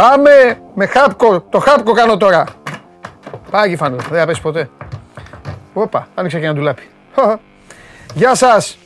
[0.00, 1.40] Πάμε με χάπκο.
[1.40, 2.44] Το χάπκο κάνω τώρα.
[3.50, 4.02] Πάγι φάνελα.
[4.10, 4.70] Δεν θα πέσει ποτέ.
[5.72, 6.82] Όπα, άνοιξε και ένα ντουλάπι.
[8.14, 8.78] Γεια σας.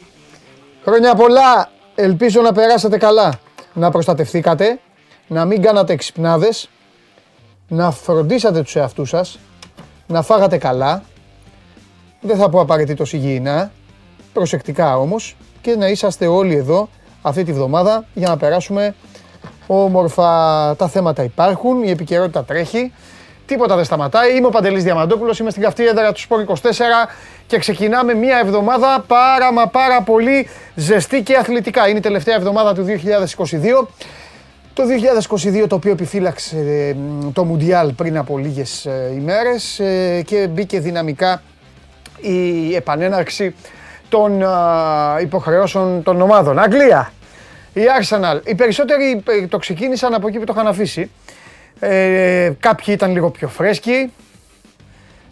[0.85, 1.71] Χρόνια πολλά.
[1.95, 3.33] Ελπίζω να περάσατε καλά.
[3.73, 4.81] Να προστατευθήκατε.
[5.27, 6.71] Να μην κάνατε εξυπνάδες.
[7.69, 9.39] Να φροντίσατε τους εαυτούς σας.
[10.07, 11.03] Να φάγατε καλά.
[12.21, 13.71] Δεν θα πω απαραίτητος υγιεινά.
[14.33, 15.37] Προσεκτικά όμως.
[15.61, 16.89] Και να είσαστε όλοι εδώ
[17.23, 18.95] αυτή τη βδομάδα για να περάσουμε
[19.67, 20.25] όμορφα.
[20.77, 22.93] Τα θέματα υπάρχουν, η επικαιρότητα τρέχει.
[23.47, 24.37] Τίποτα δεν σταματάει.
[24.37, 26.53] Είμαι ο Παντελής Διαμαντόπουλος, είμαι στην καυτή έδρα του Σπόρ 24
[27.47, 31.89] και ξεκινάμε μια εβδομάδα πάρα μα πάρα πολύ ζεστή και αθλητικά.
[31.89, 33.87] Είναι η τελευταία εβδομάδα του 2022.
[34.75, 34.83] Το
[35.63, 36.97] 2022 το οποίο επιφύλαξε ε,
[37.33, 41.43] το Μουντιάλ πριν από λίγες ε, ημέρες ε, και μπήκε δυναμικά
[42.21, 43.55] η επανέναρξη
[44.09, 44.43] των
[45.23, 46.59] υποχρεώσεων των ομάδων.
[46.59, 47.13] Αγγλία,
[47.75, 48.41] η Arsenal.
[48.45, 51.11] Οι περισσότεροι το ξεκίνησαν από εκεί που το είχαν αφήσει.
[51.81, 54.13] Ε, κάποιοι ήταν λίγο πιο φρέσκοι,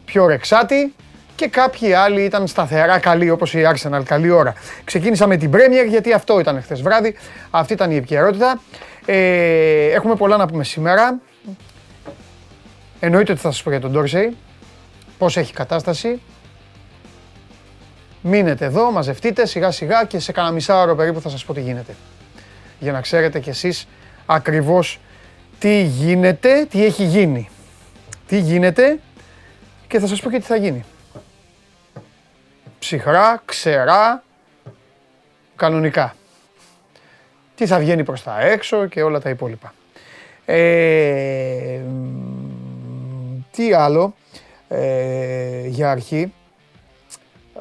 [0.05, 0.95] πιο ρεξάτοι
[1.34, 4.55] και κάποιοι άλλοι ήταν σταθερά καλοί όπως η Arsenal, καλή ώρα.
[4.84, 7.17] Ξεκίνησα με την Premier γιατί αυτό ήταν χθες βράδυ,
[7.51, 8.61] αυτή ήταν η επικαιρότητα.
[9.06, 11.21] Ε, έχουμε πολλά να πούμε σήμερα.
[13.01, 14.33] Εννοείται ότι θα σας πω για τον Dorsey,
[15.19, 16.21] πώς έχει κατάσταση.
[18.23, 21.95] Μείνετε εδώ, μαζευτείτε σιγά σιγά και σε κανένα μισά περίπου θα σας πω τι γίνεται.
[22.83, 23.88] Για να ξέρετε κι εσείς
[24.27, 25.00] ακριβώς
[25.58, 27.48] τι γίνεται, τι έχει γίνει.
[28.27, 29.00] Τι γίνεται
[29.86, 30.84] και θα σας πω και τι θα γίνει.
[32.78, 34.22] Ψυχρά, ξερά,
[35.56, 36.15] κανονικά.
[37.54, 39.75] Τι θα βγαίνει προς τα έξω και όλα τα υπόλοιπα.
[40.44, 41.81] Ε,
[43.50, 44.15] τι άλλο
[44.69, 46.32] ε, για αρχή.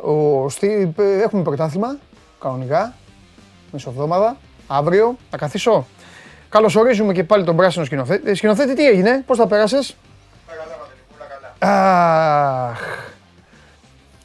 [0.01, 1.97] Ο, στη, έχουμε πρωτάθλημα,
[2.39, 2.93] κανονικά,
[3.71, 4.37] μεσοβδόμαδα,
[4.71, 5.17] αύριο.
[5.29, 5.87] Θα καθίσω.
[6.49, 8.29] Καλωσορίζουμε και πάλι τον πράσινο σκηνοθέτη.
[8.29, 9.95] Ε, σκηνοθέτη, τι έγινε, πώς θα πέρασες;
[10.47, 11.73] Καλά,
[12.69, 12.79] Αχ.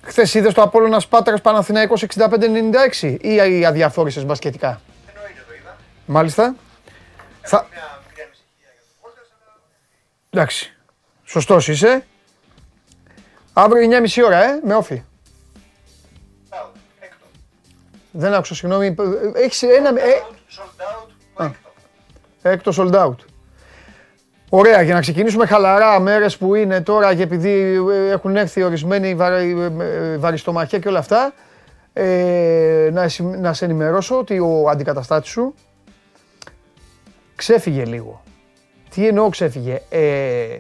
[0.02, 5.76] Χθες είδες το Απόλλωνας Πάτρας Παναθηναϊκός 65-96 ή αδιαφόρησες μπασκετικά; Εννοείται το είδα.
[6.06, 6.54] Μάλιστα.
[7.42, 7.66] Θα...
[7.70, 9.60] Μια μικρή ανησυχία για το podcast, αλλά
[10.30, 10.76] Εντάξει.
[11.24, 12.04] Σωστός είσαι.
[13.52, 15.02] Αύριο 9.30 ώρα, ε, με όφη.
[16.50, 16.56] out,
[17.00, 17.24] έκτο.
[18.10, 18.94] Δεν άκουσα, συγγνώμη.
[19.34, 19.90] Έχεις ένα...
[20.58, 21.68] Ε, Sold out, έκτο.
[22.42, 23.14] έκτος sold out.
[24.50, 29.14] Ωραία, για να ξεκινήσουμε χαλαρά μέρες που είναι τώρα και επειδή ε, έχουν έρθει ορισμένοι
[29.14, 31.32] βα, ε, βαριστομαχία και όλα αυτά,
[31.92, 35.54] ε, να, εσύ- να σε ενημερώσω ότι ο αντικαταστάτης σου
[37.36, 38.22] ξέφυγε λίγο.
[38.90, 40.58] Τι εννοώ ξέφυγε; Ε,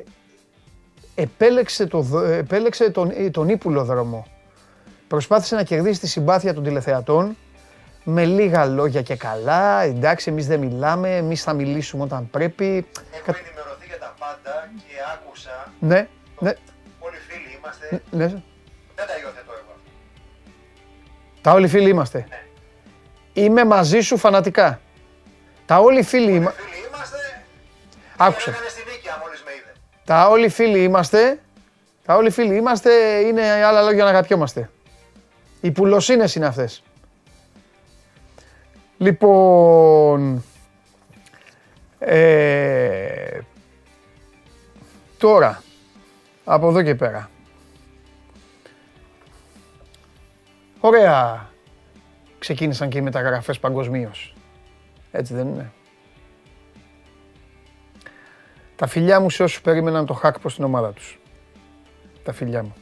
[1.14, 4.26] επέλεξε, το, δ- επέλεξε τον, ε, τον ύπουλο δρόμο.
[5.08, 7.36] Προσπάθησε να κερδίσει τη συμπάθεια των τηλεθεατών
[8.08, 9.80] με λίγα λόγια και καλά.
[9.82, 12.86] Εντάξει, εμείς δεν μιλάμε, εμείς θα μιλήσουμε όταν πρέπει.
[13.12, 15.72] Έχω ενημερωθεί για τα πάντα και άκουσα.
[15.80, 16.08] Ναι,
[16.38, 16.52] ναι,
[16.98, 18.02] Όλοι φίλοι είμαστε.
[18.10, 18.26] ναι.
[18.26, 19.74] Δεν τα υιοθετώ εγώ.
[21.40, 22.28] Τα όλοι φίλοι είμαστε.
[23.32, 24.80] Είμαι μαζί σου φανατικά.
[25.66, 26.50] Τα όλοι φίλοι είμα...
[26.50, 27.16] Φίλοι είμαστε.
[28.16, 28.50] Άκουσα.
[28.50, 29.72] Έκανε στη νίκη μόλις με είδε.
[30.04, 31.38] Τα όλοι φίλοι είμαστε.
[32.04, 34.70] Τα όλοι φίλοι είμαστε είναι άλλα λόγια να αγαπιόμαστε.
[35.60, 36.82] Οι πουλοσύνες είναι αυτές.
[38.98, 40.44] Λοιπόν,
[41.98, 43.40] ε,
[45.18, 45.62] τώρα,
[46.44, 47.30] από εδώ και πέρα.
[50.80, 51.50] Ωραία,
[52.38, 54.34] ξεκίνησαν και οι μεταγραφές παγκοσμίως.
[55.10, 55.72] Έτσι δεν είναι;
[58.76, 61.18] Τα φιλιά μου σε όσους περίμεναν το Χάκπο στην ομάδα τους.
[62.22, 62.74] Τα φιλιά μου.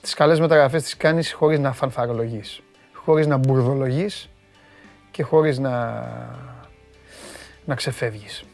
[0.00, 2.62] Τις καλές μεταγραφές τις κάνεις χωρίς να φανφαρολογείς.
[3.04, 4.28] Χωρίς να μπουρδολογείς
[5.10, 6.02] και χωρίς να,
[7.64, 8.44] να ξεφεύγεις.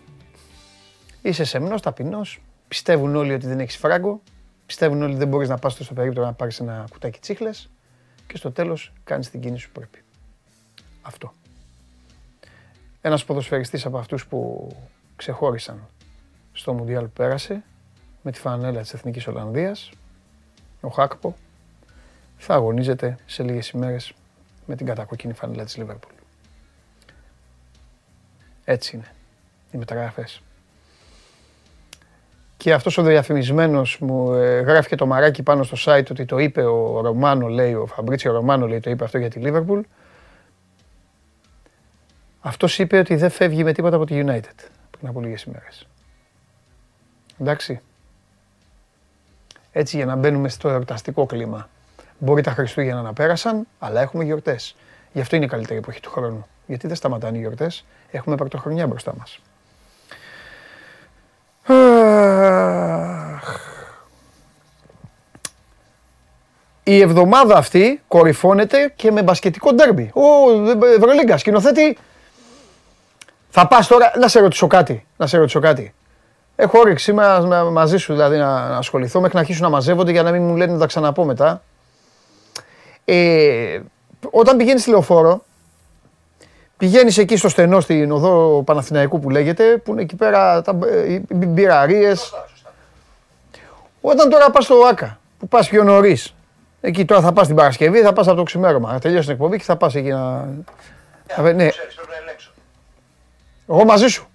[1.23, 4.23] Είσαι σεμνός, ταπεινός, πιστεύουν όλοι ότι δεν έχεις φράγκο,
[4.67, 7.71] πιστεύουν όλοι ότι δεν μπορείς να πας στο περίπτωμα να πάρεις ένα κουτάκι τσίχλες
[8.27, 10.03] και στο τέλος κάνεις την κίνηση που πρέπει.
[11.03, 11.35] Αυτό.
[13.01, 14.69] Ένας ποδοσφαιριστής από αυτούς που
[15.17, 15.89] ξεχώρισαν
[16.53, 17.63] στο Μουντιάλ που πέρασε
[18.23, 19.91] με τη φανέλα της Εθνικής Ολλανδίας,
[20.81, 21.37] ο Χάκπο,
[22.37, 24.13] θα αγωνίζεται σε λίγες ημέρες
[24.71, 26.13] με την κατακόκκινη φανέλα της Λίβερπουλ.
[28.65, 29.07] Έτσι είναι
[29.71, 30.43] οι μεταγραφές.
[32.57, 36.39] Και αυτός ο διαφημισμένος μου ε, γράφει και το μαράκι πάνω στο site ότι το
[36.39, 39.81] είπε ο Ρωμάνο, λέει, ο Φαμπρίτσιο Ρωμάνο, λέει, το είπε αυτό για τη Λίβερπουλ.
[42.41, 45.87] Αυτός είπε ότι δεν φεύγει με τίποτα από τη United πριν από λίγες ημέρες.
[47.41, 47.81] Εντάξει.
[49.73, 51.69] Έτσι για να μπαίνουμε στο εορταστικό κλίμα.
[52.23, 54.77] Μπορεί τα Χριστούγεννα να πέρασαν, αλλά έχουμε γιορτές.
[55.13, 56.47] Γι' αυτό είναι η καλύτερη εποχή του χρόνου.
[56.67, 59.39] Γιατί δεν σταματάνε οι γιορτές, έχουμε πρωτοχρονιά μπροστά μας.
[61.67, 63.59] Αχ.
[66.83, 70.11] Η εβδομάδα αυτή κορυφώνεται και με μπασκετικό ντέρμπι.
[70.15, 70.21] Ο
[70.97, 71.99] Ευρωλίγκα σκηνοθέτη.
[73.51, 75.95] Θα πας τώρα, να σε ρωτήσω κάτι, να σε ρωτήσω κάτι.
[76.57, 80.11] Έχω όρεξη σήμερα με- μαζί σου δηλαδή να, να ασχοληθώ μέχρι να αρχίσουν να μαζεύονται
[80.11, 81.63] για να μην μου λένε να τα ξαναπώ μετά.
[83.13, 83.81] Ε,
[84.31, 85.45] όταν πηγαίνεις στη λεωφόρο,
[86.77, 91.13] πηγαίνεις εκεί στο στενό στην οδό Παναθηναϊκού που λέγεται, που είναι εκεί πέρα τα ε,
[91.13, 92.19] οι μπειραρίες.
[92.21, 92.73] Σωστά, σωστά.
[94.01, 96.35] Όταν τώρα πας στο ΆΚΑ, που πας πιο νωρίς.
[96.81, 98.93] Εκεί τώρα θα πας την Παρασκευή, θα πας από το ξημέρωμα.
[98.93, 100.49] Θα τελειώσει την εκπομπή και θα πας εκεί να...
[101.27, 101.69] Ε, ναι.
[101.69, 102.53] Ξέρεις, πρέπει να ελέγξω.
[103.69, 104.29] Εγώ μαζί σου.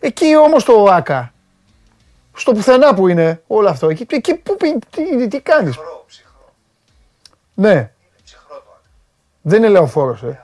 [0.00, 1.32] Εκεί όμως το ΆΚΑ,
[2.36, 6.25] στο πουθενά που είναι όλο αυτό, εκεί, εκεί που, πι- τι, τι κάνεις; Ψυχρό, ψυχρό.
[7.58, 7.90] Ναι, Είναι
[8.24, 8.90] ψυχρό το άκρη.
[9.42, 10.40] δεν είναι λεωφόρος, ε.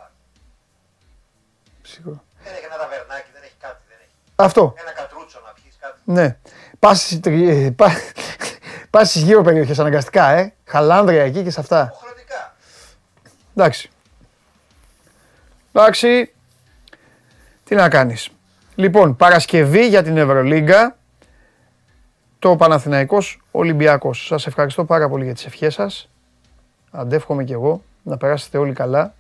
[1.83, 2.23] Ψυχο.
[2.45, 3.77] Δεν έχει ένα ταβερνάκι, δεν έχει κάτι.
[3.89, 4.15] Δεν έχει.
[4.37, 5.99] Αυτό, Ένα κατρούτσο να πιεις κάτι.
[6.05, 6.37] ναι.
[6.79, 7.93] Πας, στις τρι- ε, πά-
[8.91, 10.55] πας στις γύρω περιοχές αναγκαστικά, ε.
[10.65, 11.83] Χαλάνδρια εκεί και σε αυτά.
[11.95, 12.55] Υποχρεωτικά.
[13.57, 13.91] Εντάξει.
[15.73, 16.33] Εντάξει.
[17.65, 18.29] Τι να κάνεις.
[18.75, 20.97] Λοιπόν, Παρασκευή για την Ευρωλίγκα.
[22.39, 24.27] Το Παναθηναϊκός Ολυμπιακός.
[24.27, 26.09] Σας ευχαριστώ πάρα πολύ για τις ευχές σας.
[26.95, 29.15] Αντεύχομαι κι εγώ να περάσετε όλοι καλά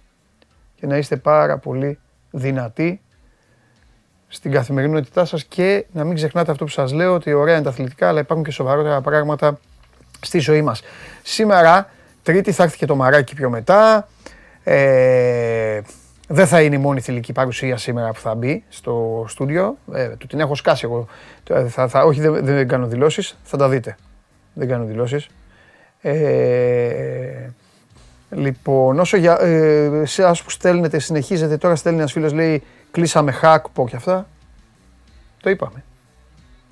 [0.74, 1.98] και να είστε πάρα πολύ
[2.30, 3.00] δυνατοί
[4.28, 7.70] στην καθημερινότητά σας και να μην ξεχνάτε αυτό που σας λέω ότι ωραία είναι τα
[7.70, 9.58] αθλητικά αλλά υπάρχουν και σοβαρότερα πράγματα
[10.20, 10.82] στη ζωή μας.
[11.22, 11.88] Σήμερα,
[12.22, 14.08] Τρίτη, θα έρθει και το μαράκι πιο μετά.
[14.64, 15.80] Ε,
[16.28, 19.76] δεν θα είναι η μόνη θηλυκή παρουσία σήμερα που θα μπει στο στούντιο.
[19.92, 21.06] Ε, του την έχω σκάσει εγώ.
[21.50, 23.38] Ε, Θα, θα, όχι, δεν, δεν κάνω δηλώσεις.
[23.42, 23.96] Θα τα δείτε.
[24.54, 25.28] Δεν κάνω δηλώσεις.
[26.00, 26.12] Ε,
[28.34, 33.61] λοιπόν, όσο για ε, εσάς που στέλνετε, συνεχίζετε, τώρα στέλνει ένας φίλος, λέει κλείσαμε hack,
[33.73, 34.26] πω και αυτά.
[35.43, 35.84] Το είπαμε.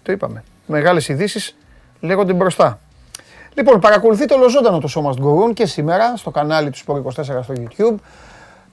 [0.03, 0.45] Το είπαμε.
[0.67, 1.57] Μεγάλες ειδήσεις
[2.01, 2.81] λέγονται μπροστά.
[3.55, 7.95] Λοιπόν, παρακολουθείτε ολοζώντανο το σώμα του Γκορούν και σήμερα στο κανάλι του Sport24 στο YouTube.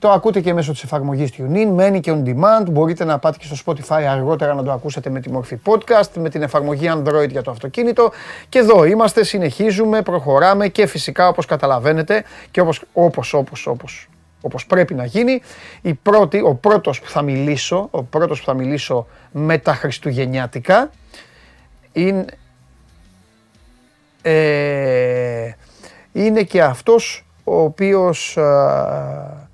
[0.00, 2.70] Το ακούτε και μέσω της εφαρμογής TuneIn, μένει και on demand.
[2.70, 6.28] Μπορείτε να πάτε και στο Spotify αργότερα να το ακούσετε με τη μορφή podcast, με
[6.28, 8.12] την εφαρμογή Android για το αυτοκίνητο.
[8.48, 14.08] Και εδώ είμαστε, συνεχίζουμε, προχωράμε και φυσικά όπως καταλαβαίνετε και όπως, όπως, όπως, όπως,
[14.40, 15.42] όπως πρέπει να γίνει,
[15.82, 20.90] η πρώτη, ο πρώτος που θα μιλήσω, ο πρώτος που θα μιλήσω με τα Χριστουγεννιάτικα,
[21.92, 22.24] είναι,
[24.22, 25.50] ε,
[26.12, 29.47] είναι και αυτός ο οποίος α,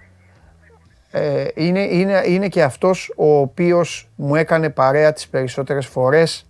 [1.16, 6.46] ε, είναι, είναι, είναι και αυτός ο οποίος μου έκανε παρέα τις περισσότερες φορές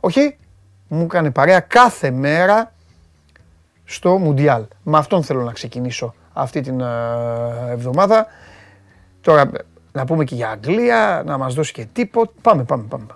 [0.00, 0.36] όχι,
[0.88, 2.72] μου έκανε παρέα κάθε μέρα
[3.84, 4.64] στο Μουντιάλ.
[4.82, 8.26] Με αυτόν θέλω να ξεκινήσω αυτή την α, εβδομάδα.
[9.20, 9.50] Τώρα
[9.92, 12.32] να πούμε και για Αγγλία, να μας δώσει και τίποτα.
[12.42, 13.06] Πάμε, πάμε, πάμε.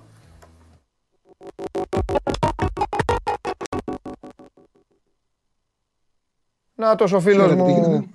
[6.74, 7.84] Να τόσο φίλος Ξέρετε τι μου.
[7.84, 8.06] γίνεται.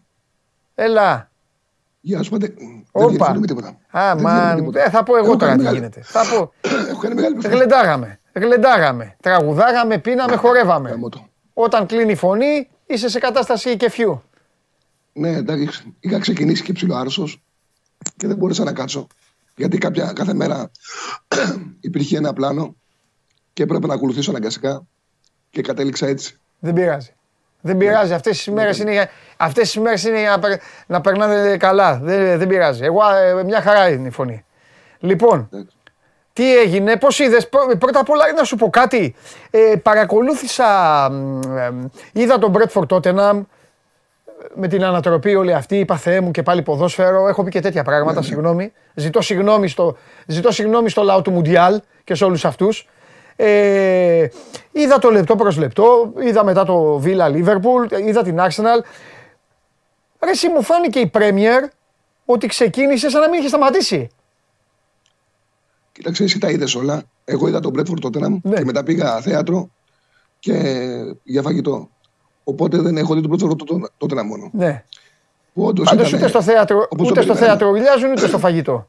[2.08, 2.16] Έλα.
[2.16, 2.48] Γεια σου, πάντε.
[2.58, 3.08] Δεν Όπα.
[3.10, 3.68] διευθύνουμε τίποτα.
[3.92, 4.34] Α, Δεν μαν.
[4.36, 4.84] διευθύνουμε τίποτα.
[4.86, 6.02] Ε, θα πω εγώ Έχω τώρα κάνει τι μεγάλη- γίνεται.
[6.02, 6.54] Θα πω.
[6.90, 7.58] Έχω κάνει μεγάλη προσπάθεια.
[7.60, 8.20] Γλεντάγαμε.
[8.34, 9.16] Γλεντάγαμε.
[9.22, 10.90] Τραγουδάγαμε, πίναμε, χορεύαμε.
[10.90, 11.28] Γαμώ το.
[11.54, 14.22] Όταν κλείνει η φωνή, είσαι σε κατάσταση κεφιού.
[15.14, 15.96] Ναι, εντάξει.
[16.00, 17.44] Είχα ξεκινήσει και ψηλό άρρωστος
[18.18, 19.08] και δεν μπόρεσα να κάτσω.
[19.56, 20.72] Γιατί κάποια, κάθε μέρα
[21.80, 22.76] υπήρχε ένα πλάνο
[23.54, 24.88] και έπρεπε να ακολουθήσω αναγκαστικά
[25.50, 26.40] και κατέληξα έτσι.
[26.60, 27.12] Δεν πειράζει.
[27.62, 28.14] Δεν πειράζει.
[28.14, 32.00] Αυτές τις ημέρες είναι, για- αυτές τις ημέρες είναι για να, περ- να περνάτε καλά.
[32.04, 32.84] Δεν, δεν πειράζει.
[32.84, 33.00] Εγώ
[33.40, 34.46] ε, μια χαρά είναι η φωνή.
[35.00, 35.76] Λοιπόν, Εντάξει.
[36.34, 39.16] τι έγινε, πώς είδες; Πρω- Πρώτα απ' όλα να σου πω κάτι.
[39.50, 40.66] Ε, παρακολούθησα,
[41.12, 41.72] μ, ε,
[42.14, 43.42] είδα τον Bradford Tottenham
[44.54, 47.28] με την ανατροπή όλη αυτή, είπα Θεέ μου και πάλι ποδόσφαιρο.
[47.28, 48.72] Έχω πει και τέτοια πράγματα, συγγνώμη.
[48.94, 52.88] Ζητώ συγγνώμη στο, ζητώ συγγνώμη στο λαό του Μουντιάλ και σε όλους αυτούς.
[53.40, 54.28] Ε,
[54.72, 58.84] είδα το λεπτό προς λεπτό, είδα μετά το Villa Liverpool, είδα την Arsenal.
[60.24, 61.68] Ρε εσύ μου φάνηκε η Premier
[62.26, 64.08] ότι ξεκίνησε σαν να μην είχε σταματήσει.
[65.92, 67.04] Κοίταξε, εσύ τα είδες όλα.
[67.26, 68.58] Εγώ είδα τον Μπρέτφορντ τότε Ναι.
[68.58, 69.70] και μετά πήγα θέατρο
[70.40, 70.54] και
[71.24, 71.90] για φαγητό.
[72.44, 73.62] Οπότε δεν έχω δει τον Μπρέτφορντ
[73.98, 74.50] τότε να μόνο.
[74.54, 74.84] Ναι.
[75.54, 77.46] Που όντως Πάντως ήταν- ούτε στο θέατρο, όπως το ούτε στο περιμέναμε.
[77.48, 78.88] θέατρο γυλιάζουν ούτε στο φαγητό.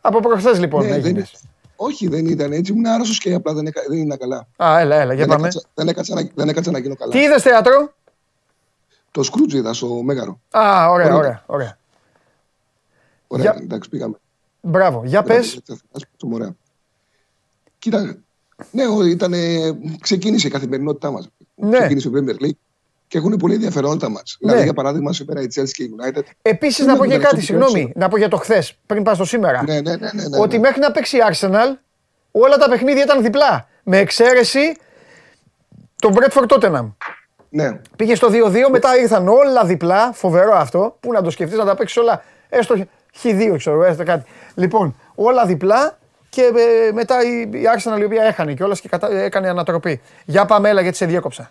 [0.00, 1.30] Από προχθές λοιπόν Ναι, δεν έγινες.
[1.30, 1.50] είναι-
[1.80, 2.72] Όχι, δεν ήταν έτσι.
[2.72, 4.46] Ήμουν άρρωστος και απλά δεν, έκα, δεν είναι καλά.
[4.56, 5.48] Α, έλα, έλα, για δεν, πάμε.
[5.48, 7.12] έκατσα, δεν, έκατσα να, δεν έκατσα να γίνω καλά.
[7.12, 7.94] Τι είδες θέατρο;
[9.10, 10.40] Το Σκρούτζ είδα στο Μέγαρο.
[10.50, 11.16] Α, ωραία, Ωραία.
[11.16, 11.78] ωραία, ωραία.
[13.26, 14.16] Ωραία, Για- εντάξει, πήγαμε.
[14.60, 15.60] Μπράβο, για πες.
[15.92, 16.56] Ας πούμε, ωραία.
[17.78, 18.16] Κοίτα,
[18.70, 19.32] ναι, ο- ήταν,
[20.00, 21.28] ξεκίνησε η καθημερινότητά μας.
[21.54, 21.78] Ναι.
[21.78, 22.58] Ξεκίνησε η Premier League
[23.08, 24.36] και έχουν πολύ ενδιαφέρον τα μάτς.
[24.40, 24.48] Ναι.
[24.48, 26.22] Δηλαδή, για παράδειγμα, σήμερα η Chelsea και η United.
[26.42, 27.92] Επίσης Δεν να πω έχω και μεταξύ κάτι, του συγγνώμη, έξω.
[27.94, 29.62] να πω για το χθες, πριν πάω στο σήμερα.
[29.62, 30.10] Ναι, ναι, ναι.
[30.12, 30.62] ναι, ναι, Ότι ναι.
[30.62, 31.76] μέχρι να παίξει η Arsenal,
[32.30, 33.68] όλα τα παιχνίδια ήταν διπλά.
[33.82, 34.76] Με εξαίρεση
[36.00, 36.90] τον Μπρέτφορ Τότεναμ.
[37.48, 37.80] Ναι.
[37.96, 40.12] Πήγε στο 2-2, μετά ήρθαν όλα διπλά.
[40.12, 40.96] Φοβερό αυτό.
[41.00, 42.22] Πού να το σκεφτείς, να τα παίξεις όλα.
[42.48, 42.74] Έστω
[43.22, 44.30] χ2, ξέρω, έστω κάτι.
[44.54, 45.98] Λοιπόν, όλα διπλά
[46.28, 49.12] και ε, μετά η, η Arsenal η οποία έχανε κιόλας και κατα...
[49.12, 50.00] έκανε ανατροπή.
[50.24, 51.50] Για πάμε, έλα γιατί σε διέκοψα.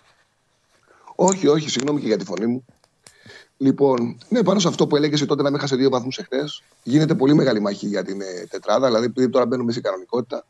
[1.20, 2.64] Όχι, όχι, συγγνώμη και για τη φωνή μου.
[3.56, 7.14] Λοιπόν, ναι, πάνω σε αυτό που έλεγες τότε να με χάσει δύο βαθμούς εχθές, γίνεται
[7.14, 8.86] πολύ μεγάλη μάχη για την ε, τετράδα.
[8.86, 10.46] Δηλαδή, επειδή τώρα μπαίνουμε σε κανονικότητα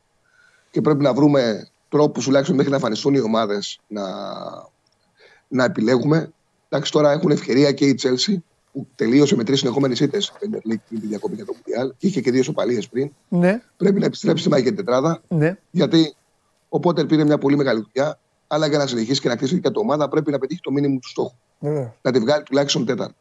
[0.70, 4.02] και πρέπει να βρούμε τρόπους τουλάχιστον μέχρι να εμφανιστούν οι ομάδες να,
[5.48, 6.32] να επιλέγουμε.
[6.68, 8.34] Εντάξει, τώρα έχουν ευκαιρία και η Chelsea
[8.72, 11.90] που τελείωσε με τρεις συνεχόμενες ήττες στην Premier League πριν τη διακοπή για το Mundial
[11.98, 13.10] και είχε και δύο σοπαλίες πριν.
[13.28, 15.22] Ναι, Πρέπει να επιστρέψει στη μάχη για την τετράδα.
[15.28, 15.58] ναι.
[15.70, 16.14] Γιατί
[16.68, 19.70] ο Πότερ πήρε μια πολύ μεγάλη δουλειά, αλλά για να συνεχίσει και να κλείσει και
[19.70, 21.34] το ομάδα πρέπει να πετύχει το μήνυμο του στόχου.
[21.58, 21.94] Βέβαια.
[22.02, 23.14] Να τη βγάλει τουλάχιστον τέταρτη.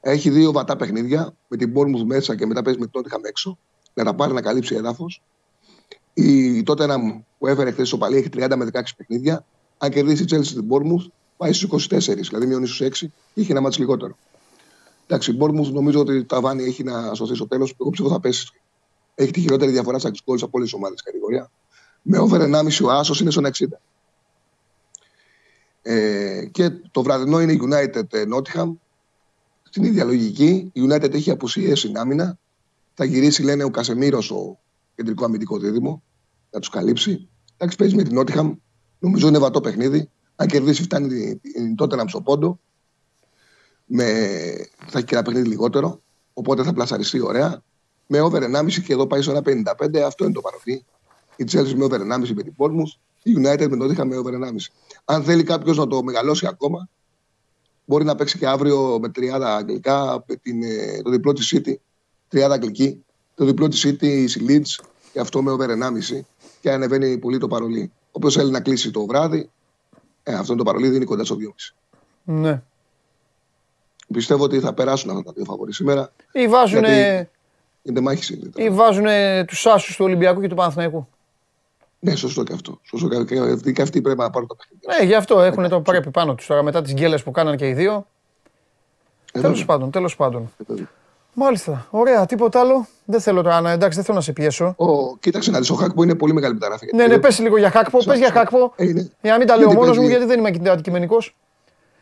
[0.00, 3.58] Έχει δύο βατά παιχνίδια με την Bournemouth μέσα και μετά παίζει με την Tottenham έξω.
[3.94, 5.22] Να τα πάρει να καλύψει έδαφος.
[6.14, 9.44] Η Tottenham που έφερε χθες στο παλί έχει 30 με 16 παιχνίδια.
[9.78, 12.90] Αν κερδίσει η Chelsea την Bournemouth πάει στους 24, δηλαδή μειώνει στους 6
[13.34, 14.16] και είχε ένα μάτσο λιγότερο.
[15.06, 17.74] Εντάξει, η Bournemouth νομίζω ότι τα βάνη έχει να σωθεί στο τέλος.
[17.80, 18.48] Εγώ ψηφω θα πέσει.
[19.14, 21.50] Έχει τη χειρότερη διαφορά στα goals από όλες τις ομάδες κατηγορία.
[22.02, 23.66] Με over 1,5 ο Άσος είναι στον 60.
[25.88, 28.72] Ε, και το βραδινό είναι η United ε, Nottingham.
[29.62, 32.38] Στην ίδια λογική, η United έχει απουσίες στην άμυνα.
[32.94, 34.58] Θα γυρίσει, λένε, ο Κασεμίρος στο
[34.94, 36.02] κεντρικό αμυντικό δίδυμο
[36.50, 37.28] να τους καλύψει.
[37.56, 38.56] Εντάξει, παίζει με την Nottingham.
[38.98, 40.10] Νομίζω είναι βατό παιχνίδι.
[40.36, 42.60] Αν κερδίσει, φτάνει την τότε να στο πόντο.
[43.84, 44.04] Με...
[44.86, 46.02] Θα έχει και ένα παιχνίδι λιγότερο.
[46.32, 47.62] Οπότε θα πλασαριστεί ωραία.
[48.06, 49.96] Με over 1,5 και εδώ πάει στο 1,55.
[50.06, 50.84] Αυτό είναι το παροχή.
[51.36, 52.98] Η Chelsea με over 1,5 με την Bournemouth.
[53.26, 54.70] Η United με το Νότιχα με over 1,5.
[55.04, 56.88] Αν θέλει κάποιος να το μεγαλώσει ακόμα,
[57.84, 61.74] μπορεί να παίξει και αύριο με 30 αγγλικά με την, ε, το διπλό της City.
[62.30, 63.04] 30 αγγλική.
[63.34, 66.24] Το διπλό της City η Leeds και αυτό με over 1,5
[66.60, 67.92] και ανεβαίνει πολύ το παρολί.
[68.12, 69.50] Όποιος θέλει να κλείσει το βράδυ,
[70.22, 71.74] ε, αυτό είναι το παρολί, δίνει κοντά στο 2,5.
[72.24, 72.62] ναι.
[74.12, 76.12] Πιστεύω ότι θα περάσουν αυτά τα δύο φαβορή σήμερα.
[76.32, 77.30] Ή βάζουν, Γιατί-
[77.82, 78.50] Είναι μάχη είναι.
[78.54, 79.06] ή βάζουν
[79.46, 81.08] τους άσους του Ολυμπιακού και του Παναθηναϊκού.
[82.10, 82.78] Ναι, σωστό και αυτό.
[82.82, 84.96] Σωστό και, και, αυτοί- και αυτοί πρέπει να πάρουν τα παιχνίδια.
[84.98, 87.68] Ναι, γι' αυτό έχουν το πρέπει πάνω τους τώρα μετά τις γκέλες που κάναν και
[87.68, 88.06] οι δύο.
[89.32, 89.64] Ε, Τέλος βέβαια.
[89.76, 90.42] πάντων, τέλος πάντων.
[90.60, 90.86] Ε, βέβαια.
[91.38, 91.86] Μάλιστα.
[91.90, 92.86] Ωραία, τίποτα άλλο.
[93.04, 94.74] Δεν θέλω τώρα να εντάξει, δεν θέλω να σε πιέσω.
[94.76, 96.86] Ο, κοίταξε να δεις, ο Χάκπο είναι πολύ μεγάλη μεταγραφή.
[96.94, 97.98] Ναι, ναι, πες λίγο για χάκπο.
[98.04, 98.72] Πες για χάκπο.
[98.76, 99.10] Ε, είναι.
[99.22, 101.34] Για να μην τα λέω Γιατί μόνο μου, παίζει- γιατί δεν είμαι αντικειμενικός.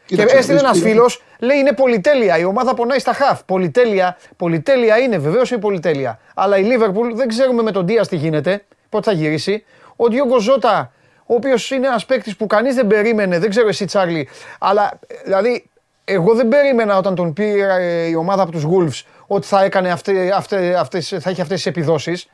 [0.07, 2.39] Και Κοίταξε να έστειλε δεις, ένας είναι- φίλος, λέει είναι πολυτέλεια.
[2.39, 3.45] Η ομάδα πονάει στα χαφ.
[3.45, 6.19] Πολυτέλεια, πολυτέλεια είναι, βεβαίως είναι πολυτέλεια.
[6.35, 9.65] Αλλά η Λίβερπουλ δεν ξέρουμε με τον Δίας τι γίνεται, πότε θα γυρίσει.
[9.97, 10.93] Ο Διόγκο Ζώτα,
[11.27, 15.15] ο οποίος είναι ένας παίκτης που κανείς δεν περίμενε, δεν ξέρω εσύ Τσάρλι, αλλά ε,
[15.25, 15.71] δηλαδή
[16.05, 19.91] εγώ δεν περίμενα όταν τον πήρε ε, η ομάδα από τους Wolves ότι θα, έκανε
[19.91, 22.29] αυτέ, αυτέ, αυτές, θα είχε αυτές τις επιδόσεις.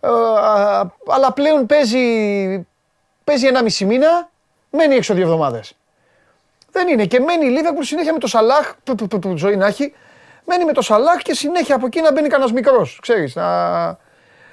[0.00, 1.98] Ε, α, αλλά πλέον παίζει,
[3.24, 4.30] παίζει ένα μισή μήνα,
[4.70, 5.76] μένει έξω δύο εβδομάδες.
[6.72, 7.06] Δεν είναι.
[7.06, 9.94] Και μένει η Λίβερπουλ συνέχεια με το Σαλάχ, που, που, που, που ζωή να έχει,
[10.44, 12.98] μένει με το Σαλάχ και συνέχεια από εκεί να μπαίνει κανένας μικρός.
[13.02, 13.34] Ξέρεις.
[13.34, 13.98] Να...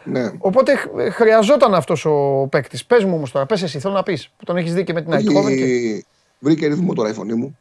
[0.05, 0.31] Ναι.
[0.37, 2.85] Οπότε χ- χρειαζόταν αυτός ο παίκτης.
[2.85, 5.01] Πες μου όμως τώρα, πες εσύ, θέλω να πεις που τον έχεις δει και με
[5.01, 5.31] την Eindhoven.
[5.31, 5.37] Και...
[5.37, 6.05] Όχι,
[6.39, 7.57] Βρήκε ρυθμό τώρα η φωνή μου.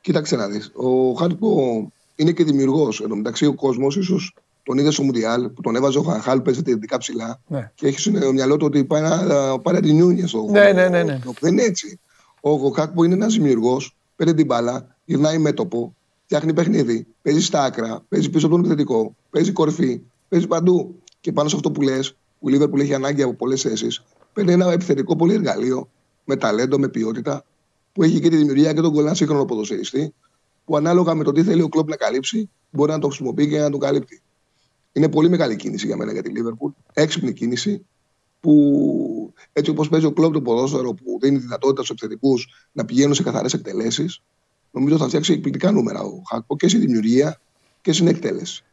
[0.00, 0.70] Κοίταξε να δεις.
[0.74, 3.00] Ο Χάτπο είναι και δημιουργός.
[3.00, 6.40] Εν τω μεταξύ, ο κόσμος ίσως τον είδε στο Μουντιάλ που τον έβαζε ο Χαχάλ,
[6.40, 7.40] παίζει ειδικά ψηλά.
[7.46, 7.70] Ναι.
[7.74, 11.02] Και έχει στο μυαλό του ότι πάει να πάρει την Νιούνια στο Ναι, ναι, ναι,
[11.02, 11.18] ναι.
[11.40, 12.00] Δεν είναι έτσι.
[12.40, 17.62] Ο, ο Χάκπο είναι ένας δημιουργός, παίρνει την μπάλα, γυρνάει μέτωπο, φτιάχνει παιχνίδι, παίζει στα
[17.62, 20.94] άκρα, παίζει πίσω από τον επιθετικό, παίζει κορφή, παίζει παντού.
[21.26, 24.52] Και πάνω σε αυτό που λες, που η Λίβερπουλ έχει ανάγκη από πολλές θέσεις, παίρνει
[24.52, 25.90] ένα επιθετικό πολύ εργαλείο,
[26.24, 27.44] με ταλέντο, με ποιότητα,
[27.92, 30.14] που έχει και τη δημιουργία και τον κολλάν σύγχρονο ποδοσφαιριστή,
[30.64, 33.58] που ανάλογα με το τι θέλει ο κλοπ να καλύψει, μπορεί να το χρησιμοποιεί και
[33.58, 34.22] να το καλύπτει.
[34.92, 36.70] Είναι πολύ μεγάλη κίνηση για μένα για τη Λίβερπουλ.
[36.92, 37.86] Έξυπνη κίνηση
[38.40, 43.14] που έτσι όπως παίζει ο κλοπ το ποδόσφαιρο που δίνει δυνατότητα στους επιθετικούς να πηγαίνουν
[43.14, 44.22] σε καθαρές εκτελέσεις,
[44.70, 47.40] νομίζω θα φτιάξει εκπληκτικά νούμερα ο Χάκπο και στη δημιουργία
[47.82, 48.64] και στην εκτέλεση.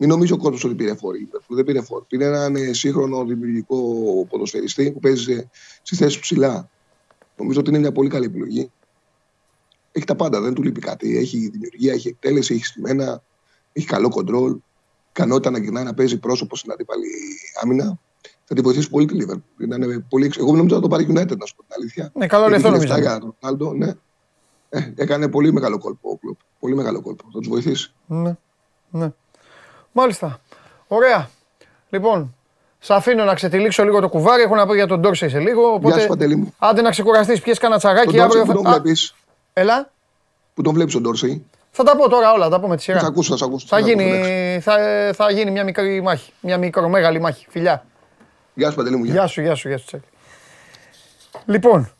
[0.00, 1.20] Μην νομίζει ο κόσμος ότι πήρε φόρη.
[1.20, 1.54] η Liverpool.
[1.54, 2.04] Δεν πήρε φόρη.
[2.08, 3.76] Πήρε έναν ε, σύγχρονο δημιουργικό
[4.30, 5.48] ποδοσφαιριστή που παίζει
[5.82, 6.70] στη θέση ψηλά.
[7.36, 8.70] Νομίζω ότι είναι μια πολύ καλή επιλογή.
[9.92, 11.16] Έχει τα πάντα, δεν του λείπει κάτι.
[11.16, 13.22] Έχει δημιουργία, έχει εκτέλεση, έχει στημένα,
[13.72, 14.56] έχει καλό κοντρόλ.
[15.10, 17.06] Ικανότητα να γυρνάει να παίζει πρόσωπο στην αντίπαλη
[17.62, 17.98] άμυνα.
[18.44, 19.60] Θα τη βοηθήσει πολύ τη Liverpool.
[19.62, 20.26] Ήταν πολύ...
[20.26, 22.10] εξ- Εγώ νομίζω θα το πάρει United, να σου πω την αλήθεια.
[22.14, 23.08] Ναι, καλό Γιατί λεφτό λεφτά νομίζω.
[23.10, 23.92] για τον Ρονάλντο, ναι.
[24.68, 26.38] Ε, έκανε πολύ μεγάλο κόλπο ο κλοπ.
[26.58, 27.24] Πολύ μεγάλο κόλπο.
[27.32, 27.92] Θα τους βοηθήσει.
[28.06, 28.36] Ναι,
[28.90, 29.12] ναι.
[29.92, 30.40] Μάλιστα.
[30.88, 31.28] Ωραία.
[31.90, 32.34] Λοιπόν,
[32.78, 34.42] σε αφήνω να ξετυλίξω λίγο το κουβάρι.
[34.42, 35.62] Έχω να πω για τον Ντόρσεϊ σε λίγο.
[35.72, 35.94] Οπότε...
[35.94, 36.54] Γεια σου, Παντελή μου.
[36.58, 38.16] Άντε να ξεκουραστείς, πιες κανένα τσαγάκι.
[38.16, 38.62] Τον αύριο Ντόρσεϊ που θα...
[38.62, 39.14] τον Α, βλέπεις.
[39.52, 39.90] Έλα.
[40.54, 41.44] Που τον βλέπεις τον Ντόρσεϊ.
[41.70, 42.98] Θα τα πω τώρα όλα, θα τα πω με τη Θα σειρά.
[42.98, 43.66] σε ακούσω, θα σε ακούσω.
[43.68, 44.30] Θα θα σε ακούσω, εντάξει.
[44.30, 44.76] γίνει, θα,
[45.14, 46.32] θα γίνει μια μικρή μάχη.
[46.40, 47.46] Μια μικρομέγαλη μάχη.
[47.50, 47.84] Φιλιά.
[48.54, 49.04] Γεια σου, Παντελή μου.
[49.04, 49.12] γεια.
[49.14, 49.84] Γεια σου, γεια σου, γεια σου.
[49.86, 50.06] Τσάκη.
[51.44, 51.90] Λοιπόν,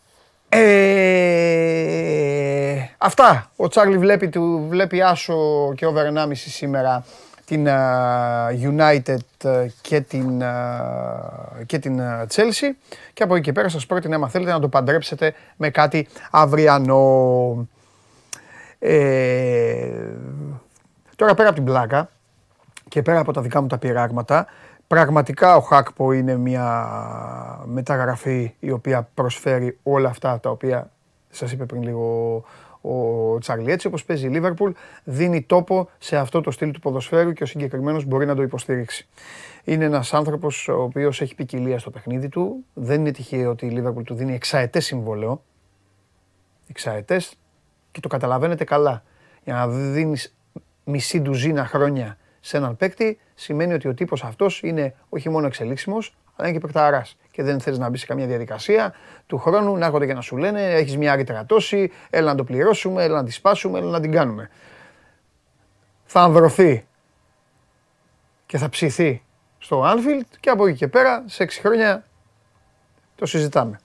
[1.19, 3.51] ε, αυτά.
[3.57, 5.37] Ο Τσάρλι βλέπει, του, βλέπει άσο
[5.77, 7.05] και over 1,5 σήμερα
[7.49, 12.75] την α, United ε, και την, α, και την α, Chelsea
[13.13, 17.69] και από εκεί και πέρα σας πρότεινα άμα θέλετε να το παντρέψετε με κάτι αυριανό.
[18.79, 19.89] Ε,
[21.17, 22.11] τώρα πέρα από την πλάκα
[22.89, 24.47] και πέρα από τα δικά μου τα πειράγματα,
[24.87, 26.89] πραγματικά ο Χάκπο είναι μια
[27.65, 30.91] μεταγραφή η οποία προσφέρει όλα αυτά τα οποία
[31.31, 32.45] σας είπε πριν λίγο
[32.89, 33.73] ο Τσάρλι.
[33.73, 34.71] Έτσι όπως παίζει η Λίβερπουλ,
[35.05, 39.09] δίνει τόπο σε αυτό το στυλ του ποδοσφαίρου και ο συγκεκριμένος μπορεί να το υποστηρίξει.
[39.65, 42.65] Είναι ένας άνθρωπος ο οποίος έχει ποικιλία στο παιχνίδι του.
[42.75, 45.43] Δεν είναι τυχαίο ότι η Λίβερπουλ του δίνει εξαετές συμβολέο.
[46.69, 47.35] Εξαετές
[47.91, 49.03] και το καταλαβαίνετε καλά.
[49.45, 50.37] Για να δίνεις
[50.85, 56.17] μισή ντουζίνα χρόνια σε έναν παίκτη, σημαίνει ότι ο τύπος αυτός είναι όχι μόνο εξελίξιμος,
[56.37, 57.17] αλλά είναι και παικταράς.
[57.39, 58.95] Και δεν θέλει να μπει σε καμία διαδικασία
[59.27, 62.45] του χρόνου να έρχονται και να σου λένε: Έχεις μια ρήτρα τόση, έλα να το
[62.45, 64.51] πληρώσουμε, έλα να τη σπάσουμε, έλα να την κάνουμε.
[66.05, 66.87] Θα ανδρωθεί
[68.47, 69.23] και θα ψηθεί
[69.59, 72.05] στο Anfield και από εκεί και πέρα σε 6 χρόνια
[73.15, 73.81] το συζητάμε.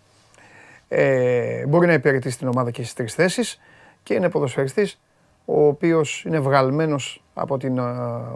[0.87, 3.59] Ε, μπορεί να υπηρετήσει την ομάδα και στις τρεις θέσεις
[4.03, 4.99] και είναι ποδοσφαιριστής
[5.45, 7.81] ο οποίος είναι βγαλμένος από την ε,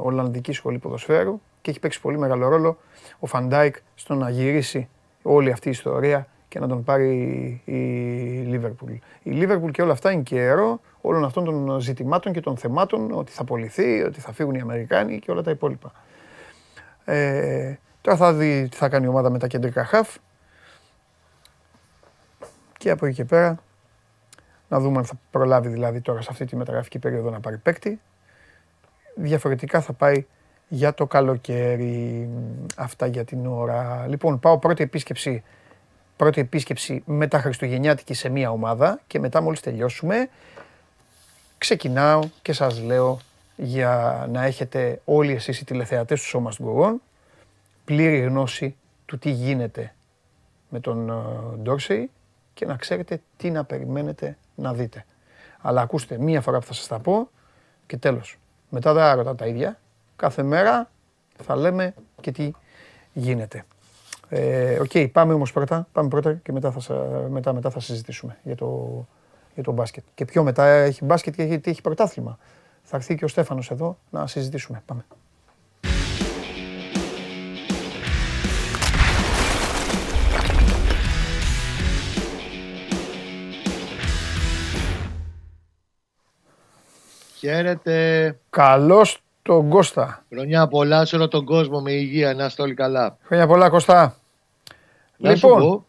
[0.01, 2.77] Ολλανδική Σχολή Ποδοσφαίρου και έχει παίξει πολύ μεγάλο ρόλο
[3.19, 4.89] ο Φαν Ντάικ στο να γυρίσει
[5.27, 7.73] όλη αυτή η ιστορία και να τον πάρει η
[8.47, 8.91] Λίβερπουλ.
[9.23, 13.31] Η Λίβερπουλ και όλα αυτά είναι καιρό όλων αυτών των ζητημάτων και των θεμάτων ότι
[13.31, 15.91] θα πωληθεί, ότι θα φύγουν οι Αμερικάνοι και όλα τα υπόλοιπα.
[17.05, 20.15] Ε, τώρα θα δει τι θα κάνει η ομάδα με τα κεντρικά χαφ
[22.77, 23.57] και από εκεί και πέρα
[24.67, 27.99] να δούμε αν θα προλάβει δηλαδή τώρα σε αυτή τη μεταγραφική περίοδο να πάρει παίκτη.
[29.15, 30.25] Διαφορετικά θα πάει
[30.67, 32.29] για το καλοκαίρι.
[32.75, 34.05] Αυτά για την ώρα.
[34.07, 35.43] Λοιπόν, πάω πρώτη επίσκεψη,
[36.17, 40.29] πρώτη επίσκεψη μετά Χριστουγεννιάτικη σε μία ομάδα και μετά μόλις τελειώσουμε
[41.57, 43.19] ξεκινάω και σας λέω
[43.55, 47.01] για να έχετε όλοι εσείς οι τηλεθεατές του Σώμα του
[47.85, 48.75] πλήρη γνώση
[49.05, 49.93] του τι γίνεται
[50.69, 51.11] με τον
[51.61, 52.09] Ντόρσεϊ
[52.53, 55.05] και να ξέρετε τι να περιμένετε να δείτε.
[55.61, 57.29] Αλλά ακούστε, μία φορά που θα σας τα πω
[57.85, 58.37] και τέλος.
[58.69, 59.79] Μετά δεν ρωτάω τα ίδια.
[60.17, 60.89] Κάθε μέρα
[61.43, 62.51] θα λέμε και τι
[63.13, 63.65] γίνεται.
[64.29, 68.37] Ε, OK, okay, πάμε όμως πρώτα, πάμε πρώτα και μετά θα, μετά, μετά θα συζητήσουμε
[68.43, 69.05] για το,
[69.53, 70.03] για το μπάσκετ.
[70.13, 72.37] Και πιο μετά έχει μπάσκετ και έχει, έχει πρωτάθλημα.
[72.83, 74.83] Θα έρθει και ο Στέφανος εδώ να συζητήσουμε.
[74.85, 75.05] Πάμε.
[87.37, 88.37] Χαίρετε.
[88.49, 90.25] Καλώς τον Κώστα.
[90.33, 93.17] Χρονιά πολλά σε όλο τον κόσμο με υγεία, να είστε όλοι καλά.
[93.23, 94.15] Χρόνια πολλά Κώστα.
[95.17, 95.85] Να λοιπόν, σου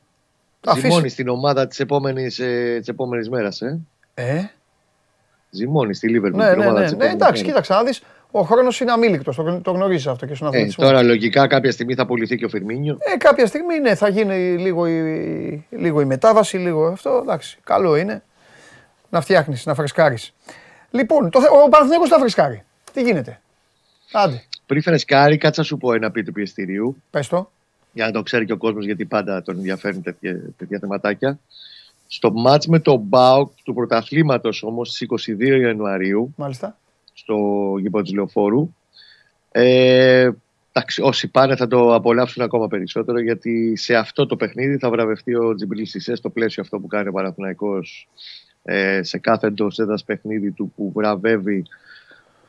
[0.60, 3.80] πω, ζυμώνεις στην ομάδα της επόμενης, ε, της επόμενης μέρας, ε.
[4.14, 4.44] Ε;
[5.50, 6.40] Ζυμώνεις στη Λίβερπουλ.
[6.40, 8.02] Ναι, ναι, ναι, ναι, εντάξει, κοίταξε να δεις.
[8.30, 11.94] Ο χρόνος είναι αμήλικτος, το, το γνωρίζεις αυτό και στον ε, Τώρα λογικά κάποια στιγμή
[11.94, 12.96] θα πουληθεί και ο Φιρμίνιο.
[13.00, 17.18] Ε, κάποια στιγμή ναι, θα γίνει λίγο η, λίγο η μετάβαση, λίγο αυτό.
[17.22, 18.22] Εντάξει, καλό είναι
[19.10, 20.34] να φτιάχνεις, να φρεσκάρεις.
[20.90, 22.62] Λοιπόν, το, ο Παναθηναϊκός θα φρεσκάρει.
[22.92, 23.40] Τι γίνεται;
[24.12, 24.42] Άντε.
[24.66, 27.02] Πριν φρεσκάρει, κάτσα σου πω ένα πει του πιεστηρίου.
[27.10, 27.50] Πες το.
[27.92, 31.38] Για να το ξέρει και ο κόσμος, γιατί πάντα τον ενδιαφέρουν τέτοια, τέτοια θεματάκια.
[32.06, 36.34] Στο μάτς με τον Μπάουκ του πρωταθλήματος όμως στις 22 Ιανουαρίου.
[36.36, 36.78] Μάλιστα.
[37.12, 37.36] Στο
[37.80, 38.74] γήπο της Λεωφόρου.
[39.52, 40.30] Ε,
[40.72, 45.34] εντάξει, όσοι πάνε θα το απολαύσουν ακόμα περισσότερο γιατί σε αυτό το παιχνίδι θα βραβευτεί
[45.34, 48.08] ο Τζιμπλή Σισέ στο πλαίσιο αυτό που κάνει ο Παναθηναϊκός
[48.62, 51.64] ε, σε κάθε εντός έδρας παιχνίδι του που βραβεύει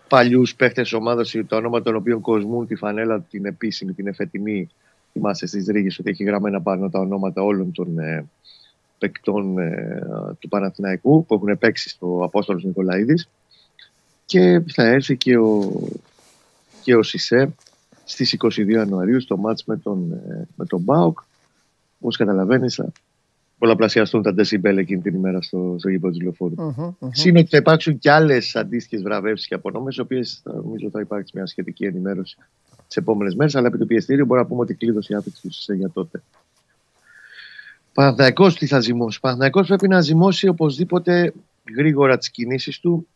[0.10, 4.70] παλιούς παίχτες ομάδας, το όνομα των οποίων κοσμούν τη φανέλα την επίσημη, την εφετινή.
[5.12, 8.26] Θυμάσαι στις Ρήγες ότι έχει γραμμένα πάνω τα ονόματα όλων των ε,
[8.98, 10.02] παικτών ε,
[10.40, 13.30] του Παναθηναϊκού που έχουν παίξει στο Απόστολος Νικολαίδης.
[14.26, 15.72] Και θα έρθει και ο,
[16.84, 17.54] και ο Σισε
[18.06, 21.20] στις 22 Ιανουαρίου στο μάτς με τον, ε, με τον ΜΠΑΟΚ.
[22.00, 22.92] Όπως καταλαβαίνεις θα
[23.60, 28.00] πολλαπλασιαστούν τα δεσιμπέλ εκείνη την ημέρα στο, στο γήπεδο της λεωφορου mm-hmm, ότι θα υπάρξουν
[28.00, 32.38] και άλλες αντίστοιχες βραβεύσεις και απονομε, οι οποίες νομίζω θα υπάρξει μια σχετική ενημέρωση
[32.88, 33.56] τις επόμενες μέρες.
[33.56, 36.22] Αλλά επί του πιεστήριου μπορούμε να πούμε ότι κλείδωσε η άφηξη του για τότε.
[37.94, 39.20] Παναθυναϊκό τι θα ζυμώσει.
[39.20, 41.34] Παναθυναϊκό πρέπει να ζυμώσει οπωσδήποτε
[41.78, 43.08] γρήγορα τις κινήσεις του.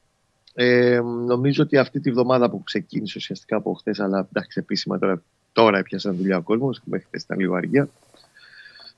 [0.53, 5.21] Ε, νομίζω ότι αυτή τη βδομάδα που ξεκίνησε ουσιαστικά από χθες, αλλά εντάξει, επίσημα τώρα,
[5.51, 7.89] τώρα έπιασαν δουλειά ο κόσμος, μέχρι χθες ήταν λίγο αργία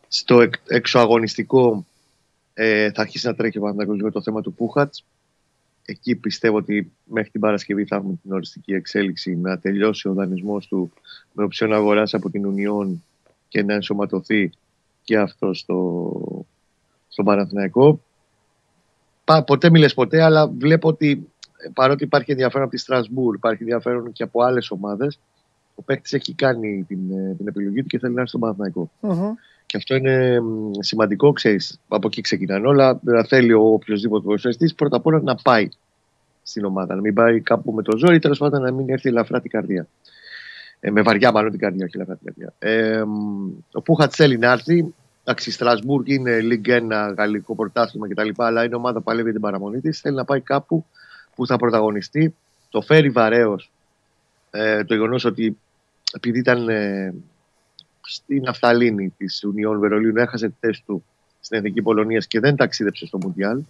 [0.08, 1.86] στο εξωαγωνιστικό
[2.54, 5.06] ε, θα αρχίσει να τρέχει ο Παναθηναϊκός για το θέμα του Πούχατς.
[5.86, 10.68] Εκεί πιστεύω ότι μέχρι την Παρασκευή θα έχουμε την οριστική εξέλιξη να τελειώσει ο δανεισμός
[10.68, 10.92] του
[11.34, 13.04] με οψιόν αγοράς από την Ουνιόν
[13.48, 14.52] και να ενσωματωθεί
[15.04, 16.46] και αυτό στο,
[17.08, 18.02] στον Παναθηναϊκό.
[19.24, 23.64] Πα, ποτέ μιλες ποτέ, αλλά βλέπω ότι ε, παρότι υπάρχει ενδιαφέρον από τη Στρασβούρ, υπάρχει
[23.64, 25.20] ενδιαφέρον και από άλλες ομάδες,
[25.76, 28.92] ο παίκτης έχει κάνει την, ε, την επιλογή του και θέλει να έρθει στον παναθηναικο
[29.00, 29.34] Μμμ.
[29.66, 31.80] Και αυτό είναι μ, σημαντικό, ξέρεις.
[31.88, 33.00] Από εκεί ξεκινάνε όλα.
[33.02, 35.70] Δεν θέλει ο οποιοδήποτε ποδοσφαιριστή πρώτα απ' όλα να πάει
[36.44, 36.96] στην ομάδα.
[36.96, 39.88] Να μην πάει κάπου με το ζόρι, τέλος πάντων να μην έρθει ελαφρά την καρδιά.
[40.80, 42.54] Ε, με βαριά μάλλον την καρδιά, όχι ελαφρά την καρδιά.
[42.60, 44.94] Ε, μ, ο Πούχατς θέλει να έρθει.
[45.24, 48.30] Εντάξει, η Στρασβούργκ είναι Ligue 1, γαλλικό πρωτάθλημα κτλ.
[48.36, 50.00] Αλλά είναι ομάδα που παλεύει για την παραμονή της.
[50.00, 50.86] Θέλει να πάει κάπου
[51.36, 52.36] που θα πρωταγωνιστεί.
[52.70, 53.72] Το φέρει βαρέως
[54.52, 55.58] ε, το γεγονός ότι
[56.14, 57.14] επειδή ήταν ε,
[58.06, 61.04] στην Αφθαλήνη της Ουνιών Βερολίνου, έχασε τη θέση του
[61.40, 63.62] στην Εθνική Πολωνίας και δεν ταξίδεψε στο Μουντιάλ.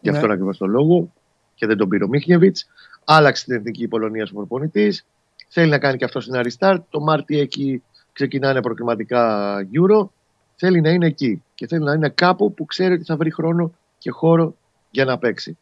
[0.00, 0.16] Γι' Ναι.
[0.16, 1.12] αυτόν ακριβώς τον λόγο
[1.54, 2.66] και δεν τον πήρε ο Μίχνιεβιτς.
[3.04, 5.06] Άλλαξε την Εθνική Πολωνίας ο προπονητής.
[5.48, 6.80] Θέλει να κάνει και αυτός στην Αριστάρ.
[6.90, 10.08] Το Μάρτι εκεί ξεκινάνε προκριματικά Euro.
[10.56, 13.72] Θέλει να είναι εκεί και θέλει να είναι κάπου που ξέρει ότι θα βρει χρόνο
[13.98, 14.56] και χώρο
[14.90, 15.58] για να παίξει.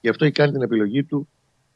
[0.00, 1.28] Γι' αυτό έχει κάνει την επιλογή του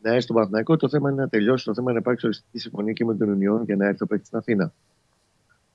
[0.03, 0.77] να έρθει στον Παναθηναϊκό.
[0.77, 1.65] Το θέμα είναι να τελειώσει.
[1.65, 4.07] Το θέμα είναι να υπάρξει οριστική συμφωνία και με τον Ιουνιόν για να έρθει ο
[4.07, 4.73] παίκτης στην Αθήνα.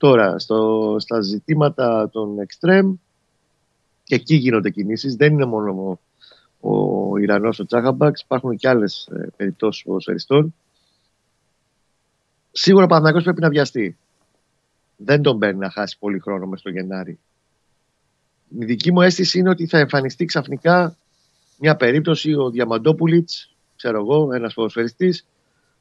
[0.04, 2.96] Τώρα, στο, στα ζητήματα των εξτρέμ,
[4.04, 5.16] και εκεί γίνονται κινήσεις.
[5.16, 6.00] Δεν είναι μόνο
[6.60, 6.70] ο,
[7.10, 10.56] ο Ιρανός ο Τσάχαμπαξ, υπάρχουν και άλλες περιπτώσεις ποδοσφαιριστών.
[12.52, 13.98] Σίγουρα ο Παναθηναϊκός πρέπει να βιαστεί.
[14.98, 17.20] Δεν τον παίρνει να χάσει πολύ χρόνο μες στο Γενάρη.
[18.60, 20.96] Η δική μου αίσθηση είναι ότι θα εμφανιστεί ξαφνικά
[21.60, 25.26] μια περίπτωση ο Διαμαντόπουλιτς, ξέρω εγώ, ένας ποδοσφαιριστής,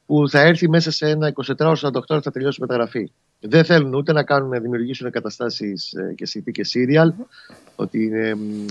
[0.06, 1.74] που θα έρθει μέσα σε ένα 24-48
[2.08, 3.10] ώρα θα τελειώσει η μεταγραφή.
[3.44, 7.24] Δεν θέλουν ούτε να κάνουν, να δημιουργήσουν καταστάσεις και συνθήκε serial,
[7.76, 8.66] ότι είναι, μ,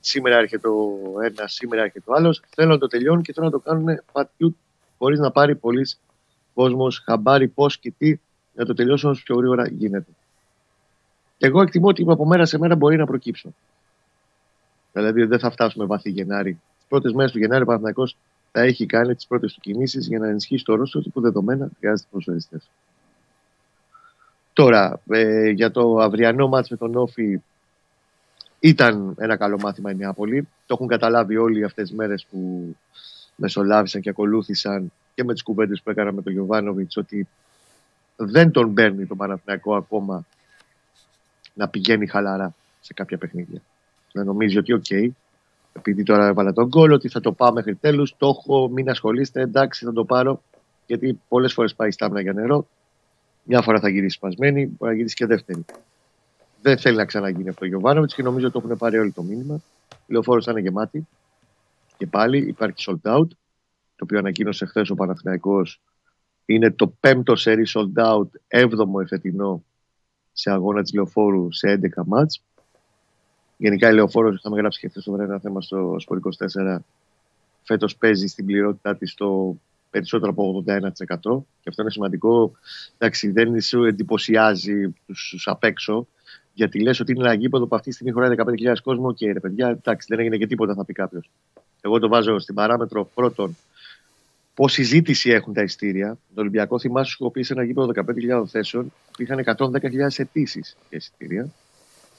[0.00, 2.42] σήμερα έρχεται ο ένας, σήμερα έρχεται ο άλλος.
[2.54, 4.56] Θέλουν να το τελειώνουν και θέλουν να το κάνουν πατιού
[4.98, 5.86] χωρίς να πάρει πολλοί
[6.54, 8.18] κόσμος χαμπάρι πώς και τι
[8.54, 10.10] να το τελειώσουν όσο πιο γρήγορα γίνεται.
[11.38, 13.54] Εγώ εκτιμώ ότι από μέρα σε μέρα μπορεί να προκύψω.
[14.92, 16.52] Δηλαδή δεν θα φτάσουμε βαθύ Γενάρη.
[16.52, 18.16] Τις πρώτες μέρες του Γενάρη ο Παναθηναϊκός
[18.52, 21.68] θα έχει κάνει τις πρώτες του κινήσεις για να ενισχύσει το ρόλο του που δεδομένα
[21.78, 22.60] χρειάζεται προσφερειστέ.
[24.54, 27.42] Τώρα, ε, για το αυριανό μάτς με τον Όφη
[28.60, 30.48] ήταν ένα καλό μάθημα η Νεάπολη.
[30.66, 32.76] Το έχουν καταλάβει όλοι αυτές τις μέρες που
[33.36, 37.28] μεσολάβησαν και ακολούθησαν και με τις κουβέντες που έκανα με τον Γιωβάνοβιτς ότι
[38.16, 40.24] δεν τον παίρνει το Παναθηναϊκό ακόμα
[41.54, 43.60] να πηγαίνει χαλαρά σε κάποια παιχνίδια.
[44.12, 44.90] Να νομίζει ότι οκ,
[45.72, 49.40] επειδή τώρα έβαλα το γκολ, ότι θα το πάω μέχρι τέλους, το έχω, μην ασχολείστε,
[49.40, 50.42] εντάξει θα το πάρω,
[50.86, 52.66] γιατί πολλές φορές πάει στάμνα για νερό,
[53.44, 55.64] μια φορά θα γυρίσει σπασμένη, μπορεί να γυρίσει και δεύτερη.
[56.62, 59.22] Δεν θέλει να ξαναγίνει αυτό ο Γιοβάνοβιτς και νομίζω ότι το έχουν πάρει όλοι το
[59.22, 59.62] μήνυμα.
[60.06, 61.06] Η λεωφόρο θα είναι γεμάτη.
[61.96, 63.28] Και πάλι υπάρχει sold out,
[63.96, 65.80] το οποίο ανακοίνωσε χθες ο Παναθηναϊκός.
[66.44, 69.64] Είναι το πέμπτο σερί sold out, έβδομο εφετινό
[70.32, 72.42] σε αγώνα της λεωφόρου σε 11 μάτς.
[73.56, 76.78] Γενικά η λεωφόρος, είχαμε γράψει και χθες το βράδυ ένα θέμα στο Σπορ 24.
[77.62, 79.56] Φέτος παίζει στην πληρότητά της το
[79.94, 81.44] περισσότερο από 81%.
[81.60, 82.52] Και αυτό είναι σημαντικό.
[82.98, 86.06] Εντάξει, δεν σου εντυπωσιάζει τους απ' έξω,
[86.52, 89.40] γιατί λες ότι είναι ένα γήπεδο που αυτή τη στιγμή χωράει 15.000 κόσμο και ρε
[89.40, 91.30] παιδιά, εντάξει, δεν έγινε και τίποτα, θα πει κάποιος.
[91.80, 93.56] Εγώ το βάζω στην παράμετρο πρώτον.
[94.54, 96.18] Πόση ζήτηση έχουν τα ειστήρια.
[96.34, 97.92] Το Ολυμπιακό θυμάσαι σου πει ένα γήπεδο
[98.40, 101.48] 15.000 θέσεων, που είχαν 110.000 αιτήσεις για εισιτήρια.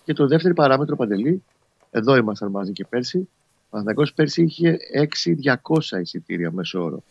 [0.05, 1.43] Και το δεύτερη παράμετρο παντελή,
[1.91, 3.17] εδώ ήμασταν μαζί και πέρσι.
[3.17, 4.77] Ο Παναθηναϊκός πέρσι είχε
[5.43, 7.03] 6.200 εισιτήρια μέσω όρο.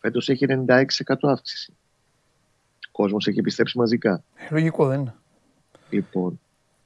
[0.00, 0.84] Φέτος έχει 96%
[1.20, 1.72] αύξηση.
[2.86, 4.22] Ο κόσμος έχει πιστέψει μαζικά.
[4.50, 5.14] Λογικό δεν είναι.
[5.90, 6.40] Λοιπόν,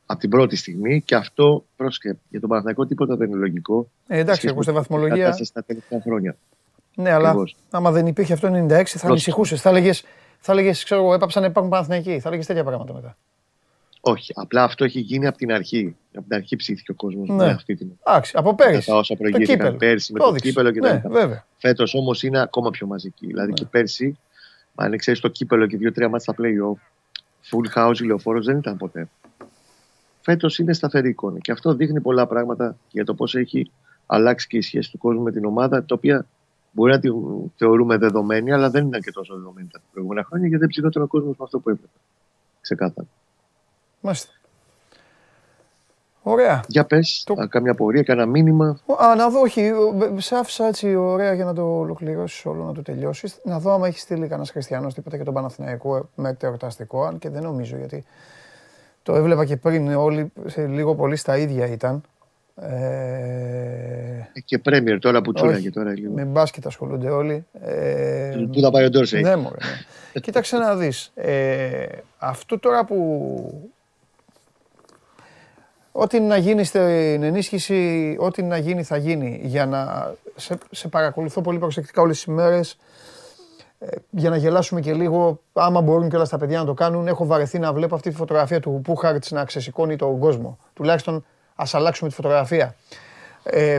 [0.07, 3.91] από την πρώτη στιγμή και αυτό πρόσκε, για τον Παναθηναϊκό τίποτα δεν είναι λογικό.
[4.07, 5.23] Ε, εντάξει, σχέση εγώ στη με την βαθμολογία.
[5.25, 6.37] κατάσταση στα τελευταία χρόνια.
[6.95, 7.57] Ναι, αλλά Ακριβώς.
[7.71, 9.61] άμα δεν υπήρχε αυτό 96 θα ανησυχούσες.
[9.61, 10.05] Θα έλεγες,
[10.39, 12.21] θα έλεγες, ξέρω εγώ, έπαψαν να υπάρχουν Παναθηναϊκοί.
[12.21, 13.17] Θα έλεγες τέτοια πράγματα μετά.
[14.07, 15.97] Όχι, απλά αυτό έχει γίνει από την αρχή.
[16.15, 17.35] Από την αρχή ψήθηκε ο κόσμος Ναι.
[17.35, 17.89] με αυτή την.
[18.07, 18.87] Εντάξει, από Μετά πέρυσι.
[18.87, 19.77] τα όσα Το προηγήθηκαν κύπελο.
[19.77, 20.49] πέρσι με Το το, έδειξε.
[20.51, 20.81] κύπελο κτλ.
[20.87, 21.47] Ναι, βέβαια.
[21.57, 23.27] Φέτος όμως είναι ακόμα πιο μαζική.
[23.27, 23.55] Δηλαδή Ναι.
[23.55, 24.19] και πέρσι,
[24.75, 26.79] αν ξέρεις το κύπελο και δύο-τρία μάτια στα playoff,
[27.51, 29.09] full house ηλιοφόρο δεν ήταν ποτέ.
[30.21, 31.39] Φέτος είναι σταθερή εικόνα.
[31.39, 33.71] Και αυτό δείχνει πολλά πράγματα για το πώς έχει
[34.07, 36.27] αλλάξει και η σχέση του κόσμου με την ομάδα, τα οποία
[36.73, 37.09] μπορεί να τη
[37.57, 41.07] θεωρούμε δεδομένη, αλλά δεν ήταν και τόσο δεδομένη τα προηγούμενα χρόνια, γιατί δεν ψηφόταν ο
[41.07, 41.89] κόσμος με αυτό που έβλεπε.
[42.61, 43.07] Ξεκάθαρα.
[44.05, 44.33] Μάλιστα.
[46.23, 46.61] Ωραία.
[46.69, 48.79] Για πες, Το- κάμια πορεία, κανένα μήνυμα.
[49.03, 52.73] Α, να δω, όχι, ε, σε άφησα έτσι ωραία για να το ολοκληρώσεις όλο, να
[52.73, 53.39] το τελειώσεις.
[53.45, 57.19] Να δω άμα έχεις στείλει κανένας Χριστιανός τίποτα για τον Παναθηναϊκό ε, με εορταστικό, αν
[57.19, 58.05] και δεν νομίζω γιατί
[59.03, 62.03] το έβλεπα και πριν όλοι σε λίγο πολύ στα ίδια ήταν.
[62.57, 66.13] Ε, Ε, Και Πρέμιερ τώρα που όχι, τσούραγε τώρα λίγο.
[66.13, 67.47] με μπάσκετ ασχολούνται όλοι.
[67.61, 69.23] Ε, Πού θα πάει ο Ντόρσεϊ.
[69.23, 69.57] ναι, μωρέ,
[70.15, 70.21] ναι.
[70.21, 71.11] Κοίταξε να δεις.
[71.15, 71.87] Ε,
[72.19, 73.71] αυτό τώρα που...
[75.97, 79.41] Ό,τι να γίνει στην ενίσχυση, ό,τι να γίνει θα γίνει.
[79.45, 82.79] Για να σε, σε παρακολουθώ πολύ προσεκτικά όλες τις ημέρες.
[83.79, 87.09] Ε, για να γελάσουμε και λίγο, άμα μπορούν και όλα τα παιδιά να το κάνουν.
[87.09, 90.59] Έχω βαρεθεί να βλέπω αυτή τη φωτογραφία του Πούχαρτς να ξεσηκώνει τον κόσμο.
[90.75, 92.75] Τουλάχιστον ας αλλάξουμε τη φωτογραφία.
[93.43, 93.79] Ε,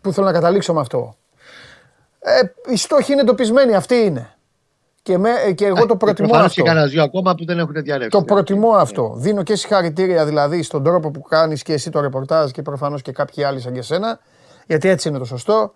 [0.00, 1.16] πού θέλω να καταλήξω με αυτό.
[2.20, 2.40] Ε,
[2.72, 4.35] οι στόχοι είναι εντοπισμένοι, αυτοί είναι.
[5.06, 6.62] Και, με, και εγώ το προτιμώ Προφανώς αυτό.
[6.62, 8.10] και κανένας δύο ακόμα που δεν έχουν διαρρεύσει.
[8.10, 9.14] Το προτιμώ αυτό.
[9.16, 13.12] Δίνω και συγχαρητήρια δηλαδή στον τρόπο που κάνεις και εσύ το ρεπορτάζ και προφανώς και
[13.12, 14.18] κάποιοι άλλοι σαν και εσένα.
[14.66, 15.72] Γιατί έτσι είναι το σωστό.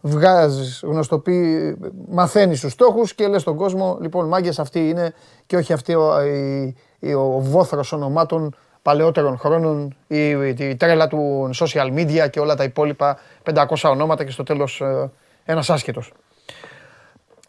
[0.00, 1.76] Βγάζεις, γνωστοποιεί,
[2.08, 5.12] μαθαίνεις τους στόχους και λες στον κόσμο, λοιπόν μάγκες αυτοί είναι
[5.46, 11.50] και όχι αυτοί ο, η- η- ο βόθρος ονομάτων παλαιότερων χρόνων, η, η τρέλα του
[11.54, 13.18] social media και όλα τα υπόλοιπα
[13.54, 15.10] 500 ονόματα και στο τέλος ε,
[15.44, 16.12] ένας άσχετος.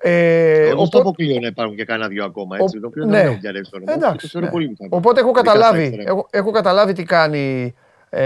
[0.02, 2.58] Ε, Εγώ οπότε- στο αποκλείω να υπάρχουν και κανένα δύο ακόμα.
[2.60, 3.18] Έτσι, ο- το οποίο ναι.
[3.18, 3.94] δεν έχουν διαρρεύσει το όνομα.
[3.94, 4.52] Εντάξει, Και το θεωρώ ναι.
[4.52, 4.90] πολύ πιθανό.
[4.96, 6.10] Οπότε έχω Ειδικά στα καταλάβει, αριστερά.
[6.12, 7.76] έχω, έχω καταλάβει τι κάνει.
[8.10, 8.24] Ε,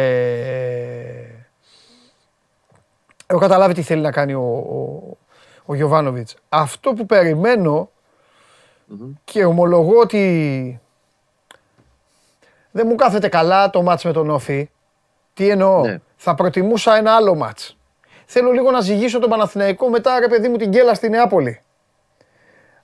[3.28, 5.18] έχω καταλάβει τι θέλει να κάνει ο, ο,
[5.66, 6.36] ο Γιωβάνοβιτς.
[6.50, 7.90] Αυτό που περιμένω
[9.24, 10.80] και ομολογώ ότι
[12.72, 14.70] δεν μου κάθεται καλά το μάτς με τον Όφη.
[15.34, 16.00] Τι εννοώ; Ναι.
[16.16, 17.78] Θα προτιμούσα ένα άλλο μάτς.
[18.26, 21.62] Θέλω λίγο να ζυγίσω τον Παναθηναϊκό μετά ρε παιδί μου την γκέλα στη Νεάπολη.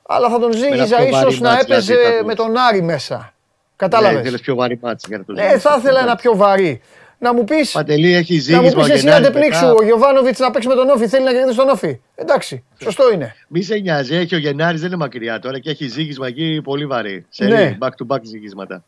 [0.08, 2.58] Αλλά θα τον ζύγιζα πιο βαρύ ίσως να μάτς, έπαιζε δηλαδή, θα με το- τον
[2.58, 3.16] Άρη μέσα.
[3.18, 3.28] Ναι,
[3.76, 4.20] Κατάλαβες.
[4.22, 5.62] ήθελες πιο βαρύ μάτς για να το Ναι, ζήσεις.
[5.62, 6.82] θα ήθελα ένα πιο βαρύ.
[7.22, 9.74] Να μου πεις, Παντελή έχει να μου ζήγισμα πεις εσύ Γενάρη αντεπνίξου μετά.
[9.80, 12.00] ο Γιωβάνοβιτς να παίξει με τον Όφη, θέλει να κερδίσει τον Όφη.
[12.16, 13.36] Εντάξει, σωστό είναι.
[13.48, 16.86] Μη σε νοιάζει, έχει ο Γενάρη, δεν είναι μακριά τώρα και έχει ζήγισμα εκεί πολύ
[16.86, 17.26] βαρύ.
[17.30, 17.78] Σε Ναι.
[17.82, 18.84] back to back ζήγισματα.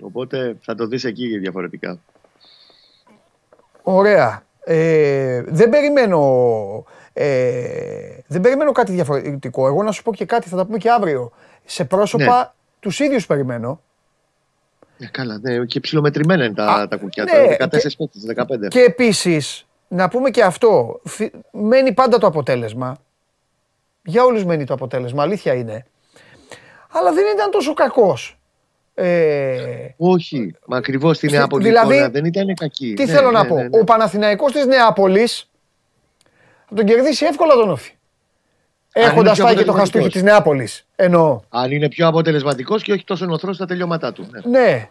[0.00, 1.98] Οπότε θα το δεις εκεί διαφορετικά.
[3.82, 4.42] Ωραία.
[4.64, 6.84] Ε, δεν περιμένω.
[7.12, 9.66] Ε, δεν περιμένω κάτι διαφορετικό.
[9.66, 11.32] Εγώ να σου πω και κάτι, θα τα πούμε και αύριο.
[11.64, 12.50] Σε πρόσωπα Ναι.
[12.80, 13.80] τους ίδιους περιμένω.
[14.98, 17.42] Ε, καλά, ναι, και ψιλομετρημένα είναι τα, Α, τα κουκιά ναι, τώρα.
[17.44, 18.68] 14 και- παίκτες, 15.
[18.68, 22.96] Και επίσης, να πούμε και αυτό, φι- μένει πάντα το αποτέλεσμα.
[24.04, 25.86] Για όλους μένει το αποτέλεσμα, αλήθεια είναι.
[26.92, 28.38] Αλλά δεν ήταν τόσο κακός.
[28.94, 32.94] Ε, Όχι, μα ακριβώς στην Στη- Νεάπολη δηλαδή, εικόνα δεν ήταν κακή.
[32.94, 33.54] τι Ναι, θέλω να ναι, πω.
[33.56, 33.78] ναι, ναι.
[33.80, 35.50] Ο Παναθηναϊκός της Νεάπολης
[36.68, 37.92] θα τον κερδίσει εύκολα τον Όφη.
[38.94, 39.78] είναι Έχοντας πιο φάει και το αποτελεσματικός.
[39.78, 40.86] χαστούκι της Νεάπολης.
[40.96, 41.40] Εννοώ.
[41.48, 44.26] Αν είναι πιο αποτελεσματικός και όχι τόσο νοθρός στα τελειώματά του.
[44.30, 44.58] Ναι.
[44.60, 44.88] Ναι,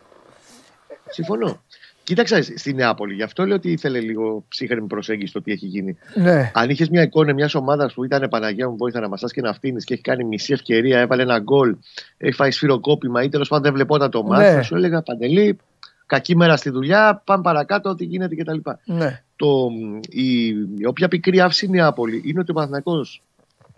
[1.10, 1.62] Συμφωνώ.
[2.04, 5.98] Κοίταξε στη Νεάπολη, γι' αυτό λέω ότι ήθελε λίγο ψύχρεμη προσέγγιση στο τι έχει γίνει.
[6.16, 6.52] ναι.
[6.54, 9.54] Αν είχες μια εικόνα μιας ομάδας που ήταν Παναγία μου, βοήθα να μασάς και να
[9.54, 11.76] φτύνεις και έχει κάνει μισή ευκαιρία, έβαλε ένα γκολ,
[12.18, 14.52] έχει φάει σφυροκόπημα ή τέλος πάντων δεν βλεπόταν το μάτι, Ναι.
[14.52, 15.58] θα σου έλεγα Παντελή,
[16.06, 18.58] κακή μέρα στη δουλειά, πάμε παρακάτω, ό,τι γίνεται κτλ.
[18.86, 19.24] ναι.
[19.36, 19.68] Το,
[20.10, 23.22] η, η όποια πικρή άφηση Νεάπολη είναι ότι ο Παναθηναϊκός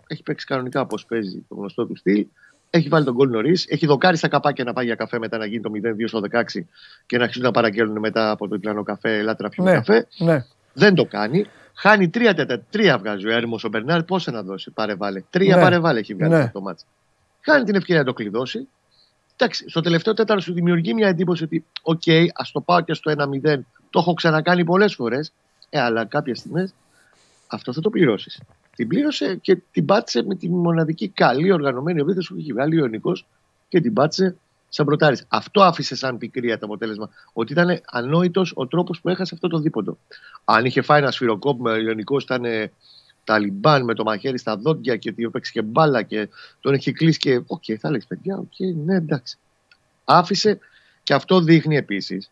[0.06, 2.26] έχει παίξει κανονικά όπως παίζει το γνωστό του στυλ.
[2.76, 3.66] Έχει βάλει το γκολ νωρίς.
[3.68, 6.42] Έχει δοκάρει στα καπάκια να πάει για καφέ μετά να γίνει το 0-2 στο 16
[7.06, 9.18] και να αρχίσουν να παραγγέλνουν μετά από το διπλανό καφέ.
[9.18, 9.76] Ελάτε να πιούμε Ναι.
[9.76, 10.06] καφέ.
[10.18, 10.44] ναι.
[10.72, 11.46] Δεν το κάνει.
[11.74, 14.02] Χάνει τρία τετ α, τρία βγάζει ο έρημος ο Μπερνάρ.
[14.04, 15.22] Πόσα να δώσει, πάρε βάλε.
[15.30, 15.62] Τρία Ναι.
[15.62, 16.38] πάρε βάλε έχει βγάλει Ναι.
[16.38, 16.84] αυτό το ματς.
[17.40, 18.68] Χάνει την ευκαιρία να το κλειδώσει.
[19.36, 22.02] Εντάξει, στο τελευταίο τέταρτο σου δημιουργεί μια εντύπωση ότι, οκ,
[22.34, 23.64] ας το πάω και στο 1-0.
[23.90, 25.32] Το έχω ξανακάνει πολλές φορές.
[25.70, 26.74] Ε, αλλά κάποιες στιγμές
[27.46, 28.40] αυτό θα το πληρώσεις.
[28.76, 32.78] Την πλήρωσε και την πάτησε με τη μοναδική καλή οργανωμένη επίθεση που έχει βγάλει ο
[32.78, 33.12] Ιωνικός
[33.68, 34.36] και την πάτησε
[34.68, 35.18] σαν πρωτάρι.
[35.28, 37.10] Αυτό άφησε σαν πικρία το αποτέλεσμα.
[37.32, 39.98] Ότι ήταν ανόητος ο τρόπος που έχασε αυτό το δίποντο.
[40.44, 42.72] Αν είχε φάει ένα σφυροκόπημα, ο Ιωνικός ήταν ε,
[43.24, 46.28] ταλιμπάν με το μαχαίρι στα δόντια και ότι έπαιξε και μπάλα και
[46.60, 47.42] τον έχει κλείσει και.
[47.46, 49.38] Οκ, θα έλεγε παιδιά, οκ, ναι, εντάξει.
[50.04, 50.58] Άφησε
[51.02, 52.30] και αυτό δείχνει επίσης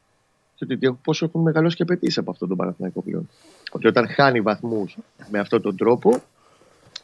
[0.63, 3.29] ότι πόσο έχουν μεγαλώσει και οι απαιτήσεις από αυτόν τον Παναθηναϊκό πλέον.
[3.71, 4.97] Ότι όταν χάνει βαθμούς
[5.31, 6.23] με αυτόν τον τρόπο,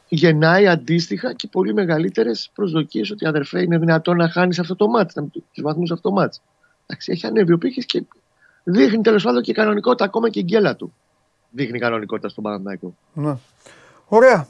[0.09, 5.13] γεννάει αντίστοιχα και πολύ μεγαλύτερες προσδοκίες ότι αδερφέ είναι δυνατόν να χάνεις αυτό το μάτς,
[5.31, 6.41] τους βαθμούς αυτό το μάτς.
[6.87, 8.03] Εντάξει, έχει ανέβει ο πύχης και
[8.63, 10.93] δείχνει τέλος πάντων και κανονικότητα ακόμα και η γκέλα του.
[11.49, 12.95] Δείχνει κανονικότητα στον Παναθηναϊκό.
[13.13, 13.33] Ναι.
[14.07, 14.47] Ωραία.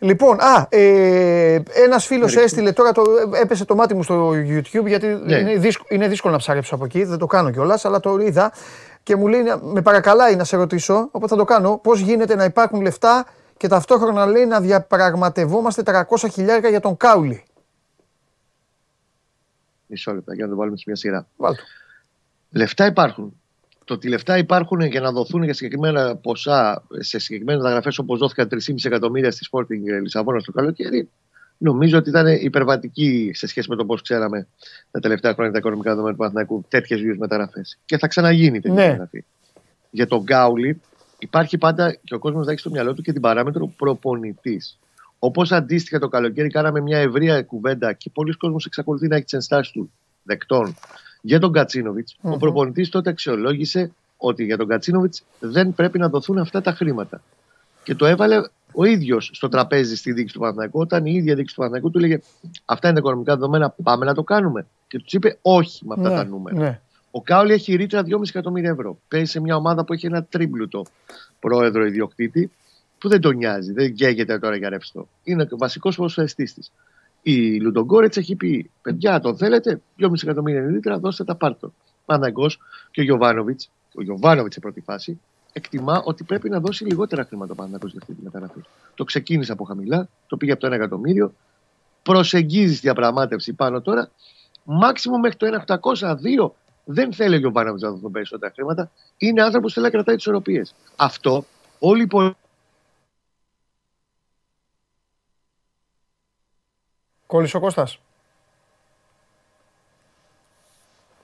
[0.00, 3.02] Λοιπόν, α, ε, ένας φίλος έστειλε τώρα, το,
[3.42, 5.36] έπεσε το μάτι μου στο YouTube γιατί Ναι.
[5.36, 8.52] είναι, δύσκολο, είναι δύσκολο να ψαρέψω από εκεί, δεν το κάνω κιόλας, αλλά το είδα
[9.02, 12.34] και μου λέει, να- με παρακαλάει να σε ρωτήσω, οπότε θα το κάνω, πώς γίνεται
[12.34, 13.26] να υπάρχουν λεφτά
[13.58, 17.42] και ταυτόχρονα λέει να διαπραγματευόμαστε 300 χιλιάρικα για τον Κάουλι.
[19.86, 21.26] Μισό λεπτό για να το βάλουμε σε μια σειρά.
[21.36, 21.62] Βάλτο.
[22.50, 23.40] Λεφτά υπάρχουν.
[23.84, 28.48] Το ότι λεφτά υπάρχουν για να δοθούν για συγκεκριμένα ποσά σε συγκεκριμένες μεταγραφές όπως δόθηκαν
[28.50, 31.08] 3,5 εκατομμύρια στη Sporting Λισαβόνας το καλοκαίρι,
[31.58, 34.46] νομίζω ότι ήταν υπερβατική σε σχέση με το πώς ξέραμε
[34.90, 37.78] τα τελευταία χρόνια τα οικονομικά δεδομένα του Παναθηναϊκού τέτοιες δύο μεταγραφές.
[37.84, 38.86] Και θα ξαναγίνει τέτοια Ναι.
[38.86, 39.24] μεταγραφή.
[39.90, 40.80] Για τον Γκάουλι
[41.18, 44.78] υπάρχει πάντα και ο κόσμος να έχει στο μυαλό του και την παράμετρο προπονητής.
[45.18, 49.32] Όπως αντίστοιχα το καλοκαίρι κάναμε μια ευρεία κουβέντα και πολλοί κόσμος εξακολουθεί να έχει τις
[49.32, 49.90] ενστάσεις του
[50.22, 50.76] δεκτών
[51.20, 56.38] για τον κατσινοβιτ ο προπονητής τότε αξιολόγησε ότι για τον Κατσίνοβιτς δεν πρέπει να δοθούν
[56.38, 57.20] αυτά τα χρήματα.
[57.84, 61.48] Και το έβαλε ο ίδιος στο τραπέζι στη δίκη του Παναθηναϊκού, όταν η ίδια δίκη
[61.48, 62.18] του Παναθηναϊκού του έλεγε
[62.64, 64.66] Αυτά είναι οικονομικά δεδομένα, πάμε να το κάνουμε.
[64.88, 66.56] Και τους είπε Όχι με αυτά Ναι, τα νούμερα.
[66.58, 66.80] ναι.
[67.10, 68.98] Ο Κάολι έχει ρήτρα 2,5 εκατομμύρια ευρώ.
[69.08, 70.84] Παίζει σε μια ομάδα που έχει ένα τρίμπλουτο
[71.40, 72.50] πρόεδρο ιδιοκτήτη
[72.98, 75.08] που δεν τον νοιάζει, δεν γέγεται τώρα για ρευστό.
[75.24, 76.72] Είναι ο βασικός ποδοσφαιριστής της.
[77.22, 81.72] Η Λουντογκόρετς έχει πει: Παιδιά, τον θέλετε, 2,5 εκατομμύρια είναι ρήτρα, δώστε τα πάρτο.
[82.04, 82.46] Παναγκό
[82.90, 85.20] και ο Γιωβάνοβιτς, ο Γιωβάνοβιτς σε πρώτη φάση,
[85.52, 88.60] εκτιμά ότι πρέπει να δώσει λιγότερα χρήματα ο Παναγκό για αυτή τη μεταγραφή.
[88.94, 91.34] Το ξεκίνησε από χαμηλά, το πήγε από το 1 εκατομμύριο,
[92.02, 94.10] προσεγγίζει τη διαπραγμάτευση πάνω τώρα.
[94.64, 96.50] Μάξιμο μέχρι το 1.802
[96.90, 98.90] δεν θέλει ο Γιωβάνοβιτ να δοθούν περισσότερα χρήματα.
[99.16, 100.74] Είναι άνθρωπος που θέλει να κρατάει τις ισορροπίες.
[100.96, 101.44] Αυτό
[101.78, 102.34] όλοι οι πολ-
[107.26, 107.98] Κόλλησε ο Κώστας.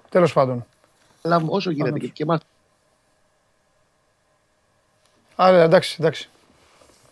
[0.08, 0.66] Τέλος πάντων.
[1.22, 2.40] λάβουμε όσο γίνεται και, και εμάς
[5.36, 6.28] Άρα εντάξει, εντάξει.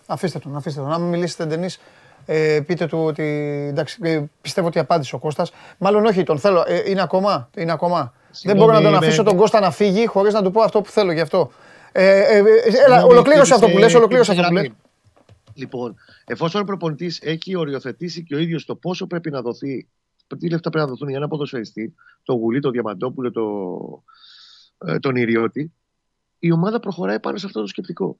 [0.07, 0.93] Αφήστε τον, αφήστε τον.
[0.93, 1.81] Αν μιλήσετε εντενείς,
[2.27, 3.23] ε, πείτε του ότι
[3.71, 5.53] εντάξει, ε, πιστεύω ότι απάντησε ο Κώστας.
[5.79, 6.65] Μάλλον όχι, τον θέλω.
[6.67, 8.13] Ε, είναι ακόμα, είναι ακόμα.
[8.43, 10.81] Δεν μπορώ να τον είμαι- αφήσω τον Κώστα να φύγει χωρίς να του πω αυτό
[10.81, 11.51] που θέλω γι' αυτό.
[11.93, 14.73] Ε, ε, ε, έλα, Συγγνώμη, ολοκλήρωσε αυτό που χτύπησε- λες, ολοκλήρωσε αυτό που χτύπησε λες.
[14.73, 14.91] γραμμή.
[15.55, 19.89] Λοιπόν, εφόσον ο προπονητής έχει οριοθετήσει και ο ίδιος το πόσο πρέπει να δοθεί,
[20.39, 23.43] τι λεφτά πρέπει να δοθούν για ένα ποδοσφαιριστή, το Γουλή, το Διαμαντόπουλο, το,
[24.93, 25.73] ε, τον Ιριώτη,
[26.39, 28.19] η ομάδα προχωράει πάνω σε αυτό το σκεπτικό.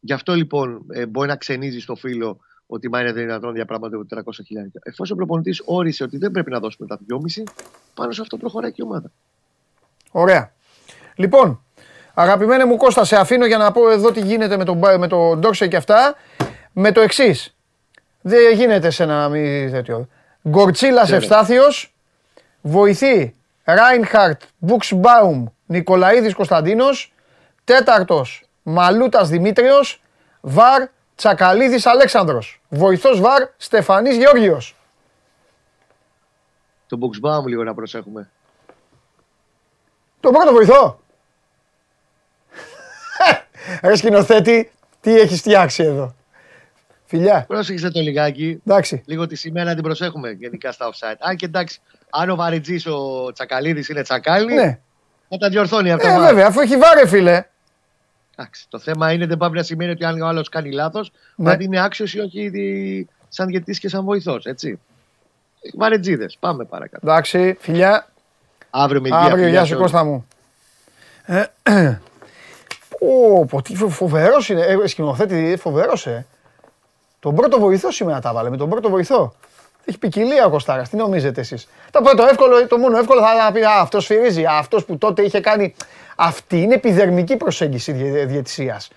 [0.00, 4.30] Γι' αυτό λοιπόν ε, μπορεί να ξενίζει στο φίλο ότι μα είναι δυνατόν διαπραγματεύονται 400
[4.46, 4.72] χιλιάδες.
[4.82, 7.42] Εφόσον ο προπονητής όρισε ότι δεν πρέπει να δώσουμε τα 2,5,
[7.94, 9.10] πάνω σε αυτό προχωράει και η ομάδα.
[10.10, 10.52] Ωραία.
[11.16, 11.62] Λοιπόν,
[12.14, 15.08] αγαπημένε μου Κώστα, σε αφήνω για να πω εδώ τι γίνεται με τον, Μπα- με
[15.08, 16.14] τον Ντόρσε και αυτά.
[16.72, 17.56] Με το εξής.
[18.20, 20.08] Δεν γίνεται σε ένα μη τέτοιο.
[20.48, 21.16] Γκορτσίλας Ναι, ναι.
[21.16, 21.94] Ευστάθιος,
[22.60, 27.12] βοηθή Ράινχαρτ Μπουξμπάουμ Νικολαίδης Κωνσταντίνος,
[27.64, 30.02] τέταρτος Μαλούτας Δημήτριος,
[30.40, 34.76] βαρ Τσακαλίδης Αλέξανδρος, βοηθός βαρ Στεφανής Γεώργιος.
[36.86, 38.30] Τον Boxbaum λίγο να προσέχουμε.
[40.20, 41.00] Το πρώτο βοηθό.
[43.82, 46.14] Ρε σκηνοθέτη, τι έχεις φτιάξει εδώ.
[47.06, 48.62] Φιλιά, Πρόσεξε το λιγάκι.
[48.66, 49.02] εντάξει.
[49.06, 51.16] Λίγο τη σημαία να την προσέχουμε γενικά στα offside.
[51.18, 54.78] Αν και εντάξει, αν ο Βαριτζής ο Τσακαλίδης είναι τσακάλι, Ναι,
[55.28, 56.08] θα τα διορθώνει αυτό.
[56.08, 57.44] ε, βέβαια, αφού έχει βάρε φίλε.
[58.36, 61.50] Εντάξει, το θέμα είναι δεν πάει να σημαίνει ότι αν ο άλλος κάνει λάθος, Ναι.
[61.50, 64.44] αν είναι άξιος ή όχι δι- σαν διαιτητής και σαν βοηθός.
[64.44, 64.80] Έτσι.
[65.74, 66.36] Βαρετζίδες.
[66.40, 67.06] Πάμε παρακάτω.
[67.10, 68.08] Εντάξει, φιλιά.
[68.70, 69.20] Αύριο με υγεία.
[69.20, 69.90] Αύριο, φιλιά γεια σε σου όλους.
[69.90, 70.26] Κώστα μου.
[71.24, 71.44] Ε,
[72.98, 74.60] Πω, πω, τι φο- φοβερός είναι.
[74.60, 76.26] Ε, σκηνοθέτη, φοβερός, ε.
[77.20, 79.34] Τον πρώτο βοηθό σήμερα τα βάλε, με τον πρώτο βοηθό.
[79.84, 81.68] Έχει ποικιλία ο Κωστάρας, τι νομίζετε εσείς.
[81.90, 85.22] Το πρώτο εύκολο, το μόνο εύκολο θα πει, α, αυτός φυρίζει, α, αυτός που τότε
[85.22, 85.74] είχε κάνει...
[86.16, 88.90] Αυτή είναι επιδερμική προσέγγιση διε- διαιτησίας.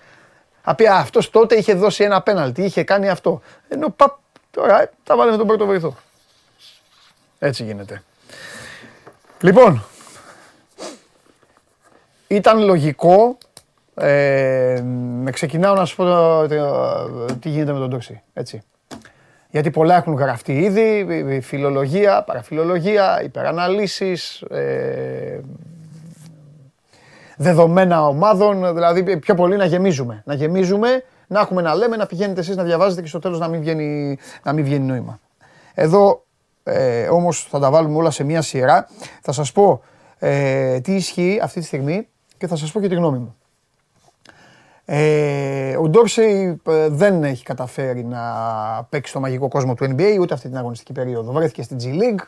[0.62, 3.40] Θα πει, α, αυτός τότε είχε δώσει ένα πέναλτι, είχε κάνει αυτό.
[3.68, 4.16] Ενώ παπ,
[4.50, 5.96] τώρα ε, τα βάλε με τον πρώτο βοηθό.
[7.38, 8.02] Έτσι γίνεται.
[9.40, 9.84] Λοιπόν,
[12.26, 13.38] ήταν λογικό.
[13.94, 14.80] Ε,
[15.22, 16.06] με ξεκινάω να σου πω
[16.50, 18.22] ε, ε, τι γίνεται με τον Τόξη.
[18.32, 18.62] Έτσι.
[19.50, 25.40] Γιατί πολλά έχουν γραφτεί ήδη, ε, ε, φιλολογία, παραφιλολογία, υπεραναλύσεις, ε,
[27.40, 30.22] δεδομένα ομάδων, δηλαδή πιο πολύ να γεμίζουμε.
[30.24, 33.48] Να γεμίζουμε, να έχουμε να λέμε, να πηγαίνετε εσείς να διαβάζετε και στο τέλος να
[33.48, 35.20] μην βγαίνει, να μην βγαίνει νόημα.
[35.74, 36.24] Εδώ
[36.62, 38.88] ε, όμως θα τα βάλουμε όλα σε μία σειρά.
[39.22, 39.82] Θα σας πω
[40.18, 43.36] ε, τι ισχύει αυτή τη στιγμή και θα σας πω και τη γνώμη μου.
[44.84, 48.22] Ε, ο Ντόρσεϊ ε, δεν έχει καταφέρει να
[48.90, 51.32] παίξει στο μαγικό κόσμο του NBA ούτε αυτή την αγωνιστική περίοδο.
[51.32, 52.24] Βρέθηκε στην G League.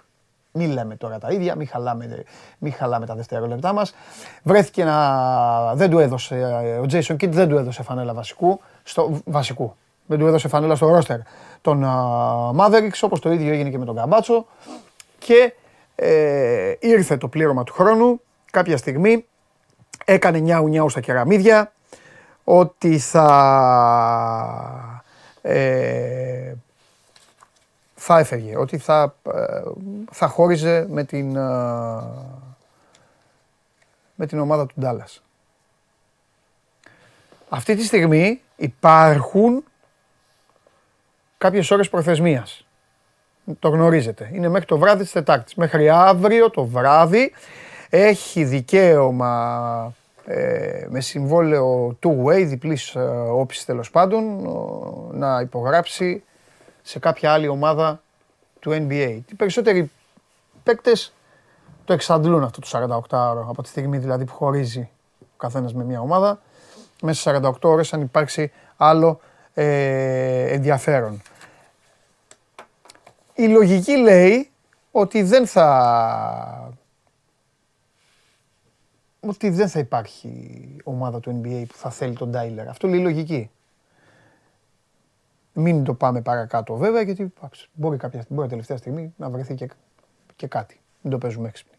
[0.53, 2.25] Μην λέμε τώρα τα ίδια, μην χαλάμε,
[2.59, 3.95] μην χαλάμε τα δευτερόλεπτά μας.
[4.43, 5.75] Βρέθηκε να...
[5.75, 9.77] Δεν του έδωσε, ε, ο Jason Kidd δεν του έδωσε φανέλα βασικού, στο, βασικού.
[10.07, 11.19] Δεν του έδωσε φανέλα στο ρόστερ
[11.61, 14.47] των uh, Mavericks, όπως το ίδιο έγινε και με τον Καμπάτσο.
[15.19, 15.55] Και
[15.95, 19.25] ε, ήρθε το πλήρωμα του χρόνου κάποια στιγμή,
[20.05, 21.73] έκανε νιάου νιάου στα κεραμίδια,
[22.45, 23.29] ότι θα,
[25.43, 26.53] ε,
[28.05, 29.61] θα έφευγε, ότι θα, ε,
[30.11, 31.41] θα χώριζε με την, ε,
[34.15, 35.23] με την ομάδα του Ντάλλας.
[37.49, 39.65] Αυτή τη στιγμή υπάρχουν
[41.39, 42.67] κάποιες ώρες προθεσμίας.
[43.59, 44.31] Το γνωρίζετε.
[44.33, 45.55] Είναι μέχρι το βράδυ της Τετάρτης.
[45.55, 47.33] Μέχρι αύριο το βράδυ
[47.91, 49.95] έχει δικαίωμα
[50.27, 53.01] ε, με συμβόλαιο two-way, διπλής ε,
[53.31, 56.23] όψης τέλος πάντων, ο- να υπογράψει
[56.83, 58.03] σε κάποια άλλη ομάδα
[58.61, 59.20] του NBA.
[59.30, 59.91] Οι περισσότεροι
[60.62, 61.12] παίκτες
[61.85, 64.89] το εξαντλούν αυτό το 48ωρο από τη στιγμή δηλαδή που χωρίζει
[65.20, 66.41] ο καθένας με μια ομάδα.
[67.03, 69.20] Μέσα σε 48 ώρες αν υπάρξει άλλο
[69.55, 71.22] ε, ενδιαφέρον.
[73.35, 74.51] Η λογική λέει
[74.91, 76.72] ότι δεν θα
[79.20, 82.68] ότι δεν θα υπάρχει ομάδα του NBA που θα θέλει τον Τάιλερ.
[82.68, 83.51] Αυτό λέει η λογική.
[85.53, 89.69] Μην το πάμε παρακάτω βέβαια, γιατί εντάξει, μπορεί κάποια μπορεί τελευταία στιγμή να βρεθεί και,
[90.37, 90.81] και κάτι.
[91.01, 91.77] Μην το παίζουμε έξυπνοι.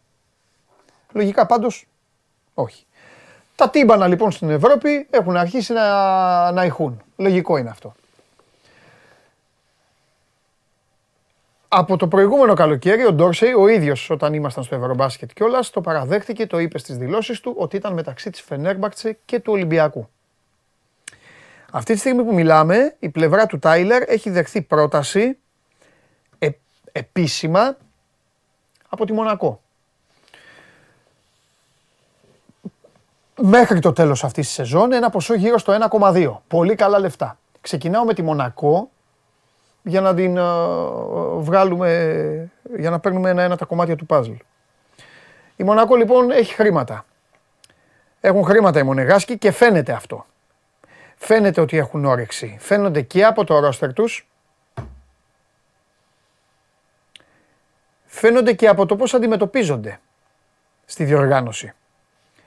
[1.12, 1.86] Λογικά πάντως,
[2.54, 2.86] όχι.
[3.56, 7.02] Τα τύμπανα λοιπόν στην Ευρώπη έχουν αρχίσει να, να ηχούν.
[7.16, 7.94] Λογικό είναι αυτό.
[11.68, 16.46] Από το προηγούμενο καλοκαίρι, ο Ντόρσεϊ, ο ίδιος όταν ήμασταν στο Ευρωμπάσκετ κιόλας, το παραδέχτηκε,
[16.46, 20.08] το είπε στις δηλώσεις του ότι ήταν μεταξύ της Φενέρμπακτσε και του Ολυμπιακού.
[21.76, 25.38] Αυτή τη στιγμή που μιλάμε, η πλευρά του Τάιλερ έχει δεχθεί πρόταση
[26.38, 26.48] ε,
[26.92, 27.76] επίσημα
[28.88, 29.60] από τη Μονακό.
[33.40, 36.36] Μέχρι το τέλος αυτής της σεζόν ένα ποσό γύρω στο 1,2.
[36.48, 37.38] Πολύ καλά λεφτά.
[37.60, 38.90] Ξεκινάω με τη Μονακό
[39.82, 40.34] για να την
[41.38, 44.32] βγάλουμε, για να παίρνουμε ένα-ένα τα κομμάτια του παζλ.
[45.56, 47.04] Η Μονακό λοιπόν έχει χρήματα.
[48.20, 50.26] Έχουν χρήματα οι Μονεγάσκοι και φαίνεται αυτό.
[51.26, 52.56] Φαίνεται ότι έχουν όρεξη.
[52.60, 54.28] Φαίνονται και από το ρόστερ τους.
[58.04, 60.00] Φαίνονται και από το πώς αντιμετωπίζονται
[60.84, 61.72] στη διοργάνωση.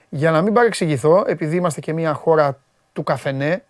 [0.09, 2.59] Για να μην παρεξηγηθώ, επειδή είμαστε και μια χώρα
[2.93, 3.63] του καφενέ,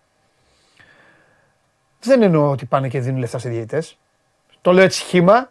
[2.00, 3.98] δεν εννοώ ότι πάνε και δίνουν λεφτά σε διαιτητές.
[4.60, 5.50] Το λέω έτσι χήμα.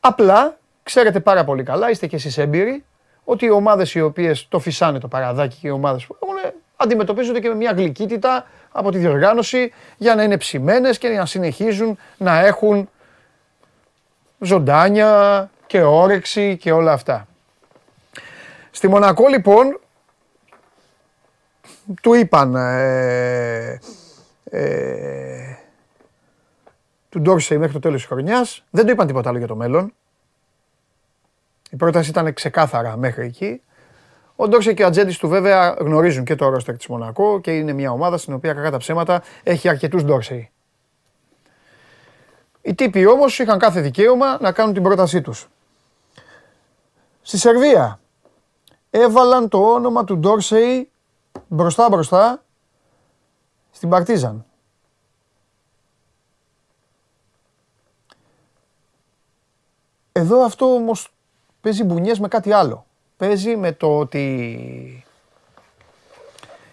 [0.00, 2.84] Απλά ξέρετε πάρα πολύ καλά, είστε και εσείς έμπειροι,
[3.24, 7.40] ότι οι ομάδες οι οποίες το φυσάνε το παραδάκι και οι ομάδες που έχουν αντιμετωπίζονται
[7.40, 12.38] και με μια γλυκύτητα από τη διοργάνωση για να είναι ψημένες και να συνεχίζουν να
[12.38, 12.88] έχουν
[14.38, 17.26] ζωντάνια και όρεξη και όλα αυτά.
[18.70, 19.80] Στη Μονακό λοιπόν
[22.02, 23.80] του είπαν ε,
[24.44, 25.56] ε,
[27.08, 28.64] του Ντόρσεϊ μέχρι το τέλος της χρονιάς.
[28.70, 29.92] Δεν του είπαν τίποτα άλλο για το μέλλον.
[31.70, 33.62] Η πρόταση ήταν ξεκάθαρα μέχρι εκεί.
[34.36, 37.72] Ο Ντόρσεϊ και ο ατζέντης του βέβαια γνωρίζουν και το ρόστερ της Μονακό και είναι
[37.72, 40.50] μια ομάδα στην οποία κακά τα ψέματα έχει αρκετούς Ντόρσεϊ.
[42.62, 45.48] Οι τύποι όμως είχαν κάθε δικαίωμα να κάνουν την πρότασή τους.
[47.22, 48.00] Στη Σερβία
[48.90, 50.90] έβαλαν το όνομα του Ντόρσεϊ
[51.48, 52.42] μπροστά μπροστά
[53.70, 54.44] στην Παρτίζαν.
[60.12, 61.14] Εδώ αυτό όμως
[61.60, 62.86] παίζει μπουνιές με κάτι άλλο.
[63.16, 65.04] Παίζει με το ότι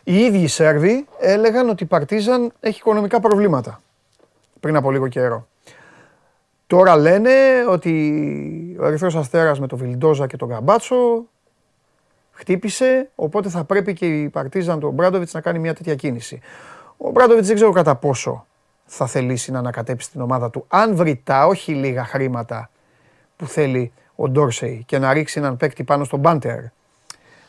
[0.04, 3.82] οι ίδιοι Σέρβοι έλεγαν ότι η Παρτίζαν έχει οικονομικά προβλήματα
[4.60, 5.48] πριν από λίγο καιρό.
[6.68, 7.32] Τώρα λένε
[7.70, 11.26] ότι ο Ερυθρός Αστέρας με το Βιλντόζα και τον Γκαμπάτσο
[12.32, 16.40] χτύπησε, οπότε θα πρέπει και η Παρτίζαν του Μπράντοβιτς να κάνει μια τέτοια κίνηση.
[16.98, 18.46] Ο Μπράντοβιτς δεν ξέρω κατά πόσο
[18.86, 20.66] θα θελήσει να ανακατέψει την ομάδα του.
[20.68, 22.70] Αν βρει τα όχι λίγα χρήματα
[23.36, 26.60] που θέλει ο Ντόρσεϊ και να ρίξει έναν παίκτη πάνω στον Μπάντερ,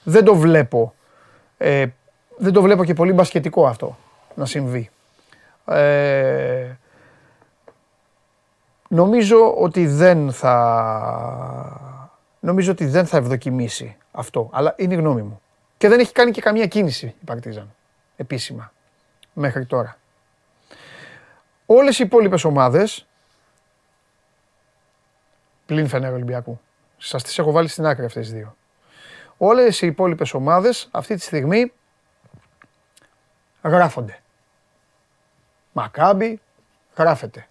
[0.02, 0.94] δεν το βλέπω.
[1.56, 1.86] Ε,
[2.36, 3.98] δεν το βλέπω και πολύ μπασκετικό αυτό
[4.34, 4.90] να συμβεί.
[5.66, 6.70] Ε,
[8.88, 10.56] νομίζω ότι δεν θα
[12.40, 15.40] νομίζω ότι δεν θα ευδοκιμήσει αυτό, αλλά είναι η γνώμη μου.
[15.76, 17.74] Και δεν έχει κάνει και καμία κίνηση η Παρτίζαν
[18.16, 18.72] επίσημα
[19.32, 19.96] μέχρι τώρα.
[21.66, 23.06] Όλες οι υπόλοιπες ομάδες,
[25.72, 26.60] πλην Φενέρ Ολυμπιακού,
[26.98, 28.56] σας τις έχω βάλει στην άκρη αυτές τις δύο.
[29.36, 31.72] Όλες οι υπόλοιπες ομάδες αυτή τη στιγμή
[33.62, 34.20] γράφονται.
[35.72, 36.40] Μακάμπι
[36.96, 37.46] γράφεται.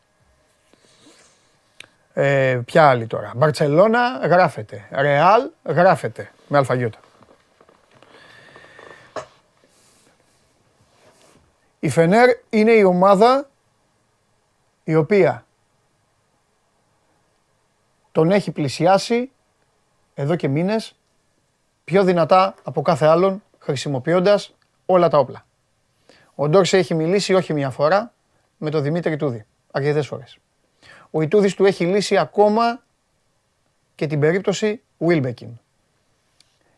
[2.13, 4.88] Ε, ποια άλλη τώρα; Μπαρτσελώνα γράφεται.
[4.91, 6.32] Ρεάλ γράφεται.
[6.47, 6.99] Με αλφαγιώτα.
[11.80, 13.49] Η Φενέρ είναι η ομάδα
[14.84, 15.45] η οποία
[18.12, 19.32] τον έχει πλησιάσει
[20.14, 20.95] εδώ και μήνες
[21.84, 24.53] πιο δυνατά από κάθε άλλον χρησιμοποιώντας
[24.86, 25.45] όλα τα όπλα.
[26.36, 28.14] Ο Ντόρσε έχει μιλήσει όχι μια φορά
[28.57, 30.38] με τον Δημήτρη Τούδη, αρκετές φορές.
[31.12, 32.84] Ο Ιτούδης του έχει λύσει ακόμα
[33.95, 35.49] και την περίπτωση Wilbekin.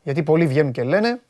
[0.03, 1.21] Γιατί πολλοί βγαίνουν και λένε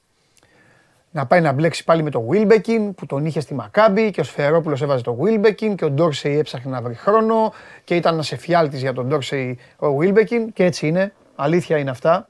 [1.14, 4.24] να πάει να μπλέξει πάλι με το Wilbekin που τον είχε στη Μακάμπη και ο
[4.24, 7.54] Σφερόπουλος έβαζε το Wilbekin και ο Ντόρσεϊ έψαχνε να βρει χρόνο
[7.84, 12.30] και ήταν ένα εφιάλτης για τον Ντόρσεϊ ο Wilbekin και έτσι είναι, αλήθεια είναι αυτά.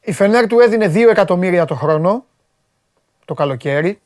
[0.00, 2.24] Η Φενέρ του έδινε 2 εκατομμύρια το χρόνο
[3.24, 4.00] το καλοκαίρι.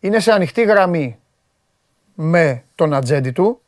[0.00, 1.18] Είναι σε ανοιχτή γραμμή
[2.14, 3.60] με τον ατζέντη του.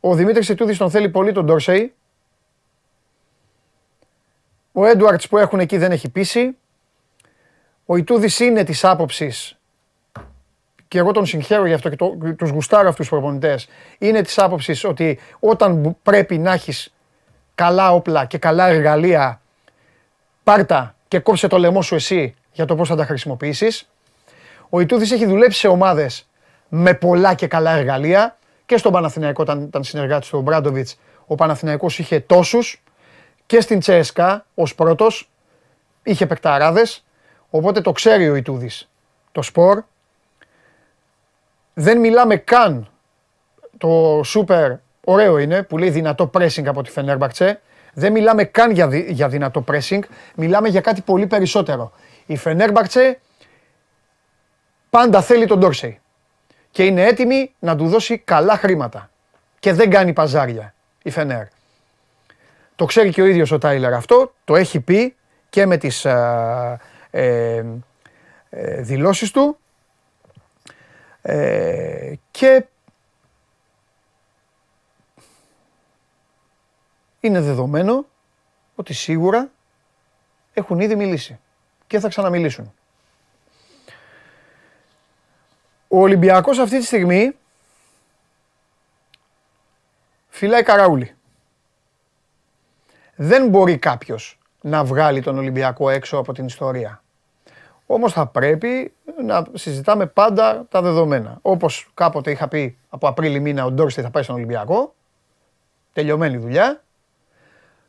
[0.00, 1.94] Ο Δημήτρης Ιτούδης τον θέλει πολύ τον Ντόρσεϊ.
[4.78, 6.56] Ο Έντουαρτς που έχουν εκεί δεν έχει πείσει.
[7.86, 9.58] Ο Ιτούδης είναι της άποψης
[10.88, 13.68] και εγώ τον συγχαίρω γι' αυτό και το, τους γουστάρω αυτούς τους προπονητές.
[13.98, 16.94] Είναι της άποψης ότι όταν μπου- πρέπει να έχεις
[17.54, 19.40] καλά όπλα και καλά εργαλεία,
[20.44, 23.88] πάρτα και κόψε το λαιμό σου εσύ για το πώς θα τα χρησιμοποιήσεις.
[24.68, 26.28] Ο Ιτούδης έχει δουλέψει σε ομάδες
[26.68, 31.98] με πολλά και καλά εργαλεία και στον Παναθηναϊκό όταν ήταν συνεργάτης του Μπράντοβιτς ο Παναθηναϊκός
[31.98, 32.82] είχε τόσους
[33.46, 35.30] και στην Τσέσκα ως πρώτος
[36.02, 37.04] είχε παικταράδες
[37.50, 38.88] οπότε το ξέρει ο Ιτούδης
[39.32, 39.82] το σπορ
[41.74, 42.88] δεν μιλάμε καν
[43.78, 44.72] το σούπερ
[45.04, 47.60] ωραίο είναι που λέει δυνατό pressing από τη Φενέρμπαχτσε.
[47.92, 50.00] Δεν μιλάμε καν για, δι- για δυνατό pressing,
[50.34, 51.92] μιλάμε για κάτι πολύ περισσότερο.
[52.26, 53.20] Η Φενέρμπαχτσε
[54.90, 56.00] πάντα θέλει τον Ντόρσεϊ
[56.70, 59.10] και είναι έτοιμη να του δώσει καλά χρήματα
[59.58, 61.46] και δεν κάνει παζάρια η Φενέρ.
[62.76, 65.16] Το ξέρει και ο ίδιος ο Τάιλερ αυτό, το έχει πει
[65.48, 67.64] και με τις ε, ε,
[68.50, 69.58] ε, δηλώσεις του
[71.22, 72.64] ε, και
[77.20, 78.06] είναι δεδομένο
[78.74, 79.50] ότι σίγουρα
[80.54, 81.38] έχουν ήδη μιλήσει
[81.86, 82.74] και θα ξαναμιλήσουν.
[85.88, 87.36] Ο Ολυμπιακός αυτή τη στιγμή
[90.28, 91.15] φυλάει καραούλι.
[93.16, 97.02] Δεν μπορεί κάποιος να βγάλει τον Ολυμπιακό έξω από την ιστορία.
[97.86, 98.92] Όμως θα πρέπει
[99.24, 101.38] να συζητάμε πάντα τα δεδομένα.
[101.42, 104.94] Όπως κάποτε είχα πει από Απρίλη μήνα ο Ντόρσεϊ θα πάει στον Ολυμπιακό.
[105.92, 106.82] Τελειωμένη δουλειά.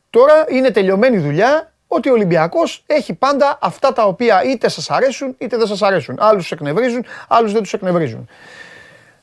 [0.09, 5.35] Τώρα είναι τελειωμένη δουλειά ότι ο Ολυμπιακός έχει πάντα αυτά τα οποία είτε σας αρέσουν
[5.37, 6.15] είτε δεν σας αρέσουν.
[6.19, 8.27] Άλλους τους εκνευρίζουν, άλλους δεν τους εκνευρίζουν.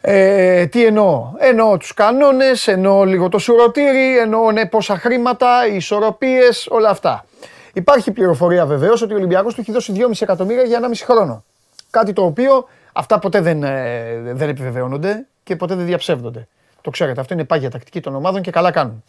[0.07, 5.77] Ε, τι εννοώ; Εννοώ τους κανόνες, εννοώ λίγο το σουρωτήρι, εννοώ ναι, πόσα χρήματα, οι
[5.77, 7.25] ισορροπίες, όλα αυτά.
[7.73, 11.45] Υπάρχει πληροφορία βεβαίως ότι ο Ολυμπιακός του έχει δώσει 2,5 εκατομμύρια για 1,5 χρόνο.
[11.91, 16.49] Κάτι το οποίο αυτά ποτέ δεν, ε, δεν επιβεβαιώνονται και ποτέ δεν διαψεύδονται.
[16.81, 19.05] Το ξέρετε, αυτό είναι πάγια τακτική των ομάδων και καλά κάνουν.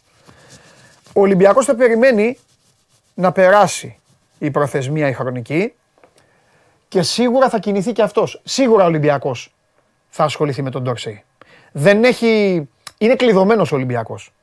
[1.13, 2.37] Ο Ολυμπιακός θα περιμένει
[3.13, 3.99] να περάσει
[4.39, 5.73] η προθεσμία η χρονική
[6.87, 8.41] και σίγουρα θα κινηθεί και αυτός.
[8.43, 9.54] Σίγουρα ο Ολυμπιακός
[10.17, 11.23] θα ασχοληθεί με τον Ντόρσεϊ.
[11.71, 12.61] Δεν έχει...
[12.97, 14.33] Είναι κλειδωμένος ο Ολυμπιακός.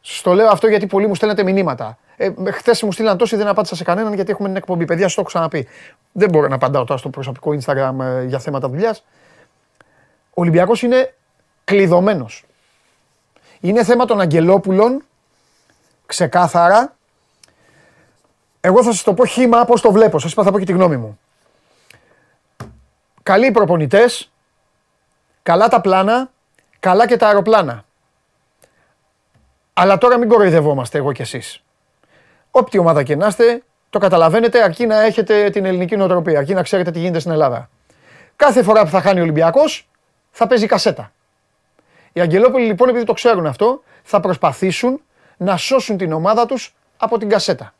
[0.00, 1.98] Στο λέω αυτό γιατί πολλοί μου στέλνετε μηνύματα.
[2.16, 4.84] Ε, Χθες μου στείλαν τόσοι, δεν απάντησα σε κανέναν γιατί έχουμε την εκπομπή.
[4.84, 5.68] Παιδιά, σας το έχω ξαναπεί.
[6.12, 9.04] Δεν μπορώ να απαντάω τώρα στο προσωπικό Instagram ε, για θέματα δουλειάς.
[10.30, 11.14] Ο Ολυμπιακός είναι
[11.64, 12.44] κλειδωμένος.
[13.60, 15.04] Είναι θέμα των Αγγελόπουλων,
[16.06, 16.96] ξεκάθαρα.
[18.60, 20.18] Εγώ θα σας το πω χήμα πώς το βλέπω.
[20.18, 21.18] Σας είπα θα πω και τη γνώμη μου.
[23.22, 24.30] Καλοί προπονητές,
[25.48, 26.30] καλά τα πλάνα,
[26.80, 27.84] καλά και τα αεροπλάνα.
[29.72, 31.62] Αλλά τώρα μην κοροϊδευόμαστε εγώ κι εσείς.
[32.50, 36.62] Όποια ομάδα και να είστε, το καταλαβαίνετε αρκεί να έχετε την ελληνική νοοτροπία, αρκεί να
[36.62, 37.70] ξέρετε τι γίνεται στην Ελλάδα.
[38.36, 39.88] Κάθε φορά που θα χάνει ο Ολυμπιακός,
[40.30, 41.12] θα παίζει κασέτα.
[42.12, 45.00] Οι Αγγελόπουλοι λοιπόν, επειδή το ξέρουν αυτό, θα προσπαθήσουν
[45.36, 47.74] να σώσουν την ομάδα τους από την κασέτα.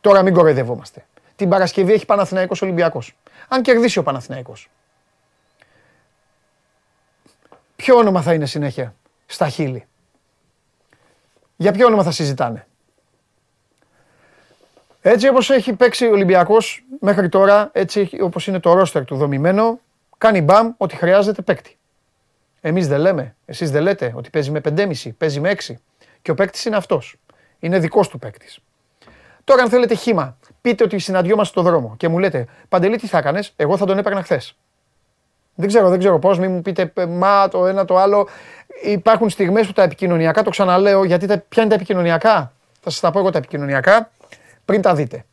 [0.00, 1.06] Τώρα μην κοροϊδευόμαστε.
[1.36, 3.16] Την Παρασκευή έχει Παναθηναϊκός Ολυμπιακός.
[3.48, 4.70] Αν κερδίσει ο Παναθηναϊκός.
[7.82, 8.94] Ποιο όνομα θα είναι συνέχεια
[9.26, 9.86] στα χείλη;
[11.56, 12.66] Για ποιο όνομα θα συζητάνε;
[15.00, 19.80] Έτσι όπως έχει παίξει ο Ολυμπιακός μέχρι τώρα, έτσι όπως είναι το ρόστερ του δομημένο,
[20.18, 21.78] κάνει μπαμ ότι χρειάζεται παίκτη.
[22.60, 25.74] Εμείς δεν λέμε, εσείς δεν λέτε ότι παίζει με 5,5, παίζει με 6
[26.22, 27.16] και ο παίκτης είναι αυτός.
[27.58, 28.58] Είναι δικός του παίκτης.
[29.44, 33.18] Τώρα αν θέλετε χήμα, πείτε ότι συναντιόμαστε στο δρόμο και μου λέτε Παντελή τι θα
[33.18, 34.56] έκανες, εγώ θα τον έπαιρνα χθες.
[35.60, 38.28] Δεν ξέρω, δεν ξέρω πώς, μην μου πείτε «Ε, μα το ένα το άλλο.
[38.82, 43.00] Υπάρχουν στιγμές που τα επικοινωνιακά, το ξαναλέω, γιατί τα, ποια είναι τα επικοινωνιακά; Θα σας
[43.00, 44.10] τα πω εγώ τα επικοινωνιακά,
[44.64, 45.24] πριν τα δείτε.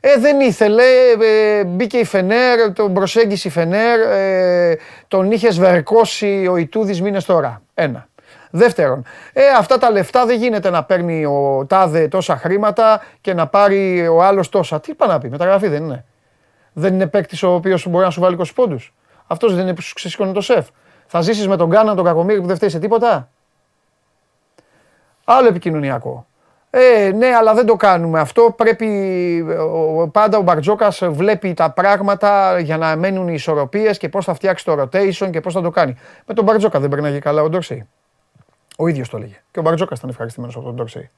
[0.00, 0.84] Ε, δεν ήθελε,
[1.20, 4.78] ε, μπήκε η Φενέρ, τον προσέγγισε η Φενέρ, ε,
[5.08, 7.62] τον είχε σβερκώσει ο Ιτούδης μήνες τώρα.
[7.74, 8.08] Ένα.
[8.50, 13.46] Δεύτερον, ε, αυτά τα λεφτά δεν γίνεται να παίρνει ο Τάδε τόσα χρήματα και να
[13.46, 14.80] πάρει ο άλλος τόσα.
[14.80, 16.04] Τι είπα να πει, μεταγραφή δεν είναι.
[16.76, 18.94] Δεν είναι παίκτης ο οποίος μπορεί να σου βάλει 20 πόντους.
[19.26, 20.66] Αυτός δεν είναι που σου ξεσήκωνε το σεφ.
[21.06, 23.28] Θα ζήσεις με τον Γκάνα, τον Κακομίρη που δεν φταίει σε τίποτα.
[25.24, 26.26] Άλλο επικοινωνιακό.
[26.70, 28.54] Ε, ναι, αλλά δεν το κάνουμε αυτό.
[28.56, 28.86] Πρέπει
[29.60, 34.34] ο- πάντα ο Μπαρτζόκας βλέπει τα πράγματα για να μένουν οι ισορροπίες και πώς θα
[34.34, 35.96] φτιάξει το rotation και πώς θα το κάνει.
[36.26, 37.88] Με τον Μπαρτζόκα δεν περνάγε καλά ο Ντόρσεϊ.
[38.78, 39.42] Ο ίδιος το έλεγε.
[39.50, 41.10] Και ο Μπαρτζόκας ήταν ευχαριστημένος από τον Ντόρσεϊ.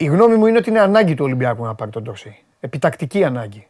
[0.00, 2.44] Η γνώμη μου είναι ότι είναι ανάγκη του Ολυμπιακού να πάρει τον Ντόρσεϊ.
[2.60, 3.68] Επιτακτική ανάγκη.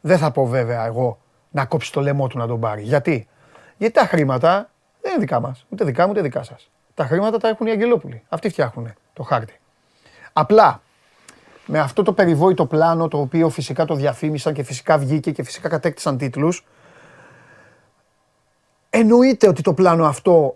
[0.00, 1.18] Δεν θα πω βέβαια εγώ
[1.50, 2.82] να κόψει το λαιμό του να τον πάρει.
[2.82, 3.28] Γιατί,
[3.76, 5.66] Γιατί τα χρήματα δεν είναι δικά μας.
[5.68, 6.70] Ούτε δικά μου ούτε δικά σας.
[6.94, 8.22] Τα χρήματα τα έχουν οι Αγγελόπουλοι.
[8.28, 9.60] Αυτοί φτιάχνουν το χάρτη.
[10.32, 10.82] Απλά
[11.66, 15.68] με αυτό το περιβόητο πλάνο το οποίο φυσικά το διαφήμισαν και φυσικά βγήκε και φυσικά
[15.68, 16.66] κατέκτησαν τίτλους
[18.90, 20.54] εννοείται ότι το πλάνο αυτό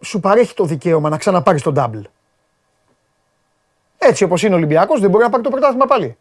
[0.00, 2.02] σου παρέχει το δικαίωμα να ξαναπάρεις τον double.
[3.98, 6.16] Έτσι όπως είναι ο Ολυμπιακός, δεν μπορεί να πάρει το πρωτάθλημα πάλι.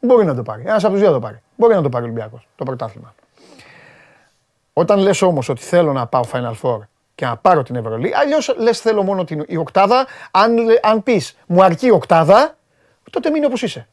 [0.00, 0.62] Μπορεί να το πάρει.
[0.66, 1.42] Ένας από τους δύο το πάρει.
[1.56, 3.14] Μπορεί να το πάρει ο Ολυμπιακός το πρωτάθλημα.
[4.72, 6.78] Όταν λες όμως ότι θέλω να πάω Final Four
[7.14, 10.06] και να πάρω την Ευρωλή, αλλιώς λες θέλω μόνο την η οκτάδα.
[10.30, 12.56] Αν, αν πεις μου αρκεί η οκτάδα,
[13.10, 13.88] τότε μείνει όπως είσαι.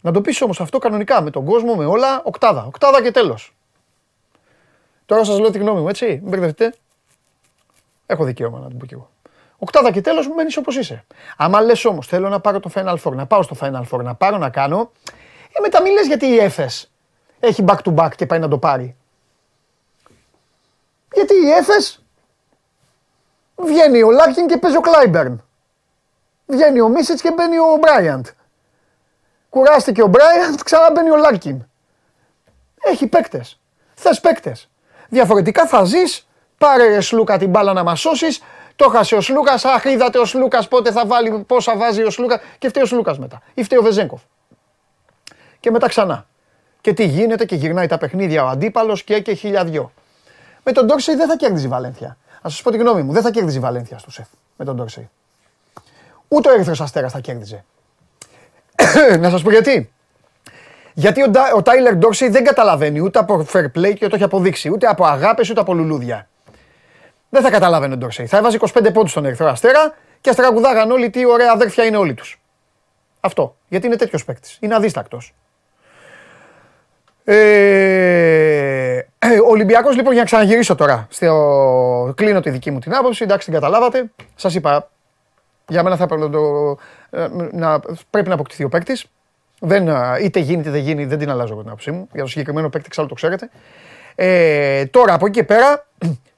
[0.00, 2.64] Να το πεις όμως αυτό κανονικά με τον κόσμο, με όλα, οκτάδα.
[2.64, 3.54] Οκτάδα και τέλος.
[5.06, 6.06] Τώρα σας λέω τη γνώμη μου, έτσι.
[6.06, 6.74] Μην μπερδευτείτε.
[8.06, 9.10] Έχω δικαίωμα να την πω κι εγώ.
[9.58, 11.04] Οκτάδα και τέλος μένεις όπως είσαι.
[11.36, 14.14] Άμα λες όμως, θέλω να πάρω το Final Four, να πάω στο Final Four, να
[14.14, 14.92] πάρω να κάνω.
[15.52, 16.90] Ε, μετά μην λες γιατί η Έφες
[17.40, 18.96] έχει back to back και πάει να το πάρει.
[21.12, 22.04] Γιατί η Έφες
[23.56, 25.44] βγαίνει ο Λάρκιν και παίζει ο Κλάιμπερν.
[26.46, 28.26] Βγαίνει ο Μίσιτς και μπαίνει ο Μπράιαντ.
[29.50, 31.66] Κουράστηκε ο Μπράιαντ, ξαναμπαίνει ο Λάρκιν.
[32.80, 33.60] Έχει παίκτες.
[33.94, 34.68] Θες παίκτες.
[35.08, 36.28] Διαφορετικά θα ζεις,
[36.58, 38.42] πάρε ρε Σλούκα την μπάλα να μας σώσεις.
[38.78, 39.64] Το χάσε ο Σλούκας.
[39.64, 42.40] Αχ, είδατε ο Σλούκας πότε θα βάλει, πόσα βάζει ο Σλούκας.
[42.58, 43.42] Και φταίει ο Σλούκας μετά.
[43.54, 44.20] Ή φταίει ο Βεζέγκοφ.
[45.60, 46.26] Και μετά ξανά.
[46.80, 49.92] Και τι γίνεται και γυρνάει τα παιχνίδια ο αντίπαλος και και χιλιαδιό.
[50.64, 52.16] Με τον Ντόρσεϊ δεν θα κέρδιζε η Βαλένθια.
[52.42, 54.26] Α σας πω τη γνώμη μου, δεν θα κέρδιζε η Βαλένθια στο σεφ
[54.56, 55.10] με τον Ντόρσεϊ.
[56.28, 57.64] Ούτε ο Ερυθρό Αστέρας θα κέρδιζε.
[59.20, 59.92] να σας πω γιατί.
[60.94, 64.70] Γιατί ο, ο Τάιλερ Ντόρσεϊ δεν καταλαβαίνει ούτε από fair play και το έχει αποδείξει,
[64.70, 66.28] ούτε από αγάπες ούτε από λουλούδια.
[67.28, 68.26] Δεν θα καταλάβαινε ο Ντόρσεϊ.
[68.26, 72.14] Θα έβαζε 25 πόντους στον Ερυθρό Αστέρα και αστραγουδάγαν όλοι τι ωραία αδέρφια είναι όλοι
[72.14, 72.40] τους.
[73.20, 73.56] Αυτό.
[73.68, 74.58] Γιατί είναι τέτοιος παίκτης.
[74.60, 75.34] Είναι αδίστακτος.
[77.24, 78.98] Ε,
[79.46, 83.44] ο Ολυμπιακός λοιπόν για να ξαναγυρίσω τώρα, στο, κλείνω τη δική μου την άποψη, εντάξει
[83.44, 84.90] την καταλάβατε, σας είπα,
[85.68, 86.76] για μένα θα έπρεπε να, το,
[87.10, 89.06] ε, να, πρέπει να αποκτηθεί ο παίκτης.
[89.60, 89.88] Δεν,
[90.22, 92.08] είτε γίνει είτε δεν γίνει, δεν την αλλάζω εγώ την άποψή μου.
[92.12, 93.50] Για το συγκεκριμένο παίκτη, εξάλλου το ξέρετε.
[94.20, 95.86] Ε, τώρα από εκεί και πέρα,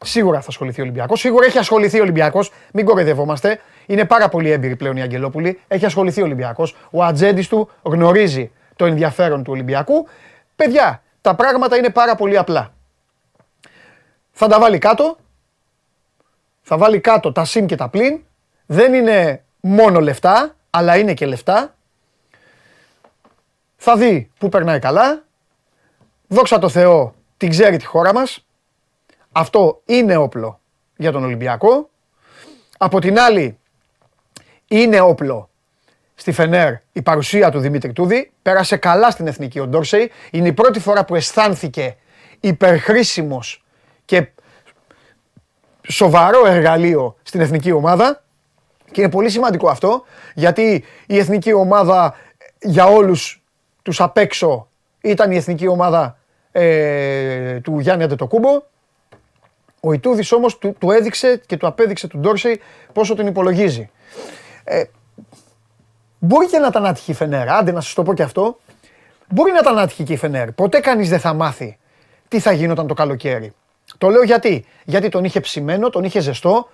[0.05, 1.21] σίγουρα θα ασχοληθεί ο Ολυμπιακός.
[1.21, 2.53] Σίγουρα έχει ασχοληθεί ο Ολυμπιακός.
[2.73, 3.61] Μην κοροϊδευόμαστε.
[3.87, 5.61] Είναι πάρα πολύ έμπειροι πλέον οι Αγγελόπουλοι.
[5.69, 6.77] Έχει ασχοληθεί ο Ολυμπιακός.
[6.91, 10.09] Ο ατζέντης του γνωρίζει το ενδιαφέρον του Ολυμπιακού.
[10.57, 12.73] Παιδιά, τα πράγματα είναι πάρα πολύ απλά.
[14.33, 15.17] Θα τα βάλει κάτω.
[16.63, 18.21] Θα βάλει κάτω τα συν και τα πλήν.
[18.67, 21.75] Δεν είναι μόνο λεφτά, αλλά είναι και λεφτά.
[23.77, 25.23] Θα δει που περνάει καλά.
[26.29, 28.47] Δόξα τω Θεώ, την ξέρει τη χώρα μας.
[29.33, 30.61] Αυτό είναι όπλο
[30.97, 31.91] για τον Ολυμπιακό.
[32.79, 33.59] Από την άλλη,
[34.67, 35.51] είναι όπλο
[36.15, 38.33] στη Φενέρ η παρουσία του Δημήτρη Τούδη.
[38.43, 40.11] Πέρασε καλά στην Εθνική ο Ντόρσεϊ.
[40.31, 41.97] Είναι η πρώτη φορά που αισθάνθηκε
[42.41, 43.65] υπερχρήσιμος
[44.05, 44.29] και
[45.89, 48.25] σοβαρό εργαλείο στην Εθνική ομάδα.
[48.91, 52.15] Και είναι πολύ σημαντικό αυτό, γιατί η Εθνική ομάδα
[52.61, 53.43] για όλους
[53.83, 54.69] τους απ' έξω
[55.01, 56.20] ήταν η Εθνική ομάδα
[56.53, 58.63] ε, του Γιάννη Αντετοκούμπο.
[59.81, 62.61] Ο Ιτούδης όμως του, του έδειξε και του απέδειξε του Ντόρσεϊ
[62.93, 63.91] πόσο τον υπολογίζει.
[64.65, 64.85] Ε,
[66.23, 68.59] Μπορεί και να ήταν άτυχη η Φενέρ, άντε να σας το πω και αυτό.
[69.29, 70.53] Μπορεί να ήταν άτυχη και η Φενέρ.
[70.53, 71.79] Ποτέ κανείς δεν θα μάθει
[72.29, 73.53] τι θα γινόταν το καλοκαίρι.
[73.99, 74.65] Το λέω γιατί.
[74.85, 76.69] Γιατί τον είχε ψημένο, τον είχε ζεστό,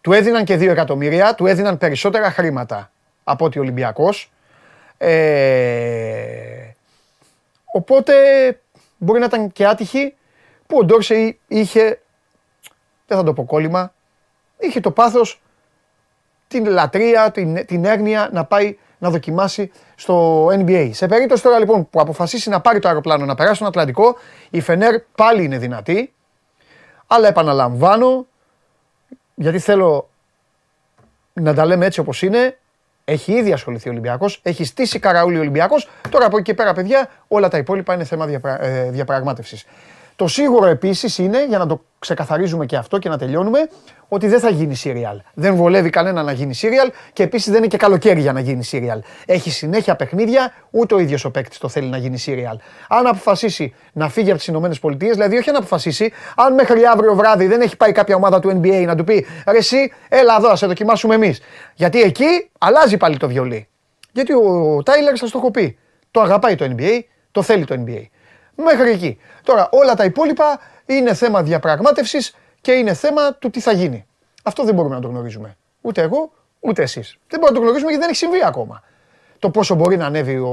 [0.00, 2.90] του έδιναν και 2 εκατομμύρια, του έδιναν περισσότερα χρήματα
[3.24, 4.32] από ότι ο Ολυμπιακός.
[4.98, 5.14] Ε,
[7.72, 8.12] οπότε
[9.02, 10.14] μπορεί να ήταν και άτυχη
[10.66, 12.00] που ο Ντόρσεϊ είχε,
[13.06, 13.92] δεν θα το πω κόλλημα,
[14.58, 15.42] είχε το πάθος
[16.48, 20.90] την λατρεία, την, την έγνοια να πάει να δοκιμάσει στο NBA.
[20.92, 24.16] Σε περίπτωση τώρα λοιπόν που αποφασίσει να πάρει το αεροπλάνο να περάσει στον Ατλαντικό,
[24.50, 26.12] η Φενέρ πάλι είναι δυνατή.
[27.06, 28.26] Αλλά επαναλαμβάνω,
[29.34, 30.08] γιατί θέλω
[31.32, 32.58] να τα λέμε έτσι όπως είναι,
[33.04, 35.88] έχει ήδη ασχοληθεί ο Ολυμπιακός, έχει στήσει καραούλη ο Ολυμπιακός.
[36.10, 38.64] Τώρα από εκεί και πέρα, παιδιά, όλα τα υπόλοιπα είναι θέμα διαπρα...
[38.64, 39.64] ε, διαπραγμάτευσης.
[40.16, 43.58] Το σίγουρο επίσης είναι, για να το ξεκαθαρίζουμε και αυτό και να τελειώνουμε,
[44.08, 45.20] ότι δεν θα γίνει σύριαλ.
[45.34, 48.64] Δεν βολεύει κανένα να γίνει σύριαλ και επίσης δεν είναι και καλοκαίρι για να γίνει
[48.64, 49.02] σύριαλ.
[49.26, 52.56] Έχει συνέχεια παιχνίδια, ούτε ο ίδιος ο παίκτης το θέλει να γίνει σύριαλ.
[52.88, 57.46] Αν αποφασίσει να φύγει από τις ΗΠΑ, δηλαδή όχι να αποφασίσει, αν μέχρι αύριο βράδυ
[57.46, 60.66] δεν έχει πάει κάποια ομάδα του NBA να του πει ρε, εσύ, έλα εδώ, σε
[60.66, 61.40] δοκιμάσουμε εμείς.
[61.74, 63.68] Γιατί εκεί αλλάζει πάλι το βιολί.
[64.12, 65.78] Γιατί ο Τάιλερ σας το έχω πει.
[66.10, 67.00] Το αγαπάει το NBA,
[67.32, 68.02] το θέλει το NBA.
[68.56, 69.18] Μέχρι εκεί.
[69.42, 74.06] Τώρα όλα τα υπόλοιπα είναι θέμα διαπραγμάτευσης και είναι θέμα του τι θα γίνει.
[74.42, 75.56] Αυτό δεν μπορούμε να το γνωρίζουμε.
[75.80, 77.18] Ούτε εγώ, ούτε εσείς.
[77.28, 78.82] Δεν μπορούμε να το γνωρίζουμε γιατί δεν έχει συμβεί ακόμα.
[79.38, 80.50] Το πόσο μπορεί να ανέβει ο,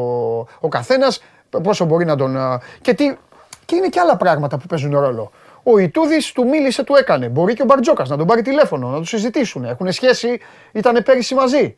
[0.59, 1.23] ο καθένας,
[1.63, 2.37] πόσο μπορεί να τον.
[2.81, 3.17] και τι,
[3.65, 5.31] Και είναι και άλλα πράγματα που παίζουν ρόλο.
[5.63, 7.29] Ο Ιτούδης του μίλησε, του έκανε.
[7.29, 9.65] Μπορεί και ο Μπαρτζόκας να τον πάρει τηλέφωνο, να το συζητήσουν.
[9.65, 10.39] Έχουν σχέση,
[10.71, 11.77] ήταν πέρυσι μαζί.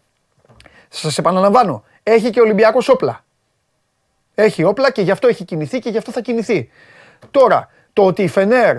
[0.90, 3.24] Σας επαναλαμβάνω, έχει και ο Ολυμπιακός όπλα.
[4.36, 6.70] Έχει όπλα και γι' αυτό έχει κινηθεί και γι' αυτό θα κινηθεί.
[7.32, 8.78] Τώρα, το ότι η Φενέρ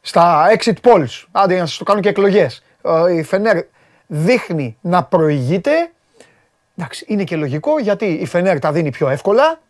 [0.00, 3.64] στα exit polls, άντε να σας το κάνω και εκλογές, ε, η Φενέρ
[4.06, 5.90] δείχνει να προηγείται,
[6.76, 9.60] εντάξει, είναι και λογικό γιατί η Φενέρ τα δίνει πιο εύκολα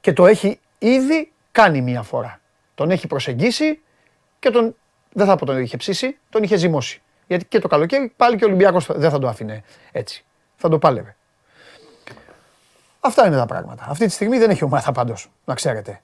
[0.00, 2.40] και το έχει ήδη κάνει μία φορά.
[2.74, 3.80] Τον έχει προσεγγίσει
[4.38, 4.76] και τον,
[5.12, 7.02] δεν θα πω τον είχε ψήσει, τον είχε ζυμώσει.
[7.26, 10.24] Γιατί και το καλοκαίρι πάλι και ο Ολυμπιακός δεν θα το άφηνε έτσι.
[10.56, 11.16] Θα το πάλευε.
[13.04, 13.84] Αυτά είναι τα πράγματα.
[13.88, 16.00] Αυτή τη στιγμή δεν έχει ομάδα πάντως, να ξέρετε.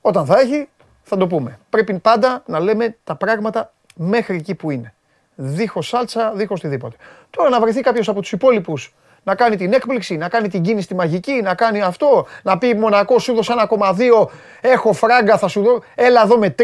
[0.00, 0.68] Όταν θα έχει,
[1.02, 1.58] θα το πούμε.
[1.70, 4.94] Πρέπει πάντα να λέμε τα πράγματα μέχρι εκεί που είναι.
[5.34, 6.96] Δίχως σάλτσα, δίχως οτιδήποτε.
[7.30, 10.86] Τώρα να βρεθεί κάποιος από τους υπόλοιπους να κάνει την έκπληξη, να κάνει την κίνηση
[10.86, 14.26] τη μαγική, να κάνει αυτό, να πει Μονακό σου έδωσα 1,2,
[14.60, 16.62] έχω φράγκα, θα σου δω, έλα εδώ με 3,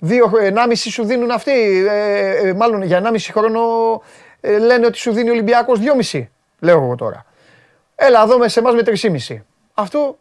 [0.00, 0.16] 2,5
[0.74, 3.60] σου δίνουν αυτοί, ε, ε, μάλλον για 1,5 χρόνο
[4.40, 5.78] ε, λένε ότι σου δίνει ο Ολυμπιακός
[6.12, 6.26] 2,5,
[6.58, 7.24] λέω εγώ τώρα.
[7.94, 9.36] Έλα εδώ με σε εμάς με 3,5.
[9.74, 10.18] Αυτό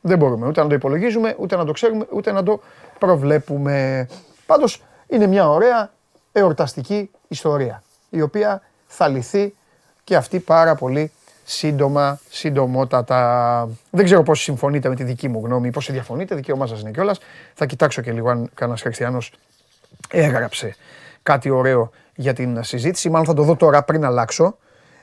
[0.00, 2.60] δεν μπορούμε ούτε να το υπολογίζουμε, ούτε να το ξέρουμε, ούτε να το
[2.98, 4.08] προβλέπουμε.
[4.46, 5.90] Πάντως είναι μια ωραία
[6.32, 9.54] εορταστική ιστορία, η οποία θα λυθεί
[10.04, 11.12] και αυτή πάρα πολύ
[11.44, 13.68] σύντομα, συντομότατα.
[13.90, 17.18] Δεν ξέρω πώς συμφωνείτε με τη δική μου γνώμη, πώς διαφωνείτε, δικαίωμά σας είναι κιόλας.
[17.54, 19.32] Θα κοιτάξω και λίγο αν κανένας χριστιανός
[20.10, 20.76] έγραψε
[21.22, 23.10] κάτι ωραίο για την συζήτηση.
[23.10, 24.56] Μάλλον θα το δω τώρα πριν αλλάξω.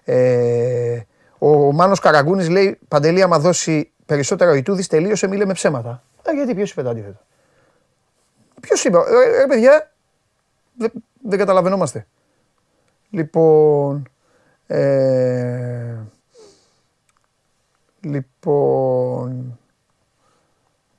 [0.03, 0.99] Ε,
[1.43, 6.03] ο Μάνος Καραγκούνης λέει, Παντελή, άμα δώσει περισσότερα ο Ιτούδης, τελείωσε, μη λέμε ψέματα.
[6.23, 7.19] Ε, γιατί, ποιος είπε το αντίθετο;
[8.61, 9.91] Ποιος είπε, ε, ε, παιδιά,
[10.77, 10.91] δεν,
[11.21, 12.07] δεν καταλαβαίνόμαστε.
[13.09, 14.09] Λοιπόν,
[14.67, 15.95] ε,
[17.99, 19.59] λοιπόν,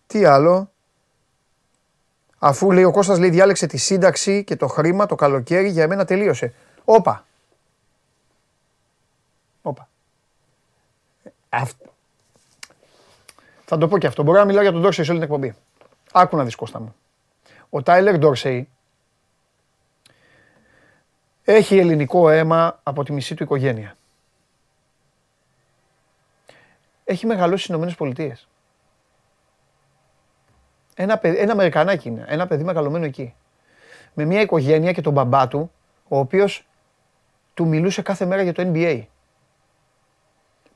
[0.07, 0.69] τι άλλο;
[2.39, 6.05] Αφού λέει ο Κώστας λέει διάλεξε τη σύνταξη και το χρήμα το καλοκαίρι για μένα
[6.05, 6.53] τελείωσε.
[6.85, 7.01] Όπα.
[7.01, 7.25] Όπα.
[13.65, 14.23] Θα το πω και αυτό.
[14.23, 15.55] Μπορώ να μιλάω για τον Ντόρσεϊ σε όλη την εκπομπή.
[16.13, 16.95] Άκου να δεις Κώστα μου.
[17.71, 18.69] Ο Τάιλερ Ντόρσεϊ
[21.45, 23.97] έχει ελληνικό αίμα από τη μισή του οικογένεια.
[27.05, 28.49] Έχει μεγαλώσει στις Ηνωμένες Πολιτείες.
[30.95, 33.35] Ένα, παιδί, ένα Αμερικανάκι είναι, ένα παιδί μεγαλωμένο εκεί.
[34.15, 35.73] Με μια οικογένεια και τον μπαμπά του,
[36.09, 36.67] ο οποίος
[37.55, 39.05] του μιλούσε κάθε μέρα για το NBA.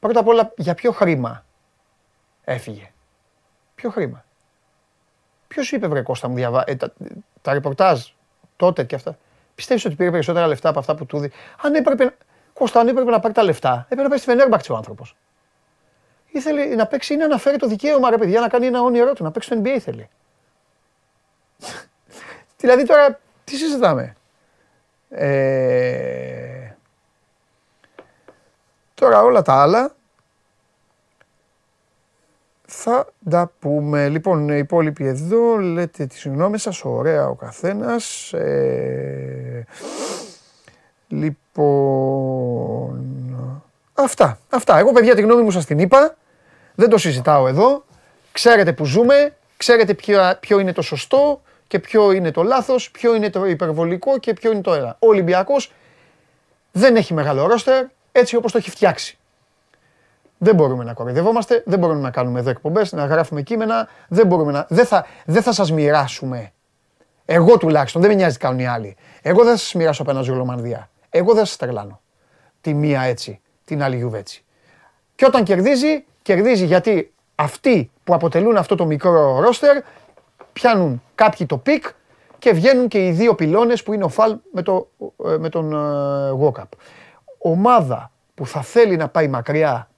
[0.00, 1.44] Πρώτα απ' όλα, για ποιο χρήμα
[2.44, 2.92] έφυγε;
[3.74, 4.24] Ποιο χρήμα;
[5.48, 6.64] Ποιος είπε, βρε Κώστα μου, διαβά...
[6.66, 6.92] Ε, τα,
[7.42, 8.06] τα ρεπορτάζ
[8.56, 9.18] τότε και αυτά.
[9.54, 11.30] Πιστεύεις ότι πήρε περισσότερα λεφτά από αυτά που του δει.
[11.62, 12.14] Αν έπρεπε,
[12.52, 15.16] Κώστα, αν έπρεπε να πάρει τα λεφτά, έπρεπε να πάει στη Φενέρμπαξ ο άνθρωπος.
[16.30, 19.24] Ήθελε να παίξει, είναι να φέρει το δικαίωμα, ρε παιδιά, να κάνει ένα όνειρό του,
[19.24, 20.08] να παίξει το NBA ήθελε.
[22.60, 24.16] δηλαδή τώρα, τι συζητάμε;
[25.10, 26.57] Ε...
[28.98, 29.94] Τώρα όλα τα άλλα
[32.66, 34.08] θα τα πούμε.
[34.08, 38.32] Λοιπόν, οι υπόλοιποι εδώ, λέτε τις γνώμες σας, ωραία ο καθένας.
[38.32, 39.66] Ε,
[41.08, 41.36] λοιπόν,
[43.94, 44.78] αυτά, αυτά.
[44.78, 46.16] Εγώ παιδιά τη γνώμη μου σας την είπα,
[46.74, 47.84] δεν το συζητάω εδώ.
[48.32, 53.14] Ξέρετε που ζούμε, ξέρετε ποιο, ποιο είναι το σωστό και ποιο είναι το λάθος, ποιο
[53.14, 54.96] είναι το υπερβολικό και ποιο είναι το ένα.
[54.98, 55.72] Ο Ολυμπιακός
[56.72, 57.86] δεν έχει μεγάλο ρόστερ,
[58.18, 59.18] έτσι όπως το έχει φτιάξει.
[60.38, 63.88] Δεν μπορούμε να κοροϊδευόμαστε, δεν μπορούμε να κάνουμε εδώ εκπομπές, να γράφουμε κείμενα.
[64.08, 66.52] Δεν, μπορούμε να, δεν, θα, δεν θα σας μοιράσουμε.
[67.24, 68.96] Εγώ τουλάχιστον, δεν με νοιάζει τι κάνουν οι άλλοι.
[69.22, 70.90] Εγώ δεν θα σας μοιράσω από ένα ζουλομανδία.
[71.10, 72.00] Εγώ δεν σας τρελάνω.
[72.60, 74.44] Τη μία έτσι, την άλλη γιουβέτσι.
[75.14, 79.82] Και όταν κερδίζει, κερδίζει γιατί αυτοί που αποτελούν αυτό το μικρό ρόστερ
[80.52, 81.84] πιάνουν κάποιοι το pick
[82.38, 84.88] και βγαίνουν και οι δύο πυλώνες που είναι ο Φαλ με, το,
[85.24, 86.32] ε, με τον uh,
[87.38, 89.88] Ομάδα που θα θέλει να πάει μακριά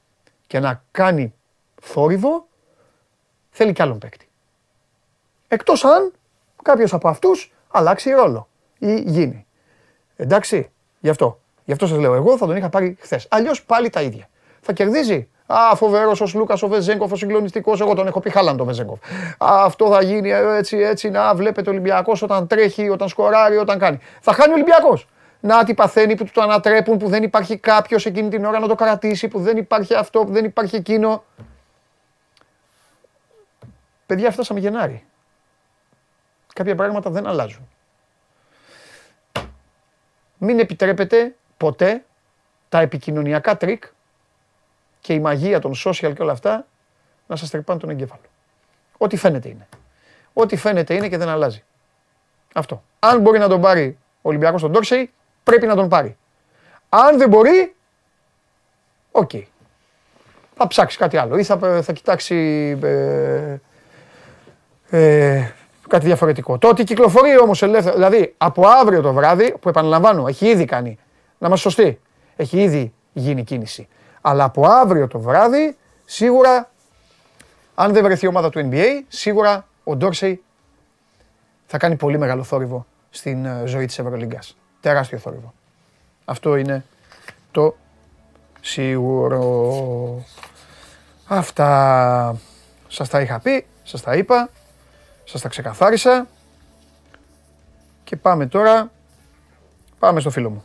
[0.47, 1.35] και να κάνει
[1.83, 2.47] θόρυβο,
[3.51, 4.29] θέλει κι άλλον παίκτη.
[5.49, 6.13] Εκτός αν
[6.63, 9.47] κάποιος από αυτούς αλλάξει ρόλο ή γίνει.
[10.17, 10.71] Εντάξει,
[11.01, 11.41] γι' αυτό.
[11.65, 13.27] Γι' αυτό σας λέω εγώ θα τον είχα πάρει χθες.
[13.31, 14.29] Αλλιώς πάλι τα ίδια.
[14.61, 15.29] Θα κερδίζει.
[15.47, 17.81] Α, φοβερός ο Λούκα ο Βεζένκοφ, ο συγκλονιστικός.
[17.81, 18.99] Εγώ τον έχω πει Χάαλαντ τον Βεζένκοφ.
[19.39, 21.11] Αυτό θα γίνει έτσι, έτσι.
[21.11, 23.99] Να βλέπετε ο Ολυμπιακός όταν τρέχει, όταν σκοράρει, όταν κάνει.
[24.21, 25.07] Θα χάνει ο Ολυμπιακός
[25.41, 28.69] να τι παθαίνει, που του το ανατρέπουν, που δεν υπάρχει κάποιος εκείνη την ώρα να
[28.69, 31.25] το κρατήσει, που δεν υπάρχει αυτό, που δεν υπάρχει εκείνο.
[34.07, 35.05] Παιδιά, φτάσαμε Γενάρη.
[36.55, 37.69] Κάποια πράγματα δεν αλλάζουν.
[40.39, 42.05] Μην επιτρέπετε ποτέ
[42.69, 43.85] τα επικοινωνιακά τρικ
[45.01, 46.67] και η μαγεία των social και όλα αυτά
[47.27, 48.23] να σας τρυπάνε τον εγκέφαλο.
[48.99, 49.69] Ό,τι φαίνεται είναι.
[50.33, 51.65] Ό,τι φαίνεται είναι και δεν αλλάζει.
[52.55, 52.83] Αυτό.
[52.99, 55.11] Αν μπορεί να τον πάρει ο Ολυμπιακός τον Ντόρσεϊ,
[55.51, 56.17] πρέπει να τον πάρει.
[56.89, 57.75] Αν δεν μπορεί,
[59.11, 59.31] οκ.
[60.57, 62.37] Θα ψάξει κάτι άλλο ή θα, θα κοιτάξει
[62.83, 63.57] ε,
[64.91, 65.53] ε,
[65.89, 66.59] κάτι διαφορετικό.
[66.59, 70.99] Το ότι κυκλοφορεί όμως ελεύθερα, δηλαδή από αύριο το βράδυ, που επαναλαμβάνω, έχει ήδη κάνει,
[71.39, 72.01] να είμαστε σωστοί,
[72.37, 73.89] έχει ήδη γίνει κίνηση.
[74.21, 76.71] Αλλά από αύριο το βράδυ, σίγουρα,
[77.75, 80.43] αν δεν βρεθεί η ομάδα του NBA, σίγουρα ο Ντόρσεϊ
[81.67, 84.57] θα κάνει πολύ μεγάλο θόρυβο στην ε, ζωή της Ευρωλίγκας.
[84.81, 85.55] Τεράστιο θόρυβο.
[86.25, 86.85] Αυτό είναι
[87.51, 87.77] το
[88.61, 90.25] σίγουρο.
[91.27, 92.37] Αυτά
[92.89, 94.51] σας τα είχα πει, σας τα είπα,
[95.25, 96.27] σας τα ξεκαθάρισα
[98.05, 98.91] και πάμε τώρα,
[99.99, 100.65] πάμε στο φίλο μου.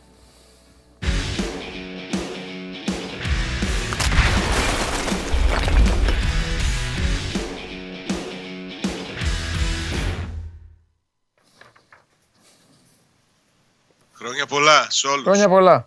[14.86, 15.22] Πολλά σε όλους.
[15.24, 15.86] Χρόνια πολλά.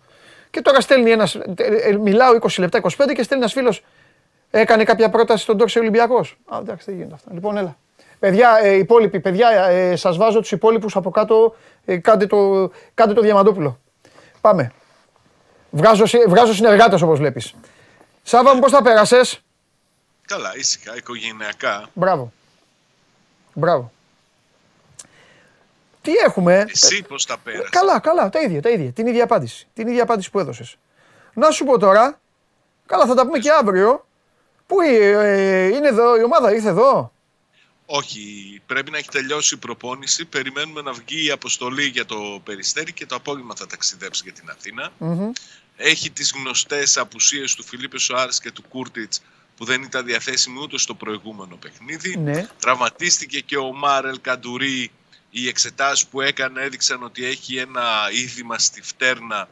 [0.50, 3.82] Και τώρα στέλνει ένας, ε, ε, μιλάω 20 λεπτά, 25 και στέλνει ένας φίλος,
[4.50, 6.36] έκανε κάποια πρόταση στον Τόρση Ολυμπιακός.
[6.54, 7.30] Α, εντάξει, δεν γίνεται αυτά.
[7.32, 7.76] Λοιπόν, έλα.
[8.18, 13.12] Παιδιά, ε, υπόλοιποι, παιδιά, ε, σας βάζω τους υπόλοιπους από κάτω, ε, κάντε, το, κάντε
[13.12, 13.78] το Διαμαντόπουλο.
[14.40, 14.72] Πάμε.
[15.70, 17.54] Βγάζω, συ- βγάζω συνεργάτες όπως βλέπεις.
[18.22, 19.40] Σάβα μου, πώς τα πέρασες;
[20.26, 21.88] Καλά, ήσυχα, οικογενειακά.
[21.92, 22.32] Μπράβο.
[23.54, 23.92] Μπράβο.
[26.10, 26.66] Τι έχουμε.
[26.68, 28.92] Εσύ πώς τα πέρασες; Καλά, καλά, τα ίδια, τα ίδια.
[28.92, 29.68] Την ίδια απάντηση.
[29.74, 30.76] Την ίδια απάντηση που έδωσες.
[31.34, 32.20] Να σου πω τώρα,
[32.86, 34.06] καλά θα τα πούμε και αύριο.
[34.66, 37.12] Πού ε, ε, είναι εδώ, η ομάδα ήρθε εδώ;
[37.86, 38.22] Όχι,
[38.66, 40.24] πρέπει να έχει τελειώσει η προπόνηση.
[40.24, 44.50] Περιμένουμε να βγει η αποστολή για το Περιστέρι και το απόγευμα θα ταξιδέψει για την
[44.50, 44.92] αθηνα
[45.76, 49.22] Έχει τις γνωστές απουσίες του Φιλίππε Σοάρες και του Κούρτιτς
[49.56, 52.16] που δεν ήταν διαθέσιμοι ούτε στο προηγούμενο παιχνίδι.
[52.16, 52.46] Ναι.
[52.58, 54.90] Τραυματίστηκε και ο Μάρελ Καντουρί.
[55.30, 59.48] Οι εξετάσεις που έκανε έδειξαν ότι έχει ένα είδημα στη φτέρνα,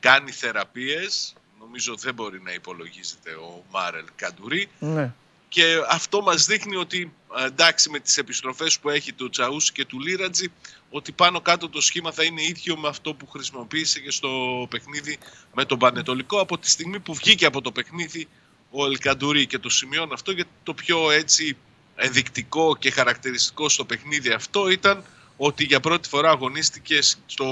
[0.00, 1.34] κάνει θεραπείες.
[1.60, 4.68] Νομίζω δεν μπορεί να υπολογίζεται ο Μάρελ Καντουρί.
[4.78, 5.12] Ναι.
[5.48, 9.84] Και αυτό μας δείχνει ότι ε, εντάξει με τις επιστροφές που έχει του Τσαούσι και
[9.84, 10.52] του Λίρατζι
[10.90, 15.18] ότι πάνω κάτω το σχήμα θα είναι ίδιο με αυτό που χρησιμοποίησε και στο παιχνίδι
[15.54, 18.28] με τον Πανετολικό από τη στιγμή που βγήκε από το παιχνίδι
[18.70, 21.56] ο Ελκαντουρί και το σημειώνω αυτό γιατί το πιο έτσι
[21.96, 25.04] ενδεικτικό και χαρακτηριστικό στο παιχνίδι αυτό ήταν
[25.38, 27.46] ότι για πρώτη φορά αγωνίστηκε στο,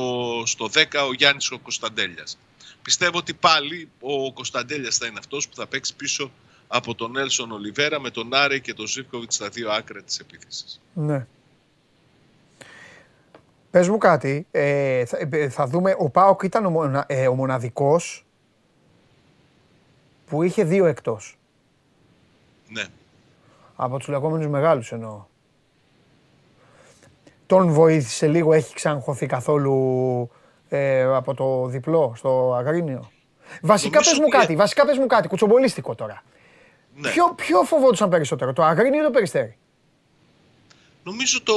[0.47, 2.39] στο 10 ο Γιάννης ο Κωνσταντέλιας.
[2.83, 6.31] Πιστεύω ότι πάλι ο Κωνσταντέλιας θα είναι αυτός που θα παίξει πίσω
[6.69, 10.81] από τον Νέλσον Ολιβέρα με τον Άρη και τον Ζήφκοβιτς στα δύο άκρα της επίθεσης.
[10.93, 11.27] Ναι.
[13.71, 17.35] Πες μου κάτι, ε, θα, ε, θα δούμε, ο Πάοκ ήταν ο, μονα, ε, ο
[17.35, 18.25] μοναδικός
[20.27, 21.39] που είχε δύο εκτός.
[22.69, 22.85] Ναι.
[23.77, 25.25] Από τους λεγόμενους μεγάλους εννοώ.
[27.47, 30.31] Τον βοήθησε λίγο, έχει ξαναχωθεί καθόλου
[30.69, 33.11] ε, από το διπλό στο Αγρίνιο;
[33.63, 36.23] Βασικά Νομίζω πες μου ότι- κάτι, βασικά πες μου κάτι, κουτσομπολίστικο τώρα.
[36.97, 37.11] ναι.
[37.11, 39.57] Ποιο, ποιο φοβόντουσαν περισσότερο, το Αγρίνιο ή το Περιστέρι;
[41.03, 41.55] Νομίζω το,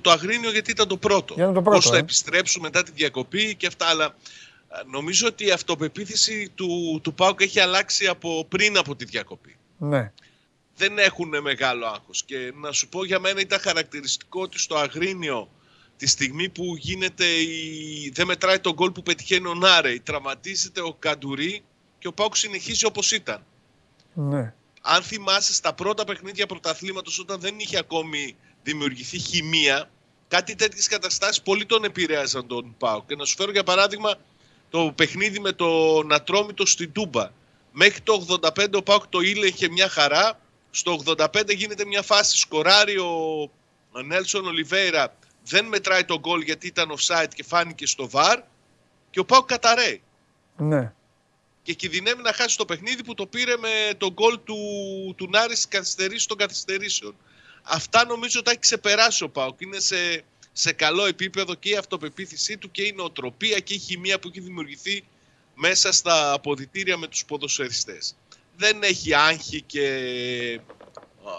[0.00, 1.34] το Αγρίνιο γιατί ήταν το πρώτο.
[1.36, 3.86] Ήταν το πρώτο, Πώς θα ε; επιστρέψουν μετά τη διακοπή και αυτά.
[3.86, 9.04] Αλλά ε, νομίζω ότι η αυτοπεποίθηση του, του ΠΑΟΚ έχει αλλάξει από πριν από τη
[9.04, 9.56] διακοπή.
[9.78, 10.12] Ναι.
[10.80, 12.22] Δεν έχουν μεγάλο άγχος.
[12.24, 15.48] Και να σου πω για μένα ήταν χαρακτηριστικό ότι στο Αγρίνιο
[15.96, 18.10] τη στιγμή που γίνεται η...
[18.14, 21.62] δεν μετράει τον γκολ που πετυχαίνει ο Νάρεϊ, τραυματίζεται ο Καντουρί
[21.98, 23.44] και ο Πάουκ συνεχίζει όπως ήταν.
[24.14, 24.54] Ναι.
[24.80, 29.90] Αν θυμάσαι στα πρώτα παιχνίδια πρωταθλήματος όταν δεν είχε ακόμη δημιουργηθεί χημεία,
[30.28, 33.06] κάτι τέτοιες καταστάσεις πολύ τον επηρέαζαν τον Πάουκ.
[33.06, 34.14] Και να σου φέρω για παράδειγμα
[34.70, 37.30] το παιχνίδι με τον Ατρόμητος στην Τούμπα.
[37.72, 40.40] Μέχρι το 85 ο Πάουκ το ήλεγχε μια χαρά.
[40.70, 43.50] Στο 85 γίνεται μια φάση, σκοράρει ο
[44.04, 48.36] Νέλσον Ολιβέηρα, δεν μετράει τον γκολ γιατί ήταν offside και φάνηκε στο VAR
[49.10, 50.02] και ο Πάουκ καταραίει
[50.56, 50.92] Ναι.
[51.62, 54.56] και κινδυνεύει να χάσει το παιχνίδι που το πήρε με τον γκολ του,
[55.16, 57.16] του Νάρη στις καθυστερήσεις των καθυστερήσεων.
[57.62, 59.60] Αυτά νομίζω τα έχει ξεπεράσει ο Πάουκ.
[59.60, 64.18] Είναι σε, σε καλό επίπεδο και η αυτοπεποίθησή του και η νοοτροπία και η χημεία
[64.18, 65.04] που έχει δημιουργηθεί
[65.54, 68.16] μέσα στα αποδητήρια με τους ποδοσφαιριστές.
[68.60, 69.88] Δεν έχει άγχη και,
[71.24, 71.30] α,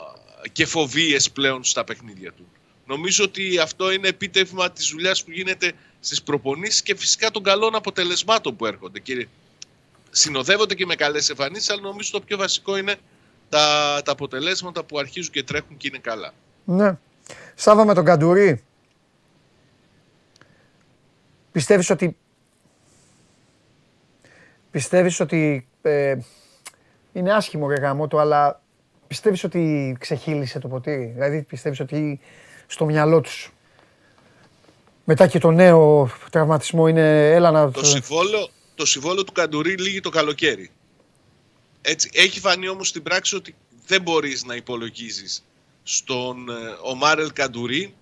[0.51, 2.47] και φοβίες πλέον στα παιχνίδια του.
[2.85, 7.75] Νομίζω ότι αυτό είναι επίτευγμα της δουλειάς που γίνεται στις προπονήσεις και φυσικά των καλών
[7.75, 8.99] αποτελεσμάτων που έρχονται.
[8.99, 9.27] Και
[10.09, 12.95] συνοδεύονται και με καλές εμφανίσεις, αλλά νομίζω το πιο βασικό είναι
[13.49, 16.33] τα, τα αποτελέσματα που αρχίζουν και τρέχουν και είναι καλά.
[16.65, 16.97] Ναι.
[17.55, 18.63] Σάβα με τον Καντουρί.
[21.51, 22.17] Πιστεύεις ότι...
[24.71, 25.67] Πιστεύεις ότι...
[25.81, 26.17] ε,
[27.13, 28.61] είναι άσχημο ρε γάμο το, αλλά
[29.11, 32.19] Πιστεύεις ότι ξεχύλισε το ποτήρι, δηλαδή πιστεύεις ότι
[32.67, 33.51] στο μυαλό τους
[35.03, 37.71] μετά και το νέο τραυματισμό είναι έλα να...
[37.71, 40.71] Το συμβόλαιο, το συμβόλαιο του Καντουρί λύγει το καλοκαίρι.
[41.81, 43.55] Έτσι, έχει φανεί όμως στην πράξη ότι
[43.87, 45.43] δεν μπορείς να υπολογίζεις
[45.83, 47.93] στον ε, Ομάρελ Καντουρί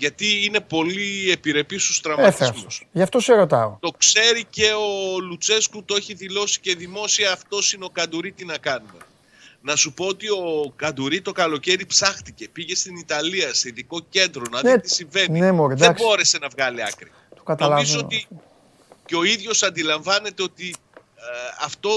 [0.00, 2.48] γιατί είναι πολύ επιρρεπής στους τραυματισμούς.
[2.48, 2.86] Έφεραστος.
[2.92, 3.76] Γι' αυτό σε ρωτάω.
[3.80, 8.44] Το ξέρει και ο Λουτσέσκου, το έχει δηλώσει και δημόσια, αυτός είναι ο Καντουρί, τι
[8.44, 8.98] να κάνουμε.
[9.62, 12.48] Να σου πω ότι ο Καντουρί το καλοκαίρι ψάχτηκε.
[12.48, 15.38] Πήγε στην Ιταλία, σε ειδικό κέντρο, να Ναι, δει τι συμβαίνει.
[15.38, 16.04] ναι, μωρέ, Δεν εντάξει.
[16.04, 17.10] μπόρεσε να βγάλει άκρη.
[17.36, 17.88] Το καταλαβαίνω.
[17.88, 18.28] Νομίζω ότι
[19.06, 20.74] και ο ίδιος αντιλαμβάνεται ότι
[21.16, 21.22] ε,
[21.60, 21.90] αυτό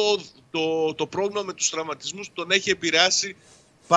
[0.52, 3.36] το, το πρόβλημα με τους τραυματισμούς τον έχει επηρεάσει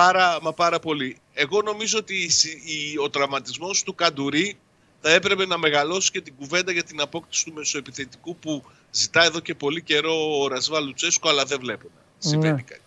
[0.01, 1.17] πάρα μα πάρα πολύ.
[1.33, 4.57] Εγώ νομίζω ότι η συ- η- ο τραυματισμός του Καντουρί
[5.01, 9.39] θα έπρεπε να μεγαλώσει και την κουβέντα για την απόκτηση του μεσοεπιθετικού που ζητά εδώ
[9.39, 12.61] και πολύ καιρό ο Ρασβά Λουτσέσκο, αλλά δεν βλέπω να συμβαίνει Ναι.
[12.61, 12.81] κάτι.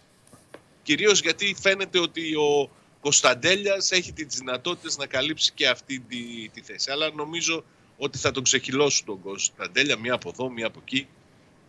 [0.82, 6.60] Κυρίως γιατί φαίνεται ότι ο Κωνσταντέλιας έχει τις δυνατότητες να καλύψει και αυτή τη, τη
[6.62, 6.90] θέση.
[6.90, 7.64] Αλλά νομίζω
[7.98, 11.06] ότι θα τον ξεχυλώσουν τον Κωνσταντέλια, μία από εδώ, μία από εκεί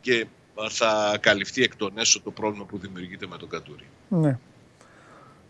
[0.02, 0.26] και
[0.70, 3.88] θα καλυφθεί εκ των έσω το πρόβλημα που δημιουργείται με τον Κατούρη.
[4.08, 4.40] Ναι.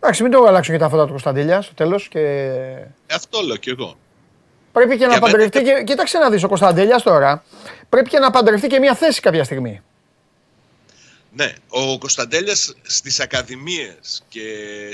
[0.04, 2.20] Εντάξει, μην το αλλάξω και τα φώτα του Κωνσταντέλια στο τέλος και...
[2.20, 3.96] Ε, Αυτό λέω κι εγώ.
[4.72, 5.84] Πρέπει και να Για μένα- παντρευτεί και...
[5.84, 7.44] Κοίταξε να δεις ο Κωνσταντέλιας τώρα.
[7.90, 9.82] Πρέπει και να παντρευτεί και μια θέση κάποια στιγμή.
[11.34, 14.42] Ναι, ο Κωνσταντέλιας στις ακαδημίες και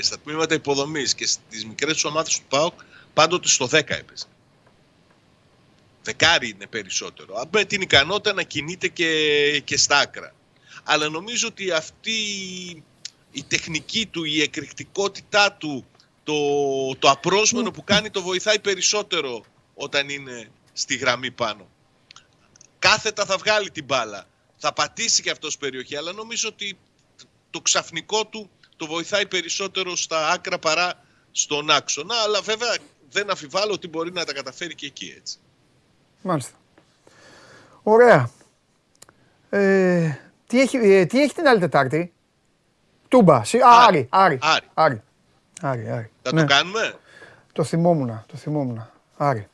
[0.02, 2.72] στα τμήματα υποδομής και στις μικρές ομάδες του ΠΑΟΚ
[3.14, 4.24] πάντοτε στο 10 έπαιζε.
[6.02, 7.42] Δεκάρι είναι περισσότερο.
[7.50, 9.10] Με την ικανότητα να κινείται και,
[9.64, 10.32] και στα άκρα.
[10.84, 12.12] Αλλά νομίζω ότι αυτή
[13.38, 15.86] η τεχνική του, η εκρηκτικότητά του,
[16.24, 16.34] το,
[16.98, 21.68] το απρόσμενο που κάνει το βοηθάει περισσότερο όταν είναι στη γραμμή πάνω.
[22.78, 24.26] Κάθετα θα βγάλει την μπάλα.
[24.56, 26.78] Θα πατήσει και αυτός περιοχή, αλλά νομίζω ότι
[27.50, 32.14] το ξαφνικό του το βοηθάει περισσότερο στα άκρα παρά στον άξονα.
[32.14, 32.76] Αλλά βέβαια
[33.10, 35.38] δεν αφιβάλλω ότι μπορεί να τα καταφέρει και εκεί έτσι.
[36.22, 36.52] Μάλιστα.
[37.82, 38.30] Ωραία.
[39.50, 40.10] Ε,
[40.46, 42.12] τι, έχει, ε, τι έχει την άλλη Τετάρτη;
[43.08, 43.44] Τούμπα.
[43.44, 44.06] Σι- Α, Άρη.
[44.10, 44.38] Άρη.
[44.42, 44.66] Άρη.
[44.74, 45.02] Άρη.
[45.60, 45.80] Άρη.
[45.82, 46.10] Άρη, Άρη.
[46.22, 46.94] Θα Ναι, το κάνουμε;
[47.52, 48.24] το θυμόμουν.
[48.26, 48.90] Το θυμόμουν.
[49.16, 49.48] Άρη.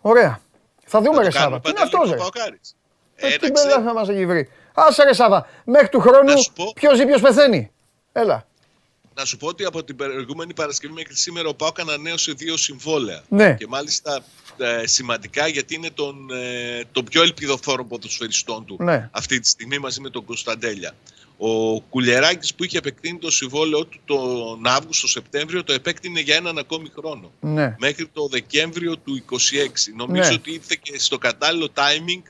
[0.00, 0.40] Ωραία.
[0.86, 1.60] Θα δούμε Θα ρε το κάνουμε Σάβα.
[1.60, 2.76] Τι είναι Παντελή, αυτός ο ρε; Παοκάρης.
[3.16, 4.48] Ε, Ε, Τι εντάξει, μπέλα θα μας έχει βρει.
[4.74, 5.46] Άσε ρε Σάβα.
[5.64, 6.72] Μέχρι του χρόνου Να σου πω.
[6.74, 7.70] ποιος ζει ποιος πεθαίνει.
[8.12, 8.46] Έλα.
[9.14, 13.22] Να σου πω ότι από την προηγούμενη Παρασκευή μέχρι σήμερα ο Πάοκ ανανέωσε δύο συμβόλαια.
[13.28, 13.54] Ναι.
[13.54, 14.20] Και μάλιστα
[14.56, 19.08] ε, σημαντικά γιατί είναι τον, ε, τον πιο ελπιδοφόρο ποδοσφαιριστών του Ναι.
[19.12, 20.92] αυτή τη στιγμή μαζί με τον Κωνσταντέλια.
[21.42, 26.88] Ο Κουλεράκης που είχε επεκτείνει το συμβόλαιο του τον Αύγουστο-Σεπτέμβριο το επέκτηνε για έναν ακόμη
[26.88, 27.32] χρόνο.
[27.40, 27.76] Ναι.
[27.78, 29.92] Μέχρι το Δεκέμβριο του 26.
[29.96, 30.34] Νομίζω Ναι.
[30.34, 32.22] ότι ήρθε και στο κατάλληλο timing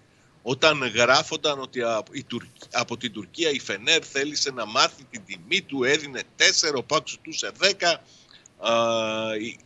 [0.43, 5.23] όταν γράφονταν ότι από, η Τουρκ- από την Τουρκία η Φενέρ θέλησε να μάθει την
[5.27, 8.01] τιμή του, έδινε 4, ο Πάουκ ζητούσε 10.
[8.59, 8.73] Α,
[9.41, 9.59] η-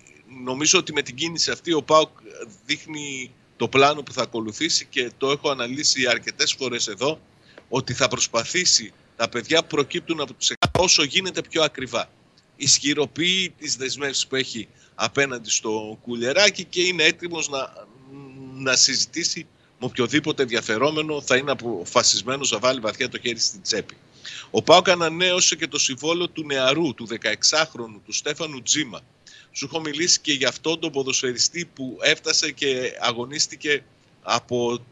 [0.45, 2.09] νομίζω ότι με την κίνηση αυτή ο Πάουκ
[2.67, 7.21] δείχνει το πλάνο που θα ακολουθήσει και το έχω αναλύσει αρκετές φορές εδώ
[7.69, 12.09] ότι θα προσπαθήσει τα παιδιά που προκύπτουν από τους εξ- όσο γίνεται πιο ακριβά.
[12.57, 17.73] Ισχυροποιεί τις δεσμεύσεις που έχει απέναντι στο κουλεράκι και είναι έτοιμος να,
[18.55, 19.47] να συζητήσει
[19.79, 23.97] με οποιοδήποτε ενδιαφερόμενο θα είναι αποφασισμένος να βάλει βαθιά το χέρι στην τσέπη.
[24.51, 29.01] Ο Πάοκ ανανέωσε και το συμβόλαιο του νεαρού, του 16χρονου, του Στέφανου Τζίμα.
[29.53, 33.85] Σου έχω μιλήσει και για αυτόν τον ποδοσφαιριστή που έφτασε και αγωνίστηκε
[34.23, 34.85] από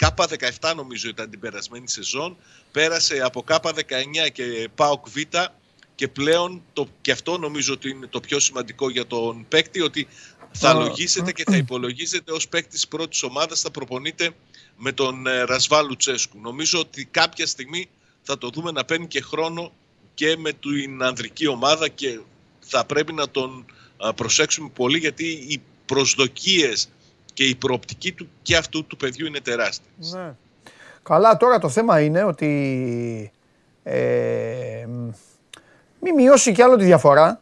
[0.00, 2.36] K17 νομίζω ήταν την περασμένη σεζόν.
[2.72, 5.16] Πέρασε από K19 και ΠΑΟΚ Β
[5.94, 10.08] και πλέον το, και αυτό νομίζω ότι είναι το πιο σημαντικό για τον παίκτη ότι
[10.52, 14.30] θα Α, λογίσετε και θα υπολογίζετε ως παίκτης της πρώτης ομάδας θα προπονείτε
[14.76, 16.40] με τον ε, Ρασβά Λουτσέσκου.
[16.40, 17.88] Νομίζω ότι κάποια στιγμή
[18.22, 19.72] θα το δούμε να παίρνει και χρόνο
[20.14, 22.20] και με την ανδρική ομάδα και
[22.60, 23.64] θα πρέπει να τον
[23.96, 26.88] α, προσέξουμε πολύ γιατί οι προσδοκίες
[27.36, 30.12] και η προοπτική του και αυτού του παιδιού είναι τεράστιες.
[30.12, 30.34] Ναι.
[31.02, 33.32] Καλά, τώρα το θέμα είναι ότι
[33.82, 35.08] ε, μ,
[36.00, 37.40] μη μειώσει κι άλλο τη διαφορά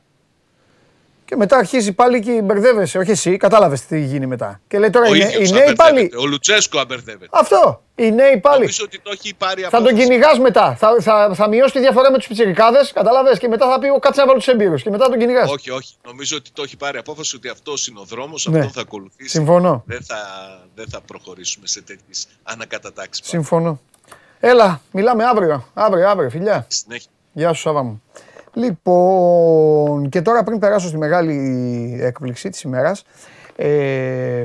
[1.35, 2.99] και μετά αρχίζει πάλι και μπερδεύεσαι.
[2.99, 4.61] Όχι εσύ, κατάλαβες τι γίνει μετά.
[4.68, 5.89] Και λέει τώρα Ο οι, νέ- ίδιος οι νέοι πάλι.
[5.91, 7.28] αμπερδεύεται, Ο Λουτσέσκο αμπερδεύεται.
[7.30, 7.82] Αυτό.
[7.95, 8.59] Οι νέοι πάλι.
[8.59, 10.03] Νομίζω ότι το έχει πάρει Θα τον απόφαση.
[10.03, 10.74] κυνηγάς μετά.
[10.76, 13.99] Θα, θα, θα μειώσει τη διαφορά με τους πιτσιρικάδες, κατάλαβες; Και μετά θα πει: «Ο,
[13.99, 14.82] Κάτσε να βάλω τους έμπειρους.
[14.82, 15.51] Και μετά τον κυνηγάς.
[15.51, 15.95] Όχι, όχι.
[16.07, 18.59] Νομίζω ότι το έχει πάρει απόφαση ότι αυτός είναι ο δρόμος, Ναι.
[18.59, 19.28] αυτό θα ακολουθήσει.
[19.28, 19.82] Συμφωνώ.
[19.87, 20.16] Δεν θα,
[20.74, 23.26] δεν θα προχωρήσουμε σε τέτοιες ανακατατάξεις.
[23.28, 23.80] Συμφωνώ.
[24.41, 25.68] Έλα, μιλάμε αύριο.
[25.74, 26.66] Αύριο, αύριο, φιλιά.
[26.68, 27.11] Συνέχεια.
[27.32, 28.03] Γεια σου, Σάβα μου.
[28.55, 33.05] Λοιπόν, και τώρα πριν περάσω στη μεγάλη έκπληξη της ημέρας,
[33.57, 34.44] ε,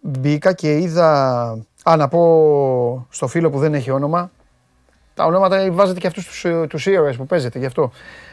[0.00, 1.50] μπήκα και είδα,
[1.82, 4.30] α, να πω στο φίλο που δεν έχει όνομα,
[5.14, 7.92] τα ονόματα βάζετε και αυτούς τους, ε, τους ήρωες που παίζετε, γι' αυτό.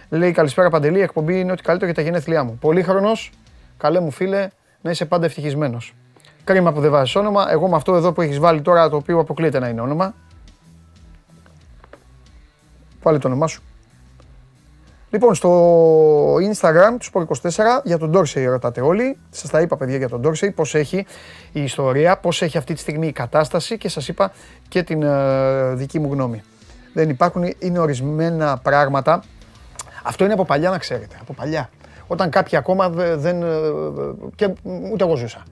[0.10, 2.58] Λέει καλησπέρα Παντελή, η εκπομπή είναι ό,τι καλύτερο για τα γενέθλιά μου.
[2.62, 3.32] Πολύχρονος,
[3.78, 4.48] καλέ μου φίλε,
[4.82, 5.94] να είσαι πάντα ευτυχισμένος.
[6.44, 7.52] Κρίμα που δεν βάζεις όνομα.
[7.52, 10.14] Εγώ με αυτό εδώ που έχεις βάλει τώρα, το οποίο αποκλείεται να είναι όνομα.
[13.02, 13.62] Βάλε το όνομά σου.
[15.14, 17.50] Λοιπόν, στο Instagram του Sport 24
[17.84, 19.18] για τον Dorsey ρωτάτε όλοι.
[19.30, 21.06] Σας τα είπα παιδιά για τον Dorsey, πώς έχει
[21.52, 24.32] η ιστορία, πώς έχει αυτή τη στιγμή η κατάσταση και σας είπα
[24.68, 26.42] και την ε, δική μου γνώμη.
[26.94, 29.24] Δεν υπάρχουν, είναι ορισμένα πράγματα.
[30.04, 31.70] Αυτό είναι από παλιά να ξέρετε, από παλιά.
[32.08, 33.42] Όταν κάποιοι ακόμα δε- δεν...
[33.44, 33.48] ε,
[34.36, 34.54] και
[34.92, 35.44] ούτε εγώ ζούσα.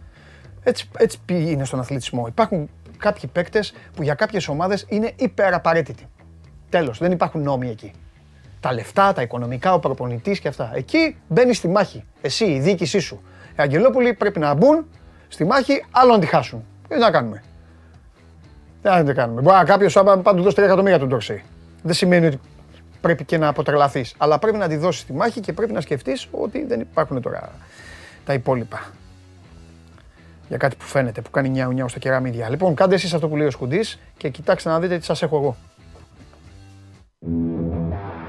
[0.64, 2.26] Έτσι, έτσι είναι στον αθλητισμό.
[2.28, 6.06] Υπάρχουν κάποιοι παίκτες που για κάποιες ομάδες είναι υπεραπαραίτητοι.
[6.70, 7.92] Τέλος, δεν υπάρχουν νόμοι εκεί.
[8.62, 10.72] Τα λεφτά, τα οικονομικά, ο προπονητής και αυτά.
[10.76, 12.04] Εκεί μπαίνει στη μάχη.
[12.22, 13.22] Εσύ, η διοίκησή σου.
[13.52, 14.86] Οι Αγγελόπουλοι πρέπει να μπουν
[15.28, 16.66] στη μάχη, άλλο να τη χάσουν.
[16.88, 17.44] Τι να κάνουμε;
[18.82, 21.44] Τι να κάνουμε; Μπορεί κάποιος να πάντου δώσει 3 εκατομμύρια τον Ντόρσεϊ.
[21.84, 22.40] Δεν σημαίνει ότι
[23.02, 24.14] πρέπει και να αποτρελαθείς.
[24.18, 27.50] Αλλά πρέπει να τη δώσεις τη μάχη και πρέπει να σκεφτείς ότι δεν υπάρχουν τώρα
[28.26, 28.80] τα υπόλοιπα.
[30.48, 32.50] Για κάτι που φαίνεται, που κάνει νιάου νιάου στα κεραμίδια.
[32.50, 35.38] Λοιπόν, κάντε εσείς αυτό που λέει ο Σκουντής και κοιτάξτε να δείτε τι σας έχω
[35.38, 35.56] εγώ.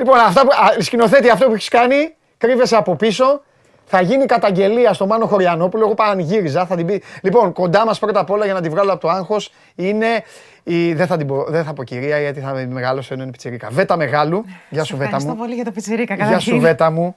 [0.00, 3.42] Λοιπόν, αυτά που, α, σκηνοθέτη, αυτό που έχεις κάνει, κρύβεσαι από πίσω.
[3.84, 5.84] Θα γίνει καταγγελία στο Μάνο Χωριανόπουλο.
[5.84, 6.66] Εγώ πανηγύριζα.
[6.66, 7.02] Θα την πει.
[7.22, 10.24] Λοιπόν, κοντά μας πρώτα απ' όλα για να τη βγάλω από το άγχος είναι.
[10.62, 10.94] Η...
[10.94, 13.68] Δεν, θα την πω, δεν θα πω κυρία γιατί θα με μεγάλωσε ενώ είναι πιτσιρίκα.
[13.70, 14.44] Βέτα Μεγάλου.
[14.70, 15.38] Γεια σου, Βέτα Ευχαριστώ μου.
[15.38, 16.14] πολύ για το πιτσιρίκα.
[16.14, 16.52] Γεια καταρχήν.
[16.52, 17.14] σου, Βέτα μου.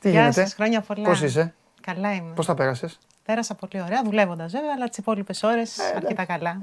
[0.00, 1.08] Τι Γεια γίνεται; σας, χρόνια πολλά.
[1.08, 1.54] Πώς είσαι,
[1.86, 2.32] Καλά είμαι.
[2.34, 6.58] πώς τα πέρασες; Πέρασα πολύ ωραία, δουλεύοντας βέβαια, αλλά τις υπόλοιπες ώρες Ε, αρκετά καλά.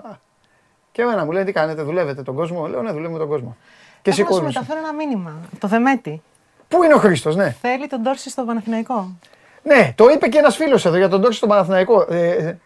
[0.91, 3.57] Και εμένα μου λέει τι κάνετε, δουλεύετε τον κόσμο; Λέω ναι, δουλεύουμε τον κόσμο.
[4.03, 4.61] Και εσύ Έχω να σου κόσμο.
[4.61, 5.33] μεταφέρω ένα μήνυμα.
[5.45, 6.21] από Το Δεμέτη.
[6.67, 7.55] Πού είναι ο Χρήστος, ναι.
[7.61, 9.17] Θέλει τον Τόρση στο Παναθηναϊκό.
[9.63, 12.05] Ναι, το είπε και ένας φίλος εδώ για τον Τόρση στον Παναθηναϊκό.
[12.09, 12.57] Ε, ε,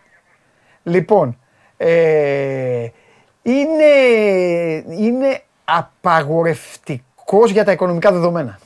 [0.83, 1.37] λοιπόν,
[1.77, 2.87] ε,
[3.41, 3.85] είναι,
[4.89, 8.59] είναι απαγορευτικός για τα οικονομικά δεδομένα.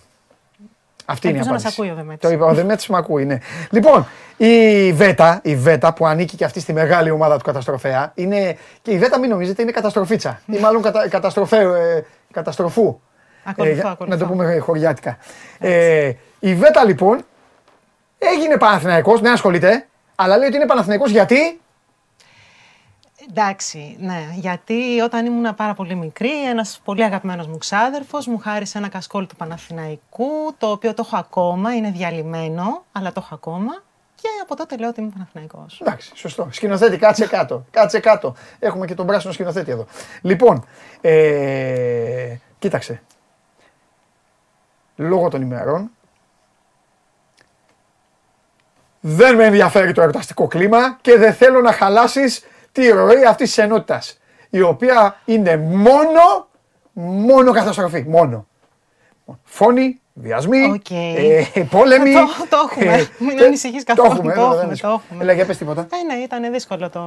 [1.12, 1.76] Αυτή είναι η Ελπίζω να απάντηση.
[1.76, 2.30] σ' ακούει ο Δεμέτης.
[2.30, 3.38] Το είπα, ο Δεμέτης με ακούει, ναι.
[3.70, 4.08] Λοιπόν,
[4.38, 8.92] η Βέτα, η Βέτα που ανήκει και αυτή στη μεγάλη ομάδα του καταστροφέα, είναι, και
[8.92, 13.00] η Βέτα μην νομίζετε είναι καταστροφίτσα ή μάλλον κατα, καταστροφέ, ε, καταστροφού.
[13.44, 14.16] Ακολουθώ, για- ακολουθώ.
[14.18, 15.18] Να το πούμε χωριάτικα.
[15.60, 17.26] Ε, η Βέτα λοιπόν
[18.18, 19.86] έγινε Παναθηναϊκός, δεν ασχολείται,
[20.16, 21.61] αλλά λέει ότι είναι Παναθηναϊκός γιατί;
[23.30, 24.28] Εντάξει, ναι.
[24.34, 29.28] Γιατί όταν ήμουν πάρα πολύ μικρή, ένας πολύ αγαπημένος μου ξάδερφος μου χάρισε ένα κασκόλ
[29.28, 33.84] του Παναθηναϊκού, το οποίο το έχω ακόμα, είναι διαλυμένο, αλλά το έχω ακόμα.
[34.16, 35.82] Και από τότε λέω ότι είμαι Παναθηναϊκός.
[35.82, 36.48] Εντάξει, σωστό.
[36.52, 37.66] Σκηνοθέτη, κάτσε κάτω.
[37.72, 38.36] Κάτσε κάτω.
[38.60, 39.86] Έχουμε και τον πράσινο σκηνοθέτη εδώ.
[40.22, 40.66] Λοιπόν,
[41.02, 43.02] ε, κοίταξε.
[44.96, 45.92] Λόγω των ημερών,
[49.00, 53.58] δεν με ενδιαφέρει το εορταστικό κλίμα και δεν θέλω να χαλάσεις τη ροή αυτής της
[53.58, 54.18] ενότητας,
[54.50, 56.48] η οποία είναι μόνο,
[56.94, 58.04] μόνο καταστροφή.
[58.08, 58.46] Μόνο.
[59.44, 60.90] Φόνοι, βιασμοί, Οκ.
[60.90, 62.14] ε, πόλεμοι.
[62.40, 62.94] Το- το έχουμε.
[62.94, 64.10] ε, Μην τε- ανησυχείς καθόλου.
[64.10, 64.92] Το έχουμε, Το ε, έχουμε, δεν το ανησυχώ.
[65.06, 65.24] έχουμε.
[65.24, 65.82] Έλα, για πες τίποτα.
[65.82, 67.00] Ε, ναι, ήταν δύσκολο το,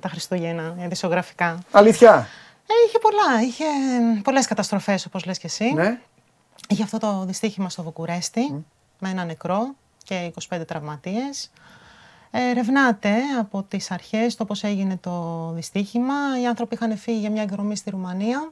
[0.00, 1.58] τα Χριστούγεννα, ειδησιογραφικά.
[1.70, 2.28] Αλήθεια;
[2.66, 3.64] Ε, είχε πολλά, είχε
[4.22, 5.72] πολλές καταστροφές όπως λες και εσύ.
[5.74, 5.98] Ναι.
[6.68, 8.64] Είχε αυτό το δυστύχημα στο Βουκουρέστι
[8.98, 9.74] με ένα νεκρό
[10.04, 11.50] και 25 τραυματίες.
[12.30, 16.14] Ε, ερευνάται από τις αρχές το πώς έγινε το δυστύχημα.
[16.42, 18.50] Οι άνθρωποι είχαν φύγει για μια εκδρομή στη Ρουμανία.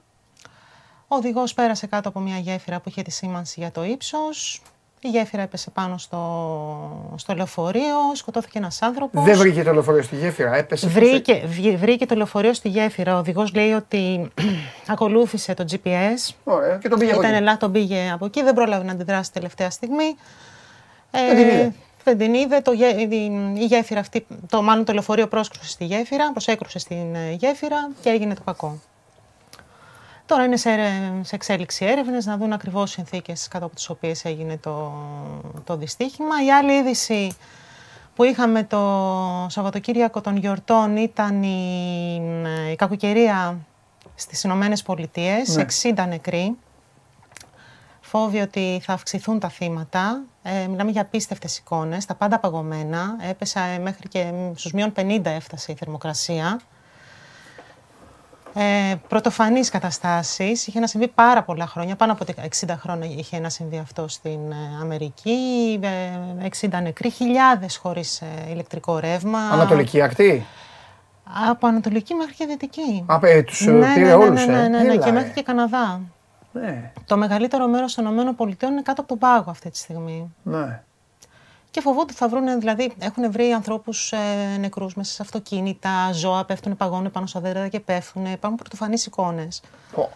[1.09, 4.63] Ο οδηγός πέρασε κάτω από μια γέφυρα που είχε τη σήμανση για το ύψος.
[5.01, 9.25] Η γέφυρα έπεσε πάνω στο, στο λεωφορείο, σκοτώθηκε ένας άνθρωπος.
[9.25, 10.89] Δεν βρήκε το λεωφορείο στη γέφυρα, έπεσε.
[10.89, 13.15] Βρήκε, βγη- βρήκε το λεωφορείο στη γέφυρα.
[13.15, 14.31] Ο οδηγός λέει ότι
[14.93, 16.35] ακολούθησε το GPS.
[16.45, 17.43] Ωραία, και τον πήγε από Ήταν εκεί.
[17.43, 18.43] ελά, τον πήγε από εκεί.
[18.43, 20.17] Δεν πρόλαβε να αντιδράσει τελευταία στιγμή.
[21.11, 21.69] Ε,
[22.09, 22.47] Δεν την είδε.
[22.47, 22.61] δεν την είδε.
[22.61, 27.15] Το, γέ- η, η γέφυρα αυτή, το, μάλλον το λεωφορείο πρόσκρουσε στη γέφυρα, προσέκρουσε στην
[27.15, 28.79] ε, γέφυρα και έγινε το κακό.
[30.27, 34.25] Τώρα είναι σε, έρε- σε εξέλιξη έρευνες να δουν ακριβώς συνθήκες κάτω από τις οποίες
[34.25, 34.93] έγινε το,
[35.65, 36.45] το δυστύχημα.
[36.47, 37.37] Η άλλη είδηση
[38.15, 42.23] που είχαμε το Σαββατοκύριακο των γιορτών ήταν η,
[42.73, 43.59] η κακοκαιρία
[44.15, 45.65] στις Ηνωμένες Πολιτείες, Ναι.
[45.83, 46.57] 60 νεκροί.
[48.09, 50.23] Φόβοι ότι θα αυξηθούν τα θύματα.
[50.43, 53.17] Ε, μιλάμε για απίστευτες εικόνες, τα πάντα παγωμένα.
[53.31, 56.61] Έπεσα ε, μέχρι και στους μείον 50 έφτασε η θερμοκρασία.
[58.55, 60.67] Ε, Πρωτοφανείς καταστάσεις.
[60.67, 61.97] Είχε να συμβεί πάρα πολλά χρόνια.
[61.97, 62.25] Πάνω από
[62.61, 65.79] 60 χρόνια είχε να συμβεί αυτό στην ε, Αμερική.
[65.83, 69.39] Ε, 60 νεκροί, χιλιάδες χωρίς ηλεκτρικό ρεύμα.
[69.39, 70.47] Ανατολική ακτή;
[71.51, 73.05] Από Ανατολική μέχρι και Δυτική.
[73.07, 74.69] Α, ε, τους ε, ναι, πήρε ναι, ναι, όλους, ναι, ε.
[74.69, 75.13] ναι, ναι, Έλα, και ε.
[75.13, 75.87] μέχρι και Καναδά.
[75.97, 76.05] Ναι,
[77.07, 80.35] Το μεγαλύτερο μέρος των ΗΠΑ είναι κάτω από τον πάγο αυτή τη στιγμή.
[80.43, 80.83] ναι.
[81.71, 84.17] Και φοβούνται ότι θα βρουν, δηλαδή έχουν βρει ανθρώπους ε,
[84.61, 88.25] νεκρούς μέσα σε αυτοκίνητα, ζώα πέφτουν, παγώνουν πάνω στα δέντρα και πέφτουν.
[88.27, 89.61] Υπάρχουν πρωτοφανείς εικόνες.
[89.95, 90.11] Πω.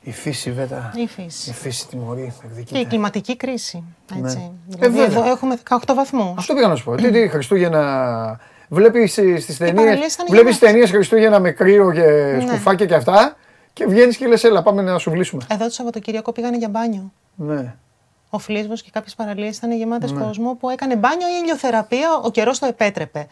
[0.00, 0.92] Η φύση βέβαια.
[0.96, 1.50] Η φύση.
[1.50, 2.84] Η φύση τιμωρεί, Και η εκδικείται.
[2.84, 3.84] κλιματική κρίση.
[4.22, 4.36] Έτσι.
[4.36, 4.50] Ναι.
[4.66, 5.04] Δηλαδή, Ε, βέβαια.
[5.20, 6.34] εδώ έχουμε 18 βαθμούς.
[6.38, 6.94] Αυτό πήγα να σου πω.
[6.94, 8.40] Τι, τι Χριστούγεννα.
[8.68, 9.74] Βλέπεις στις ταινίε.
[9.74, 10.58] παραλίες ήταν Βλέπεις γεμάτες.
[10.58, 12.46] ταινίες Χριστούγεννα με κρύο και Ναι.
[12.46, 13.36] σκουφάκια και αυτά;
[13.76, 15.42] Και βγαίνεις και λες, έλα, πάμε να σου βλύσουμε.
[15.50, 17.12] Εδώ το Σαββατοκύριακο πήγανε για μπάνιο.
[17.34, 17.74] Ναι.
[18.30, 22.58] Ο Φλίσβος και κάποιες παραλίες ήταν γεμάτες κόσμο που έκανε μπάνιο ή ηλιοθεραπεία, ο καιρός
[22.58, 23.26] το επέτρεπε.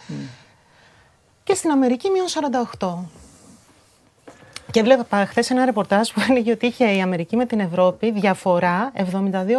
[1.44, 2.26] Και στην Αμερική μείον
[2.78, 2.94] 48.
[4.70, 8.92] Και βλέπα χθες ένα ρεπορτάζ που έλεγε ότι είχε η Αμερική με την Ευρώπη διαφορά
[8.96, 9.02] 72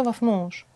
[0.04, 0.66] βαθμούς.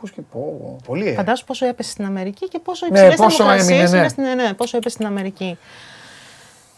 [0.00, 0.76] Πώς και πω.
[0.86, 1.08] Πολύ.
[1.08, 1.14] ε.
[1.14, 3.98] Φαντάσου πόσο έπεσε στην Αμερική και πόσο Ναι, υψηλές πόσο θερμοκρασίες έμεινε, ναι.
[3.98, 5.58] είναι στην ναι, πόσο έπεσε στην Αμερική.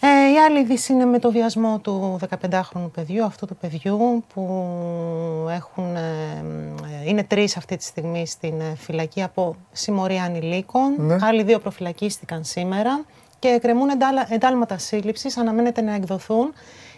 [0.03, 4.43] Ε, η άλλη είδηση είναι με το βιασμό του 15χρονου παιδιού, αυτού του παιδιού που
[5.51, 6.01] έχουν, ε,
[7.05, 10.95] ε, είναι τρεις αυτή τη στιγμή στην ε, φυλακή από συμμορία ανηλίκων.
[10.99, 11.17] Ναι.
[11.21, 13.05] Άλλοι δύο προφυλακίστηκαν σήμερα
[13.39, 16.53] και εκκρεμούν εντάλα- εντάλματα σύλληψης, αναμένεται να εκδοθούν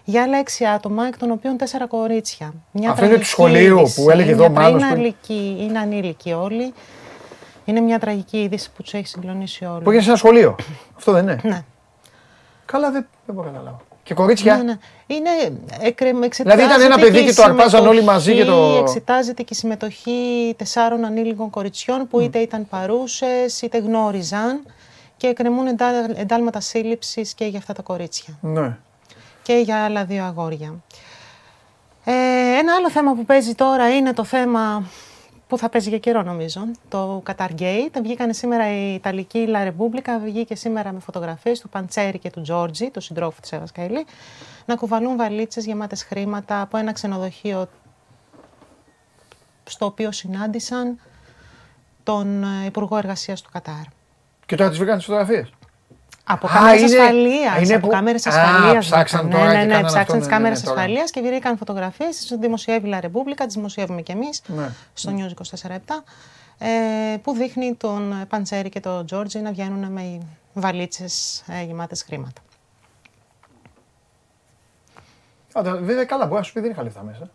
[0.05, 2.55] για άλλα έξι άτομα, εκ των οποίων τέσσερα κορίτσια.
[2.73, 5.01] Μια Αυτό είναι του τραγική σχολείου είδηση, που έλεγε εδώ ο μια- Μάνος Είναι, πριν.
[5.03, 6.73] αλική, είναι ανήλικοι όλοι.
[7.65, 9.83] Είναι μια τραγική είδηση που τους έχει συγκλονίσει όλους.
[9.83, 10.57] Που έγινε σε ένα σχολείο.
[10.97, 11.41] Αυτό δεν είναι.
[11.43, 11.65] Ναι.
[12.73, 13.81] Καλά, δεν, δεν μπορώ να καταλάβω.
[14.03, 14.79] Και κορίτσια; Ναι, ναι.
[15.07, 15.31] Είναι,
[15.81, 18.79] εκρε- εξετάζεται Δηλαδή ήταν ένα παιδί η και το αρπάζαν όλοι μαζί και το- συμμετοχή,
[18.81, 24.61] Εξετάζεται και η συμμετοχή τεσσάρων ανήλικων κοριτσιών που είτε ήταν παρούσες είτε γνώριζαν
[25.17, 28.77] και εκκρεμούν εντά- εντάλματα σύλληψης και για αυτά τα κορίτσια Ναι.
[29.43, 30.75] και για άλλα δύο αγόρια.
[32.05, 32.13] Ε,
[32.59, 34.85] ένα άλλο θέμα που παίζει τώρα είναι το θέμα
[35.53, 38.01] που θα παίζει για καιρό νομίζω, το Qatar Gate.
[38.03, 42.91] Βγήκαν σήμερα η Ιταλική La Repubblica, βγήκε σήμερα με φωτογραφίες του Παντσέρη και του Τζόρτζι,
[42.91, 44.07] του συντρόφου της Εύας Καηλή,
[44.65, 47.69] να κουβαλούν βαλίτσες γεμάτες χρήματα από ένα ξενοδοχείο
[49.65, 50.99] στο οποίο συνάντησαν
[52.03, 53.85] τον ε, Υπουργό Εργασίας του Κατάρ.
[54.47, 55.53] Και τώρα τις βρήκαν τις φωτογραφίες.
[56.25, 57.71] Από κάμερες ασφαλείας.
[57.71, 58.87] Από κάμερες ασφαλείας.
[58.87, 62.27] Ψάξαν ναι, ναι, ναι, ναι, ψάξαν τις ναι, ναι, κάμερες ασφαλείας και βρήκαν φωτογραφίες.
[62.27, 64.43] Τι δημοσιεύει η το τις δημοσιεύουμε κι εμείς
[64.95, 65.31] στο News
[65.67, 65.77] 24-7.
[66.59, 70.19] Ε, που δείχνει τον Παντσέρη και τον Τζόρτζι να βγαίνουν με
[70.53, 72.41] βαλίτσες ε, γεμάτες χρήματα.
[75.63, 77.31] Βέβαια, καλά, μπορεί να σου πει δεν είχα λεφτά μέσα.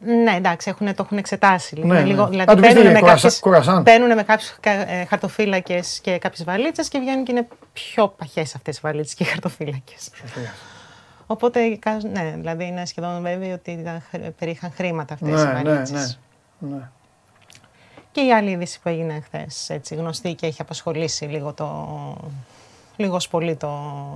[0.00, 1.86] Ναι, εντάξει, έχουν, το έχουν εξετάσει λίγο.
[1.86, 2.28] Ναι, λίγο ναι.
[2.28, 3.82] Δηλαδή Α, του πεις τι, μπαίνουν με, κουρασά- κάποιες, κουρασάν.
[3.82, 8.76] μπαίνουν με κάποιους ε, χαρτοφύλακες και κάποιες βαλίτσες και βγαίνουν και είναι πιο παχές αυτές
[8.76, 10.10] οι βαλίτσες και οι χαρτοφύλακες.
[11.26, 15.52] Οπότε, κα- ναι, δηλαδή είναι σχεδόν βέβαιο ότι ήταν χρ- περιείχαν χρήματα αυτές οι Ναι,
[15.52, 16.18] ναι, βαλίτσες.
[16.58, 16.76] ναι.
[16.76, 16.88] ναι.
[18.12, 21.66] Και η άλλη είδηση που έγινε χθες, έτσι γνωστή και έχει απασχολήσει λίγο το.
[22.96, 23.70] Λίγο πολύ το,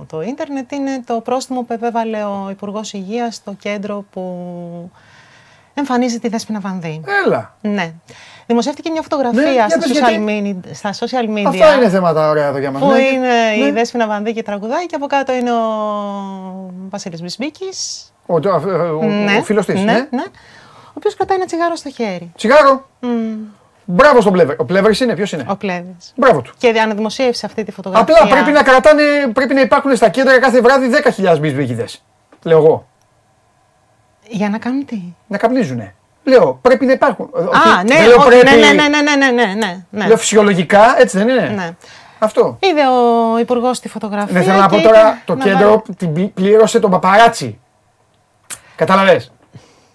[0.07, 4.91] το ίντερνετ είναι το πρόστιμο που επέβαλε ο Υπουργός Υγείας στο κέντρο που
[5.73, 7.01] εμφανίζεται η Δέσποινα Βανδύ.
[7.25, 7.55] Έλα.
[7.61, 7.93] Ναι.
[8.47, 10.57] Δημοσιεύτηκε μια φωτογραφία Ναι, για στα, πες social γιατί.
[10.63, 11.45] media, στα social media.
[11.47, 12.81] Αυτά είναι θέματα ωραία εδώ για μας.
[12.81, 13.27] Που είναι
[13.57, 13.65] Ναι.
[13.67, 15.59] η Δέσποινα Βανδύ και τραγουδάει και από κάτω είναι ο
[16.89, 18.07] Βασίλης Μπισμπίκης.
[18.25, 18.39] Ο, ο,
[19.01, 19.75] ο, ο φίλος της.
[19.75, 20.07] ναι, Ναι.
[20.09, 20.23] ναι.
[20.87, 22.31] Ο οποίος κρατάει ένα τσιγάρο στο χέρι.
[22.35, 22.89] Τσιγάρο.
[23.85, 24.55] Μπράβο στον Πλεύρη.
[24.59, 26.13] Ο Πλεύρης είναι, ποιος είναι; Ο Πλεύρης.
[26.15, 26.53] Μπράβο του.
[26.57, 28.15] Και αναδημοσίευσε αυτή τη φωτογραφία.
[28.21, 31.85] Απλά πρέπει να κρατάνε, πρέπει να υπάρχουν στα κέντρα κάθε βράδυ 10.000 μπισμπίκιδε.
[32.43, 32.87] Λέω εγώ.
[34.33, 35.95] Για να κάνουν τι; Να καπνίζουνε.
[36.23, 37.29] Λέω, πρέπει να υπάρχουν.
[37.35, 38.45] Α, ναι, λέω, όχι, πρέπει...
[38.45, 40.07] Ναι, ναι, ναι, ναι, ναι, ναι, ναι, ναι.
[40.07, 41.69] Λέω φυσιολογικά, έτσι δεν είναι; Ναι.
[42.19, 42.57] Αυτό.
[42.59, 44.39] Είδε ο υπουργός τη φωτογραφία.
[44.39, 45.81] Ναι, θέλω να πω τώρα, το κέντρο βάλει.
[45.97, 47.59] την πλήρωσε τον παπαράτσι.
[48.75, 49.31] Κατάλαβες;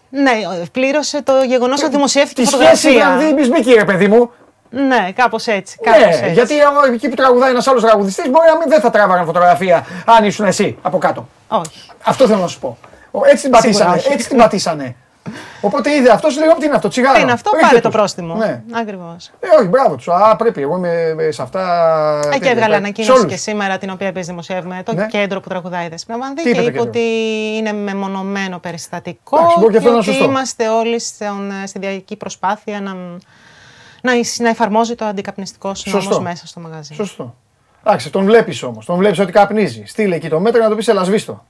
[0.08, 0.32] Ναι,
[0.72, 2.76] πλήρωσε το γεγονός ότι δημοσιεύτηκε η φωτογραφία.
[2.76, 4.30] Σχέση δηλαδή, με διεμπισμική, ρε παιδί μου.
[4.70, 5.76] Ναι, κάπως έτσι.
[5.84, 6.32] Ναι, κάπως ναι, έτσι.
[6.32, 6.54] γιατί
[6.94, 10.46] εκεί που τραγουδάει ένας άλλος τραγουδιστής, μπορεί να μην δεν θα τράβαγαν φωτογραφία αν ήσουν
[10.46, 11.28] εσύ από κάτω.
[11.48, 11.90] Όχι.
[12.04, 12.78] Αυτό θέλω να σου πω.
[13.18, 13.96] Ο- Έτσι την πατήσανε.
[13.96, 14.12] όχι.
[14.12, 14.96] Έτσι την πατήσανε.
[15.60, 17.14] Οπότε είδε αυτός, λέει: Τι είναι αυτό, τσιγάρο.
[17.16, 17.96] Τι είναι αυτό, Ρίχτε πάρε το τους.
[17.98, 18.34] πρόστιμο.
[18.34, 18.62] Ναι.
[18.72, 19.30] Ακριβώς.
[19.40, 20.08] Ε, όχι, μπράβο τους.
[20.08, 20.62] Α, πρέπει.
[20.62, 21.60] Εγώ είμαι ε, σε αυτά.
[22.18, 23.30] Ε, και τέτοια, έβγαλε σε ανακοίνωση όλους.
[23.32, 25.06] και σήμερα, την οποία επίσης δημοσιεύουμε, το Ναι.
[25.06, 27.00] κέντρο που τραγουδάει η Δέσποινα Βανδύ Τι και είπε το είπε κέντρο; ότι
[27.56, 30.30] είναι μεμονωμένο περιστατικό Εντάξει, μπορεί και αυτό να είναι ότι σωστό.
[30.30, 32.94] είμαστε όλοι στον, στη διαρκή προσπάθεια να,
[34.02, 36.20] να, εισ- να εφαρμόζει το αντικαπνιστικό νόμος Σωστό.
[36.20, 36.94] μέσα στο μαγαζί.
[36.94, 37.34] Σωστό.
[37.84, 38.84] Εντάξει, τον βλέπεις όμως.
[38.86, 39.82] Τον βλέπεις ότι καπνίζει.
[39.86, 41.44] Στείλε εκεί το μέτρο να του πεις Ελασβήστο.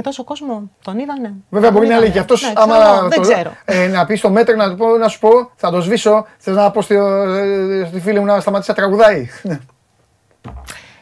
[0.00, 1.34] Με τόσο κόσμο τον είδανε.
[1.50, 2.12] Βέβαια, μπορεί Τον να λέει είδανε.
[2.12, 2.42] και αυτός.
[2.42, 3.52] Ναι, ξέρω άμα εγώ, δεν το- ξέρω.
[3.64, 6.26] Ε, να πεις στο μέτρο να, του πω, να σου πω, θα το σβήσω.
[6.38, 9.28] Θες να πω στη, ε, στη φίλη μου να σταματήσει να τραγουδάει.
[9.42, 9.58] Ναι.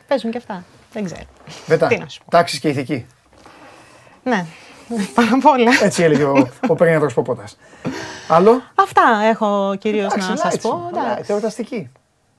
[0.09, 0.64] Παίζουν και αυτά.
[0.93, 1.20] Δεν ξέρω.
[1.66, 2.31] Βέτα, Τι να σου πω.
[2.31, 3.06] τάξεις και ηθική.
[4.23, 4.44] Ναι,
[5.14, 5.70] πάνω απ' όλα.
[5.82, 7.56] Έτσι έλεγε ο, ο Περίεδρος Ποπότας.
[8.28, 10.89] Άλλο; Αυτά έχω κυρίως Εντάξει, να σας light πω.
[10.93, 11.23] είναι, εντάξει.
[11.27, 11.90] light, εορταστική.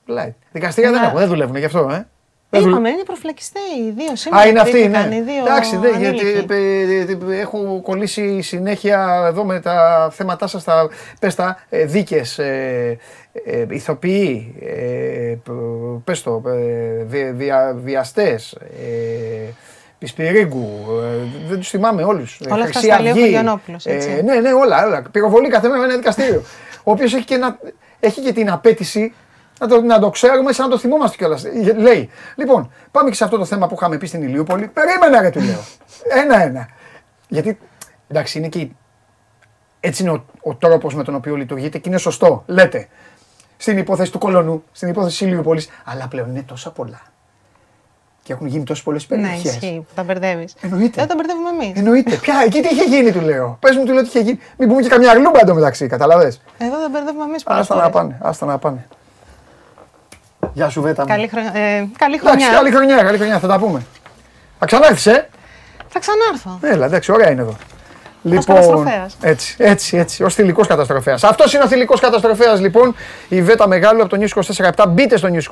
[0.08, 0.34] Light.
[0.52, 1.06] Δικαστήρια δεν Ναι.
[1.06, 2.08] έχουν, δεν δουλεύουν γι' αυτό, ε.
[2.50, 4.42] Δεν δουλε- Είπαμε, είναι προφυλακιστέ οι δύο σήμερα.
[4.42, 5.16] Α, είναι αυτή, κρίθηκαν ναι.
[5.16, 6.52] Οι δύο Εντάξει, ναι, γιατί ανήλικοι.
[6.52, 10.88] ε, ε, ε, έχω κολλήσει συνέχεια εδώ με τα θέματά σας, τα,
[11.20, 12.98] πες τα, ε, δίκες, ε,
[13.44, 19.52] ε, ηθοποιοί, ε, π- πες το, ε, δι- δια, βιαστές, ε,
[19.98, 20.68] Πισπυρίγκου,
[21.02, 21.16] ε,
[21.48, 22.40] δεν τους θυμάμαι όλους.
[22.40, 23.22] Ε, Όλα αυτά Χρυσή στα λέει ο Αυγή.
[23.24, 24.10] Χωριανόπουλος, έτσι.
[24.18, 25.02] Ε, ναι, ναι, όλα, όλα.
[25.10, 26.42] Πυροβολή κάθε μέρα με ένα δικαστήριο.
[26.84, 27.58] ο οποίος έχει, και ένα-
[28.00, 29.12] έχει και την απέτηση
[29.58, 31.44] να το, να το ξέρουμε σαν να το θυμόμαστε κιόλας.
[31.76, 34.66] Λέει, λοιπόν, πάμε και σε αυτό το θέμα που είχαμε πει στην Ηλιούπολη.
[34.68, 35.58] Περίμενα, ρε, του λέω.
[36.22, 36.68] Ένα-ένα.
[37.28, 37.58] Γιατί,
[38.08, 38.58] εντάξει, είναι και.
[38.58, 38.76] η-
[39.80, 42.42] Έτσι είναι ο, ο τρόπος με τον οποίο λειτουργείτε και είναι σωστό.
[42.46, 42.88] Λέτε.
[43.56, 45.68] Στην υπόθεση του Κολονού, στην υπόθεση της Ηλιούπολης.
[45.84, 47.00] Αλλά πλέον είναι τόσα πολλά.
[48.22, 49.44] Και έχουν γίνει τόσες πολλές Ναι, περιοχές.
[49.52, 49.86] ισχύει.
[49.94, 50.54] Τα μπερδεύεις.
[50.60, 50.90] Εννοείται.
[50.94, 51.78] Δεν τα μπερδεύουμε εμείς.
[51.78, 52.16] Εννοείται.
[52.16, 53.56] Ποια, εκεί τι είχε γίνει, του λέω.
[53.60, 54.38] Πες μου, του λέω τι είχε γίνει.
[54.58, 56.32] Μην πούμε και καμιά γλούμπα εντωμεταξύ, καταλαβέ.
[56.58, 57.42] Εδώ δεν μπερδεύουμε εμείς.
[57.46, 58.86] Άστα να πάνε, άστα να πάνε.
[60.52, 61.02] Γεια σου, Βέτα.
[61.02, 61.08] μου.
[61.08, 61.50] Καλή, χρονιά.
[61.54, 61.60] ε,
[61.98, 62.48] καλή Εντάξει, χρονιά.
[62.52, 63.82] καλή χρονιά, καλή χρονιά, θα τα πούμε.
[64.58, 65.28] Θα ξανάρθεις, ε;
[65.88, 66.58] Θα ξανάρθω.
[66.74, 67.56] Έλα, εντάξει, ωραία είναι εδώ.
[68.22, 69.16] Λοιπόν, καταστροφέας.
[69.20, 71.24] έτσι, έτσι, έτσι, ως θηλυκός καταστροφέας.
[71.24, 72.94] Αυτός είναι ο θηλυκός καταστροφέας, λοιπόν.
[73.28, 74.42] Η Βέτα Μεγάλου από το News
[74.82, 74.84] 24-7.
[74.88, 75.42] Μπείτε στο News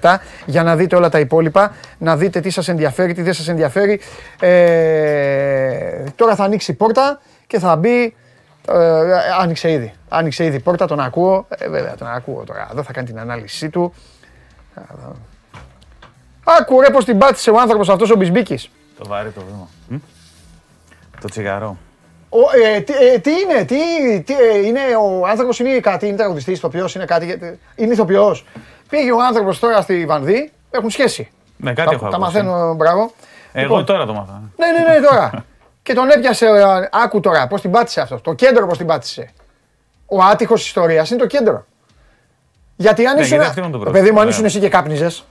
[0.00, 3.48] 24-7 για να δείτε όλα τα υπόλοιπα, να δείτε τι σας ενδιαφέρει, τι δεν σας
[3.48, 4.00] ενδιαφέρει.
[4.40, 8.14] Ε, τώρα θα ανοίξει η πόρτα και θα μπει.
[8.68, 8.76] Ε,
[9.40, 9.92] άνοιξε ήδη.
[10.08, 11.46] Άνοιξε ήδη η πόρτα, τον ακούω.
[11.48, 12.68] Ε, βέβαια, τον ακούω τώρα.
[12.72, 13.94] Εδώ θα κάνει την ανάλυση του.
[16.44, 18.70] Άκου ρε πως την πάτησε ο άνθρωπος αυτός ο Μπισμπίκης.
[18.98, 19.68] Το βάρη το βήμα.
[19.88, 19.96] Μ;
[21.20, 21.76] Το τσιγαρό.
[22.28, 23.76] Ο, ε, τι, ε, τι είναι, τι,
[24.22, 28.44] τι, ε, είναι ο άνθρωπος είναι κάτι, είναι τραγουδιστής, ηθοποιός, είναι κάτι, ε, είναι ηθοποιός.
[28.88, 31.30] Πήγε ο άνθρωπος τώρα στη Βανδύ, έχουν σχέση.
[31.56, 32.20] Ναι, κάτι τα, έχω τα ακούσει.
[32.20, 33.10] μαθαίνω, μπράβο.
[33.52, 34.42] Εγώ Λοιπόν, τώρα το μάθα.
[34.56, 35.44] Ναι, ναι, ναι, τώρα.
[35.82, 38.20] και τον έπιασε, ε, άκου τώρα, πώς την πάτησε αυτός.
[38.20, 39.30] Το κέντρο πώς την πάτησε.
[40.06, 41.64] Ο άτυχος της ιστορίας είναι το κέντρο.
[42.84, 44.32] Γιατί αν Ναι, ήσουν, γιατί αυτό είναι το το πρόβλημα, παιδί μου, αν ναι.
[44.32, 45.24] ήσουν εσύ και κάπνιζες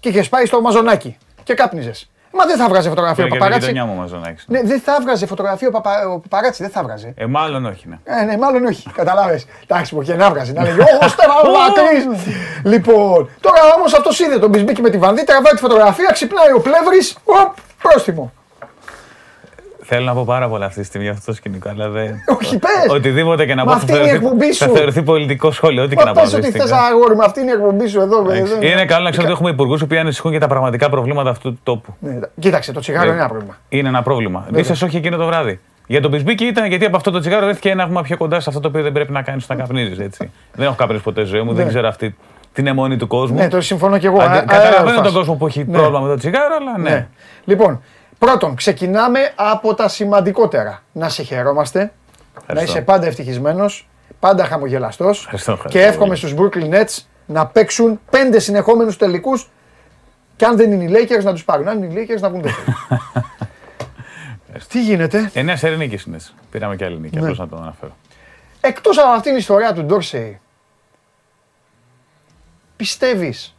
[0.00, 2.08] και είχες πάει στο μαζονάκι και κάπνιζες.
[2.36, 3.70] Μα δεν θα βγάζει φωτογραφία ο Φίλε και την παπαράτσι.
[3.70, 4.42] γειτονιά μου μαζονάκι.
[4.46, 7.14] Ναι, δεν θα βγάζει φωτογραφία ο, παπα, ο παπαράτσι, δεν θα βγάζει.
[7.16, 7.98] Ε, μάλλον όχι, ναι.
[8.04, 8.90] Ε, ναι, μάλλον όχι.
[8.94, 9.40] Κατάλαβε.
[9.68, 10.52] Εντάξει, που και να βγάζει.
[10.52, 12.26] Να λέγει Ω, Στέφανο Μακρύς.
[12.64, 16.60] λοιπόν, τώρα όμως αυτός είδε τον Μπισμπίκη με τη βανδί, τραβάει τη φωτογραφία, ξυπνάει ο
[16.60, 17.16] πλεύρης.
[17.24, 18.32] Οπ, πρόστιμο.
[19.86, 22.14] Θέλω να πω πάρα πολλά αυτή τη στιγμή για αυτό το σκηνικό, αλλά δεν.
[22.40, 22.70] Όχι, πες.
[22.90, 24.74] Οτιδήποτε και να Μα πω θα αυτή είναι η θεωρηθεί, εκπομπή θα σου.
[24.74, 25.82] θεωρηθεί πολιτικό σχόλιο.
[25.82, 26.20] Ό,τι και Μα να πω.
[26.22, 26.86] πες αυτή ότι τη θες στιγμή.
[26.92, 28.30] αγόρι μου, αυτή είναι η εκπομπή σου εδώ.
[28.30, 31.30] ε, δεν- Είναι καλό να ξέρω ότι έχουμε υπουργούς που ανησυχούν για τα πραγματικά προβλήματα
[31.30, 31.94] αυτού του τόπου.
[31.98, 33.56] Ναι, Κοίταξε, το τσιγάρο είναι ένα πρόβλημα.
[33.68, 34.46] Είναι ένα πρόβλημα.
[34.54, 35.60] Ίσως όχι εκείνο το βράδυ.
[35.86, 38.48] Για τον Πισμπίκη ήταν γιατί από αυτό το τσιγάρο έρθει ένα βήμα πιο κοντά σε
[38.48, 39.98] αυτό το οποίο δεν πρέπει να κάνεις όταν καπνίζεις.
[39.98, 40.30] Έτσι.
[40.54, 42.16] δεν έχω καπνίσει ποτέ ζωή μου, δεν ξέρω αυτή
[42.52, 43.36] την αιμονή του κόσμου.
[43.36, 44.20] Ναι, το συμφωνώ κι εγώ.
[44.20, 45.12] Αντε- Α, α, Καταλαβαίνω α, τον φας.
[45.12, 45.76] κόσμο που έχει Ναι.
[45.76, 46.90] πρόβλημα με το τσιγάρο, αλλά ναι.
[46.90, 47.06] Ναι.
[47.44, 47.82] Λοιπόν,
[48.18, 50.82] πρώτον, ξεκινάμε από τα σημαντικότερα.
[50.92, 51.90] Να σε χαιρόμαστε, να
[52.40, 52.70] Ευχαριστώ.
[52.70, 53.88] είσαι πάντα ευτυχισμένος,
[54.20, 56.18] πάντα χαμογελαστός Ευχαριστώ, ευχαριστώ και εύχομαι πολύ.
[56.18, 59.48] στους Brooklyn Nets να παίξουν πέντε συνεχόμενους τελικούς.
[60.36, 61.68] Και αν δεν είναι οι Lakers να τους πάρουν.
[61.68, 62.76] Αν είναι οι Lakers να βγουν δεύτεροι.
[64.68, 66.16] Τι γίνεται; Εννέα ερηνίκε είναι.
[66.50, 67.22] Πήραμε και άλλη νίκη, Ναι.
[67.22, 67.96] απλώς να το αναφέρω.
[68.60, 70.40] Εκτός από αυτήν την ιστορία του Ντόρσεϊ,
[72.76, 73.54] πιστεύεις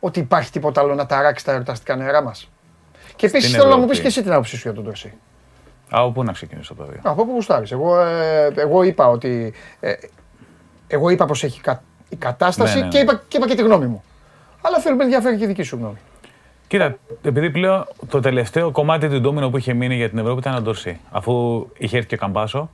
[0.00, 2.50] ότι υπάρχει τίποτα άλλο να ταράξει τα εορταστικά νερά μας;
[3.18, 4.00] Και επίσης Στην θέλω να μου πεις Ευρώπη.
[4.00, 5.12] και εσύ την άποψή σου για τον Ντόρσεϊ.
[5.90, 7.72] Από πού να ξεκινήσω το δύο; Από πού γουστάρεις.
[7.72, 9.52] Εγώ, ε, εγώ είπα ότι.
[9.80, 9.92] Ε,
[10.86, 12.92] εγώ είπα πως έχει κα- η κατάσταση Ναι, ναι, ναι.
[12.92, 14.02] Και, είπα, και είπα και τη γνώμη μου.
[14.60, 15.96] Αλλά θέλω να με ενδιαφέρει και η δική σου γνώμη.
[16.66, 20.54] Κοίτα, επειδή πλέον το τελευταίο κομμάτι του ντόμινο που είχε μείνει για την Ευρώπη ήταν
[20.54, 21.00] ο Ντορσί.
[21.10, 22.70] Αφού είχε έρθει και ο Καμπάσο,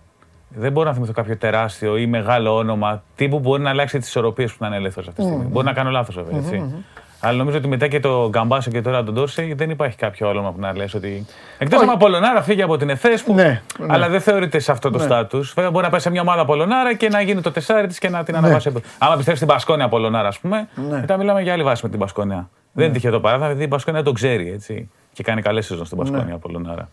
[0.49, 4.09] δεν μπορώ να θυμηθώ κάποιο τεράστιο ή μεγάλο όνομα τύπου που μπορεί να αλλάξει τις
[4.09, 5.45] ισορροπίες που ήταν ελεύθερος αυτή τη στιγμή.
[5.45, 6.39] Μπορεί να κάνω λάθος βέβαια.
[6.39, 6.85] έτσι.
[7.25, 10.53] Αλλά νομίζω ότι μετά και το Γκαμπάσο και τώρα τον Ντόρσεϊ δεν υπάρχει κάποιο όνομα
[10.53, 11.27] που να λες ότι.
[11.59, 11.89] Εκτός Όχι.
[11.89, 13.35] αν Απολωνάρα φύγει από την ΕΦΕΣ που.
[13.35, 13.87] Ναι, ναι.
[13.89, 15.05] Αλλά δεν θεωρείται σε αυτό το Ναι.
[15.05, 15.53] στάτους.
[15.55, 18.09] Βέβαια μπορεί να πάει σε μια ομάδα Απολωνάρα και να γίνει το τεσάρι της και
[18.09, 18.73] να την αναβάσει.
[18.99, 20.99] Άμα πιστεύεις στην Πασκόνια Απολωνάρα, ας πούμε, Ναι.
[21.01, 22.49] μετά μιλάμε για άλλη βάση με την Πασκόνια.
[22.73, 24.91] Δεν είναι τυχαίο το παράδειγμα, γιατί η Πασκόνια τον ξέρει έτσι.
[25.13, 26.33] Και κάνει καλές σεζόν στην Πασκόνια Ναι.
[26.33, 26.89] Απολωνάρα.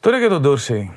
[0.00, 0.92] Τώρα για τον Ντόρσεϊ.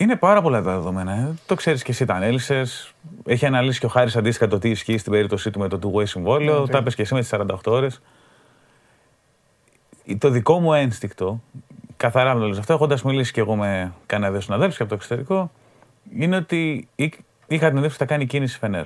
[0.00, 1.12] Είναι πάρα πολλά τα δεδομένα.
[1.12, 1.34] ε.
[1.46, 2.94] Το ξέρεις και εσύ, τα ανέλησες.
[3.26, 6.06] Έχει αναλύσει και ο Χάρης αντίστοιχα το τι ισχύει στην περίπτωσή του με το two-way
[6.06, 6.66] συμβόλαιο.
[6.66, 8.00] Τα είπες και εσύ με τις 48 ώρες.
[10.18, 11.40] Το δικό μου ένστικτο,
[11.96, 14.90] καθαρά με το λέω αυτό, έχοντας μιλήσει και εγώ με κανένα δύο συναδέλφους και από
[14.90, 15.50] το εξωτερικό,
[16.16, 17.14] είναι ότι εί-
[17.46, 18.84] είχα την εντύπωση ότι θα κάνει κίνηση Φενέρ.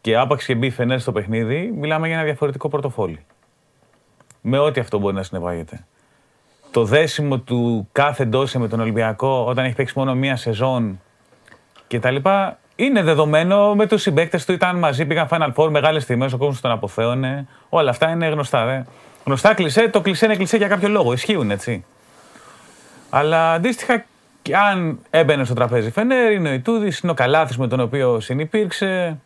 [0.00, 3.24] Και άπαξ και μπει Φενέρ στο παιχνίδι, μιλάμε για ένα διαφορετικό πορτοφόλι.
[4.40, 5.86] Με ό,τι αυτό μπορεί να συνεπάγεται
[6.76, 11.00] το δέσιμο του κάθε ντόσε με τον Ολυμπιακό όταν έχει παίξει μόνο μία σεζόν
[11.86, 14.52] και τα λοιπά, είναι δεδομένο με τους συμπαίκτες του.
[14.52, 17.46] Ήταν μαζί, πήγαν Final Four, μεγάλες τιμέ, ο κόσμος τον αποθέωνε.
[17.68, 18.66] Όλα αυτά είναι γνωστά.
[18.66, 18.82] Δε.
[19.24, 21.12] Γνωστά κλισέ, το κλισέ είναι κλισέ για κάποιο λόγο.
[21.12, 21.84] Ισχύουν έτσι.
[23.10, 24.04] Αλλά αντίστοιχα,
[24.42, 28.20] και αν έμπαινε στο τραπέζι Φενέρ, είναι ο Ιτούδη, είναι ο Καλάθης με τον οποίο
[28.20, 29.18] συνυπήρξε.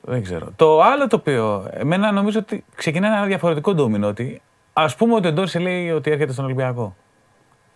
[0.00, 0.52] Δεν ξέρω.
[0.56, 4.06] Το άλλο το οποίο, εμένα νομίζω ότι ξεκινάει ένα διαφορετικό ντόμινο.
[4.06, 4.40] Ότι
[4.72, 6.96] ας πούμε ότι ο Ντόρση λέει ότι έρχεται στον Ολυμπιακό.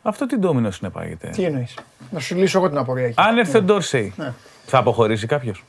[0.02, 1.28] Αυτό τι ντόμινο συνεπάγεται.
[1.28, 1.74] Τι εννοείς;
[2.10, 3.14] Να σου λύσω εγώ την απορία εκεί.
[3.16, 4.32] Αν έρθει ο Ντόρσεϊ, Ναι.
[4.66, 5.64] θα αποχωρήσει κάποιος;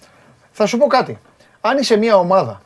[0.51, 1.19] Θα σου πω κάτι.
[1.61, 2.61] Αν είσαι μια ομάδα.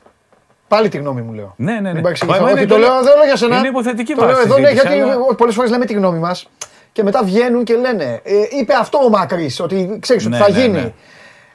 [0.67, 1.53] Πάλι τη γνώμη μου λέω.
[1.57, 1.93] Ναι, ναι, ναι.
[1.93, 2.41] Μην παρεξηγηθώ.
[2.41, 3.57] Μα είναι Όχι, το το- λέω, δεν το λέω για σένα.
[3.57, 6.19] είναι υποθετική το λέω βάση εδώ, ναι, συζήτηση, γιατί αλλά- πολλές φορές λέμε τη γνώμη
[6.19, 6.49] μας
[6.91, 8.19] και μετά βγαίνουν και λένε.
[8.23, 10.81] Ε, είπε αυτό ο Μακρύς, ότι ξέρεις ότι Ναι, θα ναι, γίνει.
[10.81, 10.93] ναι.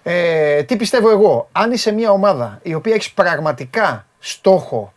[0.02, 4.92] Ε, τι πιστεύω εγώ; Αν είσαι μια ομάδα η οποία έχει πραγματικά στόχο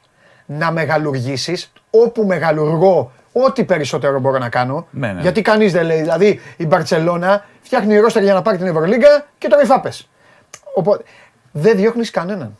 [0.45, 1.71] να μεγαλουργήσεις,
[2.03, 4.87] όπου μεγαλουργώ, ό,τι περισσότερο μπορώ να κάνω.
[4.91, 5.21] Ναι, ναι.
[5.21, 6.01] Γιατί κανείς δεν λέει.
[6.01, 10.09] Δηλαδή η Μπαρσελόνα φτιάχνει ρόστερ για να πάρει την Ευρωλίγκα και τώρα οι φάπες.
[10.73, 11.03] Οπότε
[11.51, 12.55] δεν διώχνεις κανέναν.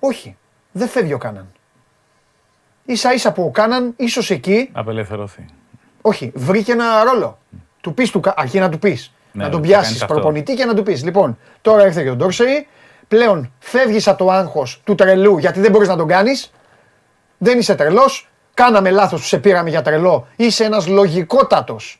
[0.00, 0.36] Όχι,
[0.72, 1.46] δεν φεύγει ο Κάναν.
[2.84, 5.44] Ίσα ίσα που ο Κάναν, ίσως εκεί, Απελευθερωθεί.
[6.00, 7.38] όχι, βρήκε ένα ρόλο.
[7.80, 9.12] Του πεις, του, κα- αρκεί να του πεις.
[9.32, 10.14] Ναι, να τον θα πιάσεις κάνεις αυτό.
[10.14, 11.04] προπονητή και να του πεις.
[11.04, 12.66] Λοιπόν, τώρα ήρθε και ο Ντόρσεϊ.
[13.08, 16.52] Πλέον φεύγεις από το άγχος του τρελού γιατί δεν μπορείς να τον κάνεις.
[17.38, 18.28] Δεν είσαι τρελός.
[18.54, 20.26] Κάναμε λάθος που σε πήραμε για τρελό.
[20.36, 21.98] Είσαι ένας λογικότατος.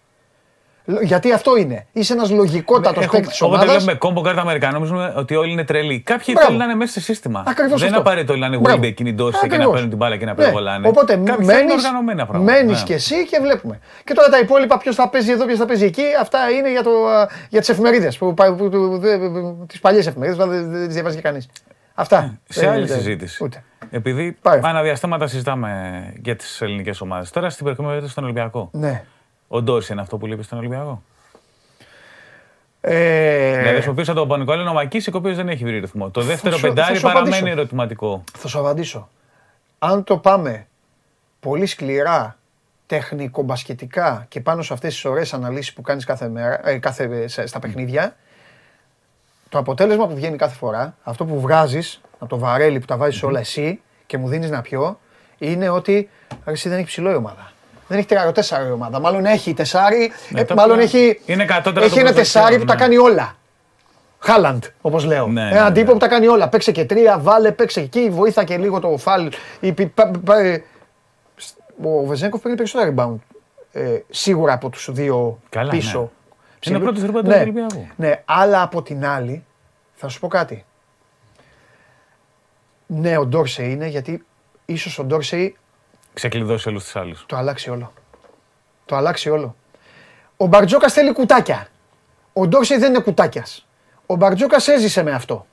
[1.02, 3.74] Γιατί αυτό είναι; Είσαι ένας λογικότατος Έχουμε- παίκτης τη Όποτε ομάδας.
[3.84, 6.00] βλέπουμε κόμπο κάρτα Αμερικανό, νομίζουμε ότι όλοι είναι τρελοί.
[6.00, 6.40] Κάποιοι Μπράβο.
[6.46, 7.44] θέλουν να είναι μέσα σε σύστημα.
[7.46, 8.00] Ακριβώς Δεν είναι αυτό.
[8.08, 8.80] απαραίτητο όλοι να είναι Μπράβο.
[8.82, 9.72] Wilbeck, είναι Ντόρσε και να Ακριβώς.
[9.72, 10.36] παίρνουν την μπάλα και να Ναι.
[10.36, 10.88] πυροβολάνε.
[10.88, 12.52] Οπότε Κάποιοι θέλουν μένεις, οργανωμένα πράγματα.
[12.52, 12.84] μένεις Ναι.
[12.86, 13.78] και εσύ και βλέπουμε.
[14.04, 16.82] Και τώρα τα υπόλοιπα ποιος θα παίζει εδώ, ποιος θα παίζει εκεί, αυτά είναι για,
[16.82, 20.70] το, α, για τις εφημερίδες, που, που, που, που, που- τις παλιές εφημερίδες, που δεν,
[20.70, 21.48] δεν τις διαβάζει και κανείς.
[21.94, 22.38] Αυτά.
[22.48, 23.44] Σε Δεν- άλλη δεν- συζήτηση.
[23.44, 23.64] Ούτε.
[23.90, 24.60] Επειδή Πάει.
[24.62, 27.30] αναδιαστάματα συζητάμε για τις ελληνικές ομάδες.
[27.30, 28.68] Τώρα στην περίπτωση στον Ολυμπιακό.
[28.72, 29.04] Ναι.
[29.48, 31.02] Ο Ντόρση είναι αυτό που λείπει στον Ολυμπιακό;
[32.80, 36.10] Ε, Δηλαδή, χρησιμοποίησα τον Παπα-Νικόλαο ο Μακίσικ, ο οποίος δεν έχει βρει ρυθμό.
[36.10, 37.30] Το δεύτερο σου- θα πεντάρι σου απαντήσω.
[37.30, 38.24] παραμένει ερωτηματικό.
[38.38, 39.08] Θα σου απαντήσω.
[39.78, 40.66] Αν το πάμε
[41.40, 42.36] πολύ σκληρά,
[42.86, 47.46] τεχνικο-μπασκετικά και πάνω σε αυτές τις ωραίες αναλύσεις που κάνεις κάθε μέρα, ε, κάθε, σε-
[47.46, 48.16] στα παιχνίδια,
[49.54, 53.22] το αποτέλεσμα που βγαίνει κάθε φορά, αυτό που βγάζεις από το βαρέλι που τα βάζεις
[53.22, 54.98] όλα εσύ και μου δίνεις να πιω,
[55.38, 56.08] είναι ότι
[56.46, 57.52] «Ρε, εσύ δεν έχει ψηλό η ομάδα.
[57.88, 59.00] Δεν έχει τεσσάρι η ομάδα.
[59.00, 62.40] Μάλλον έχει τεσσάρι, Ναι, ε, το μάλλον πλέον έχει, είναι κατώτερα έχει του ένα πρωτοστίου,
[62.40, 62.80] τεσσάρι που τα ναι.
[62.80, 63.36] κάνει όλα.
[64.18, 65.26] Χάλαντ, όπως λέω.
[65.26, 65.72] Ναι, ναι, Έναν ναι.
[65.72, 66.48] τύπο που τα κάνει όλα.
[66.48, 69.30] Παίξε και τρία, βάλε, παίξε εκεί, βοήθα και λίγο το φάλ.
[69.60, 70.64] Η πι- πα- πα- ε,
[71.84, 73.16] Ο Βεζέγκοφ παίρνει περισσότερα rebound.
[73.72, 76.10] Ε, σίγουρα από τους δύο Καλά, πίσω.
[76.70, 76.78] Ναι.
[76.78, 76.78] Ψηλού.
[76.78, 77.88] Είναι ο πρώτος rebound του ναι, Ολυμπιακού.
[77.96, 79.44] Ναι, αλλά από την άλλη,
[79.94, 80.64] θα σου πω κάτι.
[82.86, 84.24] Ναι, ο Ντόρσεϊ είναι γιατί
[84.64, 85.56] ίσως ο Ντόρσεϊ
[86.14, 87.24] Ξεκλειδώσει όλους τους άλλους.
[87.28, 87.92] το αλλάξει όλο.
[88.84, 89.56] Το αλλάξει όλο.
[90.36, 91.66] Ο Μπαρτζόκας θέλει κουτάκια.
[92.32, 93.66] Ο Ντόρσεϊ δεν είναι κουτάκιας.
[94.06, 95.46] Ο Μπαρτζόκας έζησε με αυτό.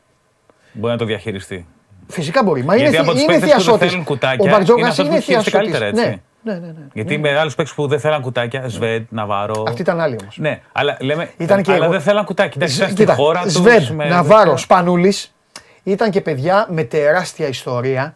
[0.74, 1.68] Μπορεί να το διαχειριστεί.
[2.08, 2.64] Φυσικά μπορεί.
[2.64, 3.90] Μα είναι, Γιατί θη- από τους είναι παίκτες που δεν θειασότης.
[3.90, 5.72] θέλουν Ο κουτάκια, είναι Μπαρτζόκας αυτός που είναι χειρίζεται θειασότης.
[5.80, 6.16] καλύτερα, έτσι.
[6.16, 6.60] Ναι, ναι, ναι.
[6.68, 6.74] ναι.
[6.94, 9.64] Γιατί με άλλους παίκτες που δεν θέλαν κουτάκια, Σβέντ, Ναβάρο.
[9.68, 10.38] Αυτή ήταν άλλη όμως.
[10.38, 11.32] Ναι, αλλά λέμε.
[11.38, 11.92] Ήταν και αλλά εγώ.
[11.94, 12.58] δεν θέλαν κουτάκι.
[12.58, 13.54] Εντάξει, ήταν στη Κοίτα, χώρα τους.
[13.54, 15.34] Σβέντ, Ναβάρο, Σπανούλης
[15.84, 18.16] ήταν και παιδιά με τεράστια ιστορία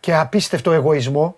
[0.00, 1.36] και απίστευτο εγωισμό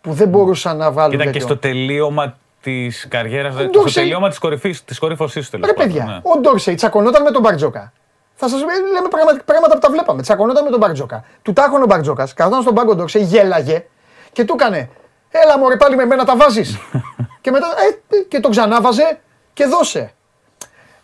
[0.00, 1.46] που δεν μπορούσαν να βάλουν Ήταν και τέτοιο.
[1.46, 3.54] στο τελείωμα της καριέρας.
[3.54, 5.92] Στο Ντόρσεϊ- τελείωμα της κορυφή, της κορύφωσή του τέλος Ρε πάντων.
[5.92, 6.20] παιδιά, ναι.
[6.22, 7.92] ο Ντόρσεϊ τσακωνόταν με τον Μπαρτζόκα.
[8.34, 10.22] Θα σα λέμε πράγματα, πράγματα που τα βλέπαμε.
[10.22, 11.24] Τσακωνόταν με τον Μπαρτζόκα.
[11.42, 13.84] Του τάχωνε ο Μπαρτζόκας, καθόταν στον πάγκο Ντόρσεϊ, γέλαγε
[14.38, 14.90] και του έκανε.
[15.30, 16.78] Έλα μωρέ πάλι με μένα τα βάζεις.
[17.40, 17.66] και μετά
[18.08, 19.20] ε, και τον ξανάβαζε
[19.52, 20.12] και δώσε.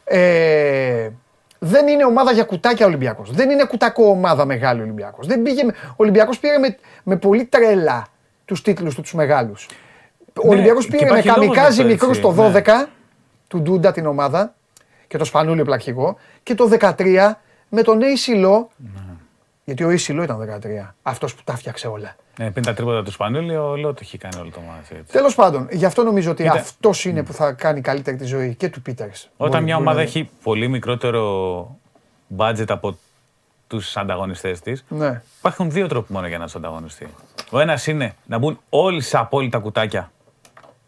[0.04, 1.08] Ε,
[1.58, 3.30] δεν είναι ομάδα για κουτάκια Ολυμπιακός.
[3.30, 5.26] Δεν είναι κουτακό ομάδα μεγάλη Ολυμπιακός.
[5.26, 5.64] Δεν πήγε.
[5.64, 8.06] με- Ο Ολυμπιακός πήρε με, με πολύ τρέλα
[8.44, 9.68] τους τίτλους του τους μεγάλους.
[10.42, 12.62] Ο Ναι, Ολυμπιακός και πήρε με υπάρχει λόγος καμικάζι γι' αυτό, μικρού έτσι, στο ναι.
[12.86, 12.88] 12
[13.48, 14.54] του Ντούντα την ομάδα
[15.06, 17.30] και το Σπανούλιο πλαρχικό και το 13
[17.68, 18.70] με τον Αίσιλο.
[18.76, 19.00] Ναι.
[19.64, 20.94] Γιατί ο Αίσιλο ήταν 13.
[21.02, 22.16] Αυτός που τα φτιάξε όλα.
[22.38, 24.94] Ναι, πριν τα τρίποτα του Σπανούλη, ο Λότ έχει κάνει όλο το μάτι.
[24.98, 25.12] έτσι.
[25.12, 26.54] Τέλος πάντων, γι' αυτό νομίζω ότι Κοίτα.
[26.54, 29.28] αυτός είναι που θα κάνει καλύτερη τη ζωή και του Πίτερς.
[29.36, 31.76] Όταν μια ομάδα έχει πολύ μικρότερο
[32.36, 32.98] budget από
[33.66, 35.22] τους ανταγωνιστές της, Ναι.
[35.38, 37.08] υπάρχουν δύο τρόποι μόνο για να τους ανταγωνιστεί.
[37.50, 40.10] Ο ένας είναι να μπουν όλοι σε απόλυτα κουτάκια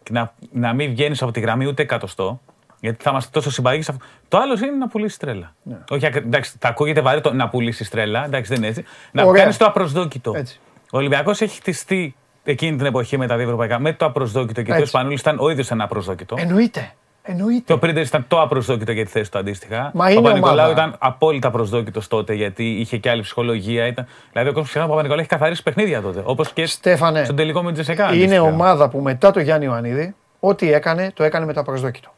[0.02, 2.40] και να, να μην βγαίνεις από τη γραμμή ούτε εκατοστό.
[2.80, 3.82] Γιατί θα είμαστε τόσο συμπαγεί.
[4.28, 5.54] Το άλλο είναι να πουλήσεις τρέλα.
[5.62, 5.76] Ναι.
[5.90, 8.24] Όχι, ακ- εντάξει, θα ακούγεται βαρύ το να πουλήσεις τρέλα.
[8.24, 8.84] Εντάξει, δεν είναι έτσι.
[9.12, 9.40] Να Ωραία.
[9.42, 10.32] κάνεις το απροσδόκητο.
[10.36, 10.60] Έτσι.
[10.92, 12.14] Ο Ολυμπιακός έχει χτιστεί
[12.44, 14.62] εκείνη την εποχή με τα δύο ευρωπαϊκά με το απροσδόκητο.
[14.62, 14.86] Και ο Έτσι.
[14.86, 16.36] Σπανούλη ήταν ο ίδιος ένα απροσδόκητο.
[16.38, 16.92] Εννοείται.
[17.28, 17.62] Εννοείται.
[17.66, 19.90] Και ο Πρίντερ ήταν το απροσδόκητο για τη θέση του αντίστοιχα.
[19.94, 20.72] Μα είναι ο Παπα-Νικολάου ομάδα.
[20.72, 23.86] ήταν απόλυτα προσδόκητο τότε γιατί είχε και άλλη ψυχολογία.
[23.86, 24.06] Ήταν...
[24.32, 26.22] Δηλαδή ο κόσμος ξεχνά ότι ο Παπα-Νικολάου έχει καθαρίσει παιχνίδια τότε.
[26.24, 28.14] Όπως και Στέφανε, στον τελικό με την Τζεσεκά.
[28.14, 32.14] είναι ομάδα που μετά το Γιάννη Ιωαννίδη, ό,τι έκανε, το έκανε με το απροσδόκητο.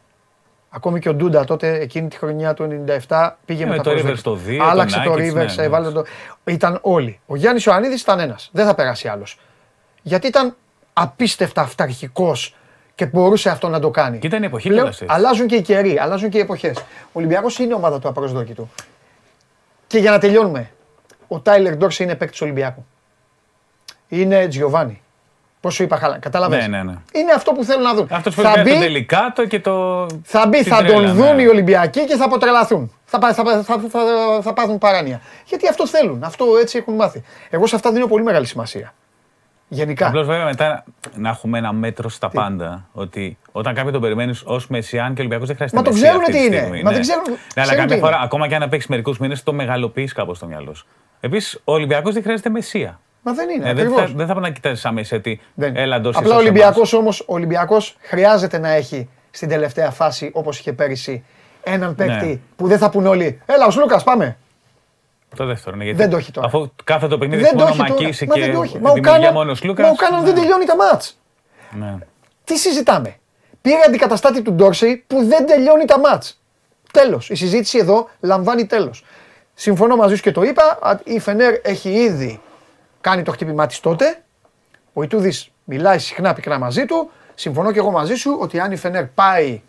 [0.71, 3.83] Ακόμη και ο Ντούντα τότε, εκείνη τη χρονιά του 97, πήγε Ε, με με τα
[3.83, 4.15] το προσδοκία.
[4.17, 6.05] Rivers το δύο, Άλλαξε τον το Νάκητς, Rivers, ναι, έβαλε το.
[6.45, 7.21] Ήταν όλοι.
[7.27, 8.49] Ο Γιάννης Ιωαννίδης ήταν ένας.
[8.53, 9.39] Δεν θα περάσει άλλος.
[10.03, 10.57] Γιατί ήταν
[10.93, 12.57] απίστευτα αυταρχικός
[12.95, 14.19] και μπορούσε αυτό να το κάνει.
[14.19, 15.15] Και ήταν η εποχή Πλέον κιόλας έτσι.
[15.17, 16.79] αλλάζουν και οι καιροί, αλλάζουν και οι εποχές.
[16.79, 18.71] Ο Ολυμπιακός είναι ομάδα του απροσδόκητου.
[19.87, 20.71] Και για να τελειώνουμε,
[21.29, 22.87] ο Τάιλερ Ντόρση είναι παίκτης Ολυμπιακού.
[24.09, 25.03] Είναι Τζιοβάνι.
[25.61, 26.19] Πώς σου είπα, χαλά.
[26.19, 26.57] Κατάλαβε.
[26.57, 26.95] Ναι, ναι, ναι.
[27.13, 28.07] Είναι αυτό που θέλουν να δουν.
[28.11, 30.07] Αυτό που θα φέρνει το μπει, τελικάτο και το.
[30.23, 31.43] θα, μπει, την θα τρέλα, τον δουν ναι.
[31.43, 32.93] οι Ολυμπιακοί και θα αποτρελαθούν.
[33.05, 34.01] Θα, πα- θα, πα- θα, θα,
[34.43, 35.21] θα πάθουν παράνοια.
[35.47, 36.23] Γιατί αυτό θέλουν.
[36.25, 37.23] Αυτό έτσι έχουν μάθει.
[37.51, 38.95] Εγώ σε αυτά δίνω πολύ μεγάλη σημασία.
[39.69, 40.07] Γενικά.
[40.07, 42.87] Απλώς βέβαια μετά να έχουμε ένα μέτρο στα πάντα.
[42.93, 46.25] Ότι όταν κάποιον τον περιμένεις ως Μεσιάν και Ολυμπιακός δεν χρειάζεται Μα το Μεσσία ξέρουν
[46.27, 46.57] αυτή τι τη είναι.
[46.57, 46.93] στιγμή, Μα ναι.
[46.97, 48.25] δεν ξέρουν- Ναι, αλλά ξέρουν τι καμιά φορά, είναι.
[48.25, 50.87] ακόμα και αν παίξεις μερικούς μήνες, το μεγαλοποιείς κάπως στο μυαλό σου.
[51.21, 53.01] Επίσης, ο Ολυμπιακός δεν χρειάζεται Μεσσία.
[53.29, 53.69] Μα δεν είναι.
[53.71, 54.01] Ε, δεν, ακριβώς.
[54.01, 55.39] θα, δεν θα πρέπει να κοιτάζεις σαν Μεσσία τι.
[55.55, 55.77] Δεν.
[55.77, 56.93] Έλα, Ντόρση, Απλά ο σώσε Ολυμπιακός μας.
[56.93, 61.25] όμω ο Ολυμπιακός χρειάζεται να έχει στην τελευταία φάση όπως είχε πέρυσι
[61.63, 62.39] έναν παίκτη Ναι.
[62.57, 63.41] που δεν θα πούν όλοι.
[63.47, 64.37] Έλα, ο Λούκα, πάμε.
[65.37, 66.47] Το δεύτερο, ναι, γιατί Δεν το έχει τώρα.
[66.47, 68.01] Αφού κάθε το παιχνίδι Δεν έχει το μόνο έχει τώρα.
[68.03, 68.79] μακίσει Μα και δεν το έχει.
[68.79, 69.83] Μα ο δημιουργία Κάναν, μόνο Λούκα.
[69.83, 71.19] μα ο Κάναν δεν τελειώνει τα μάτς.
[71.79, 71.95] Ναι.
[72.45, 73.17] Τι συζητάμε;
[73.61, 76.41] Πήρε αντικαταστάτη του Ντόρσεϊ που δεν τελειώνει τα μάτς.
[76.93, 77.31] Τέλος.
[77.31, 79.05] Η συζήτηση εδώ λαμβάνει τέλος.
[79.55, 80.79] Συμφωνώ μαζί σου και το είπα.
[80.83, 82.41] α, Η Φενέρ έχει ήδη
[83.01, 84.23] κάνει το χτύπημά της τότε.
[84.93, 87.11] Ο Ιτούδης μιλάει συχνά πυκνά μαζί του.
[87.35, 89.61] Συμφωνώ και εγώ μαζί σου ότι αν η Φενέρ πάει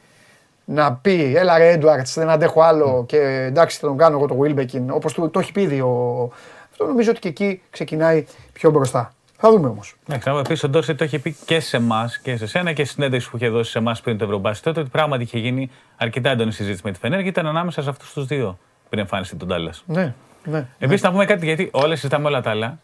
[0.66, 4.38] να πει έλα ρε Έντουαρτς δεν αντέχω άλλο και εντάξει θα τον κάνω εγώ το
[4.42, 6.32] Wilbekin όπως του, το έχει πει ήδη ο...
[6.72, 9.14] Αυτό νομίζω ότι και εκεί ξεκινάει πιο μπροστά.
[9.38, 9.96] Θα δούμε όμως.
[10.06, 12.84] Ναι, ξέρω, επίσης ο Ντόρσετ το είχε πει και σε εμάς και σε σένα και
[12.84, 15.72] στη συνέντευξη που είχε δώσει σε εμάς πριν το Ευρωμπάσι τότε ότι πράγματι είχε γίνει
[15.98, 18.58] αρκετά έντονη συζήτηση με τη Φενέρ και ήταν ανάμεσα σε αυτούς τους δύο
[18.90, 19.84] πριν εμφάνιση τον Τάλλας.
[19.86, 20.68] Ναι, ναι.
[20.80, 22.80] Επίσης, να πούμε κάτι γιατί όλα συζητάμε όλα τα άλλα.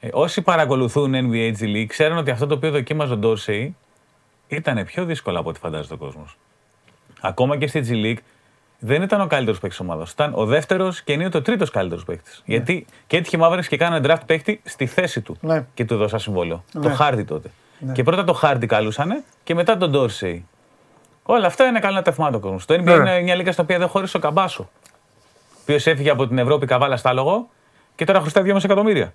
[0.00, 3.76] Ε, όσοι παρακολουθούν NBA G League ξέρουν ότι αυτό το οποίο δοκίμαζε ο Ντόρσεϊ
[4.48, 6.38] ήταν πιο δύσκολο από ό,τι φαντάζεται ο κόσμος.
[7.20, 8.22] Ακόμα και στη G League
[8.78, 10.10] δεν ήταν ο καλύτερος παίκτης ομάδας.
[10.12, 12.42] Ήταν ο δεύτερος και είναι ο τρίτος καλύτερος παίκτης.
[12.44, 15.36] Γιατί και έτυχε Mavericks και κάνανε draft παίκτη στη θέση του.
[15.40, 15.66] Ναι.
[15.74, 16.64] Και του δώσα συμβόλαιο.
[16.72, 16.82] Ναι.
[16.82, 17.50] Το Χάρτη τότε.
[17.92, 20.46] Και πρώτα το Χάρτη καλούσανε και μετά τον Ντόρσεϊ.
[21.22, 22.64] Όλα αυτά είναι καλό να τα θυμάται ο κόσμος.
[22.64, 22.92] Το NBA Ναι.
[22.92, 24.62] είναι μια λίγα στην οποία δεν χώρισε ο Καμπάσο.
[24.62, 27.48] Ο οποίος έφυγε από την Ευρώπη καβάλα στάλογο
[27.94, 29.14] και τώρα χρωστάει 2,5 εκατομμύρια.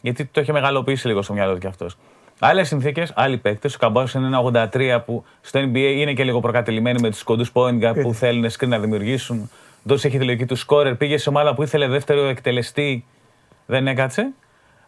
[0.00, 1.96] Γιατί το είχε μεγαλοποιήσει λίγο στο μυαλό του κι αυτός.
[2.38, 3.74] Άλλες συνθήκες, άλλοι παίκτες.
[3.74, 7.52] Ο Καμπάσο είναι ένα 83 που στο NBA είναι και λίγο προκατελημένοι με τους κοντούς
[7.54, 9.50] point guard που θέλουν screen να δημιουργήσουν.
[9.86, 10.94] Ντόρση έχει τη λογική του σκόρερ.
[10.94, 13.04] Πήγε σε ομάδα που ήθελε δεύτερο εκτελεστή.
[13.66, 14.32] Δεν έκατσε.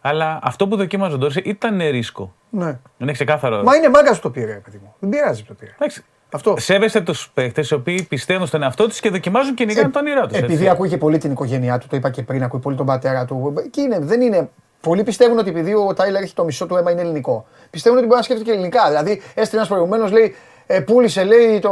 [0.01, 2.33] Αλλά αυτό που δοκίμαζε ο Ντόρση ήταν ρίσκο.
[2.49, 2.79] ναι.
[2.97, 3.63] Είναι ξεκάθαρο.
[3.63, 4.93] Μα είναι μάγκας που το πήρε, παιδί μου.
[4.99, 5.71] Δεν πειράζει που το πήρε.
[5.75, 6.55] Εντάξει, Αυτό.
[6.57, 10.27] Σέβεστε τους παίκτες οι οποίοι πιστεύουν στον εαυτό τους και δοκιμάζουν και νικάνε τον όνειρά
[10.27, 10.37] τους.
[10.37, 13.25] Επειδή ακούει και πολύ την οικογένειά του, το είπα και πριν, ακούει πολύ τον πατέρα
[13.25, 13.53] του.
[13.71, 14.49] Και είναι, δεν είναι.
[14.87, 17.45] Πολλοί πιστεύουν ότι επειδή ο Τάιλερ έχει το μισό του αίμα είναι ελληνικό.
[17.69, 18.87] Πιστεύουν ότι μπορεί να σκέφτεται και ελληνικά.
[18.87, 20.35] Δηλαδή, έστειλε ένας προηγουμένω, λέει,
[20.67, 21.71] ε, πούλησε, λέει, το,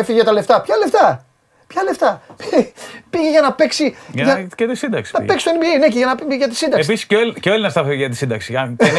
[0.00, 0.60] έφυγε τα λεφτά.
[0.60, 1.24] Ποια λεφτά!
[1.66, 2.22] Ποια λεφτά!
[3.10, 3.96] Πήγε για να παίξει.
[4.12, 5.10] Για να, και τη σύνταξη.
[5.14, 5.32] να πήγε.
[5.32, 6.84] παίξει το NBA, ναι, και για να πει για τη σύνταξη.
[6.90, 8.56] Επίσης και, ο- και ο Έλληνας θα φύγει για τη σύνταξη.
[8.56, 8.98] Αν δεν έχει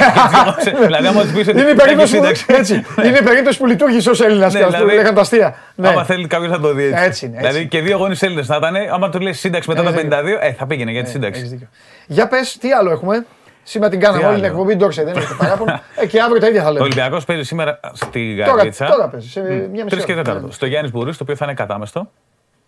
[0.63, 2.45] και δύο- δηλαδή, άμα τους πεις ότι είναι η έχει περίπτωση που, σύνταξη.
[2.47, 2.73] έτσι,
[3.05, 5.55] είναι η περίπτωση που λειτουργήσε ως Έλληνας Ναι, και αυτό δηλαδή, λέγανε τα αστεία.
[5.75, 5.88] Ναι.
[5.88, 7.03] Άμα θέλει κάποιος να το δει έτσι.
[7.03, 7.49] Έτσι είναι, έτσι.
[7.49, 10.38] Δηλαδή και δύο γονείς Έλληνες να ήταν, άμα του λέει σύνταξη μετά Έχεις τα δίκιο.
[10.39, 11.41] 52, ε, θα πήγαινε για τη Έχεις σύνταξη.
[11.41, 11.67] δίκιο.
[12.07, 13.25] Για πες, τι άλλο έχουμε;
[13.64, 15.80] Σήμερα την κάναμε Τι όλη την άλλο; εκπομπή, ντόξε, δεν έχετε παράπονο.
[16.02, 16.84] Ε, και αύριο τα ίδια θα Ο λέμε.
[16.85, 18.85] Ολυμπιακός παίζει σήμερα στη Τώρα, Γαρδίτσα.
[18.85, 20.41] τώρα παίζει, σε μια μισή 3 και ώρα.
[20.45, 20.52] 4.
[20.52, 22.10] Στο Γιάννης Μπουρής, το οποίο θα είναι κατάμεστο.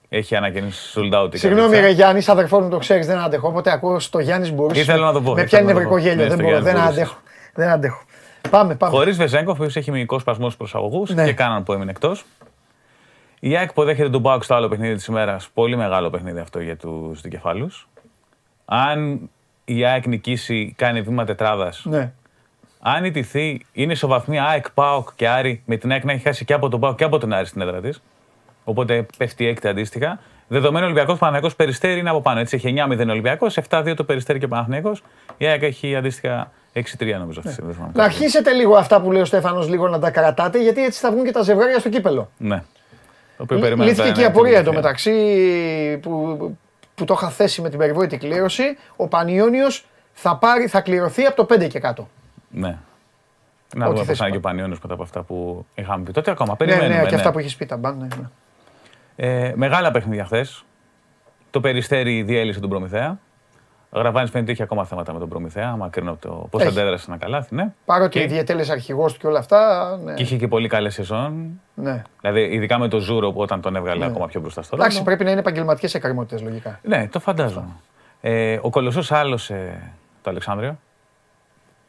[0.09, 1.33] Έχει ανακοινήσει sold out.
[1.33, 1.85] η Συγγνώμη, Γαρδίτσα.
[1.87, 3.47] ρε Γιάννης, αδερφό μου το ξέρεις, δεν αντέχω.
[3.47, 4.79] Όποτε ακούω στο Γιάννης μπορεί.
[4.79, 6.01] Ήθελα να το πω, Με ήθελα πιάνει να το νευρικό πω.
[6.01, 6.15] γέλιο.
[6.23, 6.97] Ναι, Δεν στο μπορώ, Γιάννης δεν Μπούρης.
[6.97, 7.17] αντέχω.
[7.53, 8.01] Δεν αντέχω.
[8.49, 8.95] Πάμε, πάμε.
[8.97, 11.25] Χωρίς Βεζέγκοφ, ο οποίος έχει μυϊκό σπασμός στου προσαγωγού Ναι.
[11.25, 12.25] και κάναν που έμεινε εκτός.
[13.39, 15.49] Η ΑΕΚ υποδέχεται τον Πάουκ στο άλλο παιχνίδι της ημέρας.
[15.53, 17.87] Πολύ μεγάλο παιχνίδι αυτό για τους δικεφάλους.
[18.65, 19.29] Αν
[19.65, 21.81] η ΑΕΚ νικήσει, κάνει βήμα τετράδας.
[21.85, 22.11] Ναι.
[22.79, 26.53] Αν ιτηθεί, είναι ισοβαθμία ΑΕΚ, ΠΑΟΚ και Άρη, με την ΑΕΚ να έχει χάσει και
[26.53, 28.01] από τον ΠΑΟΚ και από τον Άρη στην έδρα της.
[28.63, 30.19] Οπότε πέφτει η έκτη αντίστοιχα.
[30.47, 32.39] Δεδομένο Ολυμπιακός Παναγιακό Περιστέρι είναι από πάνω.
[32.39, 34.91] Έτσι έχει 9-0 Ολυμπιακός, 7-2 το Περιστέρι και ο Παναγιακό.
[35.37, 36.81] Η ΑΕΚ έχει αντίστοιχα 6-3
[37.19, 37.91] νομίζω αυτή τη στιγμή.
[37.93, 41.11] Να αρχίσετε λίγο αυτά που λέει ο Στέφανος λίγο να τα κρατάτε, γιατί έτσι θα
[41.11, 42.29] βγουν και τα ζευγάρια στο κύπελο.
[42.37, 42.63] Ναι.
[43.37, 44.69] Το οποίο περιμένω Λύθηκε τώρα και η να απορία εκτελεστεί.
[44.69, 46.57] εντωμεταξύ που,
[46.95, 48.63] που το είχα θέσει με την περιβόητη κλήρωση.
[48.95, 52.09] Ο Πανιόνιος θα, πάρει, θα κληρωθεί από το 5 και κάτω.
[52.49, 52.77] Ναι.
[53.75, 54.49] Να Ό,τι δούμε θες πώ θα είναι και ο είπα.
[54.49, 56.11] Πανιόνιος μετά από αυτά που είχαμε πει.
[56.11, 56.95] Τότε ακόμα Ναι, περιμένουμε.
[56.97, 57.15] ναι, και ναι.
[57.15, 57.97] αυτά που έχεις πει τα μπαν.
[57.97, 58.27] Ναι, ναι.
[59.15, 60.65] Ε, μεγάλα παιχνίδια χθες.
[61.51, 63.19] Το Περιστέρι διέλυσε τον Προμηθέα.
[63.89, 65.75] Ο Γραβάνης φαίνεται ότι έχει ακόμα θέματα με τον Προμηθέα.
[65.75, 66.69] Μακρινό από το πώς Έχει.
[66.69, 67.55] αντέδρασε ένα καλάθι.
[67.55, 67.73] Ναι.
[67.85, 69.97] Παρότι Και- διετέλεσε αρχηγός του και όλα αυτά.
[70.03, 70.13] Ναι.
[70.13, 71.61] Και είχε και πολύ καλέ σεζόν.
[71.73, 72.01] ναι.
[72.21, 75.05] Δηλαδή, ειδικά με το Ζούρο που όταν τον έβγαλε ακόμα πιο μπροστά στο Εντάξει, ρόλο.
[75.05, 76.79] πρέπει να είναι επαγγελματικές εκκρεμότητες λογικά.
[76.83, 77.71] Ναι, το φαντάζομαι.
[78.21, 79.81] Ε, ο Κολοσσός άλωσε
[80.21, 80.77] το Αλεξάνδριο.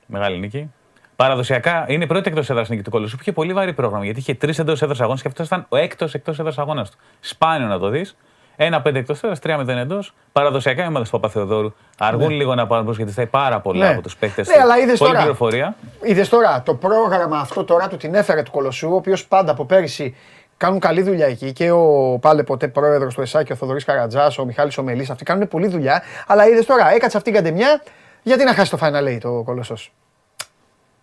[0.06, 0.70] Μεγάλη νίκη.
[1.16, 4.18] Παραδοσιακά είναι η πρώτη εκτός έδρας νίκη του Κολοσσού που είχε πολύ βαρύ πρόγραμμα γιατί
[4.18, 6.98] είχε τρεις εντός έδρας αγώνες και αυτός ήταν ο έκτος εκτός έδρας αγώνας του.
[7.20, 8.16] Σπάνιο να το δεις.
[8.57, 10.15] Ένα πέντε εκτός έδρας, τρία μηδέν εντός.
[10.33, 13.93] Παραδοσιακά οι ομάδε του Παπαθεοδόρου αργούν λίγο να πάρουν μπρος γιατί θα πάρα πολλά Ναι.
[13.93, 14.49] από τους παίκτες.
[14.49, 15.23] Ναι, αλλά είδες Πολλή τώρα.
[15.23, 15.77] πληροφορία.
[16.03, 19.65] Είδες τώρα το πρόγραμμα αυτό τώρα του την έφερε του Κολοσσού, ο οποίος πάντα από
[19.65, 20.16] πέρυσι
[20.57, 21.53] κάνουν καλή δουλειά εκεί.
[21.53, 25.24] Και ο πάλε ποτέ πρόεδρος του ΕΣΑ και ο Θοδωρής Καρατζάς, ο Μιχάλης Ομελής, αυτοί
[25.24, 26.03] κάνουν πολλή δουλειά.
[26.27, 27.83] Αλλά είδες τώρα, έκατσε αυτή η καντεμιά,
[28.23, 29.93] γιατί να χάσει το Final Eight ο Κολοσσός;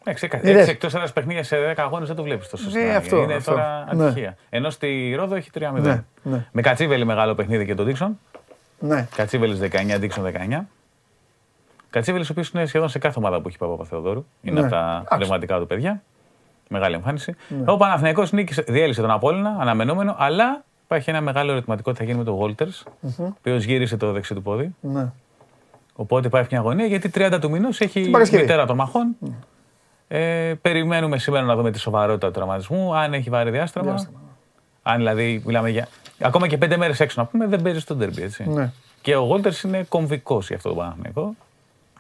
[0.06, 0.56] Εντάξει, Είδες.
[0.60, 2.88] έξι εκτός έδρα παιχνίδια σε 10 αγώνες δεν το βλέπεις τόσο συχνά.
[2.88, 3.52] Ναι, αυτό, είναι αυτό.
[3.52, 4.06] τώρα Ναι.
[4.06, 4.38] ατυχία.
[4.50, 5.82] Ενώ στη Ρόδο έχει 3-0.
[5.82, 6.46] Ναι, ναι.
[6.52, 8.20] Με Κατσίβελη μεγάλο παιχνίδι και τον Δίξον.
[8.80, 9.08] Ναι.
[9.16, 10.60] Κατσίβελης 19, Δίξον 19.
[11.90, 14.26] Κατσίβελης, ο οποίος είναι σχεδόν σε κάθε ομάδα που έχει πάει ο Παπαθεοδόρου.
[14.42, 14.66] Είναι Ναι.
[14.66, 15.16] από τα Εντάξει.
[15.16, 16.02] πνευματικά του παιδιά.
[16.70, 17.36] Μεγάλη εμφάνιση.
[17.66, 22.18] Ο Παναθηναϊκός νίκησε, διέλυσε τον Απόλλωνα, αναμενόμενο, αλλά υπάρχει ένα μεγάλο ερωτηματικό τι θα γίνει
[22.18, 24.76] με τον Γόλτερ, ο οποίος γύρισε το δεξί του πόδι.
[24.80, 25.12] ναι.
[25.96, 28.42] Οπότε υπάρχει μια αγωνία γιατί 30 του μηνός έχει Παρασκευή.
[28.42, 29.16] μητέρα των μαχών.
[30.16, 33.90] Ε, περιμένουμε σήμερα να δούμε τη σοβαρότητα του τραυματισμού, αν έχει βάρη διάστραμα.
[33.90, 34.20] Διάστραμα.
[34.84, 35.88] Αν δηλαδή μιλάμε για.
[36.20, 38.50] Ακόμα και πέντε μέρες έξω να πούμε, δεν παίζει στο ντερμπι, έτσι.
[38.50, 38.72] Ναι.
[39.02, 41.36] Και ο Γόλτερ είναι κομβικός για αυτό το Παναθηναϊκό.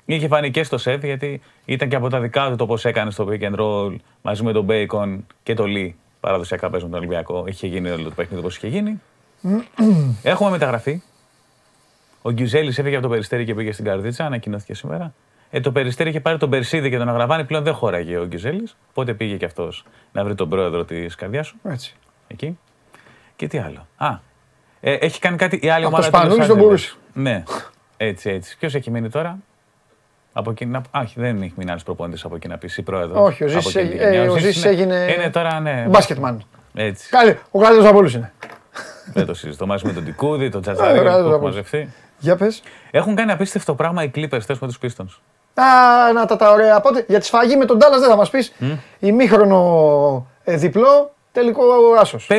[0.06, 3.11] Είχε φανεί και στο σεφ γιατί ήταν και από τα δικά του το πώς έκανε
[3.11, 5.95] στο pick and roll μαζί με τον Μπέικον και το Λί.
[6.19, 7.44] Παραδοσιακά παίζουν τον Ολυμπιακό.
[7.48, 9.02] Είχε γίνει όλο το παιχνίδι όπως είχε γίνει.
[10.23, 11.02] Έχουμε μεταγραφή.
[12.22, 15.14] Ο Γκιουζέλης έφυγε από το περιστέρι και πήγε στην Καρδίτσα, ανακοινώθηκε σήμερα.
[15.55, 18.69] Ε, το περιστέρι είχε πάρει τον Περσίδη και τον Αγραβάνη, πλέον δεν χώραγε ο Γκιουζέλη.
[18.89, 21.95] Οπότε πήγε και αυτός να βρει τον πρόεδρο της καρδιάς σου; Έτσι.
[22.27, 22.59] Εκεί.
[23.35, 23.88] Και τι άλλο.
[23.97, 24.07] Α,
[24.80, 26.09] ε, έχει κάνει κάτι η άλλη Από ομάδα.
[26.11, 26.59] το του Los Σπανούλης δεν Angeles.
[26.59, 26.93] μπορούσε.
[27.13, 27.43] Ναι,
[27.97, 28.57] έτσι, έτσι.
[28.57, 29.38] Ποιος έχει μείνει τώρα;
[30.34, 32.77] Από εκεί, να, α, όχι, δεν έχει μείνει άλλος προπονητής από εκεί να πεις.
[32.77, 33.27] Ή πρόεδρος.
[33.27, 35.85] Όχι, ο Ζήσης έγι- ε, ο Ζήσης έγινε- Είναι τώρα, ναι.
[35.89, 36.43] Μπάσκετμαν.
[36.73, 37.09] Έτσι.
[37.09, 38.34] Καλή, ο καλύτερος από όλους είναι.
[39.13, 39.65] δεν το συζητώ.
[39.65, 41.55] Μαζί με τον Τικούδη, τον Ε, Τζατζαρίδη που καλύτερος έχουν από όλους.
[41.55, 41.93] μαζευτεί.
[42.19, 42.63] Για πες.
[42.91, 45.19] Έχουν κάνει απίστευτο πράγμα οι Clippers χθες με τους Pistons.
[45.55, 46.80] Α, να τα, τα ωραία.
[46.80, 48.53] Πότε, για τη σφαγή με τον Τάλλας δεν θα μας πεις.
[48.99, 51.63] Ημίχρονο ε, διπλό, τελικό
[51.99, 52.27] άσος.
[52.31, 52.34] 51-21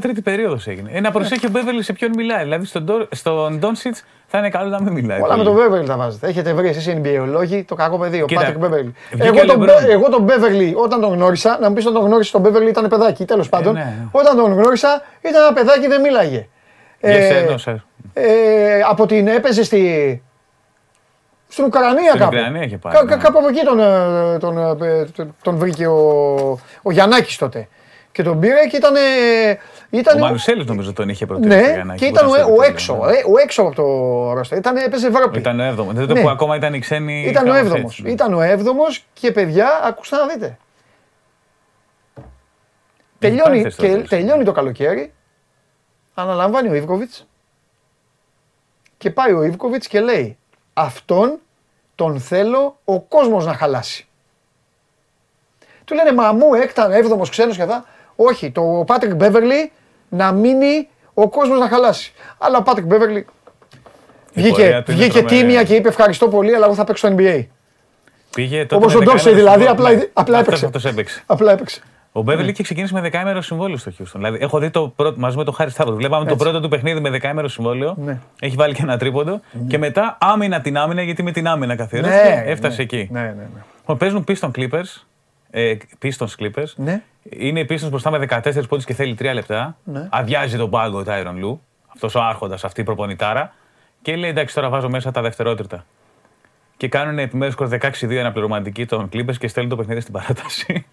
[0.00, 0.90] τρίτη περίοδος έγινε.
[0.94, 2.42] Ε, να προσέχει ο Μπέβελης σε ποιον μιλάει.
[2.42, 5.20] Δηλαδή στον, Ντόρ- στον Ντόνσιτς θα είναι καλό να μην μιλάει.
[5.20, 5.56] Όλα με πολύ.
[5.56, 6.26] τον Μπέβερλι τα βάζετε.
[6.28, 8.94] Έχετε βρει εσείς NBA το κακό παιδί, ο Κοίτα, Πάτρικ Μπέβερλι.
[9.10, 9.76] βγήκε Εγώ, ο τον, Λεμπρόν.
[9.82, 12.68] Μπε- εγώ τον Μπέβερλι όταν τον γνώρισα, να μου πεις όταν τον γνώρισε τον Μπέβερλι
[12.68, 13.24] ήταν παιδάκι.
[13.24, 14.06] Τέλος πάντων, ναι, ναι.
[14.10, 16.48] όταν τον γνώρισα ήταν ένα παιδάκι δεν μίλαγε.
[17.00, 20.22] Για Ε, σένα, σε- ε, από την έπαιζε στη.
[21.52, 22.36] Στην Ουκρανία Στην κάπου.
[22.36, 23.10] Ουκρανία είχε πάει, Κα- ναι.
[23.10, 25.98] κα- κάπου από εκεί τον, ε, τον, ε, τον, τον βρήκε ο,
[26.82, 27.68] ο Γιαννάκης τότε.
[28.12, 28.94] Και τον πήρε και ήταν.
[29.90, 31.52] ήταν Ο Μανουσέλης νομίζω τον είχε προτείνει.
[31.52, 32.94] στο Ναι, Γιαννάκη, και που ήταν ο, στο ο τέλος, έξω.
[32.96, 33.12] ναι.
[33.12, 33.82] ε, Ο έξω από το
[34.32, 34.58] ρόστερ.
[34.58, 35.38] Ήταν, έπαιζε Ευρώπη.
[35.38, 35.86] Ήταν ο 7ο.
[35.92, 36.20] Δεν το Ναι.
[36.20, 37.22] που ακόμα ήταν οι ξένοι.
[37.28, 37.76] Ήταν ο κάπως 7ο.
[37.76, 38.10] έτσι, ναι.
[38.10, 40.58] Ήταν ο 7ο και παιδιά, ακούστε να δείτε.
[43.18, 45.12] Τελειώνει, πάρει θέση και, τώρα, τελειώνει το καλοκαίρι.
[46.14, 47.26] Αναλαμβάνει ο Ιβκοβιτς
[48.98, 50.38] και πάει ο Ιβκοβιτς και λέει
[50.80, 51.38] αυτόν
[51.94, 54.06] τον θέλω ο κόσμος να χαλάσει.
[55.84, 57.84] Του λένε μα μου έκταν έβδομος ξένος και αυτά.
[58.16, 59.72] Όχι, το Πάτρικ Μπέβερλι
[60.08, 62.12] να μείνει ο κόσμος να χαλάσει.
[62.38, 63.26] Αλλά ο Πάτρικ Μπέβερλι
[64.34, 65.40] βγήκε, πορεία του είναι βγήκε τρομερή.
[65.40, 67.46] τίμια και είπε ευχαριστώ πολύ αλλά εγώ θα παίξω στο NBA.
[68.34, 69.96] Πήγε τότε Όπως με ο Ντόρσεϊ δεκαήμερο δηλαδή, συμβόλαιο.
[69.96, 70.66] απλά- απλά αυτός- έπαιξε.
[70.66, 71.22] αυτός έπαιξε.
[71.26, 71.80] Απλά έπαιξε.
[72.12, 74.12] Ο Μπέβελ είχε ξεκινήσει με δεκαήμερο συμβόλαιο στο Houston.
[74.14, 75.94] Δηλαδή, έχω δει το πρώτο, μαζί με τον Χάρη Σταύρο.
[75.94, 76.44] Βλέπαμε το Έτσι.
[76.44, 77.94] πρώτο του παιχνίδι με δεκαήμερο συμβόλαιο.
[77.98, 78.18] Ναι.
[78.40, 79.40] Έχει βάλει και ένα τρίποντο.
[79.66, 82.22] Και μετά άμυνα την άμυνα, γιατί με την άμυνα καθιερώθηκε.
[82.22, 82.82] Ναι, έφτασε ναι.
[82.82, 83.08] εκεί.
[83.10, 83.62] Ναι, ναι, ναι.
[83.78, 85.02] Λοιπόν, παίζουν Pistons Clippers.
[85.50, 86.72] Ε, Pistons Clippers.
[86.76, 87.02] Ναι.
[87.22, 89.76] Είναι οι Pistons μπροστά με 14 πόντους και θέλει 3 λεπτά.
[89.84, 90.08] Ναι.
[90.10, 91.62] Αδειάζει τον πάγκο ο Τάιρον Λου.
[91.92, 93.54] Αυτός ο άρχοντας, αυτή η προπονητάρα.
[94.02, 95.84] Και λέει εντάξει, τώρα βάζω μέσα τα δευτερότριτα.
[96.76, 100.86] Και κάνουν επιμέρους σκορ 16-2 αναπληρωματική των Clippers και στέλνουν το παιχνίδι στην παράταση.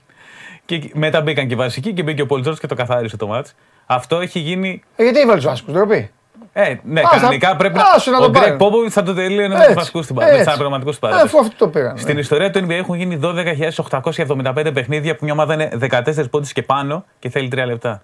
[0.67, 3.27] Και μετά μπήκαν και οι βασικοί και μπήκε ο Πολ Τζόρτζ και το καθάρισε το
[3.27, 3.55] μάτς.
[3.85, 4.83] Αυτό έχει γίνει.
[4.95, 6.11] Ε, γιατί έβαλε τους άσπρου, ντροπή.
[6.53, 8.57] Ε, ναι, Άστα- κανονικά πρέπει άσου να Ο το Γκρέκ πάρουν.
[8.57, 10.37] Πόποβιτ θα το τελείωνε με Έτσι, του βασικούς στην παράταση.
[10.37, 10.57] Με έτσι.
[10.57, 11.35] του αναπληρωματικού στην Ε, παράταση.
[11.35, 11.97] Αφού αυτό το πήγαν.
[11.97, 16.61] Στην ιστορία του NBA έχουν γίνει 12.875 παιχνίδια που μια ομάδα είναι 14 πόντους και
[16.63, 18.01] πάνω και θέλει 3 λεπτά.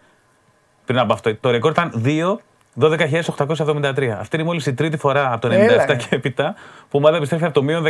[0.85, 1.35] Πριν από αυτό.
[1.35, 2.39] Το ρεκόρ ήταν 2.
[2.79, 4.07] 12.873.
[4.19, 5.95] Αυτή είναι μόλις η τρίτη φορά από το 97 Έλα, ε.
[5.95, 7.89] και έπειτα που η ομάδα επιστρέφει από το μείον 14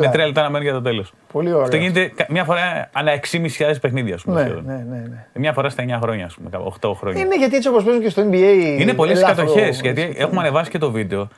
[0.00, 1.12] με 3 λεπτά να μένει για το τέλος.
[1.32, 1.62] Πολύ ωραία.
[1.64, 4.40] Αυτό γίνεται κα- μια φορά ανά 6.500 παιχνίδια, ας πούμε.
[4.40, 4.64] Ναι, σχεδόν.
[4.66, 5.24] ναι, ναι, ναι.
[5.34, 6.48] Μια φορά στα 9 χρόνια, ας πούμε,
[6.80, 7.20] 8 χρόνια.
[7.24, 8.80] Είναι γιατί έτσι όπως παίζουν και στο NBA.
[8.80, 9.80] Είναι πολλές ελάφρο- κατοχές.
[9.80, 11.28] Γιατί έχουμε ανεβάσει και το βίντεο.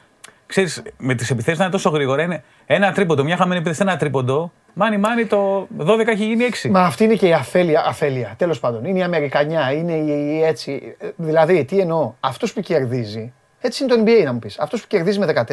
[0.50, 2.22] Ξέρεις, με τις επιθέσεις να είναι τόσο γρήγορα.
[2.22, 4.52] Είναι ένα τρίποντο, μια χαμένη επίθεση, ένα τρίποντο.
[4.72, 6.68] Μάνι, μάνι, το 12 έχει γίνει 6.
[6.70, 7.84] Μα αυτή είναι και η αφέλεια.
[7.86, 8.34] αφέλεια.
[8.36, 10.96] Τέλος πάντων, είναι η Αμερικανιά, είναι η, η έτσι.
[11.00, 13.32] Ε, Δηλαδή, τι εννοώ, αυτός που κερδίζει.
[13.60, 14.58] Έτσι είναι το NBA να μου πεις.
[14.58, 15.44] Αυτός που κερδίζει με 14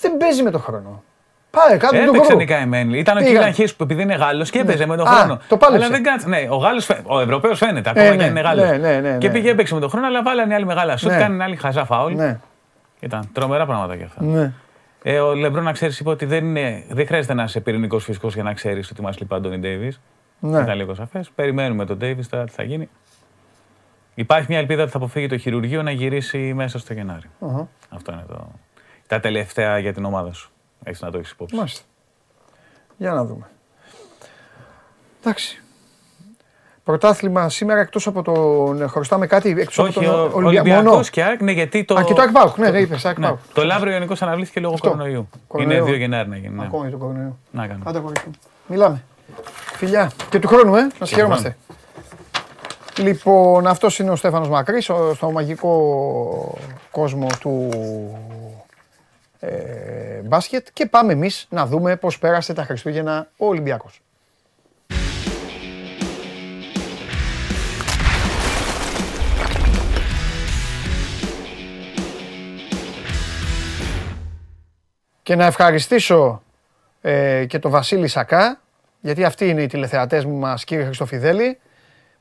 [0.00, 1.02] δεν παίζει με τον χρόνο.
[1.50, 2.36] Πάρε κάτω τον Έπαιξε χρόνο.
[2.40, 2.98] Νικά Εμένλη.
[2.98, 3.34] Ήταν ο Πήγαν.
[3.34, 5.40] Κίλαν Χίρς που επειδή είναι Γάλλος και έπαιζε με τον Α, χρόνο.
[5.48, 5.84] το πάλεψε.
[5.86, 6.28] Αλλά δεν κάτσε.
[6.28, 8.70] Ναι, ο Γάλλος, φαι- ο Ευρωπαίος φαίνεται ακόμα Ε, και ναι, αν είναι Γάλλος.
[8.70, 9.32] ναι, ναι, ναι, Και ναι.
[9.32, 11.18] πήγε έπαιξε με τον χρόνο, αλλά βάλανε οι άλλοι μεγάλα σουτ, Ναι.
[11.18, 12.14] κάνανε άλλοι χαζά φάουλ.
[13.06, 14.22] Ναι, Ήταν τρομερά πράγματα κι αυτά.
[14.24, 14.52] ναι.
[15.06, 18.34] Ε, ο Λεμπρόν, να ξέρεις, είπε ότι δεν, είναι, δεν χρειάζεται να είσαι πυρηνικός φυσικός
[18.34, 20.00] για να ξέρεις ότι μας λείπει ο Αντώνι Ντέιβις.
[20.40, 20.60] Ναι.
[20.60, 21.30] Ήταν λίγο σαφές.
[21.34, 22.88] Περιμένουμε τον Ντέιβις τώρα τι θα γίνει.
[24.14, 27.30] Υπάρχει μια ελπίδα ότι θα αποφύγει το χειρουργείο να γυρίσει μέσα στο γεναρη
[27.88, 28.48] Αυτό είναι το.
[29.06, 30.50] Τα τελευταία για την ομάδα σου.
[30.84, 31.56] Έχεις να το έχεις υπόψη.
[31.56, 31.82] Μάλιστα.
[32.96, 33.46] Για να δούμε.
[35.20, 35.62] Εντάξει.
[36.84, 38.88] Πρωτάθλημα σήμερα εκτός από τον.
[38.88, 40.68] Χρωστάμε κάτι εκτός από Όχι, τον ο Ολυμπιακό.
[40.68, 40.78] Μόνο.
[40.78, 41.94] Ολυμπιακός και ΑΕΚ, ναι, γιατί το.
[41.94, 42.56] Α, και το Ακπάουκ.
[42.58, 43.04] Ναι, δεν είπες.
[43.04, 43.34] Ακπάουκ.
[43.36, 43.52] Ναι.
[43.52, 44.88] Το Λαύριο Ιωνικός αναβλήθηκε λόγω Αυτό.
[44.90, 45.28] κορονοϊού.
[45.46, 45.78] Κορονοϊού.
[45.86, 46.54] Είναι 2 Γενάρη να γίνει.
[46.54, 46.64] Ναι.
[46.64, 47.38] Ακόμα για το κορονοϊό.
[47.50, 47.82] Να κάνω.
[47.86, 48.32] Άντε, κορίτσι μου.
[48.66, 49.02] Μιλάμε.
[49.76, 50.10] Φιλιά.
[50.30, 50.86] Και του χρόνου, ε.
[50.98, 51.56] Να χαιρόμαστε.
[52.98, 56.58] Λοιπόν, αυτός είναι ο Στέφανος Μακρύς, ο- στο μαγικό
[56.90, 57.68] κόσμο του
[59.40, 59.48] ε,
[60.24, 64.00] μπάσκετ και πάμε εμείς να δούμε πώς πέρασε τα Χριστούγεννα ο Ολυμπιακός.
[75.24, 76.42] Και να ευχαριστήσω
[77.00, 78.60] ε, και τον Βασίλη Σακά,
[79.00, 81.58] γιατί αυτοί είναι οι τηλεθεατές μου μας, κύριε Χριστοφιδέλη,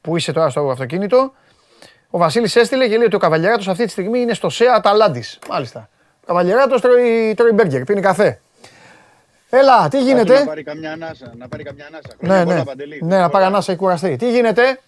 [0.01, 1.33] που είσαι τώρα στο αυτοκίνητο.
[2.09, 5.23] Ο Βασίλης έστειλε και λέει ότι ο Καβαλιεράτος αυτή τη στιγμή είναι στο ΣΕΑ Αταλάντη.
[5.49, 5.89] Μάλιστα.
[6.21, 8.39] Ο Καβαλιεράτος τρώει, τρώει μπέργκερ, πίνει καφέ.
[9.49, 11.33] Έλα, τι Να γίνεται; πάρει καμιά ανάσα.
[11.37, 12.07] Να πάρει καμιά ανάσα.
[12.19, 12.51] Ναι, Χρόνια ναι.
[12.51, 12.99] πολλά, Παντελή.
[13.03, 14.15] Ναι, να πάρει ανάσα, έχει κουραστεί.
[14.15, 14.79] Τι γίνεται;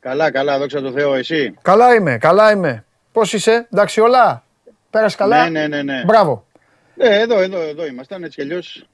[0.00, 1.54] Καλά, καλά, δόξα τω Θεώ, εσύ.
[1.62, 2.84] Καλά είμαι, καλά είμαι.
[3.12, 4.42] Πώς είσαι, εντάξει όλα;
[4.90, 5.82] Πέρασε καλά; Ναι, ναι, ναι.
[5.82, 6.02] ναι.
[6.04, 6.46] Μπράβο.
[6.98, 8.86] Ε, εδώ, εδώ, εδώ ήμασταν έτσι κι αλλιώς.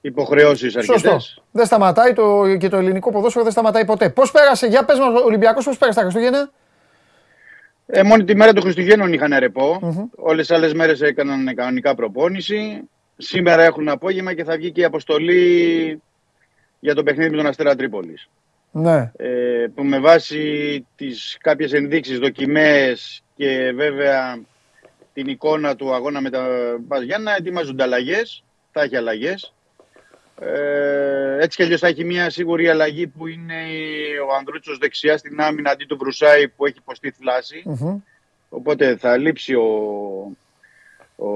[0.00, 1.00] Υποχρεώσεις αρκετές.
[1.00, 1.42] Σωστό.
[1.52, 4.08] Δεν σταματάει το, και το ελληνικό ποδόσφαιρο δεν σταματάει ποτέ.
[4.10, 6.50] Πώς πέρασε, για πες μας, ο Ολυμπιακός, πώς πέρασε τα Χριστούγεννα;
[7.86, 9.80] Ε, μόνη τη μέρα των Χριστουγέννων είχαν ρεπό.
[10.16, 12.88] Όλες τις άλλες μέρες έκαναν κανονικά προπόνηση.
[13.16, 16.02] Σήμερα έχουν απόγευμα και θα βγει και η αποστολή
[16.80, 18.28] για το παιχνίδι με τον Αστέρα Τρίπολης.
[18.72, 19.12] Ναι.
[19.16, 24.38] ε, που με βάση τις κάποιες ενδείξεις, δοκιμές και βέβαια
[25.22, 26.46] την εικόνα του αγώνα με τα
[26.80, 28.44] Μπας Γιάννα ετοιμάζονται αλλαγές.
[28.72, 29.54] Θα έχει αλλαγές.
[30.40, 33.62] Ε, έτσι κι αλλιώς θα έχει μια σίγουρη αλλαγή που είναι
[34.30, 37.62] ο Ανδρούτσος δεξιά στην άμυνα αντί του Βρουσάη που έχει υποστεί θλάση.
[37.64, 38.00] Μμμ.
[38.48, 39.66] Οπότε θα λείψει ο,
[41.16, 41.30] ο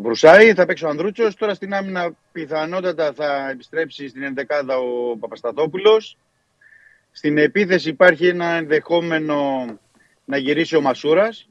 [0.00, 1.34] Βρουσάη, θα παίξει ο Ανδρούτσος.
[1.34, 6.16] Τώρα στην άμυνα πιθανότατα θα επιστρέψει στην ενδεκάδα ο Παπασταθόπουλος.
[7.12, 9.64] Στην επίθεση υπάρχει ένα ενδεχόμενο
[10.24, 11.48] να γυρίσει ο Μασούρας,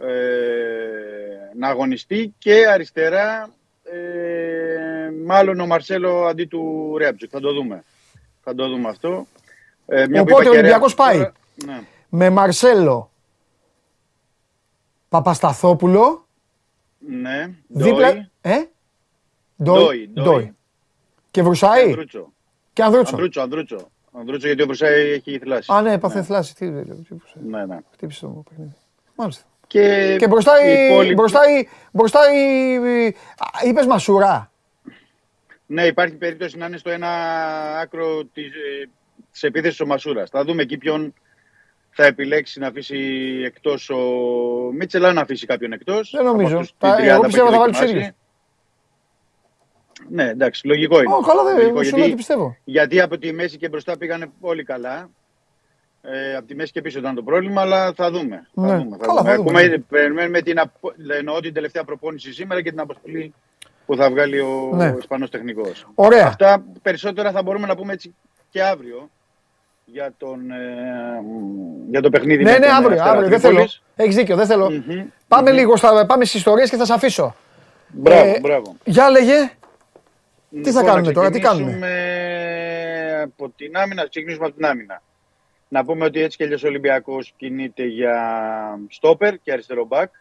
[0.00, 3.50] ε, να αγωνιστεί και αριστερά
[3.82, 7.30] ε, μάλλον ο Μαρσέλο αντί του Ρέαμπτζουκ.
[7.32, 7.84] Θα το δούμε.
[8.42, 9.26] Θα το δούμε αυτό.
[9.86, 11.32] Ε, μια που Οπότε είπα ο και Ολυμπιακός Ρέαμπτζουκ πάει.
[11.66, 11.86] τώρα, ναι.
[12.08, 13.10] Με Μαρσέλο
[15.08, 16.26] Παπασταθόπουλο.
[16.98, 18.12] Ναι, Δίπλα.
[18.12, 18.56] Ντόι, Ε?
[19.62, 20.54] Ντόι, Ντόι.
[21.30, 21.84] Και Βρουσάη.
[21.84, 22.32] Ανδρούτσο.
[22.72, 23.14] Και Ανδρούτσο.
[23.14, 23.90] Ανδρούτσο, Ανδρούτσο.
[24.12, 25.72] Ανδρούτσο γιατί ο Βρουσάη έχει θλάσει.
[25.72, 26.54] Α, ναι, έπαθε θλάση.
[26.54, 27.14] Τι τι- τι-
[27.48, 27.78] Ναι, ναι.
[27.92, 28.74] Χτύπησε το παιχνίδι.
[29.14, 29.44] Μάλιστα.
[29.68, 30.84] Και, Και μπροστά οι η.
[30.86, 31.68] υπόλοιποι- Μπροστά η.
[31.92, 32.74] Μπροστά η.
[33.68, 34.50] Είπες Μασουρά.
[35.66, 37.08] Ναι, υπάρχει περίπτωση να είναι στο ένα
[37.78, 38.88] άκρο της, ε,
[39.32, 40.30] της επίθεσης ο Μασούρας.
[40.30, 41.14] Θα δούμε εκεί ποιον
[41.90, 42.96] θα επιλέξει να αφήσει
[43.44, 43.98] εκτός ο
[44.72, 46.10] Μίτσελ, αν αφήσει κάποιον εκτός.
[46.16, 46.48] Δεν νομίζω.
[46.52, 48.06] Από αυτούς Τα- την τριάδα εγώ που πιστεύω έχει θα βάλει τους δοκιμάσει.
[48.06, 48.16] ίδιους.
[50.10, 51.14] Ναι, εντάξει, λογικό είναι.
[51.14, 52.56] Ω, καλά, δεν Λογικό, σου λέω ότι πιστεύω.
[52.64, 55.10] γιατί από τη μέση και μπροστά πήγανε όλοι καλά.
[56.12, 58.46] Ε, από τη μέση και πίσω ήταν το πρόβλημα, αλλά θα δούμε.
[58.52, 58.68] Ναι.
[58.68, 59.30] Θα δούμε, θα Καλά, δούμε.
[59.30, 59.60] θα δούμε.
[59.60, 60.92] Έχουμε- περιμένουμε την, απο...
[61.18, 63.34] εννοώ την τελευταία προπόνηση σήμερα και την αποστολή
[63.86, 64.94] που θα βγάλει ο Ναι.
[64.98, 65.86] Ισπανός τεχνικός.
[65.94, 66.26] Ωραία.
[66.26, 68.14] Αυτά περισσότερα θα μπορούμε να πούμε έτσι
[68.50, 69.10] και αύριο
[69.84, 70.56] για, τον, ε,
[71.90, 72.42] για το παιχνίδι.
[72.44, 72.90] Ναι, με ναι, τον αύριο.
[72.96, 73.52] Αστέρα αύριο δεν θέλω.
[73.54, 73.82] Τρίπολης.
[73.96, 74.70] Έχεις δίκιο, δεν θέλω.
[74.70, 75.04] Μμμ.
[75.28, 77.34] Πάμε λίγο στα, πάμε στις ιστορίες και θα σε αφήσω.
[77.88, 78.76] Μπράβο, Ε, μπράβο.
[78.84, 79.50] Για λέγε.
[80.50, 84.54] Τι θα Λοιπόν, κάνουμε να τώρα, τι κάνουμε; ξεκινήσουμε από την άμυνα, να ξεκινήσουμε από
[84.56, 85.02] την άμυνα.
[85.68, 90.12] Να πούμε ότι έτσι και αλλιώς ο Ολυμπιακός κινείται για στόπερ και αριστερό μπακ.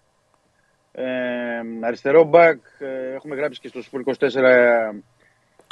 [0.91, 1.05] Ε,
[1.81, 4.15] αριστερό μπακ ε, έχουμε γράψει και στο Σπορ 24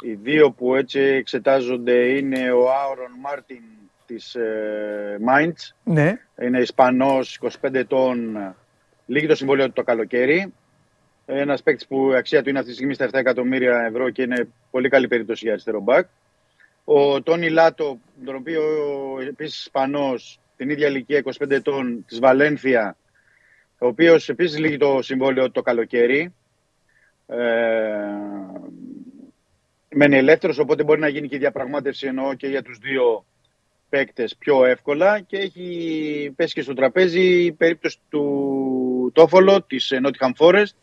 [0.02, 3.62] οι δύο που έτσι εξετάζονται είναι ο Άουρον Μάρτιν
[4.06, 5.74] της ε, Mainz.
[5.84, 6.18] Ναι.
[6.40, 8.38] Είναι Ισπανός, 25 ετών,
[9.06, 10.52] λύγει το συμβόλαιο του το καλοκαίρι.
[11.26, 14.22] Ένας παίκτης που η αξία του είναι αυτή τη στιγμή στα 7 εκατομμύρια ευρώ και
[14.22, 16.06] είναι πολύ καλή περίπτωση για αριστερό μπακ.
[16.88, 18.62] Ο Τόνι Λάτο, τον οποίο
[19.28, 22.96] επίσης Ισπανός, την ίδια ηλικία 25 ετών, της Βαλένθια,
[23.78, 26.34] ο οποίος επίσης λύγει το συμβόλαιο του το καλοκαίρι.
[27.26, 27.36] Ε,
[29.88, 33.24] μένει ελεύθερος, οπότε μπορεί να γίνει και η διαπραγμάτευση εννοώ και για τους δύο
[33.88, 40.00] παίκτες πιο εύκολα και έχει πέσει και στο τραπέζι η περίπτωση του Τόφολο της ε,
[40.04, 40.76] Nottingham Forest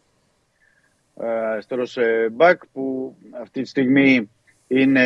[1.22, 4.30] ε, αριστερός ε, μπακ που αυτή τη στιγμή
[4.74, 5.06] είναι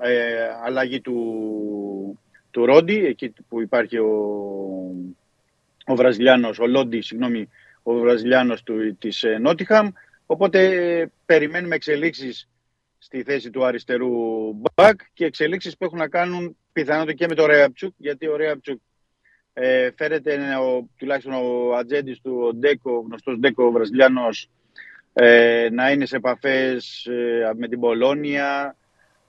[0.00, 2.20] ε, αλλαγή του,
[2.50, 4.12] του Ρόντι εκεί που υπάρχει ο,
[5.86, 7.48] ο Βραζιλιάνος, ο Λόντι, συγγνώμη,
[7.82, 9.88] ο Βραζιλιάνος του, της ε, Νότιχαμ.
[10.26, 12.48] Οπότε ε, περιμένουμε εξελίξεις
[12.98, 14.10] στη θέση του αριστερού
[14.52, 18.80] μπακ και εξελίξεις που έχουν να κάνουν πιθανότητα και με το Ρέαπτσουκ, γιατί ο Ρέαπτσουκ
[19.52, 24.50] ε, φέρεται ο, τουλάχιστον ο ατζέντης του, ο Ντέκο, ο γνωστός Ντέκο ο Βραζιλιάνος,
[25.20, 28.76] ε, να είναι σε επαφές ε, με την Πολόνια,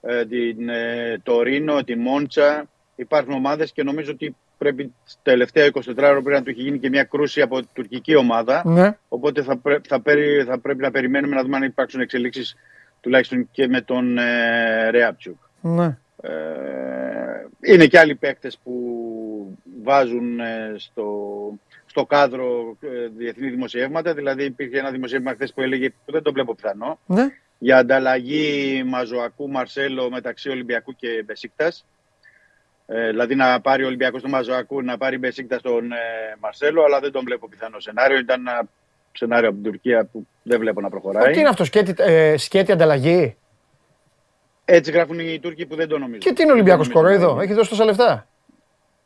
[0.02, 2.68] ε, την ε, Τωρίνο, τη Μόντσα.
[2.96, 6.78] Υπάρχουν ομάδες και νομίζω ότι πρέπει τα τελευταία 24 ώρα πρέπει να του έχει γίνει
[6.78, 8.62] και μια κρούση από την τουρκική ομάδα.
[8.64, 8.96] Ναι.
[9.08, 12.56] Οπότε θα, πρέ- θα, περι- θα πρέπει να περιμένουμε να δούμε αν υπάρξουν εξελίξεις
[13.00, 15.36] τουλάχιστον και με τον ε, Ρέαπτσουκ.
[15.60, 15.98] Ναι.
[16.22, 16.30] Ε,
[17.60, 21.04] είναι και άλλοι παίκτες που βάζουν ε, στο,
[21.90, 24.14] στο κάδρο ε, διεθνή δημοσιεύματα.
[24.14, 27.26] Δηλαδή υπήρχε ένα δημοσίευμα χθες που έλεγε που δεν το βλέπω πιθανό Ναι.
[27.58, 31.84] για ανταλλαγή Μαζοακού Μαρσέλο μεταξύ Ολυμπιακού και Μπεσίκτας.
[32.86, 35.96] Ε, δηλαδή να πάρει ο Ολυμπιακός τον Μασουακού, να πάρει Μπεσίκτας τον ε,
[36.40, 38.18] Μαρσέλο, αλλά δεν τον βλέπω πιθανό σενάριο.
[38.18, 38.62] Ήταν ένα
[39.12, 41.32] σενάριο από την Τουρκία που δεν βλέπω να Μα προχωράει.
[41.32, 43.36] Τι είναι αυτό, σκέτη, ε, σκέτη ανταλλαγή;
[44.64, 46.18] Έτσι γράφουν οι Τούρκοι που δεν το νομίζω.
[46.18, 47.44] Και τι είναι ο Ολυμπιακό Δεν νομίζω να κορόιδο, είναι.
[47.44, 48.28] έχει δώσει τόσα λεφτά;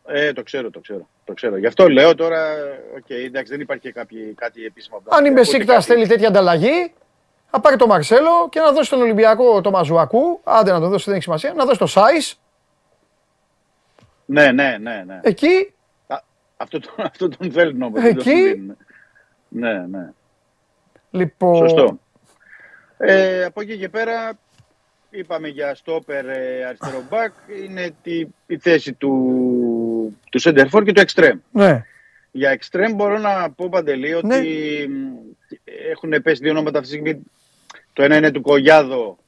[0.07, 1.09] Ε, το ξέρω, το ξέρω.
[1.25, 1.57] Το ξέρω.
[1.57, 2.55] Γι' αυτό λέω τώρα,
[2.97, 4.97] οκ, εντάξει, δεν υπάρχει και κάποιοι, κάτι επίσημο.
[4.97, 6.93] από τα Αν η Ούτε Μπεσίκτα κάτι- θέλει τέτοια ανταλλαγή,
[7.53, 10.41] να πάρει τον Μαρσέλο και να δώσει τον Ολυμπιακό το Μασουακού.
[10.45, 11.53] Άντε να τον δώσει, δεν έχει σημασία.
[11.53, 12.41] Να δώσει το Σάις
[14.25, 15.03] Ναι, ναι, ναι.
[15.07, 15.21] ναι.
[15.23, 15.75] εκεί.
[16.07, 16.21] Α,
[16.57, 18.03] αυτό, το, αυτό τον θέλουν όμως.
[18.03, 18.15] Εκεί.
[18.15, 18.77] δεν τον δίνουν.
[19.49, 20.13] Ναι, ναι.
[21.11, 21.57] Λοιπόν.
[21.57, 21.99] Σωστό.
[22.99, 24.33] Ε, από εκεί και πέρα,
[25.11, 27.33] είπαμε για στόπερ ε, αριστερό μπακ,
[27.65, 29.13] είναι τη, η θέση του,
[30.31, 31.39] του center for και του extreme.
[31.53, 31.85] Ναι.
[32.31, 34.37] Για extreme μπορώ να πω παντελή ότι Ναι.
[34.87, 35.15] μ,
[35.91, 37.23] έχουν πέσει δύο ονόματα αυτή τη στιγμή.
[37.93, 39.19] Το ένα είναι του Κογιάδο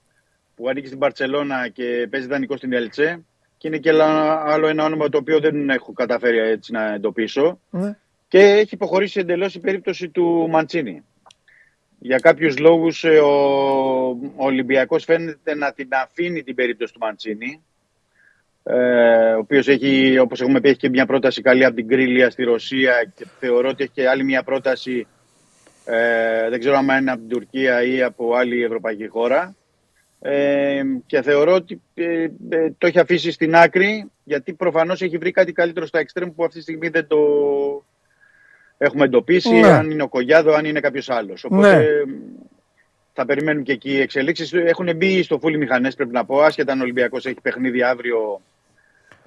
[0.57, 3.21] που ανήκει στην Παρσελώνα και παίζει δανεικό στην Ελτσέ.
[3.59, 7.59] Και είναι και άλλα- άλλο ένα όνομα το οποίο δεν έχω καταφέρει έτσι να εντοπίσω.
[7.71, 7.97] ναι.
[8.29, 11.03] Και έχει υποχωρήσει εντελώς η περίπτωση του Μαντσίνη.
[11.99, 13.31] Για κάποιους λόγους ε, ο,
[14.11, 17.63] ο Ολυμπιακός φαίνεται να την αφήνει την περίπτωση του Μαντσίνη.
[18.69, 22.31] Ε, ο οποίος έχει, όπως έχουμε πει, έχει και μια πρόταση καλή από την Κρίλια
[22.31, 25.07] στη Ρωσία και θεωρώ ότι έχει και άλλη μια πρόταση,
[25.85, 29.55] ε, δεν ξέρω αν είναι από την Τουρκία ή από άλλη ευρωπαϊκή χώρα.
[30.21, 35.31] Ε, και θεωρώ ότι ε, ε, το έχει αφήσει στην άκρη γιατί προφανώς έχει βρει
[35.31, 37.19] κάτι καλύτερο στα εξτρέμ που αυτή τη στιγμή δεν το
[38.79, 39.69] έχουμε εντοπίσει Ναι.
[39.69, 41.45] αν είναι ο Κογιάδο, αν είναι κάποιος άλλος.
[41.45, 41.83] Οπότε Ναι.
[41.83, 42.05] ε,
[43.13, 44.53] θα περιμένουμε και εκεί οι εξελίξεις.
[44.53, 48.41] Έχουν μπει στο φούλι μηχανές πρέπει να πω, άσχετα αν ο Ολυμπιακός έχει παιχνίδι αύριο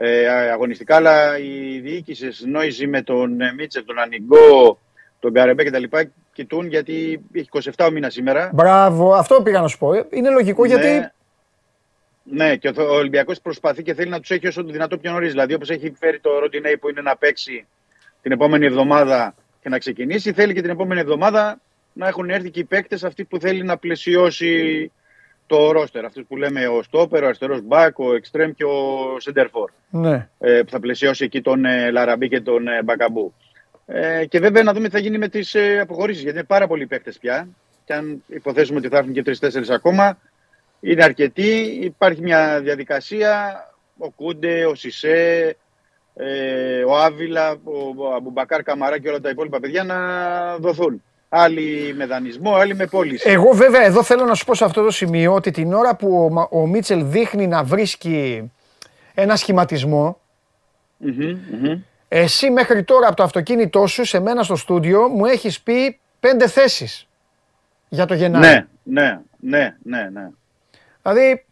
[0.01, 4.80] ε, αγωνιστικά, αλλά η διοίκηση σε συνεννόηση με τον ε, Μίτσελ, τον Ανιγκό,
[5.19, 5.84] τον Καρεμπέ κτλ.
[6.34, 8.49] κοιτούν γιατί έχει 27 ο μήνας σήμερα.
[8.53, 9.93] Μπράβο, αυτό πήγα να σου πω.
[9.93, 10.88] Ε, Είναι λογικό γιατί.
[10.88, 11.11] Ναι,
[12.23, 15.31] ναι, και ο Ολυμπιακός προσπαθεί και θέλει να τους έχει όσο το δυνατό πιο νωρίς.
[15.31, 17.67] Δηλαδή, όπως έχει φέρει το Ροντινέι που είναι να παίξει
[18.21, 21.59] την επόμενη εβδομάδα και να ξεκινήσει, θέλει και την επόμενη εβδομάδα
[21.93, 24.91] να έχουν έρθει και οι παίκτες αυτοί που θέλει να πλαισιώσει
[25.49, 26.05] το ρόστερ.
[26.05, 29.71] Αυτούς που λέμε ο Στόπερ, ο αριστερός Μπακ, ο Εκστρέμ και ο Σεντερφόρ.
[29.89, 30.30] Ναι.
[30.39, 33.34] Ε, που θα πλαισιώσει εκεί τον ε, Λαραμπή και τον ε, Μπακαμπού.
[33.85, 36.67] Ε, και βέβαια να δούμε τι θα γίνει με τις ε, αποχωρήσεις, γιατί είναι πάρα
[36.67, 37.47] πολλοί παίκτες πια.
[37.85, 40.17] Και αν υποθέσουμε ότι θα έρθουν και τρει-τέσσερι ακόμα,
[40.80, 41.80] είναι αρκετοί.
[41.81, 43.63] Υπάρχει μια διαδικασία.
[43.97, 45.57] Ο Κούντε, ο Σισε,
[46.15, 49.97] ε, ο Άβυλα, ο, ο Αμπουμπακάρ Καμαρά και όλα τα υπόλοιπα παιδιά να
[50.57, 51.03] δοθούν.
[51.30, 53.30] Άλλοι με δανεισμό, άλλοι με πώληση.
[53.30, 56.23] Εγώ βέβαια εδώ θέλω να σου πω σε αυτό το σημείο ότι την ώρα που
[56.23, 58.51] ο, Μα- ο Μίτσελ δείχνει να βρίσκει
[59.14, 60.19] ένα σχηματισμό,
[60.97, 61.81] Μμμ, μμμ.
[62.07, 66.47] εσύ μέχρι τώρα από το αυτοκίνητό σου σε μένα στο στούντιο μου έχεις πει πέντε
[66.47, 67.07] θέσεις
[67.89, 68.45] για το Γενάρη.
[68.47, 70.27] Ναι, ναι, ναι, ναι, ναι.
[71.01, 71.45] Δηλαδή,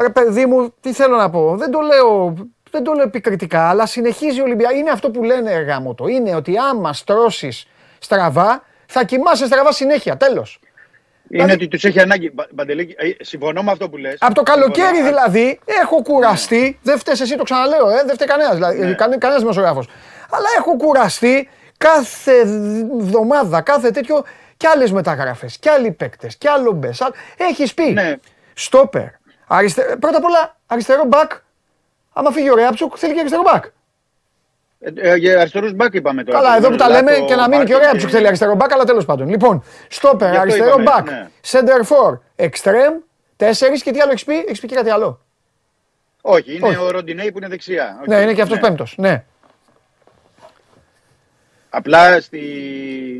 [0.00, 1.56] ρε παιδί μου, τι θέλω να πω.
[1.56, 2.34] Δεν το λέω,
[2.70, 4.78] δεν το λέω επικριτικά, αλλά συνεχίζει ο Ολυμπιακός.
[4.78, 6.06] Είναι αυτό που λένε ρε γάμο το.
[6.06, 7.66] Είναι ότι άμα στρώσεις
[7.98, 10.16] στραβά, θα κοιμάσαι στραβά συνέχεια.
[10.16, 10.58] Τέλος.
[11.30, 12.30] Είναι Δηλαδή- ότι τους έχει ανάγκη.
[12.34, 14.16] Μπα- Παντελή, ε, συμφωνώ με αυτό που λες.
[14.20, 15.06] Από το καλοκαίρι Συμφωνώ.
[15.08, 16.78] δηλαδή έχω κουραστεί.
[16.82, 18.54] Δεν φταις εσύ, το ξαναλέω, ε, δεν φταίει κανένας.
[18.54, 18.92] Δηλαδή, Ναι.
[18.94, 19.88] κάνε- κανένας δημοσιογράφος.
[20.30, 21.48] Αλλά έχω κουραστεί
[21.78, 22.32] κάθε
[23.00, 24.24] εβδομάδα, κάθε τέτοιο
[24.56, 25.58] και άλλες μεταγραφές.
[25.58, 26.36] Και άλλοι παίκτες.
[26.36, 27.02] Και άλλο μπες.
[27.36, 27.90] Έχεις πει.
[27.92, 28.14] Ναι.
[28.54, 29.04] Στόπερ.
[29.46, 29.96] Αριστε...
[30.00, 31.30] Πρώτα απ' όλα αριστερό μπακ.
[32.12, 33.64] Άμα φύγει ο Ρέαψουκ, θέλει και αριστερό μπακ.
[34.94, 36.38] Ε, ε, για αριστερούς μπακ είπαμε τώρα.
[36.38, 38.54] Καλά, εδώ που τα λέμε Λάτο, και να μείνει και ο Μάρτιν Ρέαψουκ θέλει αριστερό
[38.54, 39.28] μπακ, αλλά τέλος πάντων.
[39.28, 41.28] Λοιπόν, στόπερ, Γι' αυτό αριστερό είπαμε, μπακ, ναι.
[41.50, 43.02] σέντερ φορ, εξτρέμ,
[43.36, 45.20] τέσσερις και τι άλλο έχει πει, έχει πει και κάτι άλλο.
[46.20, 46.76] Όχι, είναι Όχι.
[46.76, 47.98] ο Ροντινέη που είναι δεξιά.
[48.00, 48.66] Οκ, Ναι, είναι και αυτός ναι.
[48.66, 48.94] πέμπτος.
[48.98, 49.24] Ναι.
[51.70, 52.40] Απλά στη.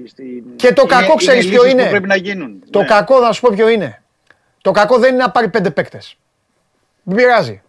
[0.09, 0.45] στη...
[0.57, 1.83] Και το κακό ξέρεις ποιο λύσεις είναι.
[1.83, 2.63] Που πρέπει να γίνουν.
[2.71, 2.87] Το Ναι.
[2.87, 4.03] κακό θα σου πω ποιο είναι.
[4.61, 6.19] Το κακό δεν είναι να πάρει πέντε παίκτες.
[7.03, 7.63] Δεν πειράζει.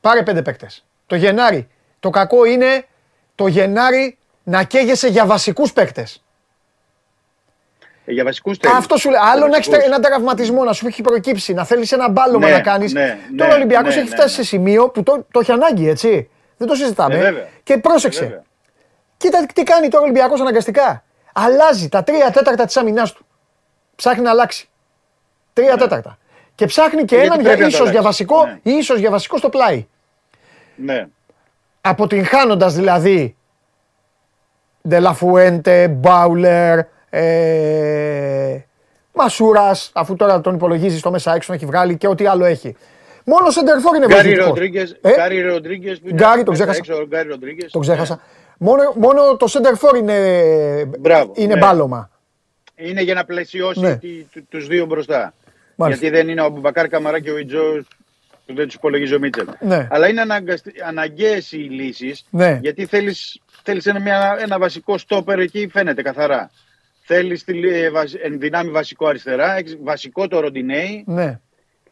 [0.00, 0.84] Πάρε πέντε παίκτες.
[1.06, 1.68] Το Γενάρη.
[2.00, 2.86] Το κακό είναι
[3.34, 6.22] το Γενάρη να καίγεσαι για βασικούς παίκτες.
[8.04, 8.76] Ε, για βασικούς θέλεις.
[8.76, 9.20] Αυτό σου λέει.
[9.22, 9.86] Άλλο Για να έχεις βασικούς.
[9.88, 12.92] έναν τραυματισμό, να σου έχει προκύψει, να θέλεις ένα μπάλωμα Ναι, να κάνεις.
[12.92, 14.42] ναι, Τώρα ναι, ο Ολυμπιακός ναι, έχει ναι, φτάσει ναι.
[14.42, 16.30] σε σημείο που το, το έχει ανάγκη, έτσι.
[16.56, 17.14] Δεν το συζητάμε.
[17.14, 17.48] Ε, βέβαια.
[17.62, 18.20] Και πρόσεξε.
[18.24, 18.42] Ε, βέβαια.
[19.16, 21.04] Κοίτα τι κάνει τώρα ο Ολυμπιακός αναγκαστικά.
[21.32, 23.26] Αλλάζει τα τρία τέταρτα της άμυνάς του.
[23.96, 24.68] Ψάχνει να αλλάξει.
[25.52, 26.18] Τρία τέταρτα.
[26.54, 27.22] Και ψάχνει και Ναι.
[27.22, 28.24] Γιατί έναν πρέπει για να το ίσως για αλλάξει.
[28.24, 28.72] βασικό, Ναι.
[28.72, 29.86] ή ίσως για βασικό στο πλάι.
[30.74, 31.06] Ναι.
[31.88, 33.36] Αποτυγχάνοντας δηλαδή
[34.88, 36.78] Ντελαφουέντε, Μπάουλερ,
[37.10, 38.58] ε,
[39.12, 42.76] Μασούρας, αφού τώρα τον υπολογίζεις στο μέσα έξω, τον έχει βγάλει και ό,τι άλλο έχει.
[43.24, 44.48] Μόνο ο σέντερ φορ είναι Γκάρι βοηθητικός.
[44.48, 44.96] Ροντρίγκες.
[45.00, 46.92] Ε, Γκάρι Ροντρίγκες που είναι Γκάρι, τον μέσα ξέχασα.
[46.92, 47.70] έξω, ο Γκάρι Ροντρίγκες.
[47.72, 48.20] τον ξέχασα.
[48.58, 50.18] Μόνο, μόνο το σέντερ φορ είναι,
[50.98, 51.60] Μπράβο, είναι ναι.
[51.60, 52.10] μπάλωμα.
[52.74, 53.96] Είναι για να πλαισιώσει Ναι.
[53.96, 55.34] τη- του- τους δύο μπροστά.
[55.74, 56.02] Μάλιστα.
[56.06, 57.97] Γιατί δεν είναι ο Μπουμπακάρ Καμαρά και ο Ιτζό που
[58.54, 59.46] δεν του υπολογίζει ο Μίτσελ.
[59.60, 59.86] Ναι.
[59.90, 60.22] Αλλά είναι
[60.86, 62.24] αναγκαίες οι λύσεις.
[62.30, 62.58] Ναι.
[62.62, 66.50] Γιατί θέλεις θέλεις ένα, μια- ένα βασικό στόπερ εκεί, φαίνεται καθαρά.
[67.02, 67.44] Θέλεις
[68.22, 71.40] εν δυνάμει βασικό αριστερά, έχεις βασικό το Ροντινέι Ναι.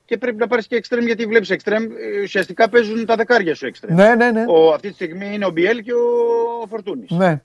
[0.05, 1.83] και πρέπει να πάρεις και εξτρέμ γιατί βλέπεις εξτρέμ.
[1.85, 3.95] ε, Ουσιαστικά παίζουν τα δεκάρια σου εξτρέμ.
[3.97, 4.45] Ναι, ναι, ναι.
[4.49, 7.11] Ο, αυτή τη στιγμή είναι ο Μπιέλ και ο Φορτούνης.
[7.11, 7.41] ναι.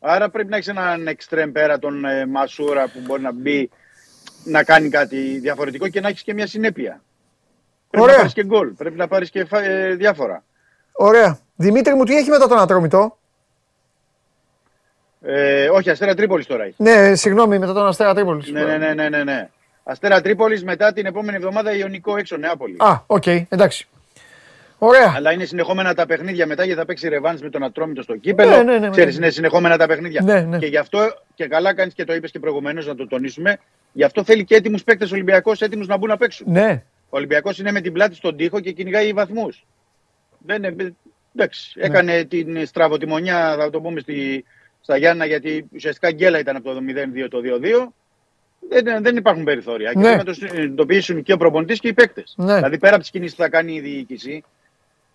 [0.00, 3.70] Άρα πρέπει να έχεις έναν εξτρέμ πέρα τον ε, Μασούρα που μπορεί να μπει
[4.44, 7.02] να κάνει κάτι διαφορετικό και να έχεις και μια συνέπεια.
[7.90, 8.14] Πρέπει Ωραία.
[8.14, 8.68] να πάρεις και γκολ.
[8.68, 10.42] Πρέπει να πάρεις και φα- ε, διάφορα.
[10.92, 11.38] Ωραία.
[11.56, 13.18] Δημήτρη μου, τι έχει μετά τον Ατρόμητο;
[15.22, 16.74] Ε, όχι, Αστέρα Τρίπολης τώρα έχει.
[16.76, 18.50] Ναι, συγγνώμη, μετά τον Αστέρα Τρίπολης.
[18.50, 19.48] Ναι, ναι, ναι, ναι, ναι, ναι.
[19.84, 22.76] Αστέρα Τρίπολης μετά την επόμενη εβδομάδα Ιωνικό έξω Νεάπολη.
[22.78, 23.88] Α, οκ, εντάξει.
[24.78, 25.12] Ωραία.
[25.16, 28.56] Αλλά είναι συνεχόμενα τα παιχνίδια μετά γιατί θα παίξει ρεβάνς με τον Ατρόμητο στο κύπελλο.
[28.56, 29.24] Ναι, ναι, ναι, Ξέρεις, ναι.
[29.24, 30.22] είναι συνεχόμενα τα παιχνίδια.
[30.24, 30.58] Ναι, ναι.
[30.58, 30.98] Και γι' αυτό
[31.34, 33.58] και καλά κάνεις και το είπες και προηγουμένως να το τονίσουμε.
[33.92, 36.46] Γι' αυτό θέλει και έτοιμους παίκτες Ολυμπιακός έτοιμους να μπουν να παίξουν.
[36.50, 36.82] Ναι.
[37.10, 39.66] Ο Ολυμπιακός είναι με την πλάτη στον τοίχο και κυνηγάει βαθμούς.
[40.38, 40.94] Δεν είναι.
[41.34, 41.84] Εντάξει, Ναι.
[41.86, 44.44] έκανε την στραβοτιμονιά, θα το πούμε, στη,
[44.80, 47.92] στα Γιάννα, γιατί ουσιαστικά γκέλα ήταν από το 0-2 το 2-2.
[48.68, 49.92] Δεν, δεν υπάρχουν περιθώρια.
[49.92, 50.02] Και Ναι.
[50.04, 52.34] πρέπει να το συνειδητοποιήσουν και ο προπονητής και οι παίκτες.
[52.36, 52.54] Ναι.
[52.54, 54.44] Δηλαδή, πέρα από τις κινήσεις που θα κάνει η διοίκηση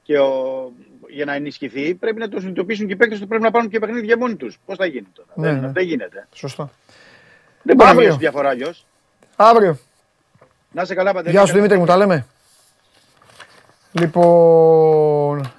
[0.03, 0.71] και ο,
[1.09, 3.79] για να ενισχυθεί, πρέπει να το συνειδητοποιήσουν και οι παίκτες ότι πρέπει να πάρουν και
[3.79, 4.59] παιχνίδια μόνοι τους.
[4.65, 5.71] Πώς θα γίνει τώρα; Ναι, δεν, ναι.
[5.71, 6.27] δεν γίνεται.
[6.33, 6.69] Σωστό.
[7.63, 8.03] Δεν μπορεί να Αύριο.
[8.07, 8.85] μειώσει διαφορά αλλιώς.
[9.35, 9.79] Αύριο.
[10.73, 11.35] Να είσαι καλά, Παντελή.
[11.35, 12.25] Γεια σου Δημήτρη μου, τα λέμε.
[13.91, 15.51] Λοιπόν,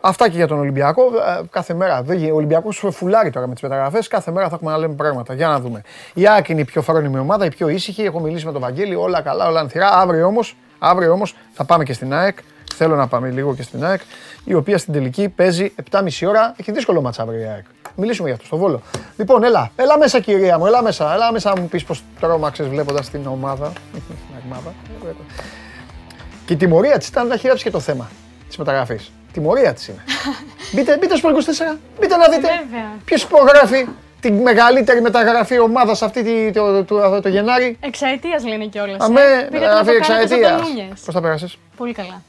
[0.00, 1.02] αυτά και για τον Ολυμπιακό.
[1.02, 2.02] Ε, Κάθε μέρα.
[2.02, 4.08] δεν γι- Ο Ολυμπιακός φουλάρει τώρα με τις μεταγραφές.
[4.08, 5.34] Κάθε μέρα θα έχουμε να λέμε πράγματα.
[5.34, 5.82] Για να δούμε.
[6.14, 8.02] Η ΑΕΚ είναι η πιο φρόνιμη ομάδα, η πιο ήσυχη.
[8.02, 8.94] Έχω μιλήσει με τον Βαγγέλη.
[8.94, 9.88] Όλα καλά, όλα ανθυρά.
[9.92, 12.38] Αύριο όμως αύριο όμως, θα πάμε και στην ΑΕΚ.
[12.74, 14.00] Θέλω να πάμε λίγο και στην ΑΕΚ.
[14.44, 16.54] Η οποία στην τελική παίζει 7,5 ώρα.
[16.56, 17.64] Έχει δύσκολο μάτσα αύριο η ΑΕΚ.
[17.96, 18.80] Μιλήσουμε για αυτό στο βόλο.
[19.16, 21.14] Λοιπόν, έλα, έλα μέσα κυρία μου, έλα μέσα.
[21.14, 23.72] Έλα μέσα να μου πεις πώς τρόμαξες βλέποντας την ομάδα.
[23.92, 24.74] Την ομάδα.
[26.46, 28.10] Και η τιμωρία της ήταν να χειρέψει και το θέμα
[28.48, 29.12] της μεταγραφής.
[29.32, 30.04] Τιμωρία της είναι.
[30.74, 31.28] μπείτε, μπείτε στο
[31.74, 32.48] 24, μπείτε να δείτε.
[32.64, 32.88] Βέβαια.
[33.04, 33.86] Ποιος υπογράφει
[34.20, 37.76] τη μεγαλύτερη μεταγραφή ομάδα αυτή τη- το, το, το, το Γενάρη.
[37.80, 39.00] Εξαετίας λένε κιόλας.
[39.00, 40.60] Αμέ, Πήγατε να το μεταγραφή κάνετε στο εξαετίας.
[40.60, 41.00] Τολούνιες.
[41.04, 42.22] Πώς θα πέρασε, Πολύ καλά.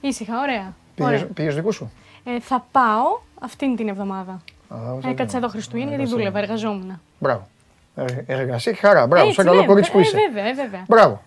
[0.00, 0.74] Ήσυχα, ωραία.
[1.00, 1.24] ωραία.
[1.34, 1.92] πήγες δικού σου;
[2.24, 4.40] Ε, θα πάω αυτήν την εβδομάδα.
[4.68, 6.18] Α, όχι, Έκατσα εδώ Χριστούγεννα γιατί εργασία.
[6.24, 7.00] δούλευα, εργαζόμουν.
[7.18, 7.48] Μπράβο.
[7.96, 9.06] Ε, Εργασία και χαρά.
[9.06, 10.16] Μπράβο, Έτσι, σαν καλό ναι, κορίτσι που ε, είσαι.
[10.28, 10.84] Βέβαια, ε, βέβαια.
[10.88, 11.22] Μπράβο.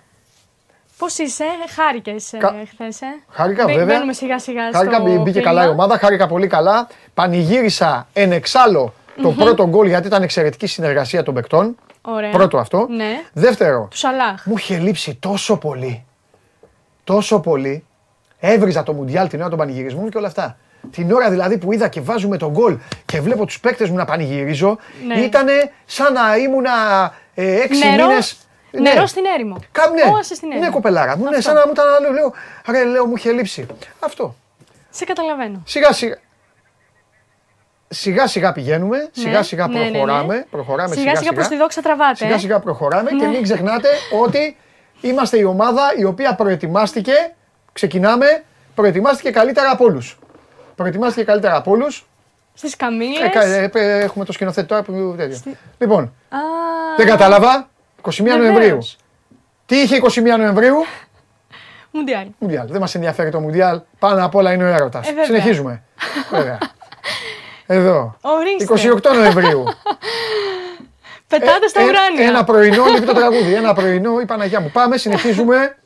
[0.98, 1.44] Πώς είσαι,
[1.76, 3.02] χάρηκες Κα- χθες.
[3.02, 3.96] Ε; Χάρηκα, Μπαι- βέβαια.
[3.96, 5.44] Μπαίνουμε σιγά σιγά Χάρηκα, στο μπήκε κλίμα.
[5.54, 6.88] καλά η ομάδα, χάρηκα πολύ καλά.
[7.14, 11.76] Πανηγύρισα εν εξάλλου το πρώτο γκολ γιατί ήταν εξαιρετική συνεργασία των παικτών.
[12.02, 12.30] Ωραία.
[12.32, 12.88] Πρώτο αυτό.
[12.90, 13.22] Ναι.
[13.34, 14.46] Δεύτερο, Του Σαλάχ.
[14.46, 16.06] μου είχε λείψει τόσο πολύ.
[17.04, 17.86] Τόσο πολύ.
[18.40, 20.58] Έβριζα το Μουντιάλ την ώρα των πανηγυρισμών και όλα αυτά.
[20.92, 24.06] Την ώρα δηλαδή που είδα και βάζουμε τον γκολ και βλέπω τους παίκτες μου να
[24.06, 24.78] πανηγυρίζω,
[25.08, 25.16] Ναι.
[25.20, 25.48] ήταν
[25.86, 26.72] σαν να ήμουνα
[27.34, 28.38] ε, έξι Νερό, μήνες.
[28.72, 29.56] νερό στην έρημο.
[29.72, 30.66] Κα, ναι, Όαση στην έρημο.
[30.66, 31.24] ναι, κοπελάρα μου.
[31.24, 31.42] Ναι, Αυτό.
[31.42, 32.12] σαν να μου ήταν άλλο.
[32.14, 32.34] Λέω,
[32.70, 33.66] ρε, λέω, μου είχε λείψει.
[34.00, 34.36] Αυτό.
[34.90, 35.62] Σε καταλαβαίνω.
[35.66, 36.16] Σιγά σιγά.
[37.94, 39.92] Σιγά σιγά πηγαίνουμε, σιγά σιγά ναι, ναι, ναι.
[39.92, 42.16] προχωράμε, προχωράμε Σιγά σιγά προς τη δόξα τραβάτε.
[42.16, 42.38] Σιγά ε.
[42.38, 43.28] σιγά προχωράμε και Ναι.
[43.28, 43.88] μην ξεχνάτε
[44.24, 44.58] ότι
[45.02, 47.14] είμαστε η ομάδα η οποία προετοιμάστηκε,
[47.74, 48.44] ξεκινάμε,
[48.76, 50.20] προετοιμάστηκε καλύτερα από όλους.
[50.76, 52.06] Προετοιμάστηκε καλύτερα από όλους.
[52.54, 53.26] Στις καμίλε.
[53.26, 55.36] Ε, κα- ε, ε, έχουμε το σκηνοθέτη τώρα που τέτοιο.
[55.36, 56.38] Στη- Λοιπόν, Α,
[56.98, 57.70] δεν κατάλαβα.
[58.02, 58.38] 21 βεβαίως.
[58.40, 58.78] Νοεμβρίου.
[59.66, 60.76] Τι είχε 21 Νοεμβρίου,
[61.94, 62.26] Μουντιάλ.
[62.38, 62.68] Μουντιάλ.
[62.68, 63.82] Δεν μας ενδιαφέρει το Μουντιάλ.
[64.00, 65.08] Πάνω απ' όλα είναι ο έρωτας.
[65.08, 65.26] Ε, βέβαια.
[65.26, 65.84] Συνεχίζουμε.
[66.32, 66.58] Βέβαια.
[67.66, 68.18] Εδώ.
[68.22, 68.90] Ορίστε.
[69.12, 69.64] 28 Νοεμβρίου.
[71.28, 72.28] Πετάτε στα Ε, ουράνια.
[72.28, 73.54] Ένα πρωινό, λείπει το τραγούδι.
[73.54, 74.70] Ένα πρωινό, η Παναγιά μου.
[74.74, 75.78] Πάμε, συνεχίζουμε.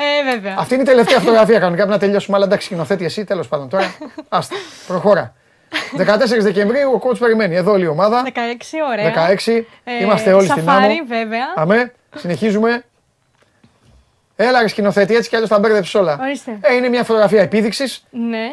[0.00, 0.54] Ε, βέβαια.
[0.58, 1.82] Αυτή είναι η τελευταία φωτογραφία κανονικά.
[1.82, 2.36] Πρέπει να τελειώσουμε.
[2.36, 3.94] Αλλά εντάξει, σκηνοθέτη εσύ, τέλος πάντων τώρα.
[4.28, 4.56] Άστα,
[4.86, 5.34] προχώρα.
[5.98, 6.04] 14
[6.40, 7.56] Δεκεμβρίου ο coach περιμένει.
[7.56, 8.22] Εδώ όλη η ομάδα.
[8.26, 8.28] 16,
[8.90, 9.28] ωραία.
[9.46, 9.62] 16.
[9.84, 11.04] Ε, Είμαστε όλοι στην σαφάρι, άμμο.
[11.06, 11.44] βέβαια.
[11.54, 12.84] Αμέ, συνεχίζουμε.
[14.36, 16.18] Έλα, ρε σκηνοθέτη, έτσι κι αλλιώς θα μπέρδεψες όλα.
[16.20, 16.58] Ορίστε.
[16.60, 18.04] Ε, είναι μια φωτογραφία επίδειξης.
[18.10, 18.46] Ναι.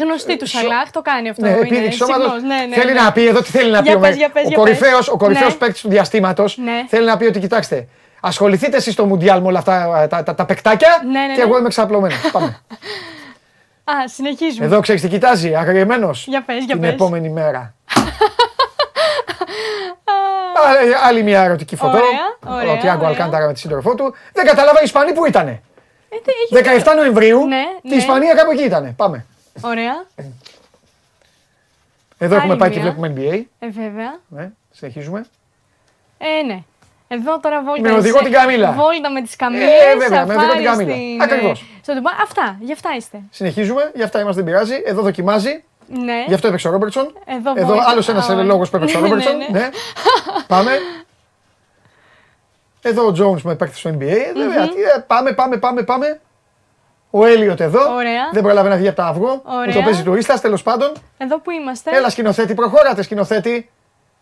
[0.00, 1.42] Γνωστή του Σαλάχ, το κάνει αυτό.
[1.42, 2.24] Ναι, είναι επίδειξη σώματος.
[2.24, 2.42] συχνός.
[2.42, 3.00] Ναι, ναι, θέλει ναι.
[3.00, 3.88] να πει εδώ τι θέλει να πει.
[3.88, 5.08] Για ο πες, με- για πες, ο για κορυφαίος πες.
[5.08, 5.58] ο κορυφαίος Ναι.
[5.58, 6.84] παίκτης του διαστήματος Ναι.
[6.88, 7.88] θέλει να πει ότι κοιτάξτε,
[8.26, 11.40] ασχοληθείτε εσείς στο Μουντιάλ με όλα αυτά ε, τα, τα, τα παικτάκια Ναι, ναι, και
[11.42, 11.48] ναι.
[11.48, 12.14] εγώ είμαι ξαπλωμένο.
[12.32, 12.60] Πάμε.
[13.84, 14.64] Α, συνεχίζουμε.
[14.64, 16.26] Εδώ ξέρεις τι κοιτάζει, αγριεμένος.
[16.26, 16.90] Για πες, για Την πες.
[16.92, 17.74] επόμενη μέρα.
[20.66, 21.96] Άλλη- Άλλη μια ερωτική φωτό.
[21.96, 23.08] Ωραία, ωραία, Ο Τιάγκο ωραία.
[23.08, 24.14] Αλκάνταρα με τη σύντροφό του.
[24.32, 25.62] Δεν κατάλαβα οι Ισπανοί που ήτανε.
[26.08, 26.16] Ε,
[26.50, 27.94] τι έχει- 17 Νοεμβρίου Ναι, και ναι.
[27.94, 28.92] η Ισπανία κάπου εκεί ήτανε.
[28.96, 29.26] Πάμε.
[29.60, 30.04] Ωραία.
[32.18, 32.92] Εδώ έχουμε Άλλη πάει και μια.
[32.92, 33.42] βλέπουμε NBA.
[33.58, 34.18] Ε, βέβαια.
[34.28, 35.24] Ναι, συνεχίζουμε.
[36.18, 36.62] Ε, ναι.
[37.14, 37.80] Εδώ τώρα βόλτα.
[37.90, 38.72] Με οδηγό σε- την Καμίλα.
[38.72, 39.68] Βόλτα με τις καμίλες.
[39.68, 41.24] Ε, βέβαια, με οδηγό την Καμίλα.
[41.24, 41.64] Ακριβώς.
[41.82, 42.14] Στο Ντουμπάι.
[42.22, 43.18] Αυτά, γι' αυτά είστε.
[43.30, 44.82] Συνεχίζουμε, γι' αυτά είμαστε, δεν πειράζει.
[44.84, 46.24] Εδώ δοκιμάζει, Ναι.
[46.26, 47.12] γι' αυτό έπαιξε ο Ρόμπερτσον.
[47.24, 47.84] Εδώ, Εδώ βόλτα.
[47.88, 49.36] άλλος ένας Α, λόγο που έπαιξε ο ναι, Ρόμπερτσον.
[49.36, 49.58] ναι, ναι.
[49.58, 49.68] Ναι.
[50.46, 50.70] Πάμε.
[52.82, 54.02] Εδώ ο Jones με παίκτης στο NBA.
[54.02, 56.20] Ε, βέβαια, τι, ε, Πάμε, πάμε, πάμε, πάμε.
[57.10, 57.94] Ο Έλιοτ εδώ.
[57.94, 58.28] Ωραία.
[58.32, 59.42] Δεν προλάβει να βγει από τα αυγό.
[59.44, 59.66] Ωραία.
[59.66, 60.92] Μου το παίζει τουρίστας, τέλος πάντων.
[61.18, 61.96] Εδώ που είμαστε.
[61.96, 63.70] Έλα, σκηνοθέτη, προχώρατε, σκηνοθέτη.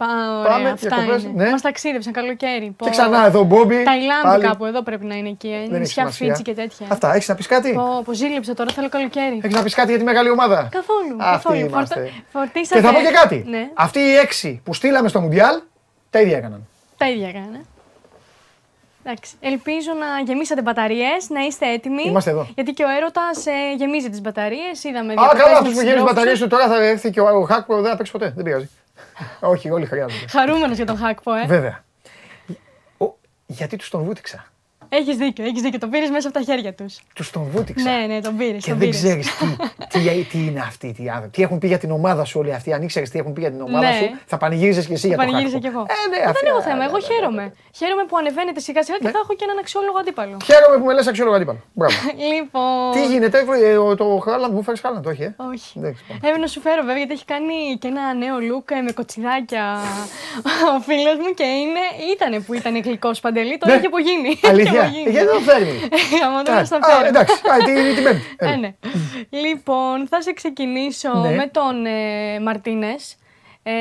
[0.07, 1.45] Πα, ωραία, Πάμε, αυτά διακοπές, είναι.
[1.45, 1.51] ναι.
[1.51, 2.77] Μας ταξίδεψαν καλοκαίρι.
[2.85, 3.83] Και ξανά εδώ ο Μπόμπι.
[3.83, 4.45] Ταϊλάνδη Πάλι.
[4.45, 5.49] κάπου εδώ πρέπει να είναι εκεί.
[5.49, 6.27] ε, Δεν έχει Νησιά σημασία.
[6.27, 6.87] Φίτσι και τέτοια.
[6.91, 9.41] Αυτά, έχεις να πεις κάτι; Πω, πω ζήλεψε τώρα, θέλω καλοκαίρι.
[9.43, 11.17] Έχεις να πεις κάτι για τη μεγάλη ομάδα; Καθόλου.
[11.19, 11.67] Αυτοί καθόλου.
[11.67, 11.95] είμαστε.
[11.95, 12.81] Φορτα- Φορτίσατε.
[12.81, 13.45] Και θα πω και κάτι.
[13.47, 15.61] Ναι, Αυτοί οι έξι που στείλαμε στο Μουντιάλ
[16.11, 16.67] τα ίδια έκαναν.
[16.97, 17.61] τα ίδια έκανα.
[19.05, 19.35] Εντάξει.
[19.41, 22.03] Ελπίζω να γεμίσατε μπαταρίες, να είστε έτοιμοι.
[22.07, 22.47] Είμαστε εδώ.
[22.55, 24.85] Γιατί και ο έρωτας ε, γεμίζει τις μπαταρίες.
[24.85, 26.45] Είδαμε Α, διακοπές καλά, με αυτός τους που γέμισε συντρόφους μπαταρίες του.
[26.49, 28.33] του τώρα θα έρθει και ο Χάκ που δεν θα παίξει ποτέ.
[28.37, 28.69] Δεν πειράζει.
[29.41, 30.27] Όχι, όλοι χρειάζονται.
[30.29, 31.47] Χαρούμενος για τον Χάκπο, ε.
[31.47, 31.85] Βέβαια.
[32.99, 33.15] Ο-
[33.47, 34.52] Γιατί τους τον βούτυξα;
[34.95, 35.79] Έχεις δίκιο, έχεις δίκιο.
[35.79, 36.99] Το πήρες μέσα από τα χέρια τους.
[37.15, 37.91] Τους τον βούτυξα.
[37.91, 38.65] Ναι, ναι, τον πήρες.
[38.65, 39.47] Και δεν ξέρεις τι,
[39.99, 41.31] τι, τι είναι αυτοί οι άνθρωποι.
[41.37, 42.73] Τι έχουν πει για την ομάδα σου όλοι αυτοί.
[42.73, 43.97] Αν ήξερες τι έχουν πει για την ομάδα Ναι.
[44.01, 45.69] σου, θα πανηγύριζες και εσύ για το Πανηγύριζα Χάκπο.
[45.69, 45.87] κι εγώ.
[45.89, 46.83] Ε, ναι, δεν αυτή- έχω θέμα.
[46.83, 47.45] ε, Εγώ ναι, ναι, χαίρομαι.
[47.79, 50.37] Χαίρομαι που ανεβαίνετε σιγά σιγά και θα έχω και έναν αξιόλογο αντίπαλο.
[50.49, 51.61] Χαίρομαι που με λες αξιόλογο αντίπαλο.
[51.79, 51.95] Μπράβο.
[52.33, 52.91] λοιπόν.
[52.95, 53.39] τι γίνεται,
[53.69, 55.71] ε, ο- το Χάλαντ μου φέρεις Χάλαντ, όχι, ε; Όχι.
[55.79, 56.19] Εντάξει, πάμε.
[56.23, 59.65] Έπρεπε να σου φέρω βέβαια γιατί έχει κάνει και ένα νέο look ε, με κοτσιδάκια
[60.77, 61.83] ο φίλος μου και είναι,
[62.15, 63.79] ήτανε που ήταν γλυκός παντελή, τώρα Ναι.
[63.79, 64.33] έχει απογίνει.
[64.53, 64.81] Αλήθεια.
[64.83, 65.11] Έχει απογίνει.
[65.11, 65.79] Γιατί δεν το φέρνει;
[66.27, 67.07] Άμα δεν Α, θα α, φέρω.
[67.07, 68.23] εντάξει, α, τι είναι την Πέμπτη.
[68.37, 68.57] Ε, Έλα.
[68.57, 68.75] ναι.
[69.31, 71.31] λοιπόν, θα σε ξεκινήσω Ναι.
[71.35, 73.17] με τον ε, Μαρτίνες.
[73.63, 73.73] Ε,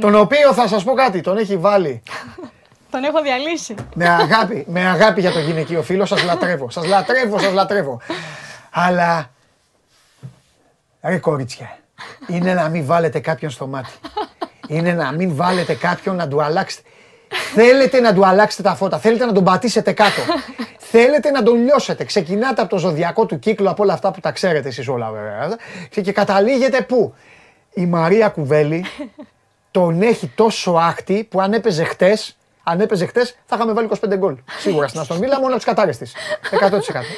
[0.00, 2.02] Τον οποίο θα σας πω κάτι, τον έχει βάλει
[2.90, 3.74] τον έχω διαλύσει.
[3.94, 6.70] με αγάπη, με αγάπη για το γυναικείο φίλο, σας λατρεύω.
[6.70, 8.00] Σας λατρεύω, σας λατρεύω.
[8.70, 9.30] Αλλά.
[11.02, 11.78] Ρε κορίτσια,
[12.26, 13.90] είναι να μην βάλετε κάποιον στο μάτι.
[14.68, 16.88] Είναι να μην βάλετε κάποιον να του αλλάξετε.
[17.54, 20.20] Θέλετε να του αλλάξετε τα φώτα, θέλετε να τον πατήσετε κάτω.
[20.92, 22.04] θέλετε να τον λιώσετε.
[22.04, 25.56] Ξεκινάτε από το ζωδιακό του κύκλο, από όλα αυτά που τα ξέρετε εσείς όλα βέβαια.
[25.90, 27.14] Και, και καταλήγετε πού;
[27.74, 28.84] Η Μαρία Κουβέλη
[29.70, 32.36] τον έχει τόσο άχτη που αν έπαιζε χτες,
[32.70, 34.36] αν έπαιζε χτες, θα είχαμε βάλει 25 γκολ.
[34.58, 36.10] Σίγουρα στην Αστον Βίλα, μόνο του κατάρε τη.
[36.50, 36.76] 100%.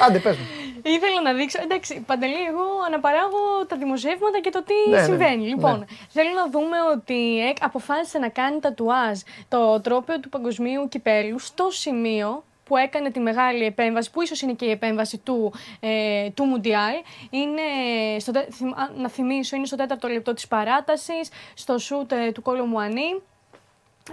[0.09, 0.47] Άντε, πες μου.
[0.85, 1.59] Ήθελα να δείξω.
[1.63, 3.39] Εντάξει, Παντελή, εγώ αναπαράγω
[3.69, 5.43] τα δημοσιεύματα και το τι Ναι, ναι, συμβαίνει.
[5.43, 5.49] ναι.
[5.49, 9.19] Λοιπόν, θέλω να δούμε ότι εκ- αποφάσισε να κάνει τατουάζ
[9.49, 14.53] το τρόπαιο του παγκοσμίου κυπέλου στο σημείο που έκανε τη μεγάλη επέμβαση, που ίσως είναι
[14.53, 16.95] και η επέμβαση του, ε, του Μουντιάλ.
[17.31, 17.63] Είναι,
[18.19, 22.33] στο, τε- θυμ- α, να θυμίσω, είναι στο τέταρτο λεπτό της παράτασης, στο σούτ ε,
[22.33, 23.23] του Κόλο Μουανί.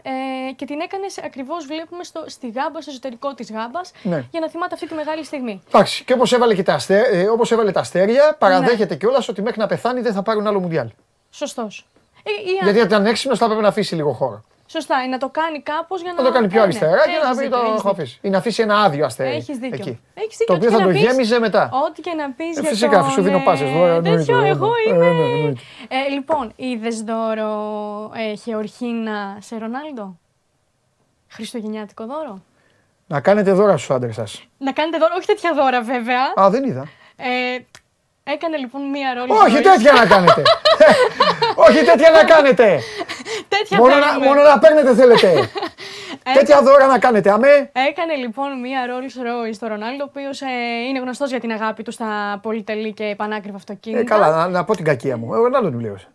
[0.01, 4.25] Ε, και την έκανες σε- ακριβώς βλέπουμε στο, στη γάμπα, στο εσωτερικό της γάμπας, Ναι.
[4.31, 5.61] για να θυμάται αυτή τη μεγάλη στιγμή.
[5.67, 6.99] Εντάξει, και όπως έβαλε, και τα αστε...
[7.11, 8.95] ε, όπως έβαλε τα αστέρια, παραδέχεται Ναι.
[8.95, 10.87] κιόλας ότι μέχρι να πεθάνει δεν θα πάρουν άλλο Μουντιάλ.
[11.31, 11.85] Σωστός.
[12.23, 14.43] Ε, ή- Γιατί ήταν έξυπνος, θα έπρεπε να αφήσει λίγο χώρο.
[14.71, 16.21] Σωστά, ε, να το κάνει κάπως για να.
[16.21, 16.63] Να το κάνει πιο Ε, ναι.
[16.67, 17.89] αριστερά και να Έχεις πει δίκιο, το έχεις έχω δίκιο.
[17.91, 18.19] αφήσει.
[18.21, 19.35] Ή να αφήσει ένα άδειο αστέρι.
[19.35, 19.75] Έχεις δίκιο.
[19.79, 19.99] Εκεί.
[20.13, 21.01] Έχεις δίκιο, Το οποίο ό,τι θα και το να πεις.
[21.11, 21.69] γέμιζε μετά.
[21.87, 24.33] Ό,τι και να πεις Ε, για φυσικά, τον, σου δίνω ε, πάσες, δώρα, εννοείται, τέτοιο,
[24.35, 24.55] εννοείται.
[24.55, 25.05] εγώ Ε, είμαι.
[25.11, 25.61] ναι, εννοείται.
[25.87, 27.51] Ε, λοιπόν, είδες δώρο
[28.31, 30.17] ε, Χεωρχίνα σε Ρονάλντο;
[31.29, 32.41] Χριστουγεννιάτικο δώρο;
[33.07, 34.43] Να κάνετε δώρα στους άντρες σας.
[34.57, 36.21] Να κάνετε δώρο, όχι τέτοια δώρα βέβαια.
[36.41, 36.87] Α, δεν είδα.
[37.15, 37.57] Ε,
[38.23, 39.31] έκανε λοιπόν μία ρόλη.
[39.31, 40.41] Όχι τέτοια να κάνετε.
[41.67, 42.79] Όχι τέτοια να κάνετε.
[43.59, 44.25] Τέτοια μόνο, να, θέλουμε.
[44.25, 45.49] μόνο να παίρνετε θέλετε.
[46.37, 47.29] τέτοια δώρα να κάνετε.
[47.31, 47.69] Αμέ.
[47.89, 50.41] Έκανε λοιπόν μία Rolls Royce στο Ρονάλντο, ο οποίος
[50.89, 54.01] είναι γνωστός για την αγάπη του στα πολυτελή και πανάκριβα αυτοκίνητα.
[54.01, 55.33] Ε, καλά, να, να πω την κακία μου.
[55.33, 56.07] Εγώ να τον πλήρωσε.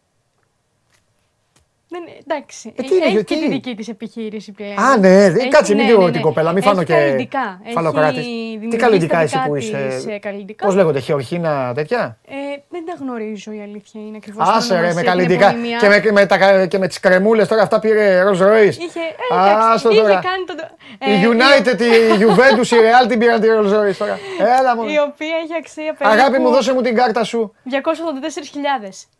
[1.94, 2.72] Δεν, εντάξει.
[2.76, 4.78] Ε, τι είναι, έχει γιατί; και τη δική της επιχείρηση πλέον.
[4.78, 6.10] Α, ναι, δε- Έχει- κάτσε, μην ναι, δω ναι, ναι.
[6.10, 7.60] την κοπέλα, μην Έχει φάνω και καλλιντικά.
[7.74, 8.18] φαλοκράτης.
[8.18, 10.66] Έχει Τι δημιουργήσει καλλιντικά τα εσύ δικά που της, είσαι; ε, καλλιντικά.
[10.66, 12.32] Πώς λέγονται, χεωρχίνα τέτοια; Ε,
[12.70, 14.48] δεν τα γνωρίζω η αλήθεια είναι ακριβώς.
[14.48, 15.54] Άσε ρε, με καλλιντικά.
[15.80, 18.76] Και με, και με, τα, και με τις κρεμούλες τώρα αυτά πήρε Rolls Royce.
[18.86, 19.00] Είχε,
[19.30, 20.14] ε, εντάξει, Άστο είχε τώρα.
[20.28, 20.54] κάνει το.
[20.98, 24.18] Η ε, United, η Juventus, η Real την πήραν τη Rolls Royce τώρα.
[24.60, 24.82] Έλα μου.
[24.82, 26.18] Η οποία έχει αξία περίπου.
[26.20, 27.54] Αγάπη μου, δώσε μου την κάρτα σου.
[27.70, 27.76] 284.000.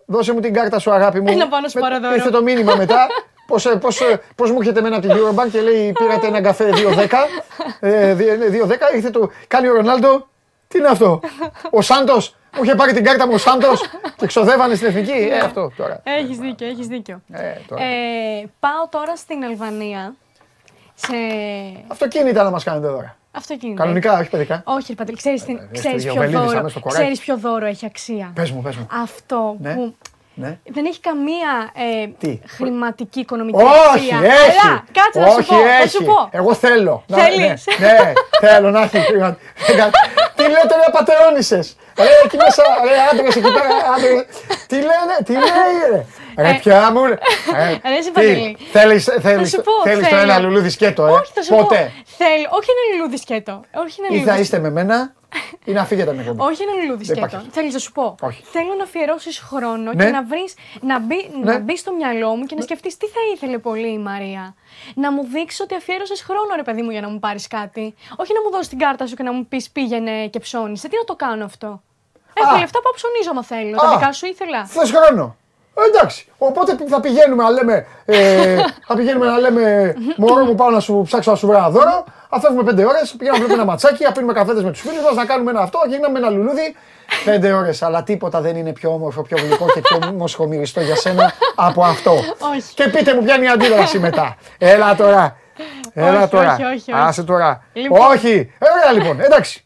[0.07, 1.37] Δώσε μου την κάρτα σου, αγάπη μου.
[1.37, 2.15] Να πάω να σου Με- πάρω δώρο.
[2.15, 3.07] Ήρθε το μήνυμα μετά.
[3.47, 6.41] Πώς, ε, πώς, ε, πώς μου έρχεται εμένα από την Eurobank και λέει πήρατε ένα
[6.41, 7.29] καφέ 2.10.
[7.81, 9.31] Ε, δι- ναι, 2.10 ήρθε το.
[9.47, 10.27] Κάνει ο Ρονάλντο.
[10.69, 11.21] Τι είναι αυτό;
[11.71, 12.37] Ο Σάντος.
[12.57, 13.81] Μου είχε πάρει την κάρτα μου ο Σάντος
[14.17, 15.29] και ξοδεύανε στην εθνική.
[15.33, 16.01] Ε, αυτό τώρα.
[16.03, 17.21] Έχεις δίκιο, έχεις δίκιο.
[17.33, 17.83] Ε, τώρα.
[17.83, 20.15] Ε, πάω τώρα στην Αλβανία.
[20.95, 21.15] Σε
[21.89, 23.17] Αυτοκίνητα να μας κάνετε τώρα.
[23.35, 23.81] Αυτοκίνητο.
[23.83, 24.63] Κανονικά, όχι παιδικά.
[24.65, 27.01] Όχι, ρε Παντελή, ξέρεις, τι- Ε, ξέρεις, στο ποιο Γιοβελίδης, δώρο, άμεσα στο κοράκι.
[27.03, 28.31] ξέρεις ποιο δώρο έχει αξία.
[28.35, 28.87] Πες μου, πες μου.
[29.03, 29.75] Αυτό Ναι.
[29.75, 29.95] που
[30.35, 30.59] Ναι.
[30.65, 31.71] δεν έχει καμία
[32.03, 34.19] ε, Τι; χρηματική οικονομική Όχι, αξία.
[34.31, 34.67] έχει.
[34.67, 35.89] Αλλά, κάτσε να Όχι, σου πω, θα έχει.
[35.89, 36.29] σου πω.
[36.31, 37.05] Εγώ θέλω.
[37.07, 38.13] Να- Θέλεις; Ναι, ναι,
[38.49, 38.99] θέλω να έχει.
[38.99, 39.37] χρήμα.
[40.37, 41.77] Τι λέτε ρε πατεώνισσες.
[41.97, 44.25] Ρε εκεί μέσα, ρε άντρες εκεί πέρα, άντρες.
[44.67, 46.05] Τι λένε, τι λέει ρε.
[46.43, 47.05] Ρε Ε, πια μου.
[47.07, 47.13] ρε.
[47.13, 48.57] Ε, ρε, εσύ, τι, Παντελή.
[48.73, 50.21] Θέλεις, θέλεις, σου πω, θέλεις το θέλω.
[50.23, 51.65] ένα λουλούδι σκέτο, ε; Όχι, θα σου Πότε.
[51.65, 52.13] πω.
[52.25, 53.61] Θέλω, όχι ένα λουλούδι σκέτο.
[53.85, 55.13] Όχι ένα Ή λουλούδι θα είστε με μένα;
[55.65, 56.43] Ή να φύγετε με εκπομπή.
[56.43, 57.27] Όχι ένα λουλούδι Δεν σκέτο.
[57.27, 57.49] υπάρχει.
[57.51, 58.15] Θέλει να σου πω.
[58.21, 58.43] Όχι.
[58.43, 60.05] Θέλω να αφιερώσεις χρόνο Ναι.
[60.05, 61.53] και να βρεις να μπει, Ναι.
[61.53, 64.55] να μπει στο μυαλό μου και να σκεφτείς τι θα ήθελε πολύ η Μαρία.
[64.95, 67.95] Να μου δείξει ότι αφιέρωσες χρόνο, ρε παιδί μου, για να μου πάρεις κάτι.
[68.17, 70.89] Όχι να μου δώσεις την κάρτα σου και να μου πεις πήγαινε και ψώνισε.
[70.89, 71.83] Τι να το κάνω αυτό;
[72.35, 72.59] Έχω Α.
[72.59, 73.77] λεφτά που ψωνίζω, άμα θέλω.
[73.77, 73.81] Α.
[73.91, 74.65] Τα δικά σου ήθελα.
[74.67, 75.37] Θες χρόνο.
[75.75, 76.27] Ε, εντάξει.
[76.39, 78.57] Οπότε θα πηγαίνουμε να λέμε, ε,
[78.89, 82.05] θα πηγαίνουμε να λέμε Μωρό μου πάω να σου ψάξω να σου βρω ένα δώρο.
[82.31, 85.03] Θα φεύγουμε πέντε ώρες, πηγαίνουμε να βλέπουμε ένα ματσάκι, να πίνουμε καφέδες με τους φίλους
[85.03, 86.75] μας, να κάνουμε ένα αυτό, γίναμε ένα λουλούδι.
[87.25, 87.83] Πέντε ώρες.
[87.83, 92.13] Αλλά τίποτα δεν είναι πιο όμορφο, πιο γλυκό και πιο μοσχομυριστό για σένα από αυτό.
[92.57, 92.75] Όχι.
[92.75, 94.37] Και πείτε μου ποια είναι η αντίδραση μετά.
[94.59, 95.37] Έλα τώρα.
[95.93, 96.53] Έλα Όχι, τώρα.
[96.53, 96.93] όχι, όχι, όχι.
[96.93, 97.65] Άσε τώρα.
[97.73, 98.01] Λοιπόν.
[98.01, 98.53] Όχι.
[98.59, 99.21] Ε, Ωραία λοιπόν.
[99.21, 99.65] Εντάξει.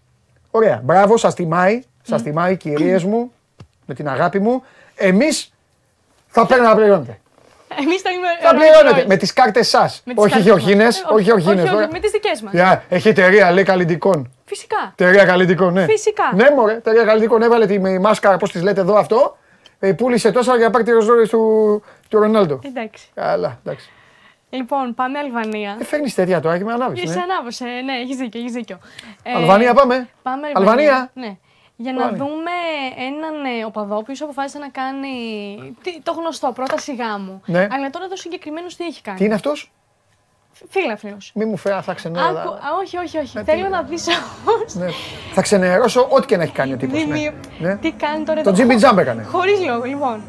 [0.51, 0.81] Ωραία.
[0.85, 1.83] Μπράβο, σας τιμάει.
[2.03, 3.33] Σας τιμάει, κυρίες μου,
[3.87, 4.63] με την αγάπη μου.
[4.95, 5.53] Εμείς
[6.41, 7.19] θα παίρνουμε να πληρώνετε.
[7.81, 8.27] Εμείς θέλουμε.
[8.43, 10.03] Θα πληρώνετε με τις κάρτες σας.
[10.05, 10.85] Με τις Όχι κάρτες γεωργίνε.
[10.85, 10.99] μας.
[11.01, 11.63] Ε, Όχι γεωργίνε.
[11.63, 12.53] όχι, όχι, με τις δικές μας.
[12.57, 14.31] Yeah, έχει εταιρεία, λέει καλλιτικών.
[14.45, 14.77] Φυσικά.
[14.93, 15.85] Εταιρεία καλλιτικών, ναι.
[15.85, 16.23] Φυσικά.
[16.35, 19.37] Ναι, μωρέ, εταιρεία καλλιτικών έβαλε τη με- μάσκα, πώς τη λέτε εδώ αυτό.
[19.79, 22.59] Ε, πούλησε τόσα για να πάρει τη ροζόρε του, του Ρονάλντο.
[22.65, 23.09] Εντάξει.
[23.15, 23.91] Καλά, εντάξει.
[24.51, 25.77] Λοιπόν, πάμε Αλβανία.
[25.81, 27.01] Ε, φέρνεις τέτοια τώρα και με ανάβεις.
[27.11, 27.23] Σε Ναι.
[27.23, 28.79] ανάβωσε, ναι, έχεις δίκιο, έχεις δίκιο.
[29.23, 30.09] Ε, Αλβανία πάμε.
[30.23, 31.11] Πάμε Αλβανία.
[31.15, 31.37] Ναι.
[31.81, 32.25] Για να Αλβανία.
[32.25, 32.51] δούμε
[33.09, 35.09] έναν ε, οπαδό που αποφάσισε να κάνει
[35.83, 37.43] τι- το γνωστό, πρόταση γάμου.
[37.47, 37.59] Ναι.
[37.71, 39.73] Αλλά τώρα εδώ συγκεκριμένος τι έχει κάνει; Τι είναι αυτός,
[40.69, 41.33] Φίλαφλος.
[41.35, 42.27] μη μου φέρει αυτά ξενέρα.
[42.29, 43.39] Άκου, α, όχι, όχι, όχι.
[43.39, 44.07] Ε, τι Θέλω είναι; να δεις
[44.47, 44.87] όμως Ναι.
[45.33, 46.99] Θα ξενερώσω ό,τι και να έχει κάνει ο τύπος.
[46.99, 47.15] Ναι.
[47.15, 47.77] Δημιου- Ναι.
[47.77, 48.65] τι κάνει τώρα Το εδώ.
[48.65, 49.23] Jimmy Jump έκανε.
[49.23, 50.23] Χωρίς λόγο, λοιπόν.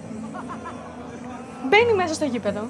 [1.70, 2.62] Μπαίνει μέσα στο γήπεδο,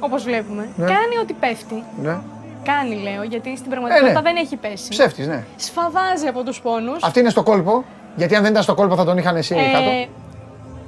[0.00, 0.68] όπως βλέπουμε.
[0.76, 0.86] Ναι.
[0.86, 1.84] Κάνει ό,τι πέφτει.
[2.02, 2.18] Ναι.
[2.64, 4.20] Κάνει, λέω, γιατί στην πραγματικότητα ναι.
[4.20, 4.88] δεν έχει πέσει.
[4.88, 5.44] Ψεύτης, ναι.
[5.56, 7.02] Σφαδάζει από τους πόνους.
[7.02, 7.84] Αυτή είναι στο κόλπο.
[8.16, 10.12] Γιατί αν δεν ήταν στο κόλπο θα τον είχαν εσύ Ε, κάτω.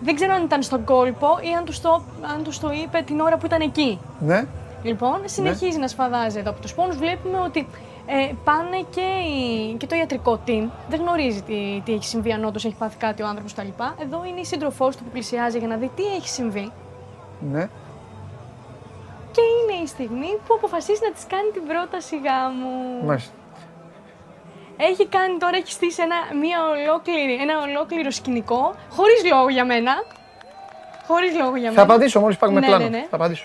[0.01, 2.03] δεν ξέρω αν ήταν στον κόλπο ή αν τους το,
[2.35, 3.99] αν τους το είπε την ώρα που ήταν εκεί.
[4.19, 4.45] Ναι.
[4.83, 6.97] Λοιπόν, συνεχίζει να σφαδάζει εδώ από τους πόνους.
[6.97, 7.67] Βλέπουμε ότι
[8.07, 10.69] ε, πάνε και, η- και το ιατρικό team.
[10.89, 13.69] Δεν γνωρίζει τι, τι έχει συμβεί, αν όντως έχει πάθει κάτι ο άνθρωπος κτλ.
[14.03, 16.71] Εδώ είναι η σύντροφός του που πλησιάζει για να δει τι έχει συμβεί.
[17.53, 17.69] ναι.
[19.33, 23.07] Και είναι η στιγμή που αποφασίζει να της κάνει την πρόταση γάμου.
[23.07, 23.33] Μάλιστα.
[24.77, 29.93] Έχει κάνει τώρα, έχει στήσει ένα, μια ολόκληρη, ένα ολόκληρο σκηνικό, χωρίς λόγο για μένα.
[31.07, 31.73] Χωρίς λόγο για μένα.
[31.73, 32.83] Θα απαντήσω μόλις πάρουμε Ναι, πλάνο.
[32.85, 33.07] ναι, ναι.
[33.11, 33.45] Θα απαντήσω.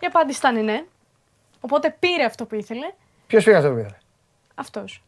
[0.00, 0.84] Η απάντηση ήταν ναι.
[1.60, 2.86] Οπότε πήρε αυτό που ήθελε.
[3.26, 3.96] Ποιος πήρε αυτό που ήθελε;
[4.54, 5.02] Αυτός.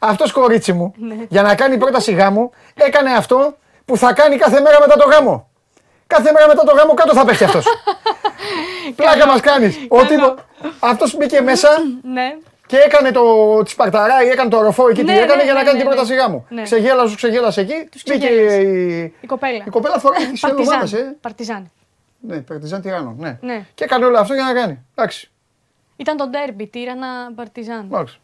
[0.00, 1.14] Αυτός κορίτσι μου, Ναι.
[1.28, 5.48] για να κάνει πρόταση γάμου, έκανε αυτό που θα κάνει κάθε μέρα μετά το γάμο.
[6.06, 7.64] Κάθε μέρα μετά το γάμο κάτω θα πέφτει αυτός.
[8.96, 9.76] Πλάκα μας κάνεις.
[9.88, 10.34] Ο τύπο.
[10.80, 11.68] Αυτός μπήκε μέσα
[12.02, 12.36] Ναι.
[12.70, 15.52] Και έκανε το τη Σπαρταρά ή έκανε το ροφό εκεί Ναι, τι έκανε ναι, για
[15.52, 16.20] να ναι, κάνει ναι, την πρόταση ναι.
[16.20, 16.46] γάμου.
[16.48, 16.62] Ναι.
[16.62, 17.74] Ξεγέλασε, ξεγέλασε εκεί.
[18.06, 18.60] Μπήκε ξεγέλασε.
[18.60, 19.64] η, Η κοπέλα.
[19.66, 20.70] η κοπέλα φοράει τη ομάδα.
[20.78, 21.00] Παρτιζάν.
[21.06, 21.16] Ε.
[21.20, 21.70] Παρτιζάν.
[22.20, 23.14] Ναι, Παρτιζάν Τυράννο.
[23.18, 23.38] Ναι.
[23.40, 23.66] Ναι.
[23.74, 24.84] Και έκανε όλο αυτό για να κάνει.
[24.94, 25.30] Εντάξει.
[25.96, 27.86] Ήταν το ντέρμπι, τύρανα Παρτιζάν.
[27.90, 28.18] μάλιστα.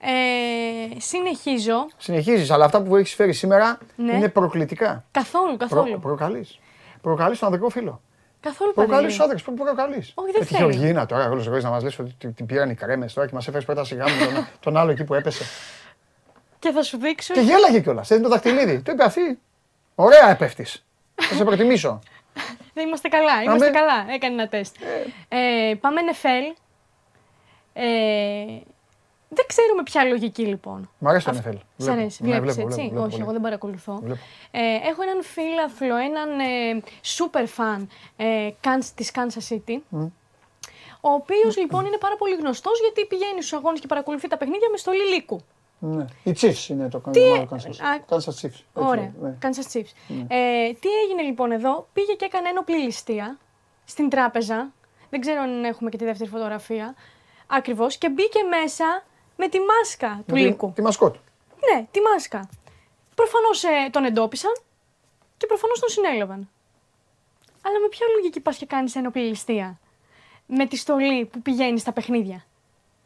[0.00, 1.86] Ε, συνεχίζω.
[1.96, 4.12] Συνεχίζεις, αλλά αυτά που έχεις φέρει σήμερα Ναι.
[4.12, 5.04] είναι προκλητικά.
[5.10, 5.98] Καθόλου, καθόλου.
[6.00, 6.58] Προκαλείς.
[7.02, 8.00] Προκαλείς τον ανδρικό φίλο.
[8.40, 9.16] Καθόλου Προκαλεί Παντελή.
[9.18, 9.64] του άντρε.
[9.64, 9.96] Προκαλεί.
[9.96, 10.68] Όχι, δεν Με τη θέλω.
[10.70, 13.34] Γεωργίνα τώρα, όλος ο να μας λες ότι την- την πήραν οι κρέμες τώρα και
[13.34, 15.44] μας έφερε πρόταση γάμου τον, τον άλλο εκεί που έπεσε.
[16.58, 17.34] Και θα σου δείξω.
[17.34, 18.10] και γέλαγε κιόλας.
[18.10, 18.80] Έδινε το δαχτυλίδι.
[18.80, 19.38] Του είπε αυτή.
[19.94, 20.66] Ωραία έπεφτει.
[21.14, 21.98] Θα σε προτιμήσω.
[22.74, 23.78] Δεν είμαστε καλά, είμαστε Αμέ.
[23.78, 24.06] καλά.
[24.14, 24.76] Έκανε ένα τεστ.
[25.28, 26.56] Ε, πάμε NFL.
[29.30, 30.90] Ε, δεν ξέρουμε ποια λογική λοιπόν.
[30.98, 31.52] Μ' αρέσει το NFL.
[31.76, 31.92] Σ' Βλέπω.
[31.98, 33.22] αρέσει, Ναι, βλέπεις βλέπω, έτσι; βλέπω, βλέπω Όχι, πολύ.
[33.22, 33.98] εγώ δεν παρακολουθώ.
[34.02, 34.20] Βλέπω.
[34.50, 34.60] Ε,
[34.90, 36.82] έχω έναν φίλαθλο, έναν ε,
[37.16, 37.86] super fan
[38.16, 39.78] ε, Kans- της Kansas City.
[41.00, 44.68] Ο οποίος λοιπόν είναι πάρα πολύ γνωστός γιατί πηγαίνει στους αγώνες και παρακολουθεί τα παιχνίδια
[44.70, 45.40] με στολή λύκου.
[45.80, 46.04] Ναι.
[46.22, 47.76] Οι Chiefs είναι το Τι- μάλλον Kansas.
[47.80, 48.42] Α, Kansas Chiefs.
[48.42, 49.12] Έτσι, Ωραία.
[49.20, 49.36] ναι.
[49.42, 49.92] Kansas Chiefs.
[50.28, 53.38] Ε, τι έγινε λοιπόν εδώ, πήγε και έκανε ένοπλη ληστεία
[53.84, 54.72] στην τράπεζα.
[55.10, 56.94] Δεν ξέρω αν έχουμε και τη δεύτερη φωτογραφία.
[57.46, 57.96] Ακριβώς.
[57.96, 59.04] Και μπήκε μέσα
[59.40, 60.72] με τη μάσκα του Με τη- λύκου.
[60.74, 61.14] Τη μασκότ.
[61.74, 62.48] Ναι, τη μάσκα.
[63.14, 64.52] Προφανώς τον εντόπισαν
[65.36, 66.48] και προφανώς τον συνέλαβαν.
[67.66, 69.78] Αλλά με ποια λογική πας και κάνεις ένοπλη ληστεία.
[70.46, 72.44] Με τη στολή που πηγαίνεις στα παιχνίδια;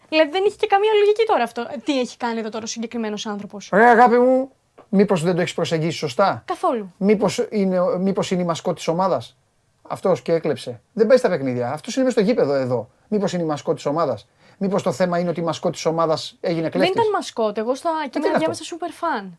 [0.09, 1.61] Δηλαδή δεν έχει και καμία λογική τώρα αυτό.
[1.61, 4.51] Ε, Τι έχει κάνει εδώ τώρα ο συγκεκριμένος άνθρωπος; Ρε αγάπη μου,
[4.89, 6.93] μήπως δεν το έχεις προσεγγίσει σωστά; Καθόλου.
[6.99, 9.37] Μήπως είναι, μήπως είναι η μασκό της ομάδας;
[9.83, 10.81] Αυτός και έκλεψε.
[10.93, 11.73] Δεν παίζει τα παιχνίδια.
[11.73, 12.91] Αυτός είναι μέσα στο γήπεδο εδώ.
[13.09, 14.29] Μήπως είναι η μασκό της ομάδας;
[14.65, 17.59] Μήπως το θέμα είναι ότι η μασκό της ομάδας έγινε Δεν κλέφτης; ήταν μασκότ.
[17.59, 19.31] Εγώ στα είναι κείμενα αυτό; διάβασα super fan.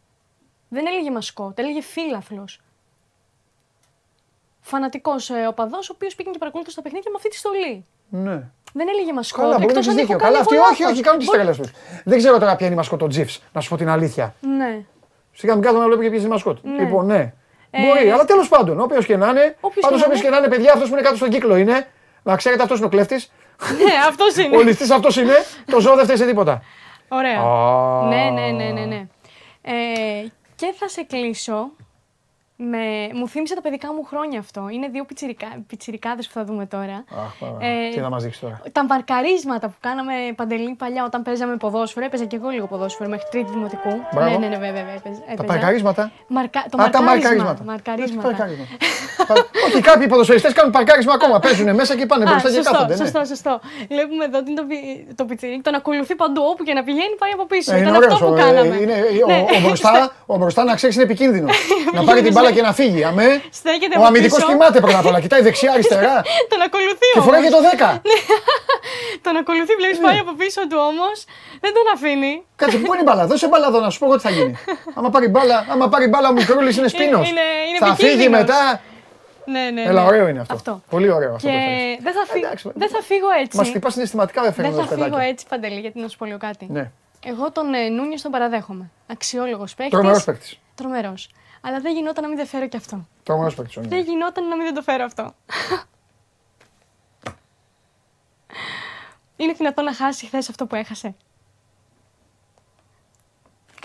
[0.69, 2.61] Δεν έλεγε μασκότ, έλεγε φίλαθλος.
[4.61, 7.85] Φανατικός ε, οπαδό, ο οποίος πήγαινε και παρακολούθησε τα παιχνίδια με αυτή τη στολή.
[8.09, 8.49] Ναι.
[8.73, 9.43] Δεν έλεγε μασκότ.
[9.43, 10.17] Καλά, μπορεί να εκτός έχει αν έχω δίκιο.
[10.17, 10.93] κάνει Καλά, αυτοί εγώ όχι, λάθος.
[10.95, 11.71] όχι, κάνουν τις Μπορεί- τρέλες τους.
[12.03, 14.35] Δεν ξέρω τώρα ποια είναι η μασκό των Τζιφς, να σου πω την αλήθεια.
[14.57, 14.85] Ναι.
[15.33, 16.57] Σιγά μην κάθομαι να βλέπω και ποιε είναι η μασκότ.
[16.63, 16.83] Ναι.
[16.83, 17.33] Λοιπόν, ναι.
[17.71, 19.55] Ε, Μπορεί, αλλά τέλος πάντων, όποιος και να είναι.
[19.59, 21.55] Όποιος Πάντως, και να όποιος και να είναι, παιδιά, αυτός που είναι κάτω στον κύκλο
[21.55, 21.87] είναι.
[22.23, 23.31] Να ξέρετε, αυτός είναι ο κλέφτης.
[23.77, 24.57] Ναι, αυτός είναι.
[24.57, 25.33] Ο ληστή αυτός είναι.
[25.65, 26.63] Το ζώο δεν φταίει σε τίποτα.
[27.07, 27.39] Ωραία.
[27.39, 28.07] Α.
[28.07, 28.85] Ναι, ναι, ναι, ναι.
[28.85, 29.07] ναι.
[29.61, 29.73] Ε,
[30.55, 31.71] και θα σε κλείσω.
[32.55, 32.77] Με...
[33.13, 34.67] Μου θύμισε τα παιδικά μου χρόνια αυτό.
[34.71, 35.47] Είναι δύο πιτσιρικα...
[35.67, 37.03] πιτσιρικάδες που θα δούμε τώρα.
[37.23, 37.57] Αχ, πάρα.
[37.59, 42.05] Ε, Τι να μας δείξεις τώρα; Τα μαρκαρίσματα που κάναμε παντελή παλιά όταν παίζαμε ποδόσφαιρο.
[42.05, 43.89] Έπαιζα και εγώ λίγο ποδόσφαιρο μέχρι τρίτη δημοτικού.
[44.13, 44.29] Μπράβο.
[44.29, 44.71] Ναι, ναι, ναι, βέβαια.
[44.73, 45.21] βέβαια έπαιζα.
[45.35, 46.65] Τα παρκαρίσματα; Μαρκα...
[46.69, 47.43] Το Α, τα μαρκάρισμα.
[47.43, 47.63] μαρκαρίσματα.
[47.63, 48.27] Μαρκαρίσματα.
[48.27, 48.65] Παρκάρισμα.
[49.27, 51.39] Πα- Όχι, κάποιοι ποδοσφαιριστές κάνουν παρκάρισμα ακόμα.
[51.39, 52.93] Παίζουν μέσα και πάνε Α, μπροστά και σωστό, κάθονται.
[52.95, 52.99] ναι.
[53.03, 53.59] σωστό, σωστό.
[53.87, 56.41] Βλέπουμε εδώ ότι είναι το, πι- το πιτσιρίκι, τον ακολουθεί παντού.
[56.51, 57.73] Όπου και να πηγαίνει, πάει από πίσω.
[57.73, 58.29] Ε, Ήταν Είναι αυτό ωραίο.
[58.29, 58.75] που κάναμε.
[59.23, 59.45] Ο, Ναι.
[59.57, 61.47] ο, μπροστά, ο μπροστά να ξέρεις είναι επικίνδυνο.
[61.95, 63.03] να πάρει την μπάλα και να φύγει.
[63.03, 63.41] Αμέ.
[63.59, 64.47] Στέκεται Ο από αμυντικός πίσω.
[64.51, 65.19] κοιμάται πρώτα απ' όλα.
[65.21, 66.13] Κοιτάει δεξιά-αριστερά.
[66.51, 67.69] Τον ακολουθεί και φοράει και όμως.
[67.71, 67.99] το 10.
[69.25, 70.05] Τον ακολουθεί, βλέπεις Ναι.
[70.07, 71.25] πάει από πίσω του όμως.
[71.63, 72.33] Δεν τον αφήνει.
[72.55, 73.25] Κάτσε, πού είναι η μπάλα.
[73.27, 74.53] Δώσε μπάλα εδώ να σου πω εγώ τι θα γίνει.
[74.97, 77.29] άμα πάρει μπάλα, άμα πάρει μπάλα ο μικρούλη είναι σπίνος.
[77.29, 78.39] είναι- είναι θα φύγει επικίνδυνος.
[78.39, 78.81] μετά.
[79.45, 79.81] Ναι, ναι.
[79.81, 80.07] Έλα, ναι.
[80.07, 80.53] ωραίο είναι αυτό.
[80.53, 80.81] Αυτό.
[80.89, 81.47] Πολύ ωραίο αυτό.
[81.47, 81.97] Και που έφερες.
[82.03, 82.39] δεν θα, φύ...
[82.39, 83.57] Εντάξει, δεν θα φύγω έτσι.
[83.57, 85.29] Μας χτυπάς συναισθηματικά δεν δεν φέρνει θα το φύγω παιδάκι.
[85.29, 86.67] έτσι, Παντελή, γιατί να σου πω λίγο κάτι.
[86.69, 86.91] Ναι.
[87.25, 88.89] Εγώ τον ε, Νούνιο τον παραδέχομαι.
[89.07, 89.93] Αξιόλογος παίκτης.
[89.97, 90.59] Τρομερός παίκτης.
[90.75, 91.29] Τρομερός.
[91.65, 93.07] Αλλά δεν γινόταν να μην δεν φέρω και αυτό.
[93.23, 93.79] Τρομερό παίκτη.
[93.79, 95.33] Δεν γινόταν να μην δεν το φέρω αυτό.
[99.35, 101.15] Είναι δυνατόν να χάσει χθες αυτό που έχασε;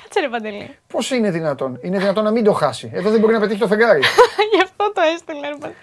[0.02, 0.78] Κάτσε ρε Παντελή.
[0.86, 3.66] Πώς είναι δυνατόν; Είναι δυνατόν να μην το χάσει; Εδώ δεν μπορεί να πετύχει το
[3.66, 4.00] φεγγάρι.
[4.55, 5.48] Γι' αυτό το έστειλα.
[5.48, 5.76] ρε Παντελή.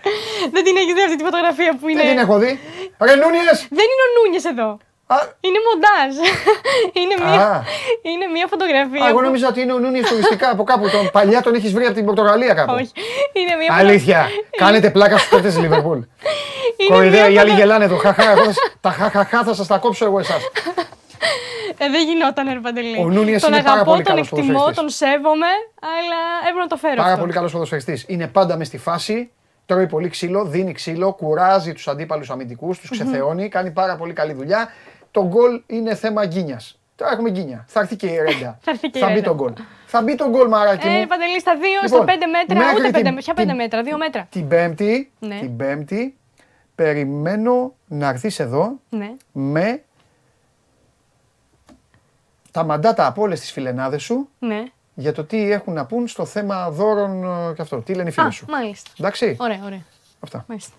[0.52, 2.02] Δεν την έχεις δει αυτή τη φωτογραφία που είναι.
[2.02, 2.60] Δεν την έχω δει.
[3.00, 3.68] Ρε Νούνιες!
[3.70, 4.78] Δεν είναι ο Νούνιες εδώ.
[5.08, 6.14] Α, Είναι μοντάζ.
[7.02, 7.30] είναι, Α.
[7.30, 7.64] μία,
[8.02, 9.04] είναι μία φωτογραφία.
[9.04, 10.90] Α, εγώ που- νόμιζα ότι είναι ο Νούνιες τουριστικά από κάπου.
[10.90, 12.74] Τον παλιά τον έχεις βρει από την Πορτογαλία κάπου.
[12.74, 12.92] Όχι.
[13.34, 14.28] Είναι μία Αλήθεια.
[14.58, 15.98] Κάνετε πλάκα στους παίκτες της Λιβερπούλ.
[16.78, 17.98] Είναι Κοροϊδέα, μία οι άλλοι φωτο- γελάνε εδώ.
[17.98, 20.42] Χαχά, εγώ θα σ- τα χαχαχά θα σας τα κόψω εγώ εσάς.
[21.78, 22.98] Ε, δεν γινόταν, ρε Παντελή.
[23.00, 25.00] Ο Νούνιες τον είναι πάρα αγαπώ, πολύ τον καλός εκτιμώ, ποδοσφαιριστής.
[25.00, 25.48] τον σέβομαι,
[25.82, 27.20] αλλά έπρεπε να το φέρω Πάρα αυτό.
[27.20, 28.06] πολύ καλός ποδοσφαιριστής.
[28.08, 29.32] Είναι πάντα μες στη φάση.
[29.66, 34.34] Τρώει πολύ ξύλο, δίνει ξύλο, κουράζει τους αντίπαλους αμυντικούς, τους ξεθεώνει, κάνει πάρα πολύ καλή
[34.34, 34.70] δουλειά.
[35.16, 36.80] Το γκολ είναι θέμα γκίνιας.
[36.96, 37.66] Τώρα έχουμε γκίνια.
[37.68, 38.58] Θα έρθει και η ρέντα.
[38.64, 39.28] Θα έρθει και η θα μπει ρέντα.
[39.28, 39.54] το γκολ.
[39.86, 41.08] Θα μπει το γκολ, μαράκι Ε, μου.
[41.08, 43.84] Παντελή, στα δύο, Λοιπόν, στα πέντε μέτρα, μέχρι ούτε πέντε, την- ποια πέντε την- μέτρα,
[43.84, 44.28] δύο μέτρα.
[44.30, 45.40] Την Πέμπτη, Ναι.
[45.40, 46.18] την Πέμπτη
[46.76, 49.12] περιμένω να έρθεις εδώ Ναι.
[49.32, 49.84] με
[52.52, 54.64] τα μαντάτα από όλες τις φιλενάδες σου Ναι.
[54.94, 57.78] για το τι έχουν να πούν στο θέμα δώρων ε, και αυτό.
[57.82, 58.46] Τι λένε οι φίλε Α, σου.
[58.50, 58.92] μάλιστα.
[59.00, 59.36] Εντάξει.
[59.40, 59.82] Ωραία, ωραία.
[60.20, 60.46] Αυτά.
[60.48, 60.74] Μάλιστα.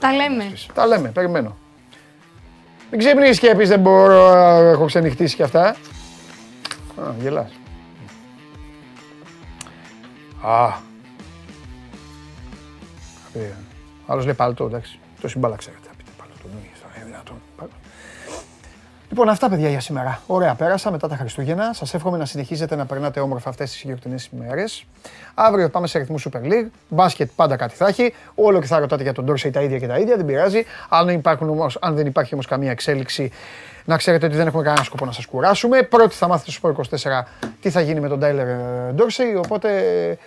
[0.00, 0.52] Τα λέμε.
[0.74, 1.56] Τα λέμε, περιμένω.
[2.90, 5.64] Μην ξυπνήσεις και πεις δεν μπορώ, ε, έχω ξενυχτήσει και αυτά.
[5.66, 7.50] Α, γελάς.
[10.42, 10.66] Α.
[13.34, 13.52] Ε,
[14.06, 14.98] Άλλος λέει παλτό, εντάξει.
[15.20, 15.56] Το συμπάλα
[19.10, 20.20] Λοιπόν, αυτά παιδιά για σήμερα.
[20.26, 21.72] Ωραία, πέρασα μετά τα Χριστούγεννα.
[21.72, 24.84] Σας εύχομαι να συνεχίζετε να περνάτε όμορφα αυτές τις γιορτινέ ημέρες.
[25.34, 26.68] Αύριο πάμε σε ρυθμούς Super League.
[26.88, 28.14] Μπάσκετ πάντα κάτι θα έχει.
[28.34, 30.16] Όλο και θα ρωτάτε για τον Dorsey τα ίδια και τα ίδια.
[30.16, 30.64] Δεν πειράζει.
[30.88, 33.30] Αν, δεν υπάρχουν όμως, αν δεν υπάρχει όμως καμία εξέλιξη,
[33.84, 35.82] να ξέρετε ότι δεν έχουμε κανένα σκοπό να σας κουράσουμε.
[35.82, 37.22] Πρώτοι θα μάθετε στο 24
[37.60, 39.42] τι θα γίνει με τον Tyler Dorsey.
[39.44, 39.70] Οπότε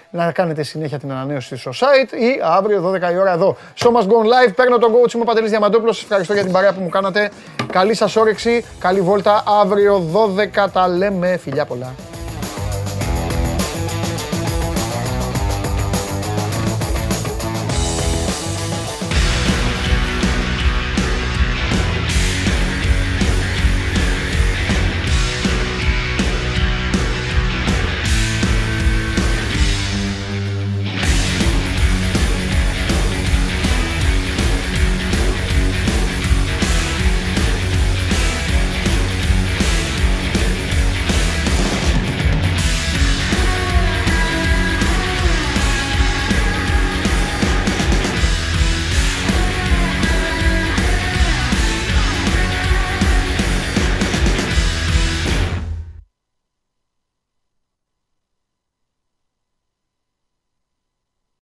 [0.09, 3.57] να κάνετε συνέχεια την ανανέωση στο site ή αύριο 12 η ώρα εδώ.
[3.77, 4.53] So must go on live.
[4.55, 5.95] Παίρνω τον coach μου Παντελής Διαμαντόπουλος.
[5.95, 7.31] Σας ευχαριστώ για την παρέα που μου κάνατε.
[7.71, 8.65] Καλή σας όρεξη.
[8.79, 9.43] Καλή βόλτα.
[9.61, 11.37] Αύριο 12 τα λέμε.
[11.37, 11.93] Φιλιά πολλά.